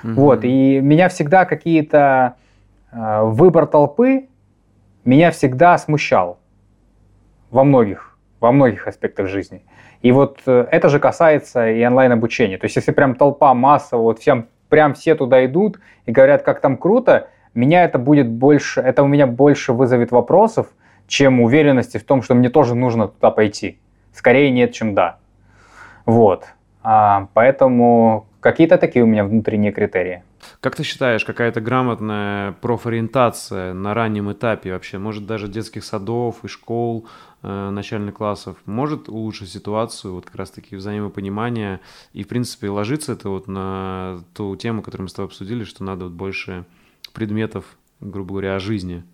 Угу. 0.04 0.14
Вот, 0.14 0.44
и 0.44 0.80
меня 0.80 1.08
всегда 1.08 1.46
какие-то 1.46 2.34
э, 2.92 3.22
выбор 3.26 3.68
толпы 3.68 4.26
меня 5.06 5.30
всегда 5.30 5.78
смущал 5.78 6.40
во 7.52 7.64
многих, 7.64 8.18
во 8.40 8.52
многих 8.52 8.88
аспектах 8.88 9.28
жизни. 9.28 9.62
И 10.02 10.12
вот 10.12 10.40
э, 10.48 10.66
это 10.72 10.90
же 10.90 11.00
касается 11.00 11.70
и 11.70 11.86
онлайн-обучения. 11.86 12.58
То 12.58 12.66
есть 12.66 12.78
если 12.78 12.92
прям 12.92 13.14
толпа, 13.14 13.54
масса, 13.54 13.98
вот 13.98 14.18
всем 14.18 14.48
прям 14.68 14.96
все 14.96 15.14
туда 15.14 15.46
идут 15.46 15.80
и 16.08 16.12
говорят, 16.12 16.42
как 16.42 16.60
там 16.60 16.76
круто, 16.76 17.28
меня 17.54 17.84
это 17.84 18.00
будет 18.00 18.28
больше, 18.28 18.82
это 18.82 19.04
у 19.04 19.08
меня 19.08 19.28
больше 19.28 19.74
вызовет 19.74 20.10
вопросов, 20.10 20.70
чем 21.06 21.40
уверенности 21.40 22.00
в 22.00 22.04
том, 22.04 22.24
что 22.24 22.34
мне 22.34 22.50
тоже 22.50 22.74
нужно 22.74 23.10
туда 23.10 23.30
пойти. 23.30 23.78
Скорее 24.14 24.52
нет, 24.52 24.74
чем 24.74 24.96
да. 24.96 25.20
Вот. 26.06 26.46
А, 26.82 27.28
поэтому 27.34 28.28
какие-то 28.40 28.78
такие 28.78 29.04
у 29.04 29.08
меня 29.08 29.24
внутренние 29.24 29.72
критерии. 29.72 30.24
Как 30.62 30.76
ты 30.76 30.84
считаешь, 30.84 31.26
какая-то 31.26 31.62
грамотная 31.62 32.54
профориентация 32.54 33.74
на 33.74 33.94
раннем 33.94 34.32
этапе 34.32 34.72
вообще, 34.72 34.98
может 34.98 35.26
даже 35.26 35.48
детских 35.48 35.84
садов 35.84 36.44
и 36.44 36.48
школ, 36.48 37.08
э, 37.44 37.70
начальных 37.70 38.16
классов, 38.16 38.58
может 38.66 39.10
улучшить 39.10 39.50
ситуацию, 39.50 40.16
вот 40.16 40.26
как 40.26 40.36
раз-таки 40.36 40.76
взаимопонимание, 40.76 41.82
и 42.14 42.24
в 42.24 42.28
принципе 42.28 42.70
ложится 42.70 43.14
это 43.14 43.30
вот 43.30 43.48
на 43.48 44.24
ту 44.34 44.56
тему, 44.56 44.82
которую 44.82 45.06
мы 45.06 45.10
с 45.10 45.14
тобой 45.14 45.28
обсудили, 45.28 45.66
что 45.66 45.84
надо 45.84 46.06
вот 46.06 46.14
больше 46.14 46.66
предметов, 47.14 47.66
грубо 48.00 48.32
говоря, 48.32 48.56
о 48.56 48.60
жизни– 48.60 49.04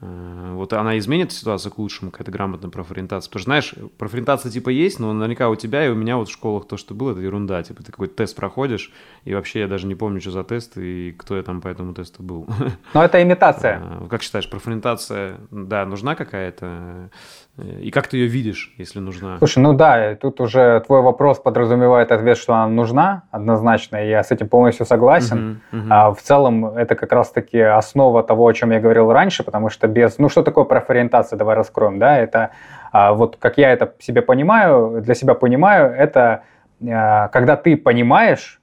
вот 0.00 0.72
она 0.72 0.98
изменит 0.98 1.30
ситуацию 1.32 1.72
к 1.72 1.78
лучшему, 1.78 2.10
какая-то 2.10 2.30
грамотная 2.30 2.70
профориентация. 2.70 3.28
Потому 3.28 3.40
что, 3.40 3.48
знаешь, 3.48 3.74
профориентация 3.98 4.50
типа 4.50 4.70
есть, 4.70 4.98
но 4.98 5.12
наверняка 5.12 5.48
у 5.50 5.56
тебя 5.56 5.84
и 5.84 5.90
у 5.90 5.94
меня 5.94 6.16
вот 6.16 6.28
в 6.28 6.32
школах 6.32 6.66
то, 6.66 6.76
что 6.76 6.94
было, 6.94 7.12
это 7.12 7.20
ерунда. 7.20 7.62
Типа 7.62 7.82
ты 7.82 7.92
какой-то 7.92 8.14
тест 8.14 8.34
проходишь, 8.34 8.92
и 9.24 9.34
вообще 9.34 9.60
я 9.60 9.68
даже 9.68 9.86
не 9.86 9.94
помню, 9.94 10.20
что 10.20 10.30
за 10.30 10.44
тест 10.44 10.78
и 10.78 11.14
кто 11.18 11.36
я 11.36 11.42
там 11.42 11.60
по 11.60 11.68
этому 11.68 11.92
тесту 11.92 12.22
был. 12.22 12.46
Но 12.94 13.04
это 13.04 13.22
имитация. 13.22 13.80
Э, 13.90 14.06
как 14.08 14.22
считаешь, 14.22 14.48
профориентация, 14.48 15.38
да, 15.50 15.84
нужна 15.84 16.14
какая-то? 16.14 17.10
Э, 17.58 17.80
и 17.80 17.90
как 17.90 18.08
ты 18.08 18.16
ее 18.16 18.26
видишь, 18.26 18.74
если 18.78 19.00
нужна? 19.00 19.38
Слушай, 19.38 19.60
ну 19.60 19.72
да, 19.72 20.14
тут 20.16 20.40
уже 20.40 20.80
твой 20.86 21.02
вопрос 21.02 21.38
подразумевает 21.38 22.12
ответ, 22.12 22.36
что 22.36 22.54
она 22.54 22.68
нужна, 22.68 23.22
однозначно, 23.30 23.96
я 23.96 24.22
с 24.22 24.30
этим 24.30 24.48
полностью 24.48 24.86
согласен. 24.86 25.60
Uh-huh, 25.72 25.80
uh-huh. 25.80 25.86
А 25.90 26.12
в 26.12 26.22
целом 26.22 26.66
это 26.66 26.94
как 26.94 27.12
раз-таки 27.12 27.60
основа 27.60 28.22
того, 28.22 28.46
о 28.46 28.52
чем 28.52 28.70
я 28.70 28.80
говорил 28.80 29.12
раньше, 29.12 29.44
потому 29.44 29.70
что 29.70 29.86
без... 29.88 30.18
Ну 30.18 30.28
что 30.28 30.42
такое 30.42 30.64
профориентация, 30.64 31.36
давай 31.36 31.56
раскроем, 31.56 31.98
да, 31.98 32.18
это 32.18 32.50
а, 32.92 33.12
вот 33.12 33.36
как 33.38 33.58
я 33.58 33.72
это 33.72 33.94
себе 33.98 34.22
понимаю, 34.22 35.00
для 35.02 35.14
себя 35.14 35.34
понимаю, 35.34 35.92
это 35.92 36.42
а, 36.88 37.28
когда 37.28 37.56
ты 37.56 37.76
понимаешь, 37.76 38.60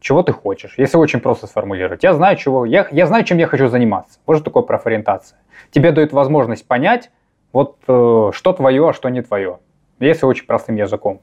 чего 0.00 0.22
ты 0.22 0.32
хочешь. 0.32 0.74
Если 0.76 0.96
очень 0.96 1.20
просто 1.20 1.46
сформулировать. 1.46 2.02
Я 2.02 2.12
знаю, 2.12 2.36
чего, 2.36 2.64
я, 2.64 2.88
я 2.90 3.06
знаю, 3.06 3.24
чем 3.24 3.38
я 3.38 3.46
хочу 3.46 3.68
заниматься. 3.68 4.18
Вот 4.26 4.36
что 4.36 4.44
такое 4.44 4.64
профориентация. 4.64 5.38
Тебе 5.70 5.92
дают 5.92 6.12
возможность 6.12 6.66
понять, 6.66 7.10
вот 7.52 7.76
э, 7.86 8.30
что 8.32 8.52
твое, 8.52 8.88
а 8.88 8.92
что 8.92 9.08
не 9.08 9.22
твое. 9.22 9.58
Если 10.00 10.26
очень 10.26 10.46
простым 10.46 10.76
языком. 10.76 11.20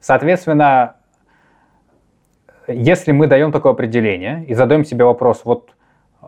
Соответственно, 0.00 0.96
если 2.68 3.12
мы 3.12 3.26
даем 3.26 3.52
такое 3.52 3.72
определение 3.72 4.44
и 4.46 4.54
задаем 4.54 4.84
себе 4.84 5.04
вопрос, 5.04 5.42
вот 5.44 5.70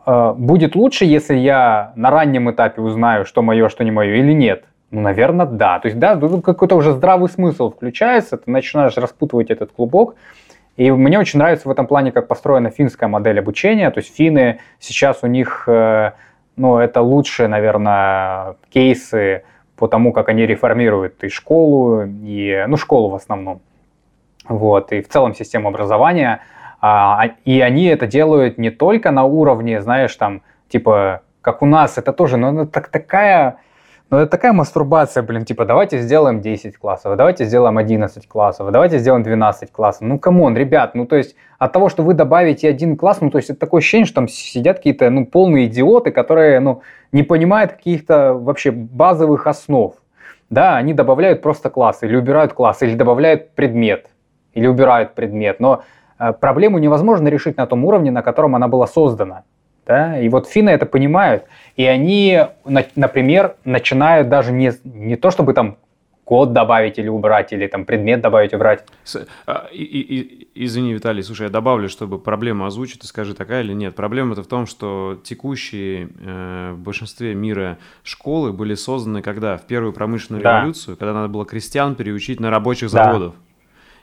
э, 0.07 0.35
будет 0.37 0.75
лучше, 0.75 1.05
если 1.05 1.37
я 1.37 1.93
на 1.97 2.11
раннем 2.11 2.51
этапе 2.51 2.81
узнаю, 2.83 3.25
что 3.25 3.43
мое, 3.43 3.69
что 3.69 3.85
не 3.85 3.91
мое, 3.91 4.17
или 4.17 4.33
нет? 4.33 4.65
Ну, 4.91 5.01
наверное, 5.01 5.47
да. 5.47 5.79
То 5.81 5.87
есть, 5.87 5.99
да, 5.99 6.17
тут 6.17 6.45
какой-то 6.45 6.77
уже 6.77 6.93
здравый 6.93 7.29
смысл 7.29 7.71
включается, 7.71 8.37
ты 8.37 8.51
начинаешь 8.51 8.97
распутывать 8.97 9.51
этот 9.51 9.73
клубок. 9.73 10.15
И 10.77 10.91
мне 10.91 11.19
очень 11.19 11.39
нравится 11.39 11.69
в 11.69 11.71
этом 11.71 11.87
плане, 11.87 12.11
как 12.11 12.27
построена 12.27 12.71
финская 12.71 13.09
модель 13.09 13.39
обучения. 13.39 13.91
То 13.91 13.99
есть 14.01 14.15
финны 14.15 14.59
сейчас 14.81 15.19
у 15.23 15.27
них 15.27 15.65
э, 15.69 16.13
ну, 16.57 16.79
это 16.79 17.01
лучшие, 17.03 17.49
наверное, 17.49 18.57
кейсы 18.71 19.45
по 19.77 19.89
тому, 19.89 20.13
как 20.13 20.29
они 20.29 20.47
реформируют 20.47 21.23
и 21.25 21.29
школу, 21.29 22.03
и, 22.05 22.65
ну, 22.69 22.77
школу 22.77 23.09
в 23.11 23.15
основном, 23.15 23.61
вот, 24.49 24.93
и 24.93 25.03
в 25.03 25.09
целом 25.09 25.35
систему 25.35 25.69
образования. 25.69 26.41
А, 26.81 27.23
а, 27.23 27.31
и 27.45 27.61
они 27.61 27.87
это 27.87 28.07
делают 28.07 28.59
не 28.59 28.71
только 28.71 29.11
на 29.11 29.25
уровне, 29.25 29.81
знаешь, 29.81 30.15
там, 30.17 30.43
типа, 30.69 31.23
как 31.41 31.63
у 31.63 31.67
нас, 31.67 31.99
это 31.99 32.13
тоже, 32.13 32.37
ну, 32.37 32.63
это 32.63 32.71
так, 32.71 32.89
такая 32.89 33.57
но 34.11 34.21
это 34.21 34.31
такая 34.31 34.53
мастурбация, 34.53 35.23
блин, 35.23 35.45
типа, 35.45 35.65
давайте 35.65 35.99
сделаем 35.99 36.41
10 36.41 36.77
классов, 36.77 37.17
давайте 37.17 37.47
сделаем 37.47 37.79
11 37.79 38.29
классов, 38.29 38.71
давайте 38.71 38.99
сделаем 38.99 39.23
12 39.23 39.73
классов. 39.73 40.03
Ну, 40.03 40.19
come 40.19 40.40
on, 40.40 40.57
ребят, 40.57 40.95
ну, 40.95 41.07
то 41.07 41.17
есть 41.17 41.35
от 41.59 41.73
того, 41.73 41.89
что 41.89 42.03
вы 42.03 42.15
добавите 42.15 42.69
один 42.69 42.97
класс, 42.97 43.21
ну, 43.21 43.31
то 43.31 43.39
есть 43.39 43.51
это 43.51 43.59
такое 43.59 43.81
ощущение, 43.81 44.07
что 44.07 44.17
там 44.17 44.29
сидят 44.29 44.77
какие-то, 44.77 45.09
ну, 45.11 45.27
полные 45.27 45.67
идиоты, 45.67 46.11
которые, 46.11 46.61
ну, 46.61 46.83
не 47.13 47.23
понимают 47.23 47.73
каких-то 47.73 48.35
вообще 48.35 48.71
базовых 48.71 49.47
основ. 49.47 49.95
Да, 50.51 50.77
они 50.77 50.93
добавляют 50.93 51.41
просто 51.41 51.71
классы, 51.71 52.07
или 52.07 52.17
убирают 52.17 52.53
класс, 52.53 52.83
или 52.83 52.95
добавляют 52.95 53.55
предмет, 53.55 54.11
или 54.53 54.67
убирают 54.67 55.15
предмет. 55.15 55.59
Но 55.59 55.83
э, 56.19 56.33
проблему 56.35 56.79
невозможно 56.79 57.29
решить 57.29 57.57
на 57.57 57.67
том 57.67 57.85
уровне, 57.85 58.11
на 58.11 58.23
котором 58.23 58.55
она 58.55 58.69
была 58.69 58.87
создана. 58.87 59.45
Да? 59.87 60.19
И 60.19 60.29
вот 60.29 60.49
финны 60.49 60.71
это 60.71 60.87
понимают. 60.87 61.45
И 61.77 61.85
они, 61.85 62.41
например, 62.95 63.57
начинают 63.65 64.29
даже 64.29 64.53
не, 64.53 64.73
не 64.85 65.17
то, 65.17 65.31
чтобы 65.31 65.55
там 65.55 65.77
код 66.25 66.53
добавить 66.53 66.99
или 66.99 67.09
убрать, 67.09 67.53
или 67.53 67.67
там 67.67 67.85
предмет 67.85 68.21
добавить 68.21 68.53
и 68.53 68.57
убрать. 68.57 68.85
А, 69.47 69.69
и, 69.71 69.83
и, 69.83 70.21
и, 70.21 70.65
извини, 70.65 70.95
Виталий, 70.95 71.23
слушай, 71.23 71.45
я 71.45 71.51
добавлю, 71.51 71.89
чтобы 71.89 72.19
проблему 72.19 72.65
озвучить, 72.65 73.01
ты 73.01 73.07
скажи, 73.07 73.35
такая 73.35 73.63
или 73.63 73.75
нет. 73.75 73.95
Проблема-то 73.95 74.43
в 74.43 74.47
том, 74.47 74.67
что 74.67 75.19
текущие 75.23 76.09
э, 76.19 76.73
в 76.73 76.79
большинстве 76.79 77.35
мира 77.35 77.79
школы 78.03 78.53
были 78.53 78.75
созданы 78.75 79.23
когда? 79.23 79.57
В 79.57 79.67
первую 79.67 79.93
промышленную 79.93 80.43
да. 80.43 80.61
революцию, 80.61 80.97
когда 80.97 81.13
надо 81.13 81.29
было 81.29 81.45
крестьян 81.45 81.95
переучить 81.95 82.41
на 82.41 82.51
рабочих 82.51 82.91
да. 82.91 83.33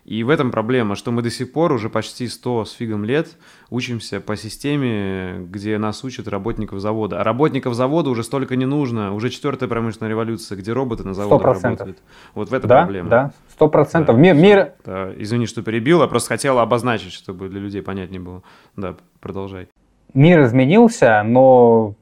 И 0.03 0.23
в 0.23 0.29
этом 0.29 0.49
проблема, 0.51 0.95
что 0.95 1.11
мы 1.11 1.21
до 1.21 1.29
сих 1.29 1.53
пор 1.53 1.71
уже 1.71 1.89
почти 1.89 2.27
100 2.27 2.65
с 2.65 2.71
фигом 2.71 3.05
лет 3.05 3.37
учимся 3.69 4.19
по 4.19 4.35
системе, 4.35 5.45
где 5.47 5.77
нас 5.77 6.03
учат 6.03 6.27
работников 6.27 6.79
завода. 6.79 7.21
А 7.21 7.23
работников 7.23 7.75
завода 7.75 8.09
уже 8.09 8.23
столько 8.23 8.55
не 8.55 8.65
нужно. 8.65 9.13
Уже 9.13 9.29
четвертая 9.29 9.69
промышленная 9.69 10.09
революция, 10.09 10.57
где 10.57 10.73
роботы 10.73 11.03
на 11.03 11.13
заводах 11.13 11.57
100%. 11.57 11.63
работают. 11.63 11.99
Вот 12.33 12.49
в 12.49 12.53
этом 12.53 12.67
да, 12.67 12.81
проблема. 12.81 13.09
Да, 13.09 13.31
сто 13.49 13.67
процентов. 13.67 14.15
Да, 14.15 14.21
мир, 14.21 14.35
мир... 14.35 14.73
Да, 14.83 15.11
извини, 15.17 15.45
что 15.45 15.61
перебил, 15.61 16.01
я 16.01 16.07
просто 16.07 16.29
хотел 16.29 16.57
обозначить, 16.57 17.13
чтобы 17.13 17.47
для 17.49 17.59
людей 17.59 17.83
понятнее 17.83 18.21
было. 18.21 18.41
Да, 18.75 18.95
продолжай. 19.19 19.67
Мир 20.15 20.43
изменился, 20.43 21.21
но 21.23 21.93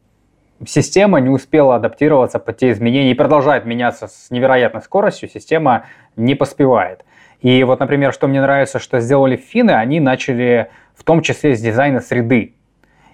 система 0.66 1.20
не 1.20 1.30
успела 1.30 1.76
адаптироваться 1.76 2.40
под 2.40 2.58
те 2.58 2.72
изменения 2.72 3.12
и 3.12 3.16
продолжает 3.16 3.66
меняться 3.66 4.08
с 4.08 4.32
невероятной 4.32 4.82
скоростью, 4.82 5.30
система 5.30 5.86
не 6.16 6.36
поспевает. 6.36 7.04
И 7.42 7.64
вот, 7.64 7.80
например, 7.80 8.14
что 8.14 8.28
мне 8.28 8.42
нравится, 8.42 8.80
что 8.80 9.00
сделали 9.00 9.38
финны, 9.38 9.72
они 9.72 10.00
начали 10.00 10.70
в 10.96 11.04
том 11.04 11.22
числе 11.22 11.56
с 11.56 11.62
дизайна 11.62 12.02
среды. 12.02 12.56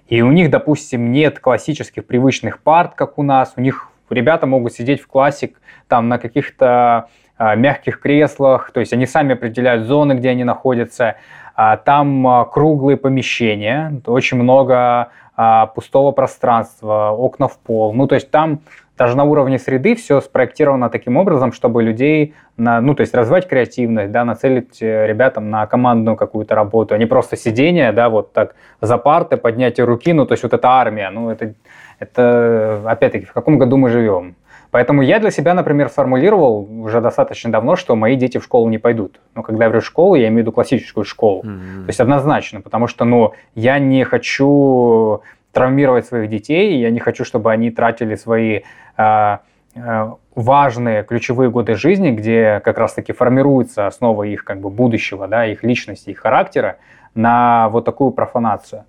И 0.08 0.22
у 0.22 0.32
них, 0.32 0.50
допустим, 0.50 1.12
нет 1.12 1.40
классических 1.40 2.06
привычных 2.06 2.60
парт, 2.60 2.96
как 2.96 3.18
у 3.18 3.24
нас. 3.24 3.54
У 3.56 3.62
них 3.62 3.90
ребята 4.10 4.48
могут 4.48 4.74
сидеть 4.74 5.02
в 5.02 5.08
классе 5.08 5.54
там 5.88 6.10
на 6.10 6.18
каких-то 6.18 7.10
а, 7.38 7.56
мягких 7.56 8.00
креслах, 8.00 8.72
то 8.72 8.80
есть 8.80 8.94
они 8.94 9.06
сами 9.06 9.34
определяют 9.34 9.86
зоны, 9.86 10.14
где 10.14 10.30
они 10.30 10.44
находятся. 10.44 11.16
А, 11.56 11.78
там 11.78 12.28
а, 12.28 12.46
круглые 12.46 12.98
помещения, 12.98 14.02
очень 14.06 14.38
много 14.38 15.10
а, 15.36 15.68
пустого 15.68 16.12
пространства, 16.12 17.12
окна 17.12 17.48
в 17.48 17.58
пол. 17.58 17.94
Ну, 17.94 18.08
то 18.08 18.16
есть 18.16 18.32
там 18.32 18.62
даже 18.98 19.18
на 19.18 19.26
уровне 19.26 19.60
среды 19.60 19.96
все 19.96 20.22
спроектировано 20.22 20.90
таким 20.90 21.18
образом, 21.18 21.52
чтобы 21.52 21.84
людей, 21.84 22.34
на, 22.56 22.80
ну, 22.80 22.96
то 22.96 23.02
есть 23.02 23.14
развивать 23.14 23.48
креативность, 23.48 24.12
да, 24.12 24.24
нацелить 24.24 24.82
э, 24.82 25.08
ребятам 25.08 25.50
на 25.50 25.68
командную 25.68 26.16
какую-то 26.16 26.56
работу, 26.56 26.96
а 26.96 26.98
не 26.98 27.06
просто 27.06 27.36
сидение, 27.36 27.92
да, 27.92 28.08
вот 28.08 28.32
так 28.32 28.56
за 28.80 28.98
парты, 28.98 29.36
поднятие 29.36 29.86
руки, 29.86 30.14
ну, 30.14 30.26
то 30.26 30.34
есть 30.34 30.44
вот 30.44 30.54
эта 30.54 30.70
армия, 30.70 31.10
ну, 31.10 31.30
это, 31.30 31.54
это 32.00 32.82
опять-таки, 32.86 33.26
в 33.26 33.34
каком 33.34 33.58
году 33.58 33.76
мы 33.76 33.90
живем? 33.90 34.36
Поэтому 34.76 35.04
я 35.04 35.20
для 35.20 35.32
себя, 35.32 35.54
например, 35.54 35.88
формулировал 35.88 36.68
уже 36.70 37.00
достаточно 37.00 37.50
давно, 37.50 37.78
что 37.78 37.96
мои 37.96 38.18
дети 38.18 38.40
в 38.40 38.44
школу 38.44 38.68
не 38.68 38.78
пойдут. 38.78 39.22
Но 39.34 39.42
когда 39.42 39.64
я 39.64 39.70
говорю 39.70 39.82
школу, 39.82 40.16
я 40.16 40.28
имею 40.28 40.34
в 40.34 40.40
виду 40.40 40.52
классическую 40.52 41.06
школу. 41.06 41.44
Mm-hmm. 41.44 41.84
То 41.84 41.88
есть 41.88 42.00
однозначно, 42.02 42.60
потому 42.60 42.88
что 42.88 43.06
ну, 43.06 43.32
я 43.54 43.80
не 43.80 44.04
хочу 44.04 45.22
травмировать 45.54 46.08
своих 46.08 46.30
детей, 46.30 46.78
я 46.82 46.92
не 46.92 47.00
хочу, 47.00 47.24
чтобы 47.24 47.54
они 47.54 47.72
тратили 47.72 48.16
свои 48.16 48.64
э, 48.98 49.38
э, 49.76 50.12
важные 50.36 51.04
ключевые 51.04 51.50
годы 51.50 51.76
жизни, 51.76 52.12
где 52.12 52.60
как 52.62 52.78
раз-таки 52.78 53.14
формируется 53.14 53.88
основа 53.88 54.24
их 54.24 54.44
как 54.44 54.60
бы 54.60 54.70
будущего, 54.70 55.30
да, 55.30 55.46
их 55.46 55.64
личности, 55.64 56.10
их 56.10 56.20
характера, 56.20 56.76
на 57.14 57.70
вот 57.70 57.86
такую 57.86 58.12
профанацию. 58.12 58.84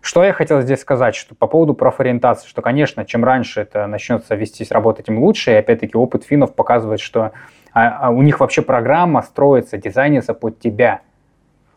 Что 0.00 0.24
я 0.24 0.32
хотел 0.32 0.60
здесь 0.62 0.80
сказать, 0.80 1.14
что 1.14 1.34
по 1.34 1.46
поводу 1.46 1.74
профориентации, 1.74 2.48
что, 2.48 2.62
конечно, 2.62 3.04
чем 3.04 3.24
раньше 3.24 3.60
это 3.60 3.86
начнется 3.86 4.34
вестись, 4.34 4.70
работать, 4.70 5.06
тем 5.06 5.18
лучше. 5.18 5.52
И 5.52 5.54
опять-таки 5.54 5.96
опыт 5.96 6.24
финнов 6.24 6.54
показывает, 6.54 7.00
что 7.00 7.32
а, 7.72 8.06
а 8.06 8.10
у 8.10 8.22
них 8.22 8.40
вообще 8.40 8.62
программа 8.62 9.22
строится, 9.22 9.76
дизайнится 9.76 10.34
под 10.34 10.58
тебя. 10.60 11.00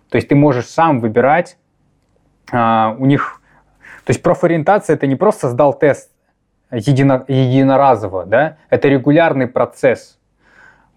То 0.10 0.18
есть 0.18 0.27
ты 0.27 0.35
можешь 0.35 0.68
сам 0.68 0.99
выбирать, 0.99 1.57
а, 2.52 2.95
у 2.98 3.06
них... 3.06 3.41
То 4.06 4.11
есть 4.11 4.22
профориентация 4.23 4.95
это 4.95 5.07
не 5.07 5.15
просто 5.15 5.49
сдал 5.49 5.73
тест 5.73 6.11
едино, 6.72 7.23
единоразово, 7.27 8.26
да, 8.26 8.57
это 8.69 8.88
регулярный 8.88 9.48
процесс 9.48 10.19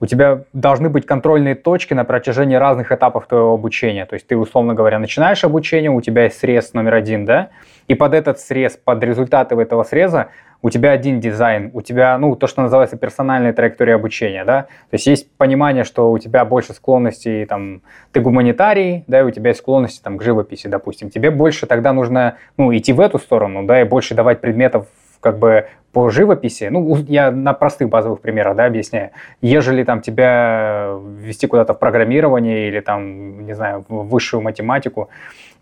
у 0.05 0.07
тебя 0.07 0.45
должны 0.53 0.91
быть 0.91 1.07
контрольные 1.07 1.55
точки 1.55 1.95
на 1.95 2.05
протяжении 2.05 2.57
разных 2.57 2.93
этапов 2.93 3.27
твоего 3.27 3.55
обучения. 3.55 4.05
То 4.05 4.13
есть 4.17 4.27
ты, 4.27 4.37
условно 4.37 4.75
говоря, 4.75 4.99
начинаешь 4.99 5.43
обучение, 5.45 5.91
у 5.91 6.03
тебя 6.03 6.25
есть 6.25 6.39
срез 6.39 6.75
номер 6.75 6.93
один, 6.93 7.25
да, 7.25 7.49
и 7.89 7.95
под 7.95 8.13
этот 8.13 8.39
срез, 8.39 8.77
под 8.77 9.03
результаты 9.03 9.55
этого 9.55 9.83
среза 9.83 10.29
у 10.61 10.69
тебя 10.69 10.91
один 10.91 11.21
дизайн, 11.21 11.71
у 11.73 11.81
тебя, 11.81 12.19
ну, 12.19 12.37
то, 12.37 12.47
что 12.47 12.61
называется 12.61 12.99
персональная 12.99 13.55
траектория 13.55 13.95
обучения, 13.95 14.45
да, 14.45 14.65
то 14.65 14.95
есть 14.95 15.07
есть 15.07 15.35
понимание, 15.39 15.85
что 15.85 16.13
у 16.13 16.19
тебя 16.19 16.45
больше 16.45 16.75
склонностей, 16.75 17.47
там, 17.47 17.81
ты 18.13 18.21
гуманитарий, 18.21 19.05
да, 19.07 19.21
и 19.21 19.23
у 19.23 19.31
тебя 19.31 19.51
есть 19.51 19.61
склонности, 19.61 20.03
там, 20.03 20.19
к 20.19 20.23
живописи, 20.23 20.67
допустим, 20.67 21.09
тебе 21.09 21.31
больше 21.31 21.65
тогда 21.65 21.95
нужно, 21.95 22.37
ну, 22.59 22.77
идти 22.77 22.93
в 22.93 23.01
эту 23.01 23.19
сторону, 23.19 23.65
да, 23.65 23.81
и 23.81 23.85
больше 23.85 24.15
давать 24.15 24.43
предметов 24.43 24.87
как 25.21 25.39
бы 25.39 25.69
по 25.95 26.11
живописи, 26.11 26.65
ну, 26.71 26.97
я 27.07 27.31
на 27.31 27.55
простых 27.55 27.89
базовых 27.89 28.21
примерах, 28.21 28.57
да, 28.57 28.67
объясняю, 28.67 29.11
ежели 29.41 29.85
там 29.85 30.01
тебя 30.01 30.91
ввести 31.19 31.47
куда-то 31.47 31.73
в 31.73 31.79
программирование 31.79 32.69
или 32.69 32.81
там, 32.81 33.47
не 33.47 33.55
знаю, 33.55 33.85
в 33.89 34.09
высшую 34.09 34.43
математику 34.43 35.09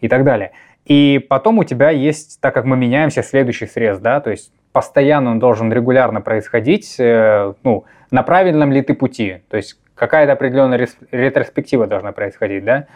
и 0.01 0.09
так 0.09 0.25
далее. 0.25 0.53
И 0.87 1.25
потом 1.29 1.59
у 1.59 1.65
тебя 1.65 1.91
есть, 1.91 2.41
так 2.41 2.55
как 2.55 2.65
мы 2.65 2.77
меняемся, 2.79 3.23
следующий 3.23 3.67
срез, 3.67 3.99
да, 3.99 4.21
то 4.21 4.31
есть 4.31 4.53
постоянно 4.73 5.31
он 5.33 5.39
должен 5.39 5.71
регулярно 5.71 6.23
происходить, 6.23 6.97
э, 6.99 7.53
ну, 7.63 7.85
на 8.11 8.23
правильном 8.23 8.73
ли 8.73 8.81
ты 8.81 8.95
пути, 8.95 9.43
то 9.51 9.59
есть 9.59 9.79
какая-то 9.95 10.33
определенная 10.33 10.89
ретроспектива 11.13 11.87
должна 11.87 12.13
происходить, 12.13 12.65
да, 12.65 12.87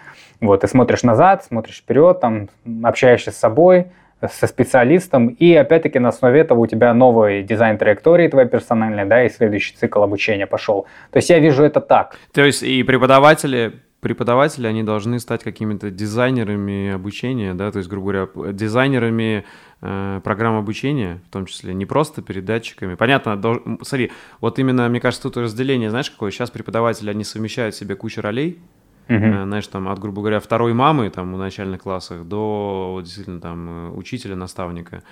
вот, 0.40 0.62
ты 0.62 0.68
смотришь 0.68 1.02
назад, 1.02 1.44
смотришь 1.44 1.80
вперед, 1.80 2.18
там, 2.18 2.48
общаешься 2.82 3.30
с 3.30 3.36
собой, 3.36 3.88
со 4.20 4.46
специалистом, 4.46 5.28
и 5.28 5.54
опять-таки 5.54 5.98
на 5.98 6.08
основе 6.08 6.40
этого 6.40 6.60
у 6.60 6.66
тебя 6.66 6.94
новый 6.94 7.42
дизайн 7.42 7.76
траектории 7.78 8.28
твоей 8.28 8.48
персональной, 8.48 9.04
да, 9.04 9.24
и 9.24 9.28
следующий 9.28 9.76
цикл 9.76 10.02
обучения 10.02 10.46
пошел. 10.46 10.86
То 11.10 11.18
есть 11.18 11.30
я 11.30 11.38
вижу 11.38 11.62
это 11.62 11.80
так. 11.80 12.16
То 12.32 12.44
есть 12.44 12.62
и 12.62 12.82
преподаватели 12.82 13.72
преподаватели, 14.00 14.68
они 14.68 14.84
должны 14.84 15.18
стать 15.18 15.42
какими-то 15.42 15.90
дизайнерами 15.90 16.92
обучения, 16.92 17.54
да, 17.54 17.72
то 17.72 17.78
есть, 17.78 17.90
грубо 17.90 18.12
говоря, 18.12 18.52
дизайнерами 18.52 19.44
э, 19.80 20.20
программ 20.22 20.56
обучения, 20.56 21.20
в 21.28 21.32
том 21.32 21.46
числе, 21.46 21.74
не 21.74 21.86
просто 21.86 22.22
передатчиками. 22.22 22.94
Понятно, 22.94 23.36
дол... 23.36 23.60
смотри, 23.82 24.12
вот 24.40 24.60
именно, 24.60 24.88
мне 24.88 25.00
кажется, 25.00 25.28
тут 25.28 25.38
разделение, 25.38 25.90
знаешь, 25.90 26.10
какое? 26.10 26.30
Сейчас 26.30 26.50
преподаватели, 26.50 27.10
они 27.10 27.24
совмещают 27.24 27.74
в 27.74 27.78
себе 27.78 27.96
кучу 27.96 28.20
ролей, 28.20 28.60
Uh-huh. 29.08 29.44
Знаешь, 29.44 29.66
там 29.68 29.88
от, 29.88 29.98
грубо 29.98 30.20
говоря, 30.20 30.40
второй 30.40 30.72
мамы 30.74 31.10
там 31.10 31.32
в 31.32 31.38
начальных 31.38 31.82
классах 31.82 32.24
до 32.24 33.00
действительно 33.02 33.40
там 33.40 33.68
э, 33.68 33.90
учителя, 33.90 34.34
наставника. 34.34 35.02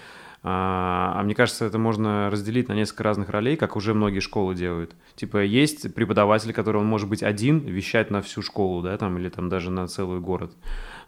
А, 0.47 1.15
а 1.17 1.23
мне 1.23 1.35
кажется, 1.35 1.65
это 1.65 1.79
можно 1.79 2.29
разделить 2.29 2.69
на 2.69 2.75
несколько 2.75 3.05
разных 3.05 3.31
ролей, 3.31 3.57
как 3.57 3.77
уже 3.77 3.95
многие 3.95 4.21
школы 4.21 4.55
делают. 4.55 4.95
Типа 5.15 5.43
есть 5.43 5.95
преподаватель, 5.95 6.53
который 6.53 6.79
он 6.79 6.87
может 6.87 7.09
быть 7.09 7.23
один, 7.23 7.61
вещать 7.61 8.11
на 8.11 8.21
всю 8.21 8.43
школу, 8.43 8.83
да, 8.83 8.99
там, 8.99 9.17
или 9.17 9.31
там 9.31 9.49
даже 9.49 9.71
на 9.71 9.87
целый 9.87 10.21
город. 10.21 10.53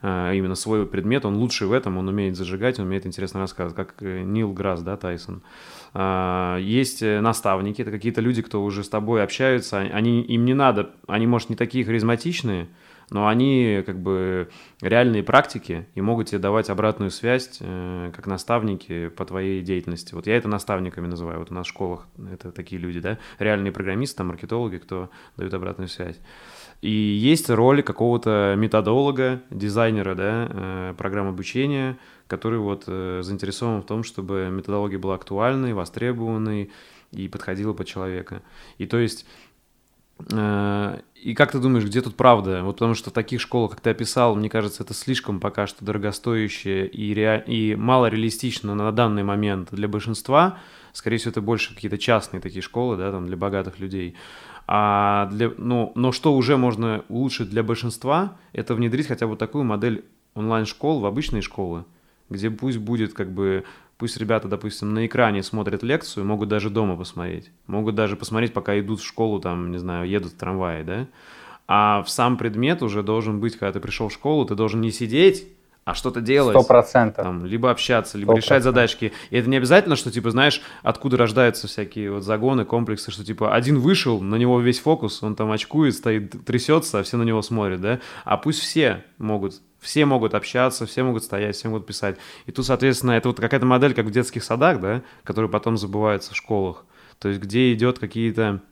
А, 0.00 0.32
именно 0.32 0.54
свой 0.54 0.86
предмет, 0.86 1.26
он 1.26 1.36
лучший 1.36 1.66
в 1.66 1.72
этом, 1.72 1.98
он 1.98 2.08
умеет 2.08 2.36
зажигать, 2.36 2.78
он 2.78 2.86
умеет 2.86 3.04
интересно 3.04 3.40
рассказывать, 3.40 3.76
как 3.76 4.00
Нил 4.00 4.52
Грасс, 4.52 4.80
да, 4.80 4.96
Тайсон. 4.96 5.42
А, 5.42 5.75
есть 6.60 7.02
э, 7.02 7.20
наставники, 7.20 7.82
это 7.82 7.90
какие-то 7.90 8.20
люди, 8.20 8.42
кто 8.42 8.62
уже 8.62 8.84
с 8.84 8.88
тобой 8.88 9.22
общаются, 9.22 9.78
они, 9.78 10.22
им 10.22 10.44
не 10.44 10.54
надо, 10.54 10.90
они, 11.06 11.26
может, 11.26 11.48
не 11.48 11.56
такие 11.56 11.84
харизматичные, 11.84 12.68
но 13.10 13.28
они 13.28 13.82
как 13.86 14.00
бы 14.00 14.48
реальные 14.80 15.22
практики 15.22 15.86
и 15.94 16.00
могут 16.00 16.28
тебе 16.28 16.38
давать 16.38 16.70
обратную 16.70 17.10
связь 17.10 17.58
э, 17.60 18.10
как 18.14 18.26
наставники 18.26 19.08
по 19.08 19.24
твоей 19.24 19.62
деятельности. 19.62 20.14
Вот 20.14 20.26
я 20.26 20.36
это 20.36 20.48
наставниками 20.48 21.06
называю, 21.06 21.38
вот 21.38 21.50
у 21.50 21.54
нас 21.54 21.66
в 21.66 21.70
школах 21.70 22.06
это 22.32 22.50
такие 22.50 22.80
люди, 22.80 23.00
да, 23.00 23.18
реальные 23.38 23.72
программисты, 23.72 24.24
маркетологи, 24.24 24.78
кто 24.78 25.10
дают 25.36 25.54
обратную 25.54 25.88
связь. 25.88 26.20
И 26.82 26.90
есть 26.90 27.48
роль 27.48 27.82
какого-то 27.82 28.54
методолога, 28.58 29.40
дизайнера, 29.50 30.14
да, 30.14 30.48
э, 30.50 30.94
программ 30.98 31.28
обучения, 31.28 31.96
который 32.26 32.58
вот 32.58 32.84
э, 32.86 33.20
заинтересован 33.22 33.82
в 33.82 33.86
том, 33.86 34.02
чтобы 34.02 34.48
методология 34.50 34.98
была 34.98 35.14
актуальной, 35.14 35.72
востребованной 35.74 36.70
и 37.12 37.28
подходила 37.28 37.72
под 37.72 37.86
человека. 37.86 38.42
И 38.78 38.86
то 38.86 38.98
есть 38.98 39.26
э, 40.30 41.00
и 41.14 41.34
как 41.34 41.52
ты 41.52 41.58
думаешь, 41.58 41.84
где 41.84 42.00
тут 42.02 42.16
правда? 42.16 42.62
Вот 42.62 42.76
потому 42.76 42.94
что 42.94 43.10
в 43.10 43.12
таких 43.12 43.40
школах, 43.40 43.72
как 43.72 43.80
ты 43.80 43.90
описал, 43.90 44.34
мне 44.34 44.48
кажется, 44.48 44.82
это 44.82 44.94
слишком 44.94 45.40
пока 45.40 45.66
что 45.66 45.84
дорогостоящее 45.84 46.86
и, 46.86 47.14
ре... 47.14 47.44
и 47.46 47.74
мало 47.76 48.06
реалистично 48.06 48.74
на 48.74 48.90
данный 48.92 49.22
момент 49.22 49.68
для 49.70 49.88
большинства. 49.88 50.58
Скорее 50.92 51.18
всего, 51.18 51.30
это 51.30 51.40
больше 51.42 51.74
какие-то 51.74 51.98
частные 51.98 52.40
такие 52.40 52.62
школы, 52.62 52.96
да, 52.96 53.10
там 53.12 53.26
для 53.26 53.36
богатых 53.36 53.78
людей. 53.78 54.16
А 54.66 55.26
для, 55.26 55.52
ну, 55.58 55.92
но 55.94 56.10
что 56.10 56.34
уже 56.34 56.56
можно 56.56 57.04
улучшить 57.08 57.50
для 57.50 57.62
большинства, 57.62 58.36
это 58.52 58.74
внедрить 58.74 59.06
хотя 59.06 59.28
бы 59.28 59.36
такую 59.36 59.64
модель 59.64 60.04
онлайн-школ 60.34 61.00
в 61.00 61.06
обычные 61.06 61.42
школы 61.42 61.84
где 62.30 62.50
пусть 62.50 62.78
будет 62.78 63.14
как 63.14 63.30
бы, 63.30 63.64
пусть 63.98 64.16
ребята, 64.16 64.48
допустим, 64.48 64.94
на 64.94 65.06
экране 65.06 65.42
смотрят 65.42 65.82
лекцию, 65.82 66.24
могут 66.26 66.48
даже 66.48 66.70
дома 66.70 66.96
посмотреть, 66.96 67.50
могут 67.66 67.94
даже 67.94 68.16
посмотреть, 68.16 68.52
пока 68.52 68.78
идут 68.78 69.00
в 69.00 69.06
школу, 69.06 69.40
там, 69.40 69.70
не 69.70 69.78
знаю, 69.78 70.08
едут 70.08 70.32
в 70.32 70.36
трамвае, 70.36 70.84
да, 70.84 71.06
а 71.68 72.02
в 72.02 72.10
сам 72.10 72.36
предмет 72.36 72.82
уже 72.82 73.02
должен 73.02 73.40
быть, 73.40 73.56
когда 73.56 73.72
ты 73.72 73.80
пришел 73.80 74.08
в 74.08 74.12
школу, 74.12 74.44
ты 74.44 74.54
должен 74.54 74.80
не 74.80 74.92
сидеть, 74.92 75.48
а 75.86 75.94
что-то 75.94 76.20
делать. 76.20 76.56
Сто 76.56 76.66
процентов. 76.66 77.44
Либо 77.44 77.70
общаться, 77.70 78.18
либо 78.18 78.34
100%. 78.34 78.36
решать 78.36 78.62
задачки. 78.64 79.12
И 79.30 79.36
это 79.36 79.48
не 79.48 79.56
обязательно, 79.56 79.94
что, 79.94 80.10
типа, 80.10 80.32
знаешь, 80.32 80.60
откуда 80.82 81.16
рождаются 81.16 81.68
всякие 81.68 82.10
вот 82.10 82.24
загоны, 82.24 82.64
комплексы, 82.64 83.12
что, 83.12 83.24
типа, 83.24 83.54
один 83.54 83.78
вышел, 83.78 84.20
на 84.20 84.34
него 84.34 84.60
весь 84.60 84.80
фокус, 84.80 85.22
он 85.22 85.36
там 85.36 85.52
очкует, 85.52 85.94
стоит, 85.94 86.44
трясется, 86.44 86.98
а 86.98 87.02
все 87.04 87.16
на 87.16 87.22
него 87.22 87.40
смотрят, 87.40 87.80
да? 87.80 88.00
А 88.24 88.36
пусть 88.36 88.58
все 88.58 89.04
могут 89.18 89.62
все 89.80 90.04
могут 90.06 90.34
общаться, 90.34 90.86
все 90.86 91.02
могут 91.02 91.24
стоять, 91.24 91.56
все 91.56 91.68
могут 91.68 91.86
писать. 91.86 92.16
И 92.46 92.52
тут, 92.52 92.66
соответственно, 92.66 93.12
это 93.12 93.28
вот 93.28 93.40
какая-то 93.40 93.66
модель, 93.66 93.94
как 93.94 94.06
в 94.06 94.10
детских 94.10 94.44
садах, 94.44 94.80
да, 94.80 95.02
которые 95.22 95.50
потом 95.50 95.76
забываются 95.76 96.32
в 96.32 96.36
школах. 96.36 96.84
То 97.18 97.28
есть 97.28 97.40
где 97.40 97.72
идет 97.72 97.98
какие-то 97.98 98.62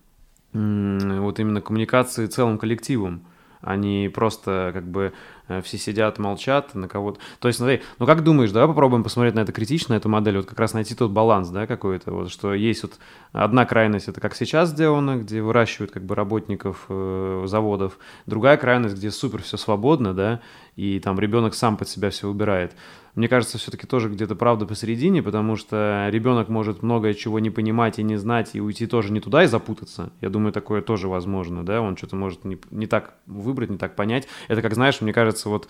вот 0.52 1.40
именно 1.40 1.60
коммуникации 1.60 2.26
целым 2.26 2.58
коллективом, 2.58 3.26
а 3.60 3.76
не 3.76 4.08
просто 4.08 4.70
как 4.72 4.86
бы 4.86 5.12
Э, 5.46 5.60
все 5.60 5.76
сидят, 5.76 6.18
молчат 6.18 6.74
на 6.74 6.88
кого-то. 6.88 7.20
То 7.38 7.48
есть, 7.48 7.58
смотри, 7.58 7.82
ну 7.98 8.06
как 8.06 8.24
думаешь, 8.24 8.50
давай 8.50 8.68
попробуем 8.68 9.02
посмотреть 9.02 9.34
на 9.34 9.40
это 9.40 9.52
критично, 9.52 9.94
эту 9.94 10.08
модель, 10.08 10.38
вот 10.38 10.46
как 10.46 10.58
раз 10.58 10.72
найти 10.72 10.94
тот 10.94 11.10
баланс, 11.10 11.48
да, 11.50 11.66
какой-то, 11.66 12.12
вот, 12.12 12.30
что 12.30 12.54
есть 12.54 12.82
вот 12.82 12.94
одна 13.34 13.66
крайность, 13.66 14.08
это 14.08 14.20
как 14.20 14.34
сейчас 14.34 14.70
сделано, 14.70 15.16
где 15.16 15.42
выращивают 15.42 15.90
как 15.90 16.04
бы 16.04 16.14
работников 16.14 16.86
э, 16.88 17.42
заводов, 17.46 17.98
другая 18.26 18.56
крайность, 18.56 18.94
где 18.94 19.10
супер 19.10 19.42
все 19.42 19.56
свободно, 19.56 20.14
да, 20.14 20.40
и 20.76 21.00
там 21.00 21.18
ребенок 21.18 21.54
сам 21.54 21.76
под 21.76 21.88
себя 21.88 22.10
все 22.10 22.28
убирает. 22.28 22.74
Мне 23.16 23.28
кажется, 23.28 23.58
все-таки 23.58 23.86
тоже 23.86 24.08
где-то 24.08 24.34
правда 24.36 24.66
посередине, 24.66 25.22
потому 25.22 25.56
что 25.56 26.08
ребенок 26.10 26.48
может 26.48 26.82
многое 26.82 27.14
чего 27.14 27.38
не 27.40 27.50
понимать 27.50 27.98
и 27.98 28.02
не 28.02 28.16
знать, 28.16 28.50
и 28.54 28.60
уйти 28.60 28.86
тоже 28.86 29.12
не 29.12 29.20
туда 29.20 29.44
и 29.44 29.46
запутаться. 29.46 30.12
Я 30.20 30.30
думаю, 30.30 30.52
такое 30.52 30.80
тоже 30.80 31.08
возможно, 31.08 31.64
да, 31.64 31.80
он 31.80 31.96
что-то 31.96 32.16
может 32.16 32.44
не, 32.44 32.58
не 32.70 32.86
так 32.86 33.14
выбрать, 33.26 33.70
не 33.70 33.78
так 33.78 33.96
понять. 33.96 34.28
Это 34.46 34.62
как, 34.62 34.74
знаешь, 34.74 35.00
мне 35.00 35.12
кажется, 35.12 35.48
вот 35.48 35.68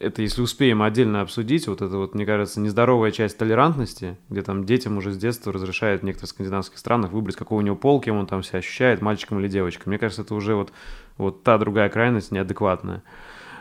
это 0.00 0.22
если 0.22 0.42
успеем 0.42 0.82
отдельно 0.82 1.22
обсудить, 1.22 1.66
вот 1.66 1.82
это 1.82 1.96
вот, 1.96 2.14
мне 2.14 2.24
кажется, 2.24 2.60
нездоровая 2.60 3.10
часть 3.10 3.36
толерантности, 3.36 4.16
где 4.28 4.42
там 4.42 4.64
детям 4.64 4.96
уже 4.96 5.12
с 5.12 5.18
детства 5.18 5.52
разрешают 5.52 6.02
в 6.02 6.04
некоторых 6.04 6.30
скандинавских 6.30 6.78
странах 6.78 7.10
выбрать, 7.10 7.36
какого 7.36 7.58
у 7.58 7.62
него 7.62 7.74
пол, 7.74 8.00
кем 8.00 8.16
он 8.16 8.26
там 8.26 8.42
себя 8.42 8.60
ощущает, 8.60 9.02
мальчиком 9.02 9.40
или 9.40 9.48
девочкой. 9.48 9.84
Мне 9.86 9.98
кажется, 9.98 10.22
это 10.22 10.34
уже 10.34 10.54
вот, 10.54 10.72
вот 11.16 11.42
та 11.42 11.58
другая 11.58 11.88
крайность 11.88 12.30
неадекватная. 12.30 13.02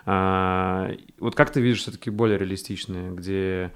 А, 0.06 0.92
вот 1.20 1.36
как 1.36 1.50
ты 1.50 1.60
видишь 1.60 1.82
все-таки 1.82 2.12
более 2.12 2.38
реалистичные, 2.38 3.12
где 3.12 3.74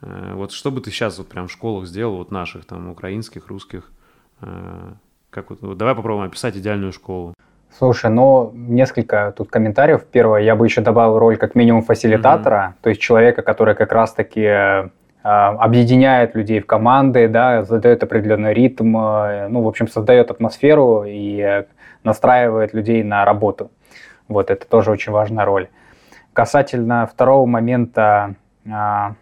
а, 0.00 0.34
вот 0.34 0.50
что 0.50 0.72
бы 0.72 0.80
ты 0.80 0.90
сейчас 0.90 1.16
вот 1.18 1.28
прям 1.28 1.46
в 1.46 1.52
школах 1.52 1.86
сделал, 1.86 2.16
вот 2.16 2.32
наших 2.32 2.64
там 2.64 2.88
украинских, 2.88 3.46
русских, 3.46 3.90
Как 4.40 5.50
вот, 5.50 5.76
давай 5.76 5.94
попробуем 5.94 6.26
описать 6.26 6.56
идеальную 6.56 6.92
школу. 6.92 7.34
Слушай, 7.78 8.10
ну, 8.10 8.50
несколько 8.54 9.32
тут 9.36 9.50
комментариев. 9.50 10.04
Первое, 10.04 10.42
я 10.42 10.56
бы 10.56 10.66
еще 10.66 10.80
добавил 10.80 11.18
роль 11.18 11.36
как 11.36 11.54
минимум 11.54 11.82
фасилитатора, 11.82 12.74
mm-hmm. 12.74 12.82
то 12.82 12.88
есть 12.90 13.00
человека, 13.00 13.42
который 13.42 13.74
как 13.74 13.92
раз-таки 13.92 14.42
э, 14.42 14.88
объединяет 15.22 16.34
людей 16.34 16.60
в 16.60 16.66
команды, 16.66 17.28
да, 17.28 17.62
задает 17.62 18.02
определенный 18.02 18.52
ритм, 18.52 18.96
э, 18.96 19.48
ну, 19.48 19.62
в 19.62 19.68
общем, 19.68 19.88
создает 19.88 20.30
атмосферу 20.30 21.04
и 21.06 21.40
э, 21.40 21.64
настраивает 22.04 22.74
людей 22.74 23.02
на 23.02 23.24
работу. 23.24 23.70
Вот, 24.28 24.50
это 24.50 24.66
тоже 24.66 24.90
очень 24.90 25.12
важная 25.12 25.44
роль. 25.44 25.68
Касательно 26.32 27.08
второго 27.12 27.46
момента 27.46 28.36
а, 28.70 29.14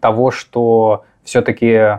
того, 0.00 0.30
что 0.30 1.04
все-таки 1.24 1.98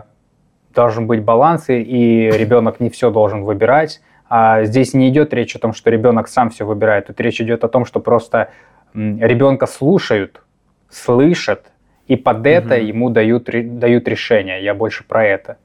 должен 0.74 1.06
быть 1.06 1.22
баланс, 1.22 1.68
и 1.68 2.30
ребенок 2.32 2.80
не 2.80 2.88
все 2.88 3.10
должен 3.10 3.44
выбирать, 3.44 4.00
а 4.17 4.17
здесь 4.30 4.94
не 4.94 5.08
идет 5.08 5.32
речь 5.32 5.56
о 5.56 5.58
том, 5.58 5.72
что 5.72 5.90
ребенок 5.90 6.28
сам 6.28 6.50
все 6.50 6.64
выбирает. 6.64 7.06
Тут 7.06 7.20
речь 7.20 7.40
идет 7.40 7.64
о 7.64 7.68
том, 7.68 7.84
что 7.84 8.00
просто 8.00 8.50
ребенка 8.94 9.66
слушают, 9.66 10.42
слышат, 10.90 11.66
и 12.06 12.16
под 12.16 12.46
это 12.46 12.74
угу. 12.74 12.82
ему 12.82 13.10
дают, 13.10 13.48
дают 13.78 14.08
решение. 14.08 14.62
Я 14.62 14.74
больше 14.74 15.04
про 15.04 15.24
это. 15.24 15.58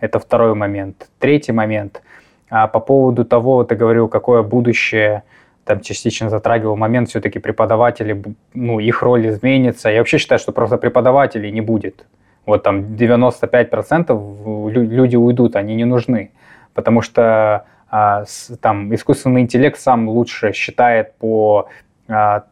Это 0.00 0.18
второй 0.18 0.54
момент. 0.54 1.08
Третий 1.18 1.52
момент. 1.52 2.02
А 2.50 2.66
по 2.66 2.80
поводу 2.80 3.24
того, 3.24 3.64
ты 3.64 3.76
говорил, 3.76 4.08
какое 4.08 4.42
будущее, 4.42 5.22
там 5.64 5.80
частично 5.80 6.28
затрагивал 6.28 6.76
момент, 6.76 7.08
все-таки 7.08 7.38
преподаватели, 7.38 8.22
ну, 8.52 8.80
их 8.80 9.02
роль 9.02 9.28
изменится. 9.28 9.90
Я 9.90 9.98
вообще 9.98 10.18
считаю, 10.18 10.38
что 10.38 10.52
просто 10.52 10.76
преподавателей 10.76 11.50
не 11.50 11.60
будет. 11.60 12.04
Вот 12.46 12.62
там 12.62 12.94
95% 12.94 14.70
люди 14.70 15.16
уйдут, 15.16 15.56
они 15.56 15.76
не 15.76 15.84
нужны. 15.84 16.32
Потому 16.74 17.00
что 17.02 17.22
а, 17.22 17.64
там 17.92 18.94
искусственный 18.94 19.42
интеллект 19.42 19.78
сам 19.78 20.08
лучше 20.08 20.52
считает 20.52 21.14
по, 21.18 21.68
а, 22.08 22.44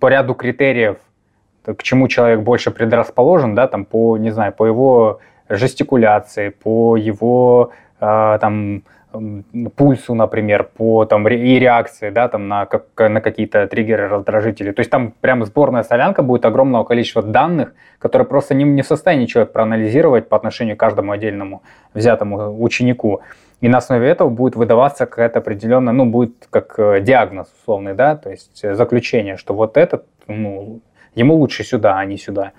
по 0.00 0.08
ряду 0.08 0.34
критериев, 0.34 0.96
к 1.64 1.82
чему 1.82 2.08
человек 2.08 2.40
больше 2.40 2.70
предрасположен, 2.70 3.54
да, 3.54 3.68
там 3.68 3.84
по, 3.84 4.16
не 4.16 4.30
знаю, 4.30 4.52
по 4.52 4.64
его 4.64 5.20
жестикуляции, 5.50 6.48
по 6.48 6.96
его 6.96 7.72
а, 8.00 8.38
там 8.38 8.84
пульсу, 9.74 10.14
например, 10.14 10.64
по 10.76 11.04
там 11.04 11.26
и 11.28 11.58
реакции, 11.58 12.10
да, 12.10 12.28
там 12.28 12.48
на, 12.48 12.66
как, 12.66 12.84
на 12.98 13.20
какие-то 13.20 13.66
триггеры, 13.66 14.08
раздражители. 14.08 14.72
То 14.72 14.80
есть 14.80 14.90
там 14.90 15.12
прям 15.20 15.44
сборная 15.44 15.82
солянка 15.82 16.22
будет 16.22 16.44
огромного 16.44 16.84
количества 16.84 17.22
данных, 17.22 17.74
которые 17.98 18.26
просто 18.26 18.54
не, 18.54 18.64
не 18.64 18.82
в 18.82 18.86
состоянии 18.86 19.26
человек 19.26 19.52
проанализировать 19.52 20.28
по 20.28 20.36
отношению 20.36 20.76
к 20.76 20.80
каждому 20.80 21.12
отдельному 21.12 21.62
взятому 21.94 22.62
ученику. 22.62 23.20
И 23.60 23.68
на 23.68 23.78
основе 23.78 24.08
этого 24.08 24.28
будет 24.28 24.56
выдаваться 24.56 25.06
какая-то 25.06 25.38
определенная, 25.38 25.92
ну, 25.94 26.04
будет 26.04 26.46
как 26.50 26.78
э, 26.78 27.00
диагноз 27.00 27.48
условный, 27.60 27.94
да, 27.94 28.16
то 28.16 28.30
есть 28.30 28.62
заключение, 28.62 29.36
что 29.36 29.54
вот 29.54 29.76
этот, 29.76 30.04
ну, 30.26 30.80
ему 31.14 31.34
лучше 31.36 31.64
сюда, 31.64 31.98
а 31.98 32.04
не 32.04 32.18
сюда. 32.18 32.52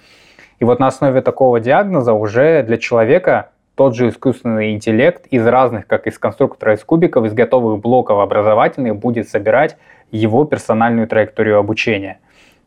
И 0.59 0.65
вот 0.65 0.79
на 0.79 0.87
основе 0.87 1.21
такого 1.21 1.59
диагноза 1.59 2.13
уже 2.13 2.63
для 2.63 2.77
человека 2.77 3.51
тот 3.77 3.95
же 3.95 4.09
искусственный 4.09 4.71
интеллект 4.71 5.27
из 5.27 5.45
разных, 5.45 5.85
как 5.85 6.07
из 6.07 6.17
конструктора 6.17 6.73
из 6.73 6.83
кубиков, 6.83 7.25
из 7.25 7.33
готовых 7.33 7.79
блоков 7.79 8.19
образовательных 8.19 8.95
будет 8.95 9.29
собирать 9.29 9.77
его 10.09 10.45
персональную 10.45 11.07
траекторию 11.07 11.59
обучения, 11.59 12.19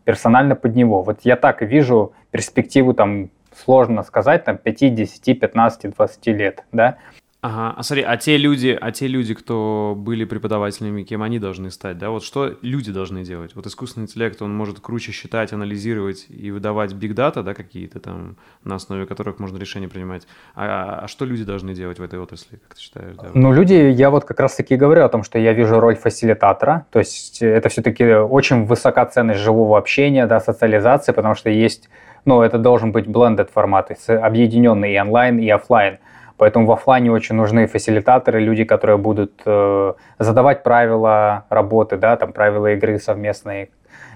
персонально 0.05 0.55
под 0.55 0.77
него. 0.77 1.03
Вот 1.03 1.23
я 1.25 1.35
так 1.35 1.63
вижу 1.63 2.13
перспективу 2.31 2.95
там 2.95 3.31
сложно 3.53 4.05
сказать, 4.05 4.45
там 4.45 4.57
5, 4.57 4.95
10, 4.95 5.41
15, 5.41 5.97
20 5.97 6.27
лет, 6.29 6.65
да, 6.71 6.97
Ага, 7.43 7.75
а 7.75 7.83
смотри, 7.83 8.05
а 8.05 8.19
те 8.19 8.37
люди, 8.37 8.77
а 8.79 8.93
те 8.93 9.07
люди, 9.07 9.33
кто 9.33 9.95
были 9.97 10.25
преподавателями, 10.25 11.05
кем 11.05 11.23
они 11.23 11.39
должны 11.39 11.71
стать, 11.71 11.97
да? 11.97 12.11
Вот 12.11 12.23
что 12.23 12.55
люди 12.61 12.93
должны 12.93 13.25
делать? 13.25 13.55
Вот 13.55 13.67
искусственный 13.67 14.05
интеллект, 14.05 14.43
он 14.43 14.55
может 14.55 14.81
круче 14.81 15.13
считать, 15.13 15.55
анализировать 15.55 16.27
и 16.29 16.51
выдавать 16.51 16.93
биг 16.93 17.15
дата, 17.15 17.43
да, 17.43 17.55
какие-то 17.55 17.99
там, 17.99 18.37
на 18.63 18.75
основе 18.75 19.07
которых 19.07 19.39
можно 19.39 19.57
решения 19.57 19.89
принимать. 19.89 20.27
А, 20.55 21.01
а 21.05 21.09
что 21.09 21.25
люди 21.25 21.45
должны 21.45 21.73
делать 21.73 21.99
в 21.99 22.03
этой 22.03 22.19
отрасли, 22.19 22.57
как 22.57 22.75
ты 22.75 22.83
считаешь? 22.83 23.17
Да? 23.17 23.31
Ну, 23.33 23.53
люди, 23.55 23.73
я 23.73 24.11
вот 24.11 24.27
как 24.27 24.39
раз-таки 24.39 24.77
говорю 24.77 25.05
о 25.05 25.09
том, 25.09 25.23
что 25.23 25.39
я 25.39 25.55
вижу 25.55 25.81
роль 25.81 25.97
фасилитатора, 25.97 26.85
то 26.91 26.99
есть 26.99 27.41
это 27.41 27.71
все-таки 27.71 28.05
очень 28.05 28.67
высока 28.67 29.07
ценность 29.07 29.41
живого 29.41 29.79
общения, 29.79 30.27
да, 30.27 30.41
социализации, 30.41 31.13
потому 31.13 31.35
что 31.35 31.49
есть, 31.49 31.89
ну, 32.27 32.43
это 32.43 32.59
должен 32.59 32.93
быть 32.93 33.07
blended 33.07 33.49
формат, 33.51 33.93
объединенный 34.09 34.93
и 34.93 35.01
онлайн, 35.01 35.39
и 35.39 35.49
офлайн. 35.49 36.01
Поэтому 36.41 36.65
в 36.65 36.73
офлайне 36.73 37.13
очень 37.13 37.35
нужны 37.35 37.67
фасилитаторы, 37.67 38.41
люди, 38.41 38.65
которые 38.65 38.97
будут 38.97 39.43
э, 39.45 39.93
задавать 40.19 40.63
правила 40.63 41.45
работы, 41.51 41.99
да, 41.99 42.17
там 42.17 42.33
правила 42.33 42.73
игры 42.73 42.99
совместные 42.99 43.69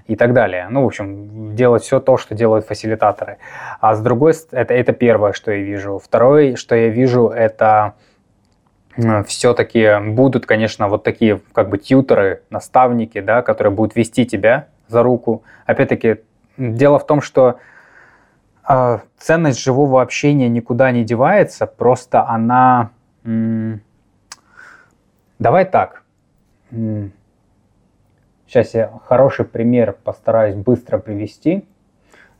и 0.07 0.15
так 0.15 0.33
далее. 0.33 0.65
Ну, 0.71 0.81
в 0.81 0.87
общем, 0.87 1.55
делать 1.55 1.83
все 1.83 1.99
то, 1.99 2.17
что 2.17 2.33
делают 2.33 2.65
фасилитаторы. 2.65 3.37
А 3.79 3.93
с 3.93 4.01
другой 4.01 4.33
это, 4.49 4.73
это 4.73 4.91
первое, 4.91 5.33
что 5.33 5.51
я 5.51 5.59
вижу. 5.61 6.01
Второе, 6.03 6.55
что 6.55 6.73
я 6.73 6.89
вижу, 6.89 7.27
это 7.27 7.93
все-таки 9.27 9.99
будут, 10.09 10.47
конечно, 10.47 10.87
вот 10.87 11.03
такие 11.03 11.41
как 11.53 11.69
бы 11.69 11.77
тьютеры, 11.77 12.41
наставники, 12.49 13.21
да, 13.21 13.43
которые 13.43 13.71
будут 13.71 13.95
вести 13.95 14.25
тебя 14.25 14.65
за 14.87 15.03
руку. 15.03 15.43
Опять-таки, 15.67 16.21
дело 16.57 16.97
в 16.97 17.05
том, 17.05 17.21
что 17.21 17.59
ценность 19.17 19.59
живого 19.59 20.01
общения 20.01 20.49
никуда 20.49 20.91
не 20.91 21.03
девается, 21.03 21.67
просто 21.67 22.27
она... 22.27 22.91
Давай 25.39 25.65
так. 25.65 26.03
Сейчас 28.47 28.73
я 28.73 28.91
хороший 29.05 29.45
пример 29.45 29.95
постараюсь 30.03 30.55
быстро 30.55 30.97
привести. 30.97 31.65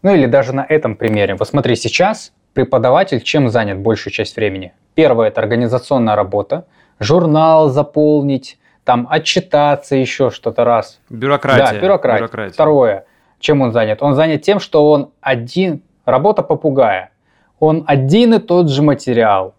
Ну 0.02 0.14
или 0.14 0.28
даже 0.28 0.54
на 0.54 0.66
этом 0.68 0.96
примере. 0.96 1.36
Вот 1.36 1.48
смотри, 1.48 1.76
сейчас 1.76 2.32
преподаватель 2.54 3.22
чем 3.22 3.50
занят 3.50 3.80
большую 3.80 4.14
часть 4.14 4.36
времени? 4.36 4.74
Первое– 4.94 5.28
это 5.30 5.42
организационная 5.42 6.16
работа. 6.16 6.66
Журнал 7.00 7.70
заполнить, 7.70 8.58
там 8.84 9.08
отчитаться 9.10 9.96
еще 9.96 10.30
что-то 10.30 10.64
раз. 10.64 11.02
Бюрократия. 11.10 11.74
Да, 11.74 11.82
бюрократия. 11.82 12.20
бюрократия. 12.20 12.54
Второе. 12.54 13.06
Чем 13.40 13.62
он 13.62 13.74
занят? 13.74 14.02
Он 14.02 14.16
занят 14.16 14.44
тем, 14.44 14.60
что 14.60 14.90
он 14.90 15.12
один 15.22 15.82
Работа 16.06 16.44
попугая. 16.44 17.12
Он 17.60 17.84
один 17.88 18.34
и 18.36 18.40
тот 18.40 18.70
же 18.70 18.84
материал, 18.84 19.56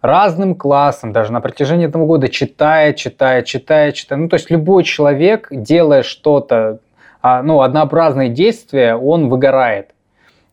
разным 0.00 0.54
классом, 0.54 1.12
даже 1.12 1.32
на 1.32 1.40
протяжении 1.40 1.86
этого 1.86 2.06
года 2.06 2.28
читает, 2.28 2.96
читает, 2.96 3.44
читает, 3.44 3.94
читает. 3.94 4.22
Ну, 4.22 4.28
то 4.28 4.34
есть 4.34 4.50
любой 4.50 4.84
человек, 4.84 5.48
делая 5.50 6.02
что-то, 6.02 6.78
а, 7.22 7.42
ну, 7.42 7.60
однообразные 7.60 8.30
действия, 8.30 8.94
он 8.94 9.28
выгорает. 9.28 9.90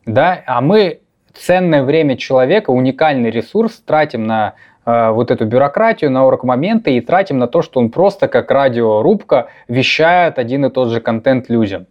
Да? 0.04 0.42
А 0.46 0.60
мы 0.60 1.00
ценное 1.34 1.82
время 1.82 2.16
человека, 2.16 2.70
уникальный 2.70 3.30
ресурс 3.30 3.80
тратим 3.86 4.26
на 4.26 4.54
э, 4.84 5.10
вот 5.10 5.30
эту 5.30 5.46
бюрократию, 5.46 6.10
на 6.10 6.26
урок 6.26 6.44
моменты 6.44 6.96
и 6.96 7.00
тратим 7.00 7.38
на 7.38 7.46
то, 7.46 7.62
что 7.62 7.80
он 7.80 7.90
просто 7.90 8.28
как 8.28 8.50
радиорубка 8.50 9.48
вещает 9.68 10.38
один 10.38 10.66
и 10.66 10.70
тот 10.70 10.88
же 10.88 11.00
контент 11.00 11.48
людям. 11.48 11.86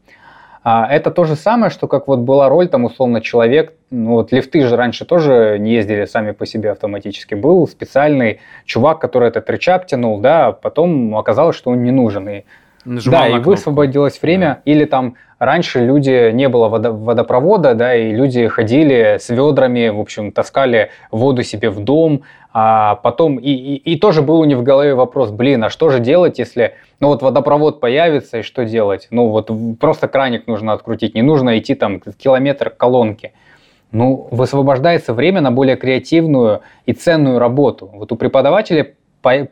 А 0.70 0.86
это 0.86 1.12
то 1.12 1.24
же 1.24 1.38
самое, 1.38 1.70
что 1.70 1.88
как 1.88 2.10
вот 2.10 2.20
была 2.20 2.50
роль, 2.50 2.68
там, 2.68 2.84
условно, 2.84 3.22
человек, 3.22 3.72
ну 3.90 4.16
вот 4.16 4.34
лифты 4.34 4.68
же 4.68 4.76
раньше 4.76 5.06
тоже 5.06 5.56
не 5.60 5.72
ездили 5.72 6.04
сами 6.04 6.32
по 6.32 6.46
себе 6.46 6.72
автоматически. 6.72 7.36
Был 7.36 7.66
специальный 7.70 8.42
чувак, 8.66 9.00
который 9.00 9.30
этот 9.30 9.50
рычаг 9.50 9.88
тянул, 9.88 10.20
да, 10.20 10.48
а 10.48 10.52
потом 10.52 11.16
оказалось, 11.16 11.56
что 11.56 11.72
он 11.72 11.84
не 11.84 11.92
нужен. 11.92 12.28
И 12.28 12.44
Нажимал 12.88 13.22
да, 13.22 13.38
и 13.38 13.40
высвободилось 13.40 14.22
время. 14.22 14.62
Да. 14.66 14.72
Или 14.72 14.86
там 14.86 15.16
раньше 15.40 15.86
люди 15.86 16.32
не 16.32 16.48
было 16.48 16.70
водо, 16.70 16.94
водопровода, 16.94 17.74
да, 17.74 17.94
и 17.96 18.12
люди 18.12 18.48
ходили 18.48 19.18
с 19.20 19.30
ведрами, 19.30 19.90
в 19.90 20.00
общем, 20.00 20.32
таскали 20.32 20.90
воду 21.12 21.44
себе 21.44 21.70
в 21.70 21.80
дом, 21.80 22.24
а 22.54 22.96
потом 22.96 23.38
и, 23.38 23.52
и, 23.52 23.76
и 23.76 24.00
тоже 24.00 24.22
был 24.22 24.40
у 24.40 24.46
них 24.46 24.58
в 24.58 24.64
голове 24.64 24.96
вопрос, 24.96 25.32
блин, 25.32 25.66
а 25.66 25.70
что 25.70 25.90
же 25.90 26.00
делать, 26.00 26.40
если, 26.40 26.76
ну 27.00 27.10
вот 27.10 27.22
водопровод 27.22 27.80
появится 27.80 28.40
и 28.40 28.42
что 28.42 28.66
делать? 28.66 29.08
Ну 29.12 29.28
вот 29.28 29.52
просто 29.80 30.08
краник 30.08 30.48
нужно 30.48 30.74
открутить, 30.74 31.14
не 31.14 31.22
нужно 31.22 31.60
идти 31.60 31.76
там 31.76 32.00
километр 32.00 32.70
колонки. 32.70 33.34
Ну, 33.92 34.28
высвобождается 34.32 35.14
время 35.14 35.40
на 35.40 35.50
более 35.50 35.78
креативную 35.78 36.60
и 36.86 36.92
ценную 36.92 37.40
работу. 37.40 37.90
Вот 37.94 38.12
у 38.12 38.18
преподавателя 38.18 38.96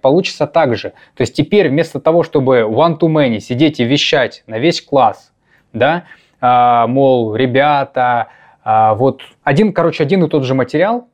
получится 0.01 0.47
так 0.47 0.75
же. 0.75 0.89
То 1.15 1.21
есть 1.21 1.33
теперь 1.33 1.69
вместо 1.69 1.99
того, 1.99 2.23
чтобы 2.23 2.59
one-to-many 2.61 3.39
сидеть 3.39 3.79
и 3.79 3.83
вещать 3.83 4.43
на 4.47 4.59
весь 4.59 4.81
класс, 4.81 5.31
да, 5.73 6.03
а, 6.41 6.87
мол, 6.87 7.35
ребята, 7.35 8.27
а, 8.63 8.95
вот 8.95 9.21
один, 9.43 9.73
короче, 9.73 10.03
один 10.03 10.23
и 10.23 10.29
тот 10.29 10.43
же 10.43 10.53
материал, 10.53 11.07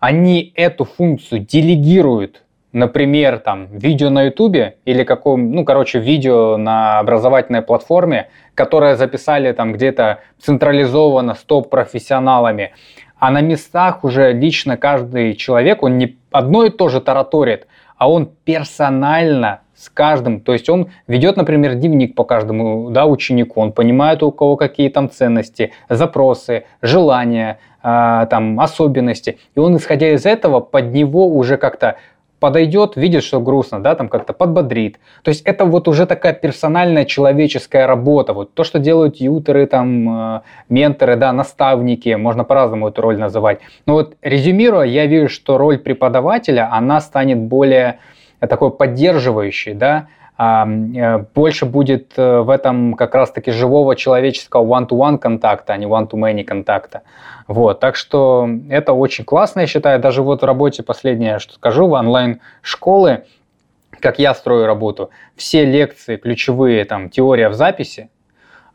они 0.00 0.52
эту 0.56 0.84
функцию 0.84 1.40
делегируют, 1.40 2.42
например, 2.72 3.38
там, 3.38 3.66
видео 3.66 4.10
на 4.10 4.24
ютубе 4.24 4.76
или 4.84 5.04
каком, 5.04 5.52
ну, 5.52 5.64
короче, 5.64 5.98
видео 6.00 6.56
на 6.56 6.98
образовательной 6.98 7.62
платформе, 7.62 8.28
которое 8.54 8.96
записали 8.96 9.52
там 9.52 9.72
где-то 9.72 10.20
централизованно, 10.40 11.34
стоп 11.34 11.70
профессионалами, 11.70 12.72
а 13.18 13.30
на 13.30 13.40
местах 13.40 14.02
уже 14.02 14.32
лично 14.32 14.76
каждый 14.76 15.34
человек, 15.34 15.84
он 15.84 15.98
не 15.98 16.16
одно 16.32 16.64
и 16.64 16.70
то 16.70 16.88
же 16.88 17.00
тараторит, 17.00 17.68
а 18.02 18.10
он 18.10 18.30
персонально 18.44 19.60
с 19.76 19.88
каждым, 19.88 20.40
то 20.40 20.52
есть 20.52 20.68
он 20.68 20.90
ведет, 21.06 21.36
например, 21.36 21.74
дневник 21.76 22.16
по 22.16 22.24
каждому 22.24 22.90
да, 22.90 23.06
ученику, 23.06 23.60
он 23.60 23.70
понимает, 23.70 24.24
у 24.24 24.32
кого 24.32 24.56
какие 24.56 24.88
там 24.88 25.08
ценности, 25.08 25.70
запросы, 25.88 26.64
желания, 26.82 27.60
э, 27.80 28.26
там, 28.28 28.58
особенности, 28.58 29.38
и 29.54 29.60
он, 29.60 29.76
исходя 29.76 30.10
из 30.10 30.26
этого, 30.26 30.58
под 30.58 30.92
него 30.92 31.28
уже 31.28 31.56
как-то 31.58 31.94
подойдет, 32.42 32.96
видит, 32.96 33.22
что 33.22 33.40
грустно, 33.40 33.80
да, 33.80 33.94
там 33.94 34.08
как-то 34.08 34.32
подбодрит. 34.32 34.98
То 35.22 35.28
есть 35.28 35.42
это 35.42 35.64
вот 35.64 35.86
уже 35.86 36.06
такая 36.06 36.32
персональная 36.32 37.04
человеческая 37.04 37.86
работа. 37.86 38.32
Вот 38.32 38.52
то, 38.52 38.64
что 38.64 38.80
делают 38.80 39.16
ютеры, 39.20 39.66
там, 39.66 40.36
э, 40.36 40.40
менторы, 40.68 41.14
да, 41.14 41.32
наставники, 41.32 42.16
можно 42.16 42.42
по-разному 42.42 42.88
эту 42.88 43.00
роль 43.00 43.16
называть. 43.16 43.60
Но 43.86 43.94
вот 43.94 44.16
резюмируя, 44.22 44.86
я 44.86 45.06
вижу, 45.06 45.28
что 45.28 45.56
роль 45.56 45.78
преподавателя, 45.78 46.68
она 46.72 47.00
станет 47.00 47.38
более 47.38 48.00
такой 48.40 48.72
поддерживающей, 48.72 49.74
да, 49.74 50.08
больше 51.34 51.66
будет 51.66 52.12
э, 52.16 52.40
в 52.40 52.50
этом 52.50 52.94
как 52.94 53.14
раз-таки 53.14 53.50
живого 53.50 53.94
человеческого 53.94 54.64
one-to-one 54.64 55.18
контакта, 55.18 55.74
а 55.74 55.76
не 55.76 55.86
one-to-many 55.86 56.42
контакта. 56.42 57.02
Вот, 57.46 57.80
так 57.80 57.96
что 57.96 58.48
это 58.70 58.92
очень 58.92 59.24
классно, 59.24 59.60
я 59.60 59.66
считаю. 59.66 60.00
Даже 60.00 60.22
вот 60.22 60.42
в 60.42 60.44
работе 60.44 60.82
последнее, 60.82 61.38
что 61.38 61.54
скажу, 61.54 61.86
в 61.86 61.92
онлайн-школы, 61.92 63.24
как 64.00 64.18
я 64.18 64.34
строю 64.34 64.66
работу, 64.66 65.10
все 65.36 65.64
лекции 65.64 66.16
ключевые, 66.16 66.84
там, 66.84 67.10
теория 67.10 67.48
в 67.48 67.54
записи, 67.54 68.08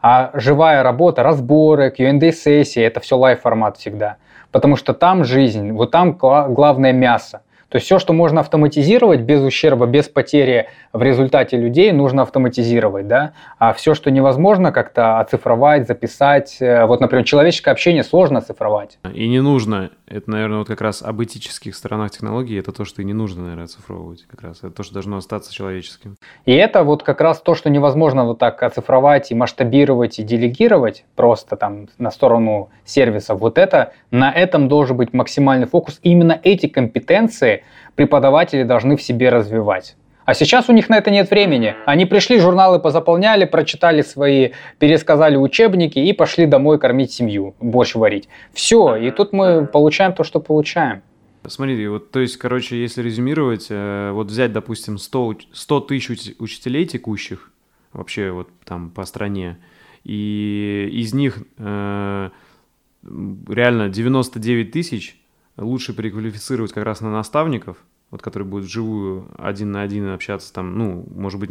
а 0.02 0.32
живая 0.36 0.84
работа, 0.84 1.24
разборы, 1.24 1.90
Q&A-сессии, 1.90 2.82
это 2.82 3.00
все 3.00 3.18
live-формат 3.18 3.78
всегда. 3.78 4.18
Потому 4.52 4.76
что 4.76 4.94
там 4.94 5.26
жизнь, 5.26 5.72
вот 5.72 5.92
там 5.92 6.14
главное 6.14 6.94
мясо. 6.94 7.42
То 7.70 7.78
есть 7.78 7.86
все, 7.86 8.00
что 8.00 8.14
можно 8.14 8.42
автоматизировать 8.42 9.22
без 9.22 9.42
ущерба, 9.42 9.88
без 9.88 10.08
потери 10.08 10.70
в 10.94 11.02
результате 11.02 11.58
людей, 11.58 11.92
нужно 11.92 12.22
автоматизировать, 12.22 13.08
да. 13.08 13.34
А 13.58 13.74
все, 13.74 13.94
что 13.94 14.10
невозможно 14.10 14.72
как-то 14.72 15.20
оцифровать, 15.20 15.86
записать, 15.86 16.58
э, 16.62 16.86
вот, 16.86 17.02
например, 17.02 17.26
человеческое 17.26 17.72
общение 17.72 18.04
сложно 18.04 18.40
оцифровать. 18.40 19.00
И 19.14 19.28
не 19.28 19.42
нужно. 19.42 19.90
Это, 20.08 20.32
наверное, 20.32 20.60
вот 20.60 20.68
как 20.68 20.80
раз 20.80 21.02
об 21.02 21.22
этических 21.22 21.76
сторонах 21.76 22.12
технологии, 22.12 22.58
это 22.58 22.72
то, 22.72 22.86
что 22.86 23.02
и 23.02 23.06
не 23.06 23.14
нужно, 23.14 23.42
наверное, 23.42 23.66
оцифровывать 23.66 24.26
как 24.28 24.42
раз. 24.42 24.60
Это 24.60 24.72
то, 24.72 24.84
что 24.84 24.94
должно 24.94 25.18
остаться 25.18 25.54
человеческим. 25.54 26.16
И 26.46 26.54
это 26.54 26.84
вот 26.84 27.04
как 27.04 27.20
раз 27.20 27.42
то, 27.42 27.54
что 27.56 27.70
невозможно 27.70 28.24
вот 28.24 28.40
так 28.40 28.64
оцифровать 28.64 29.32
и 29.32 29.36
масштабировать 29.36 30.20
и 30.20 30.24
делегировать 30.24 31.04
просто 31.16 31.58
там 31.58 31.90
на 31.98 32.12
сторону 32.12 32.70
сервисов. 32.86 33.42
Вот 33.42 33.58
это, 33.58 33.92
на 34.10 34.32
этом 34.32 34.70
должен 34.70 34.96
быть 34.96 35.14
максимальный 35.14 35.68
фокус. 35.68 36.00
Именно 36.04 36.40
эти 36.42 36.68
компетенции 36.68 37.64
преподаватели 37.98 38.64
должны 38.64 38.96
в 38.96 39.02
себе 39.02 39.30
развивать. 39.30 39.98
А 40.24 40.34
сейчас 40.34 40.70
у 40.70 40.74
них 40.74 40.88
на 40.90 40.98
это 40.98 41.10
нет 41.10 41.30
времени. 41.32 41.76
Они 41.86 42.06
пришли, 42.06 42.40
журналы 42.40 42.80
позаполняли, 42.80 43.46
прочитали 43.46 44.02
свои, 44.02 44.52
пересказали 44.78 45.36
учебники 45.36 46.00
и 46.00 46.14
пошли 46.14 46.46
домой 46.46 46.80
кормить 46.80 47.12
семью, 47.12 47.56
борщ 47.60 47.96
варить. 47.96 48.30
Все, 48.54 48.96
и 48.96 49.10
тут 49.10 49.34
мы 49.34 49.66
получаем 49.66 50.14
то, 50.14 50.24
что 50.24 50.40
получаем. 50.40 51.02
Смотри, 51.48 51.88
вот, 51.88 52.12
то 52.12 52.20
есть, 52.20 52.38
короче, 52.38 52.80
если 52.80 53.02
резюмировать, 53.02 53.68
э, 53.70 54.12
вот 54.12 54.28
взять, 54.28 54.52
допустим, 54.52 54.98
100, 54.98 55.36
100 55.54 55.80
тысяч 55.80 56.36
учителей 56.40 56.86
текущих, 56.86 57.52
вообще 57.94 58.32
вот 58.32 58.50
там 58.66 58.90
по 58.90 59.06
стране, 59.06 59.58
и 60.04 60.90
из 60.92 61.14
них 61.14 61.38
э, 61.58 62.30
реально 63.04 63.88
99 63.88 64.72
тысяч 64.72 65.18
лучше 65.58 65.94
переквалифицировать 65.94 66.72
как 66.72 66.86
раз 66.86 67.02
на 67.02 67.12
наставников, 67.12 67.78
вот 68.12 68.22
который 68.22 68.44
будет 68.44 68.66
вживую 68.66 69.28
один 69.38 69.72
на 69.72 69.82
один 69.82 70.10
общаться 70.10 70.54
там, 70.54 70.78
ну, 70.78 71.06
может 71.14 71.40
быть, 71.40 71.50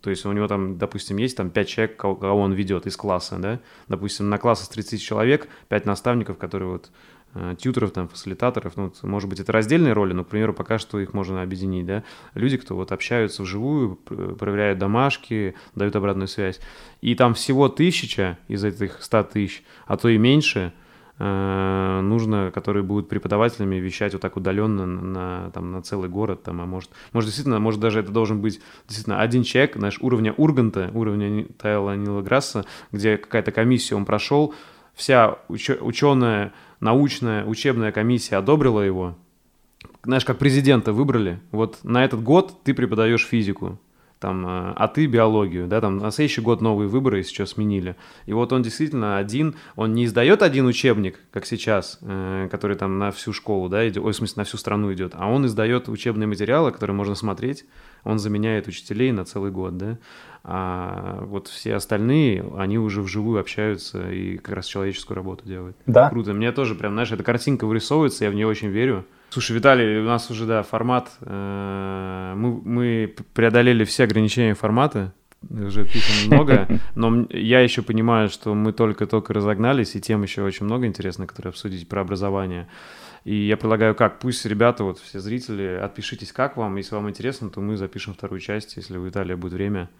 то 0.00 0.10
есть 0.10 0.24
у 0.26 0.32
него 0.32 0.46
там, 0.46 0.78
допустим, 0.78 1.16
есть 1.16 1.36
там 1.36 1.50
5 1.50 1.68
человек, 1.68 1.96
кого, 1.96 2.14
он 2.40 2.52
ведет 2.52 2.86
из 2.86 2.96
класса, 2.96 3.38
да, 3.38 3.60
допустим, 3.88 4.28
на 4.28 4.38
класс 4.38 4.62
из 4.62 4.68
30 4.68 5.02
человек, 5.02 5.48
5 5.68 5.86
наставников, 5.86 6.38
которые 6.38 6.70
вот 6.70 6.90
э, 7.34 7.56
тьютеров, 7.58 7.90
там, 7.90 8.08
фасилитаторов, 8.08 8.76
ну, 8.76 8.92
может 9.02 9.28
быть, 9.28 9.40
это 9.40 9.50
раздельные 9.50 9.92
роли, 9.92 10.12
но, 10.12 10.24
к 10.24 10.28
примеру, 10.28 10.54
пока 10.54 10.78
что 10.78 11.00
их 11.00 11.14
можно 11.14 11.42
объединить, 11.42 11.86
да, 11.86 12.04
люди, 12.34 12.58
кто 12.58 12.76
вот 12.76 12.92
общаются 12.92 13.42
вживую, 13.42 13.96
проверяют 13.96 14.78
домашки, 14.78 15.56
дают 15.74 15.96
обратную 15.96 16.28
связь, 16.28 16.60
и 17.00 17.16
там 17.16 17.34
всего 17.34 17.68
тысяча 17.68 18.38
из 18.46 18.62
этих 18.62 19.02
100 19.02 19.24
тысяч, 19.24 19.64
а 19.86 19.96
то 19.96 20.08
и 20.08 20.18
меньше– 20.18 20.72
нужно, 21.18 22.52
которые 22.54 22.84
будут 22.84 23.08
преподавателями 23.08 23.76
вещать 23.76 24.12
вот 24.12 24.22
так 24.22 24.36
удаленно 24.36 24.86
на, 24.86 25.50
там, 25.50 25.72
на 25.72 25.82
целый 25.82 26.08
город, 26.08 26.44
там, 26.44 26.60
а 26.60 26.66
может, 26.66 26.90
может 27.12 27.28
действительно, 27.28 27.58
может 27.58 27.80
даже 27.80 28.00
это 28.00 28.12
должен 28.12 28.40
быть 28.40 28.60
действительно 28.86 29.20
один 29.20 29.42
человек, 29.42 29.76
знаешь, 29.76 29.98
уровня 30.00 30.32
Урганта, 30.36 30.90
уровня 30.94 31.46
Тайла 31.60 31.96
Нила 31.96 32.22
Грасса, 32.22 32.64
где 32.92 33.16
какая-то 33.16 33.50
комиссия 33.50 33.96
он 33.96 34.04
прошел, 34.04 34.54
вся 34.94 35.38
уч- 35.48 35.80
ученая, 35.80 36.52
научная, 36.78 37.44
учебная 37.44 37.90
комиссия 37.90 38.36
одобрила 38.36 38.80
его, 38.80 39.16
знаешь, 40.04 40.24
как 40.24 40.38
президента 40.38 40.92
выбрали, 40.92 41.40
вот 41.50 41.78
на 41.82 42.04
этот 42.04 42.22
год 42.22 42.62
ты 42.62 42.74
преподаешь 42.74 43.26
физику, 43.26 43.80
там, 44.18 44.46
э, 44.46 44.72
а 44.76 44.88
ты 44.88 45.06
биологию, 45.06 45.66
да, 45.66 45.80
там 45.80 45.98
на 45.98 46.10
следующий 46.10 46.40
год 46.40 46.60
новые 46.60 46.88
выборы 46.88 47.22
сейчас 47.22 47.50
сменили. 47.50 47.96
И 48.26 48.32
вот 48.32 48.52
он 48.52 48.62
действительно 48.62 49.18
один, 49.18 49.54
он 49.76 49.94
не 49.94 50.04
издает 50.04 50.42
один 50.42 50.66
учебник, 50.66 51.20
как 51.30 51.46
сейчас, 51.46 51.98
э, 52.02 52.48
который 52.50 52.76
там 52.76 52.98
на 52.98 53.10
всю 53.10 53.32
школу, 53.32 53.68
да, 53.68 53.88
идет, 53.88 54.04
ой, 54.04 54.12
в 54.12 54.16
смысле, 54.16 54.40
на 54.40 54.44
всю 54.44 54.56
страну 54.56 54.92
идет, 54.92 55.12
а 55.14 55.30
он 55.30 55.46
издает 55.46 55.88
учебные 55.88 56.26
материалы, 56.26 56.72
которые 56.72 56.96
можно 56.96 57.14
смотреть, 57.14 57.64
он 58.04 58.18
заменяет 58.18 58.68
учителей 58.68 59.12
на 59.12 59.24
целый 59.24 59.50
год, 59.50 59.76
да. 59.76 59.98
А 60.44 61.24
вот 61.24 61.48
все 61.48 61.74
остальные, 61.74 62.44
они 62.56 62.78
уже 62.78 63.02
вживую 63.02 63.40
общаются 63.40 64.10
и 64.10 64.38
как 64.38 64.56
раз 64.56 64.66
человеческую 64.66 65.16
работу 65.16 65.44
делают. 65.44 65.76
Да. 65.86 66.08
Круто. 66.08 66.32
Мне 66.32 66.52
тоже 66.52 66.74
прям, 66.74 66.92
знаешь, 66.92 67.12
эта 67.12 67.22
картинка 67.22 67.66
вырисовывается, 67.66 68.24
я 68.24 68.30
в 68.30 68.34
нее 68.34 68.46
очень 68.46 68.68
верю. 68.68 69.04
Слушай, 69.30 69.56
Виталий, 69.56 70.00
у 70.00 70.04
нас 70.04 70.30
уже, 70.30 70.46
да, 70.46 70.62
формат. 70.62 71.10
Э, 71.20 72.32
мы, 72.34 72.60
мы 72.64 73.14
преодолели 73.34 73.84
все 73.84 74.04
ограничения 74.04 74.54
формата, 74.54 75.12
уже 75.50 75.84
пишем 75.84 76.32
много, 76.32 76.66
но 76.94 77.26
я 77.30 77.60
еще 77.60 77.82
понимаю, 77.82 78.28
что 78.28 78.54
мы 78.54 78.72
только-только 78.72 79.34
разогнались, 79.34 79.94
и 79.96 80.00
тем 80.00 80.22
еще 80.22 80.42
очень 80.42 80.66
много 80.66 80.86
интересно, 80.86 81.26
которые 81.26 81.50
обсудить 81.50 81.88
про 81.88 82.00
образование. 82.00 82.68
И 83.28 83.46
я 83.46 83.58
предлагаю 83.58 83.94
как, 83.94 84.20
пусть 84.20 84.46
ребята, 84.46 84.84
вот 84.84 84.98
все 85.00 85.20
зрители, 85.20 85.78
отпишитесь, 85.84 86.32
как 86.32 86.56
вам, 86.56 86.76
если 86.76 86.94
вам 86.94 87.10
интересно, 87.10 87.50
то 87.50 87.60
мы 87.60 87.76
запишем 87.76 88.14
вторую 88.14 88.40
часть, 88.40 88.78
если 88.78 88.96
у 88.96 89.04
Виталия 89.04 89.36
будет 89.36 89.52
время, 89.52 89.90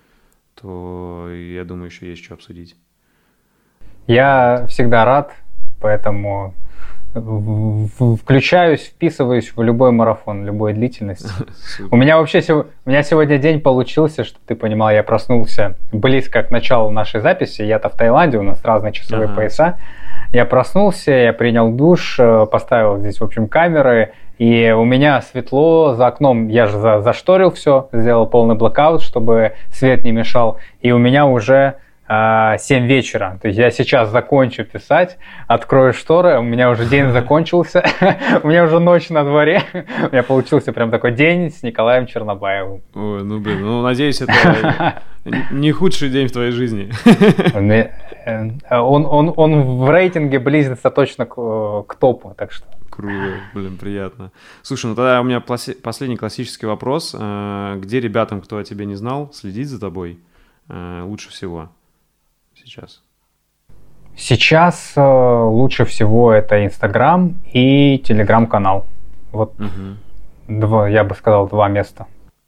то 0.54 1.28
я 1.30 1.64
думаю, 1.64 1.90
еще 1.90 2.08
есть 2.08 2.24
что 2.24 2.32
обсудить. 2.32 2.74
Я 4.06 4.64
всегда 4.70 5.04
рад, 5.04 5.34
поэтому 5.78 6.54
включаюсь, 7.12 8.84
вписываюсь 8.84 9.52
в 9.54 9.62
любой 9.62 9.92
марафон, 9.92 10.46
любой 10.46 10.72
длительности. 10.72 11.28
У 11.90 11.96
меня 11.96 12.16
вообще 12.16 12.40
у 12.50 12.64
меня 12.88 13.02
сегодня 13.02 13.36
день 13.36 13.60
получился, 13.60 14.24
что 14.24 14.38
ты 14.46 14.54
понимал, 14.54 14.90
я 14.90 15.02
проснулся 15.02 15.76
близко 15.92 16.44
к 16.44 16.50
началу 16.50 16.90
нашей 16.90 17.20
записи. 17.20 17.60
Я-то 17.60 17.90
в 17.90 17.94
Таиланде, 17.94 18.38
у 18.38 18.42
нас 18.42 18.64
разные 18.64 18.94
часовые 18.94 19.26
ага. 19.26 19.34
пояса. 19.34 19.78
Я 20.32 20.44
проснулся, 20.44 21.10
я 21.12 21.32
принял 21.32 21.70
душ, 21.70 22.18
э, 22.18 22.46
поставил 22.50 22.98
здесь, 22.98 23.18
в 23.20 23.24
общем, 23.24 23.48
камеры, 23.48 24.12
и 24.38 24.70
у 24.70 24.84
меня 24.84 25.20
светло 25.22 25.94
за 25.94 26.06
окном. 26.06 26.48
Я 26.48 26.66
же 26.66 26.78
за, 26.78 27.00
зашторил 27.00 27.50
все, 27.50 27.88
сделал 27.92 28.26
полный 28.26 28.54
блокаут, 28.54 29.02
чтобы 29.02 29.54
свет 29.70 30.04
не 30.04 30.12
мешал. 30.12 30.58
И 30.80 30.92
у 30.92 30.98
меня 30.98 31.26
уже 31.26 31.76
7 32.08 32.14
а, 32.14 32.56
вечера. 32.86 33.38
То 33.42 33.48
есть 33.48 33.58
я 33.58 33.70
сейчас 33.70 34.10
закончу 34.10 34.64
писать, 34.64 35.18
открою 35.46 35.92
шторы, 35.92 36.38
у 36.38 36.42
меня 36.42 36.70
уже 36.70 36.86
день 36.86 37.10
закончился, 37.10 37.84
у 38.42 38.48
меня 38.48 38.64
уже 38.64 38.78
ночь 38.80 39.10
на 39.10 39.24
дворе. 39.24 39.62
У 39.74 40.12
меня 40.12 40.22
получился 40.22 40.72
прям 40.72 40.90
такой 40.90 41.12
день 41.12 41.50
с 41.50 41.62
Николаем 41.62 42.06
Чернобаевым. 42.06 42.80
Ой, 42.94 43.24
ну 43.24 43.40
блин, 43.40 43.60
ну 43.60 43.82
надеюсь, 43.82 44.22
это 44.22 45.02
не 45.50 45.70
худший 45.70 46.08
день 46.08 46.28
в 46.28 46.32
твоей 46.32 46.52
жизни. 46.52 46.90
Э, 48.24 48.50
он, 48.70 49.06
он, 49.06 49.34
он 49.36 49.78
в 49.78 49.90
рейтинге 49.90 50.38
близится 50.38 50.90
точно 50.90 51.26
к, 51.26 51.34
к 51.34 51.94
топу, 51.96 52.34
так 52.38 52.52
что. 52.52 52.66
Круто, 52.88 53.34
блин, 53.52 53.76
приятно. 53.76 54.32
Слушай, 54.62 54.86
ну 54.86 54.94
тогда 54.94 55.20
у 55.20 55.24
меня 55.24 55.40
последний 55.40 56.16
классический 56.16 56.64
вопрос. 56.64 57.14
Э, 57.18 57.76
где 57.78 58.00
ребятам, 58.00 58.40
кто 58.40 58.56
о 58.56 58.64
тебе 58.64 58.86
не 58.86 58.94
знал, 58.94 59.30
следить 59.34 59.68
за 59.68 59.78
тобой 59.78 60.18
э, 60.70 61.02
лучше 61.04 61.28
всего? 61.28 61.70
Сейчас? 62.68 63.02
Сейчас 64.16 64.94
э, 64.96 65.00
лучше 65.00 65.84
всего 65.84 66.32
это 66.32 66.64
Инстаграм 66.64 67.36
и 67.52 67.98
Телеграм-канал. 67.98 68.86
Вот 69.30 69.54
угу. 69.60 69.96
два, 70.48 70.88
я 70.88 71.04
бы 71.04 71.14
сказал, 71.14 71.48
два 71.48 71.68
места. 71.68 72.06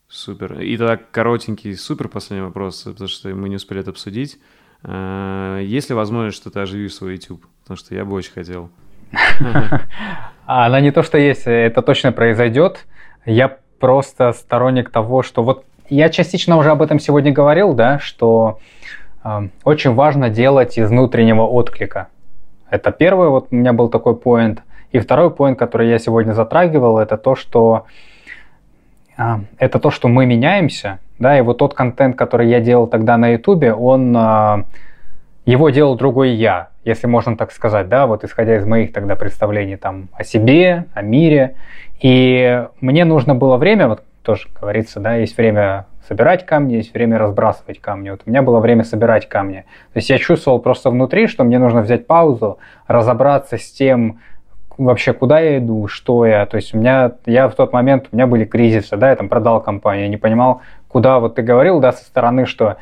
Супер. 0.09 0.59
И 0.59 0.75
тогда 0.75 0.97
коротенький, 0.97 1.75
супер 1.77 2.09
последний 2.09 2.45
вопрос, 2.45 2.83
потому 2.83 3.07
что 3.07 3.29
мы 3.29 3.47
не 3.47 3.55
успели 3.55 3.79
это 3.79 3.91
обсудить. 3.91 4.37
Э, 4.83 5.61
есть 5.63 5.89
ли 5.89 5.95
возможность, 5.95 6.37
что 6.37 6.49
ты 6.49 6.59
оживишь 6.59 6.95
свой 6.95 7.13
YouTube? 7.13 7.45
Потому 7.61 7.77
что 7.77 7.95
я 7.95 8.03
бы 8.03 8.15
очень 8.15 8.33
хотел. 8.33 8.69
Она 10.45 10.81
не 10.81 10.91
то, 10.91 11.03
что 11.03 11.17
есть, 11.17 11.43
это 11.45 11.81
точно 11.81 12.11
произойдет. 12.11 12.85
Я 13.25 13.59
просто 13.79 14.33
сторонник 14.33 14.89
того, 14.89 15.23
что 15.23 15.43
вот 15.43 15.65
я 15.89 16.09
частично 16.09 16.57
уже 16.57 16.71
об 16.71 16.81
этом 16.81 16.99
сегодня 16.99 17.31
говорил, 17.31 17.73
да, 17.73 17.99
что 17.99 18.59
очень 19.63 19.93
важно 19.93 20.29
делать 20.29 20.77
из 20.77 20.89
внутреннего 20.89 21.43
отклика. 21.43 22.07
Это 22.69 22.91
первый, 22.91 23.29
вот 23.29 23.47
у 23.51 23.55
меня 23.55 23.73
был 23.73 23.89
такой 23.89 24.15
поинт. 24.15 24.61
И 24.91 24.99
второй 24.99 25.31
поинт, 25.31 25.59
который 25.59 25.89
я 25.89 25.99
сегодня 25.99 26.33
затрагивал, 26.33 26.97
это 26.97 27.17
то, 27.17 27.35
что 27.35 27.85
это 29.59 29.79
то, 29.79 29.91
что 29.91 30.07
мы 30.07 30.25
меняемся, 30.25 30.99
да, 31.19 31.37
и 31.37 31.41
вот 31.41 31.57
тот 31.59 31.73
контент, 31.73 32.15
который 32.15 32.49
я 32.49 32.59
делал 32.59 32.87
тогда 32.87 33.17
на 33.17 33.29
Ютубе, 33.29 33.73
он 33.73 34.15
э, 34.17 34.63
его 35.45 35.69
делал 35.69 35.95
другой 35.95 36.31
я, 36.31 36.69
если 36.83 37.07
можно 37.07 37.35
так 37.35 37.51
сказать, 37.51 37.89
да, 37.89 38.07
вот 38.07 38.23
исходя 38.23 38.57
из 38.57 38.65
моих 38.65 38.93
тогда 38.93 39.15
представлений 39.15 39.75
там 39.75 40.09
о 40.13 40.23
себе, 40.23 40.85
о 40.93 41.01
мире. 41.01 41.55
И 41.99 42.65
мне 42.79 43.05
нужно 43.05 43.35
было 43.35 43.57
время, 43.57 43.87
вот 43.87 44.03
тоже 44.23 44.49
говорится, 44.59 44.99
да, 44.99 45.15
есть 45.15 45.35
время 45.37 45.85
собирать 46.07 46.45
камни, 46.45 46.75
есть 46.75 46.93
время 46.93 47.17
разбрасывать 47.17 47.79
камни. 47.79 48.09
Вот 48.09 48.21
у 48.25 48.29
меня 48.29 48.41
было 48.41 48.59
время 48.59 48.83
собирать 48.83 49.29
камни. 49.29 49.65
То 49.93 49.97
есть 49.97 50.09
я 50.09 50.17
чувствовал 50.17 50.59
просто 50.59 50.89
внутри, 50.89 51.27
что 51.27 51.43
мне 51.43 51.57
нужно 51.57 51.81
взять 51.81 52.05
паузу, 52.05 52.59
разобраться 52.87 53.57
с 53.57 53.71
тем, 53.71 54.19
вообще, 54.77 55.13
куда 55.13 55.39
я 55.39 55.57
иду, 55.59 55.87
что 55.87 56.25
я. 56.25 56.45
То 56.45 56.57
есть 56.57 56.73
у 56.73 56.77
меня, 56.77 57.13
я 57.25 57.47
в 57.47 57.55
тот 57.55 57.73
момент, 57.73 58.07
у 58.11 58.15
меня 58.15 58.27
были 58.27 58.45
кризисы, 58.45 58.97
да, 58.97 59.09
я 59.09 59.15
там 59.15 59.29
продал 59.29 59.61
компанию, 59.61 60.05
я 60.05 60.09
не 60.09 60.17
понимал, 60.17 60.61
куда, 60.87 61.19
вот 61.19 61.35
ты 61.35 61.41
говорил, 61.41 61.79
да, 61.79 61.91
со 61.91 62.03
стороны, 62.03 62.45
что 62.45 62.77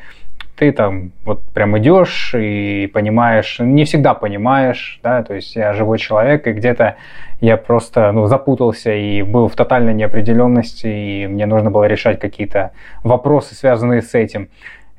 ты 0.56 0.72
там 0.72 1.12
вот 1.24 1.42
прям 1.54 1.78
идешь 1.78 2.34
и 2.36 2.90
понимаешь, 2.92 3.56
не 3.58 3.84
всегда 3.84 4.14
понимаешь, 4.14 5.00
да, 5.02 5.22
то 5.22 5.34
есть 5.34 5.56
я 5.56 5.72
живой 5.72 5.98
человек, 5.98 6.46
и 6.46 6.52
где-то 6.52 6.96
я 7.40 7.56
просто 7.56 8.12
ну, 8.12 8.26
запутался 8.26 8.92
и 8.92 9.22
был 9.22 9.48
в 9.48 9.56
тотальной 9.56 9.94
неопределенности, 9.94 10.86
и 10.86 11.26
мне 11.26 11.46
нужно 11.46 11.70
было 11.70 11.84
решать 11.84 12.20
какие-то 12.20 12.72
вопросы, 13.02 13.54
связанные 13.54 14.02
с 14.02 14.14
этим. 14.14 14.48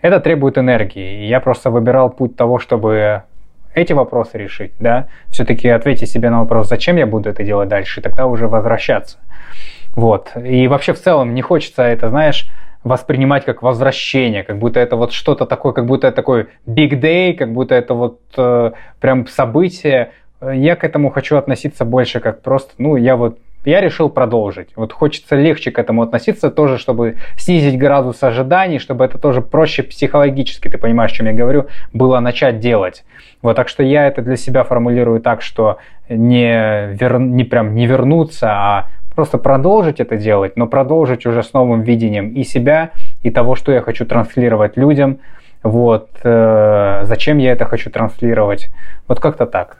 Это 0.01 0.19
требует 0.19 0.57
энергии, 0.57 1.23
и 1.23 1.27
я 1.27 1.39
просто 1.39 1.69
выбирал 1.69 2.09
путь 2.09 2.35
того, 2.35 2.57
чтобы 2.57 3.23
эти 3.73 3.93
вопросы 3.93 4.37
решить, 4.37 4.73
да, 4.79 5.07
все-таки 5.29 5.69
ответить 5.69 6.09
себе 6.09 6.29
на 6.29 6.39
вопрос, 6.39 6.67
зачем 6.67 6.97
я 6.97 7.05
буду 7.05 7.29
это 7.29 7.43
делать 7.43 7.69
дальше, 7.69 7.99
и 7.99 8.03
тогда 8.03 8.25
уже 8.25 8.47
возвращаться. 8.47 9.17
Вот. 9.95 10.31
И 10.35 10.67
вообще 10.67 10.93
в 10.93 10.99
целом 10.99 11.33
не 11.33 11.41
хочется 11.41 11.83
это, 11.83 12.09
знаешь, 12.09 12.49
воспринимать 12.83 13.45
как 13.45 13.61
возвращение, 13.61 14.43
как 14.43 14.57
будто 14.57 14.79
это 14.79 14.95
вот 14.95 15.13
что-то 15.13 15.45
такое, 15.45 15.73
как 15.73 15.85
будто 15.85 16.07
это 16.07 16.15
такой 16.15 16.47
big 16.65 16.99
day, 16.99 17.33
как 17.33 17.53
будто 17.53 17.75
это 17.75 17.93
вот 17.93 18.19
э, 18.37 18.71
прям 18.99 19.27
событие. 19.27 20.11
Я 20.41 20.75
к 20.75 20.83
этому 20.83 21.11
хочу 21.11 21.37
относиться 21.37 21.85
больше 21.85 22.19
как 22.19 22.41
просто, 22.41 22.73
ну, 22.79 22.95
я 22.95 23.15
вот 23.15 23.37
я 23.65 23.79
решил 23.81 24.09
продолжить. 24.09 24.69
Вот 24.75 24.91
хочется 24.91 25.35
легче 25.35 25.71
к 25.71 25.77
этому 25.77 26.01
относиться 26.01 26.49
тоже, 26.49 26.77
чтобы 26.77 27.17
снизить 27.37 27.77
градус 27.77 28.23
ожиданий, 28.23 28.79
чтобы 28.79 29.05
это 29.05 29.19
тоже 29.19 29.41
проще 29.41 29.83
психологически, 29.83 30.67
ты 30.67 30.77
понимаешь, 30.77 31.11
о 31.11 31.15
чем 31.15 31.27
я 31.27 31.33
говорю, 31.33 31.67
было 31.93 32.19
начать 32.19 32.59
делать. 32.59 33.03
Вот 33.41 33.55
так 33.55 33.67
что 33.67 33.83
я 33.83 34.07
это 34.07 34.21
для 34.21 34.35
себя 34.35 34.63
формулирую 34.63 35.21
так, 35.21 35.41
что 35.41 35.77
не, 36.09 36.87
вер... 36.93 37.19
не 37.19 37.43
прям 37.43 37.75
не 37.75 37.85
вернуться, 37.85 38.51
а 38.51 38.87
просто 39.15 39.37
продолжить 39.37 39.99
это 39.99 40.17
делать, 40.17 40.57
но 40.57 40.67
продолжить 40.67 41.25
уже 41.25 41.43
с 41.43 41.53
новым 41.53 41.81
видением 41.81 42.29
и 42.29 42.43
себя, 42.43 42.91
и 43.23 43.29
того, 43.29 43.55
что 43.55 43.71
я 43.71 43.81
хочу 43.81 44.05
транслировать 44.05 44.77
людям, 44.77 45.19
вот, 45.63 46.09
э, 46.23 47.01
зачем 47.03 47.37
я 47.37 47.51
это 47.51 47.65
хочу 47.65 47.89
транслировать, 47.89 48.69
вот 49.07 49.19
как-то 49.19 49.45
так. 49.45 49.77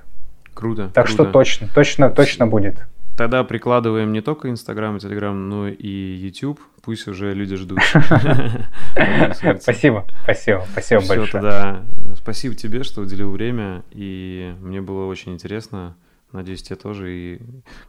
Круто. 0.53 0.89
Так 0.93 1.07
круто. 1.07 1.23
что 1.23 1.31
точно, 1.31 1.67
точно, 1.73 2.09
точно 2.09 2.47
будет. 2.47 2.85
Тогда 3.17 3.43
прикладываем 3.43 4.13
не 4.13 4.21
только 4.21 4.49
Инстаграм 4.49 4.97
и 4.97 4.99
Телеграм, 4.99 5.49
но 5.49 5.67
и 5.67 5.87
YouTube. 5.87 6.59
Пусть 6.81 7.07
уже 7.07 7.33
люди 7.33 7.55
ждут. 7.55 7.79
Спасибо, 9.59 10.05
спасибо, 10.23 10.65
спасибо 10.71 11.01
большое. 11.07 11.27
тогда 11.27 11.81
спасибо 12.15 12.55
тебе, 12.55 12.83
что 12.83 13.01
уделил 13.01 13.29
время, 13.29 13.83
и 13.91 14.55
мне 14.61 14.81
было 14.81 15.05
очень 15.05 15.33
интересно. 15.33 15.95
Надеюсь, 16.31 16.63
тебе 16.63 16.75
тоже. 16.75 17.11
И, 17.13 17.41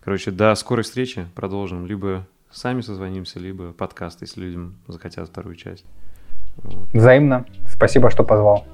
короче, 0.02 0.31
до 0.31 0.55
скорой 0.55 0.82
встречи. 0.82 1.27
Продолжим. 1.35 1.86
Либо 1.86 2.27
сами 2.51 2.81
созвонимся, 2.81 3.39
либо 3.39 3.73
подкаст, 3.73 4.23
если 4.23 4.43
людям 4.43 4.77
захотят 4.89 5.28
вторую 5.28 5.56
часть. 5.56 5.85
Вот. 6.56 6.89
Взаимно. 6.93 7.47
Спасибо, 7.69 8.10
что 8.10 8.24
позвал. 8.24 8.66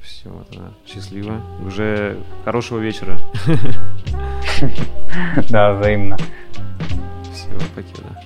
Все, 0.00 0.30
да. 0.52 0.72
Счастливо. 0.86 1.40
Уже 1.64 2.22
хорошего 2.44 2.78
вечера. 2.78 3.18
Да, 5.50 5.74
взаимно. 5.74 6.16
Все, 7.32 7.50
покеда. 7.74 8.25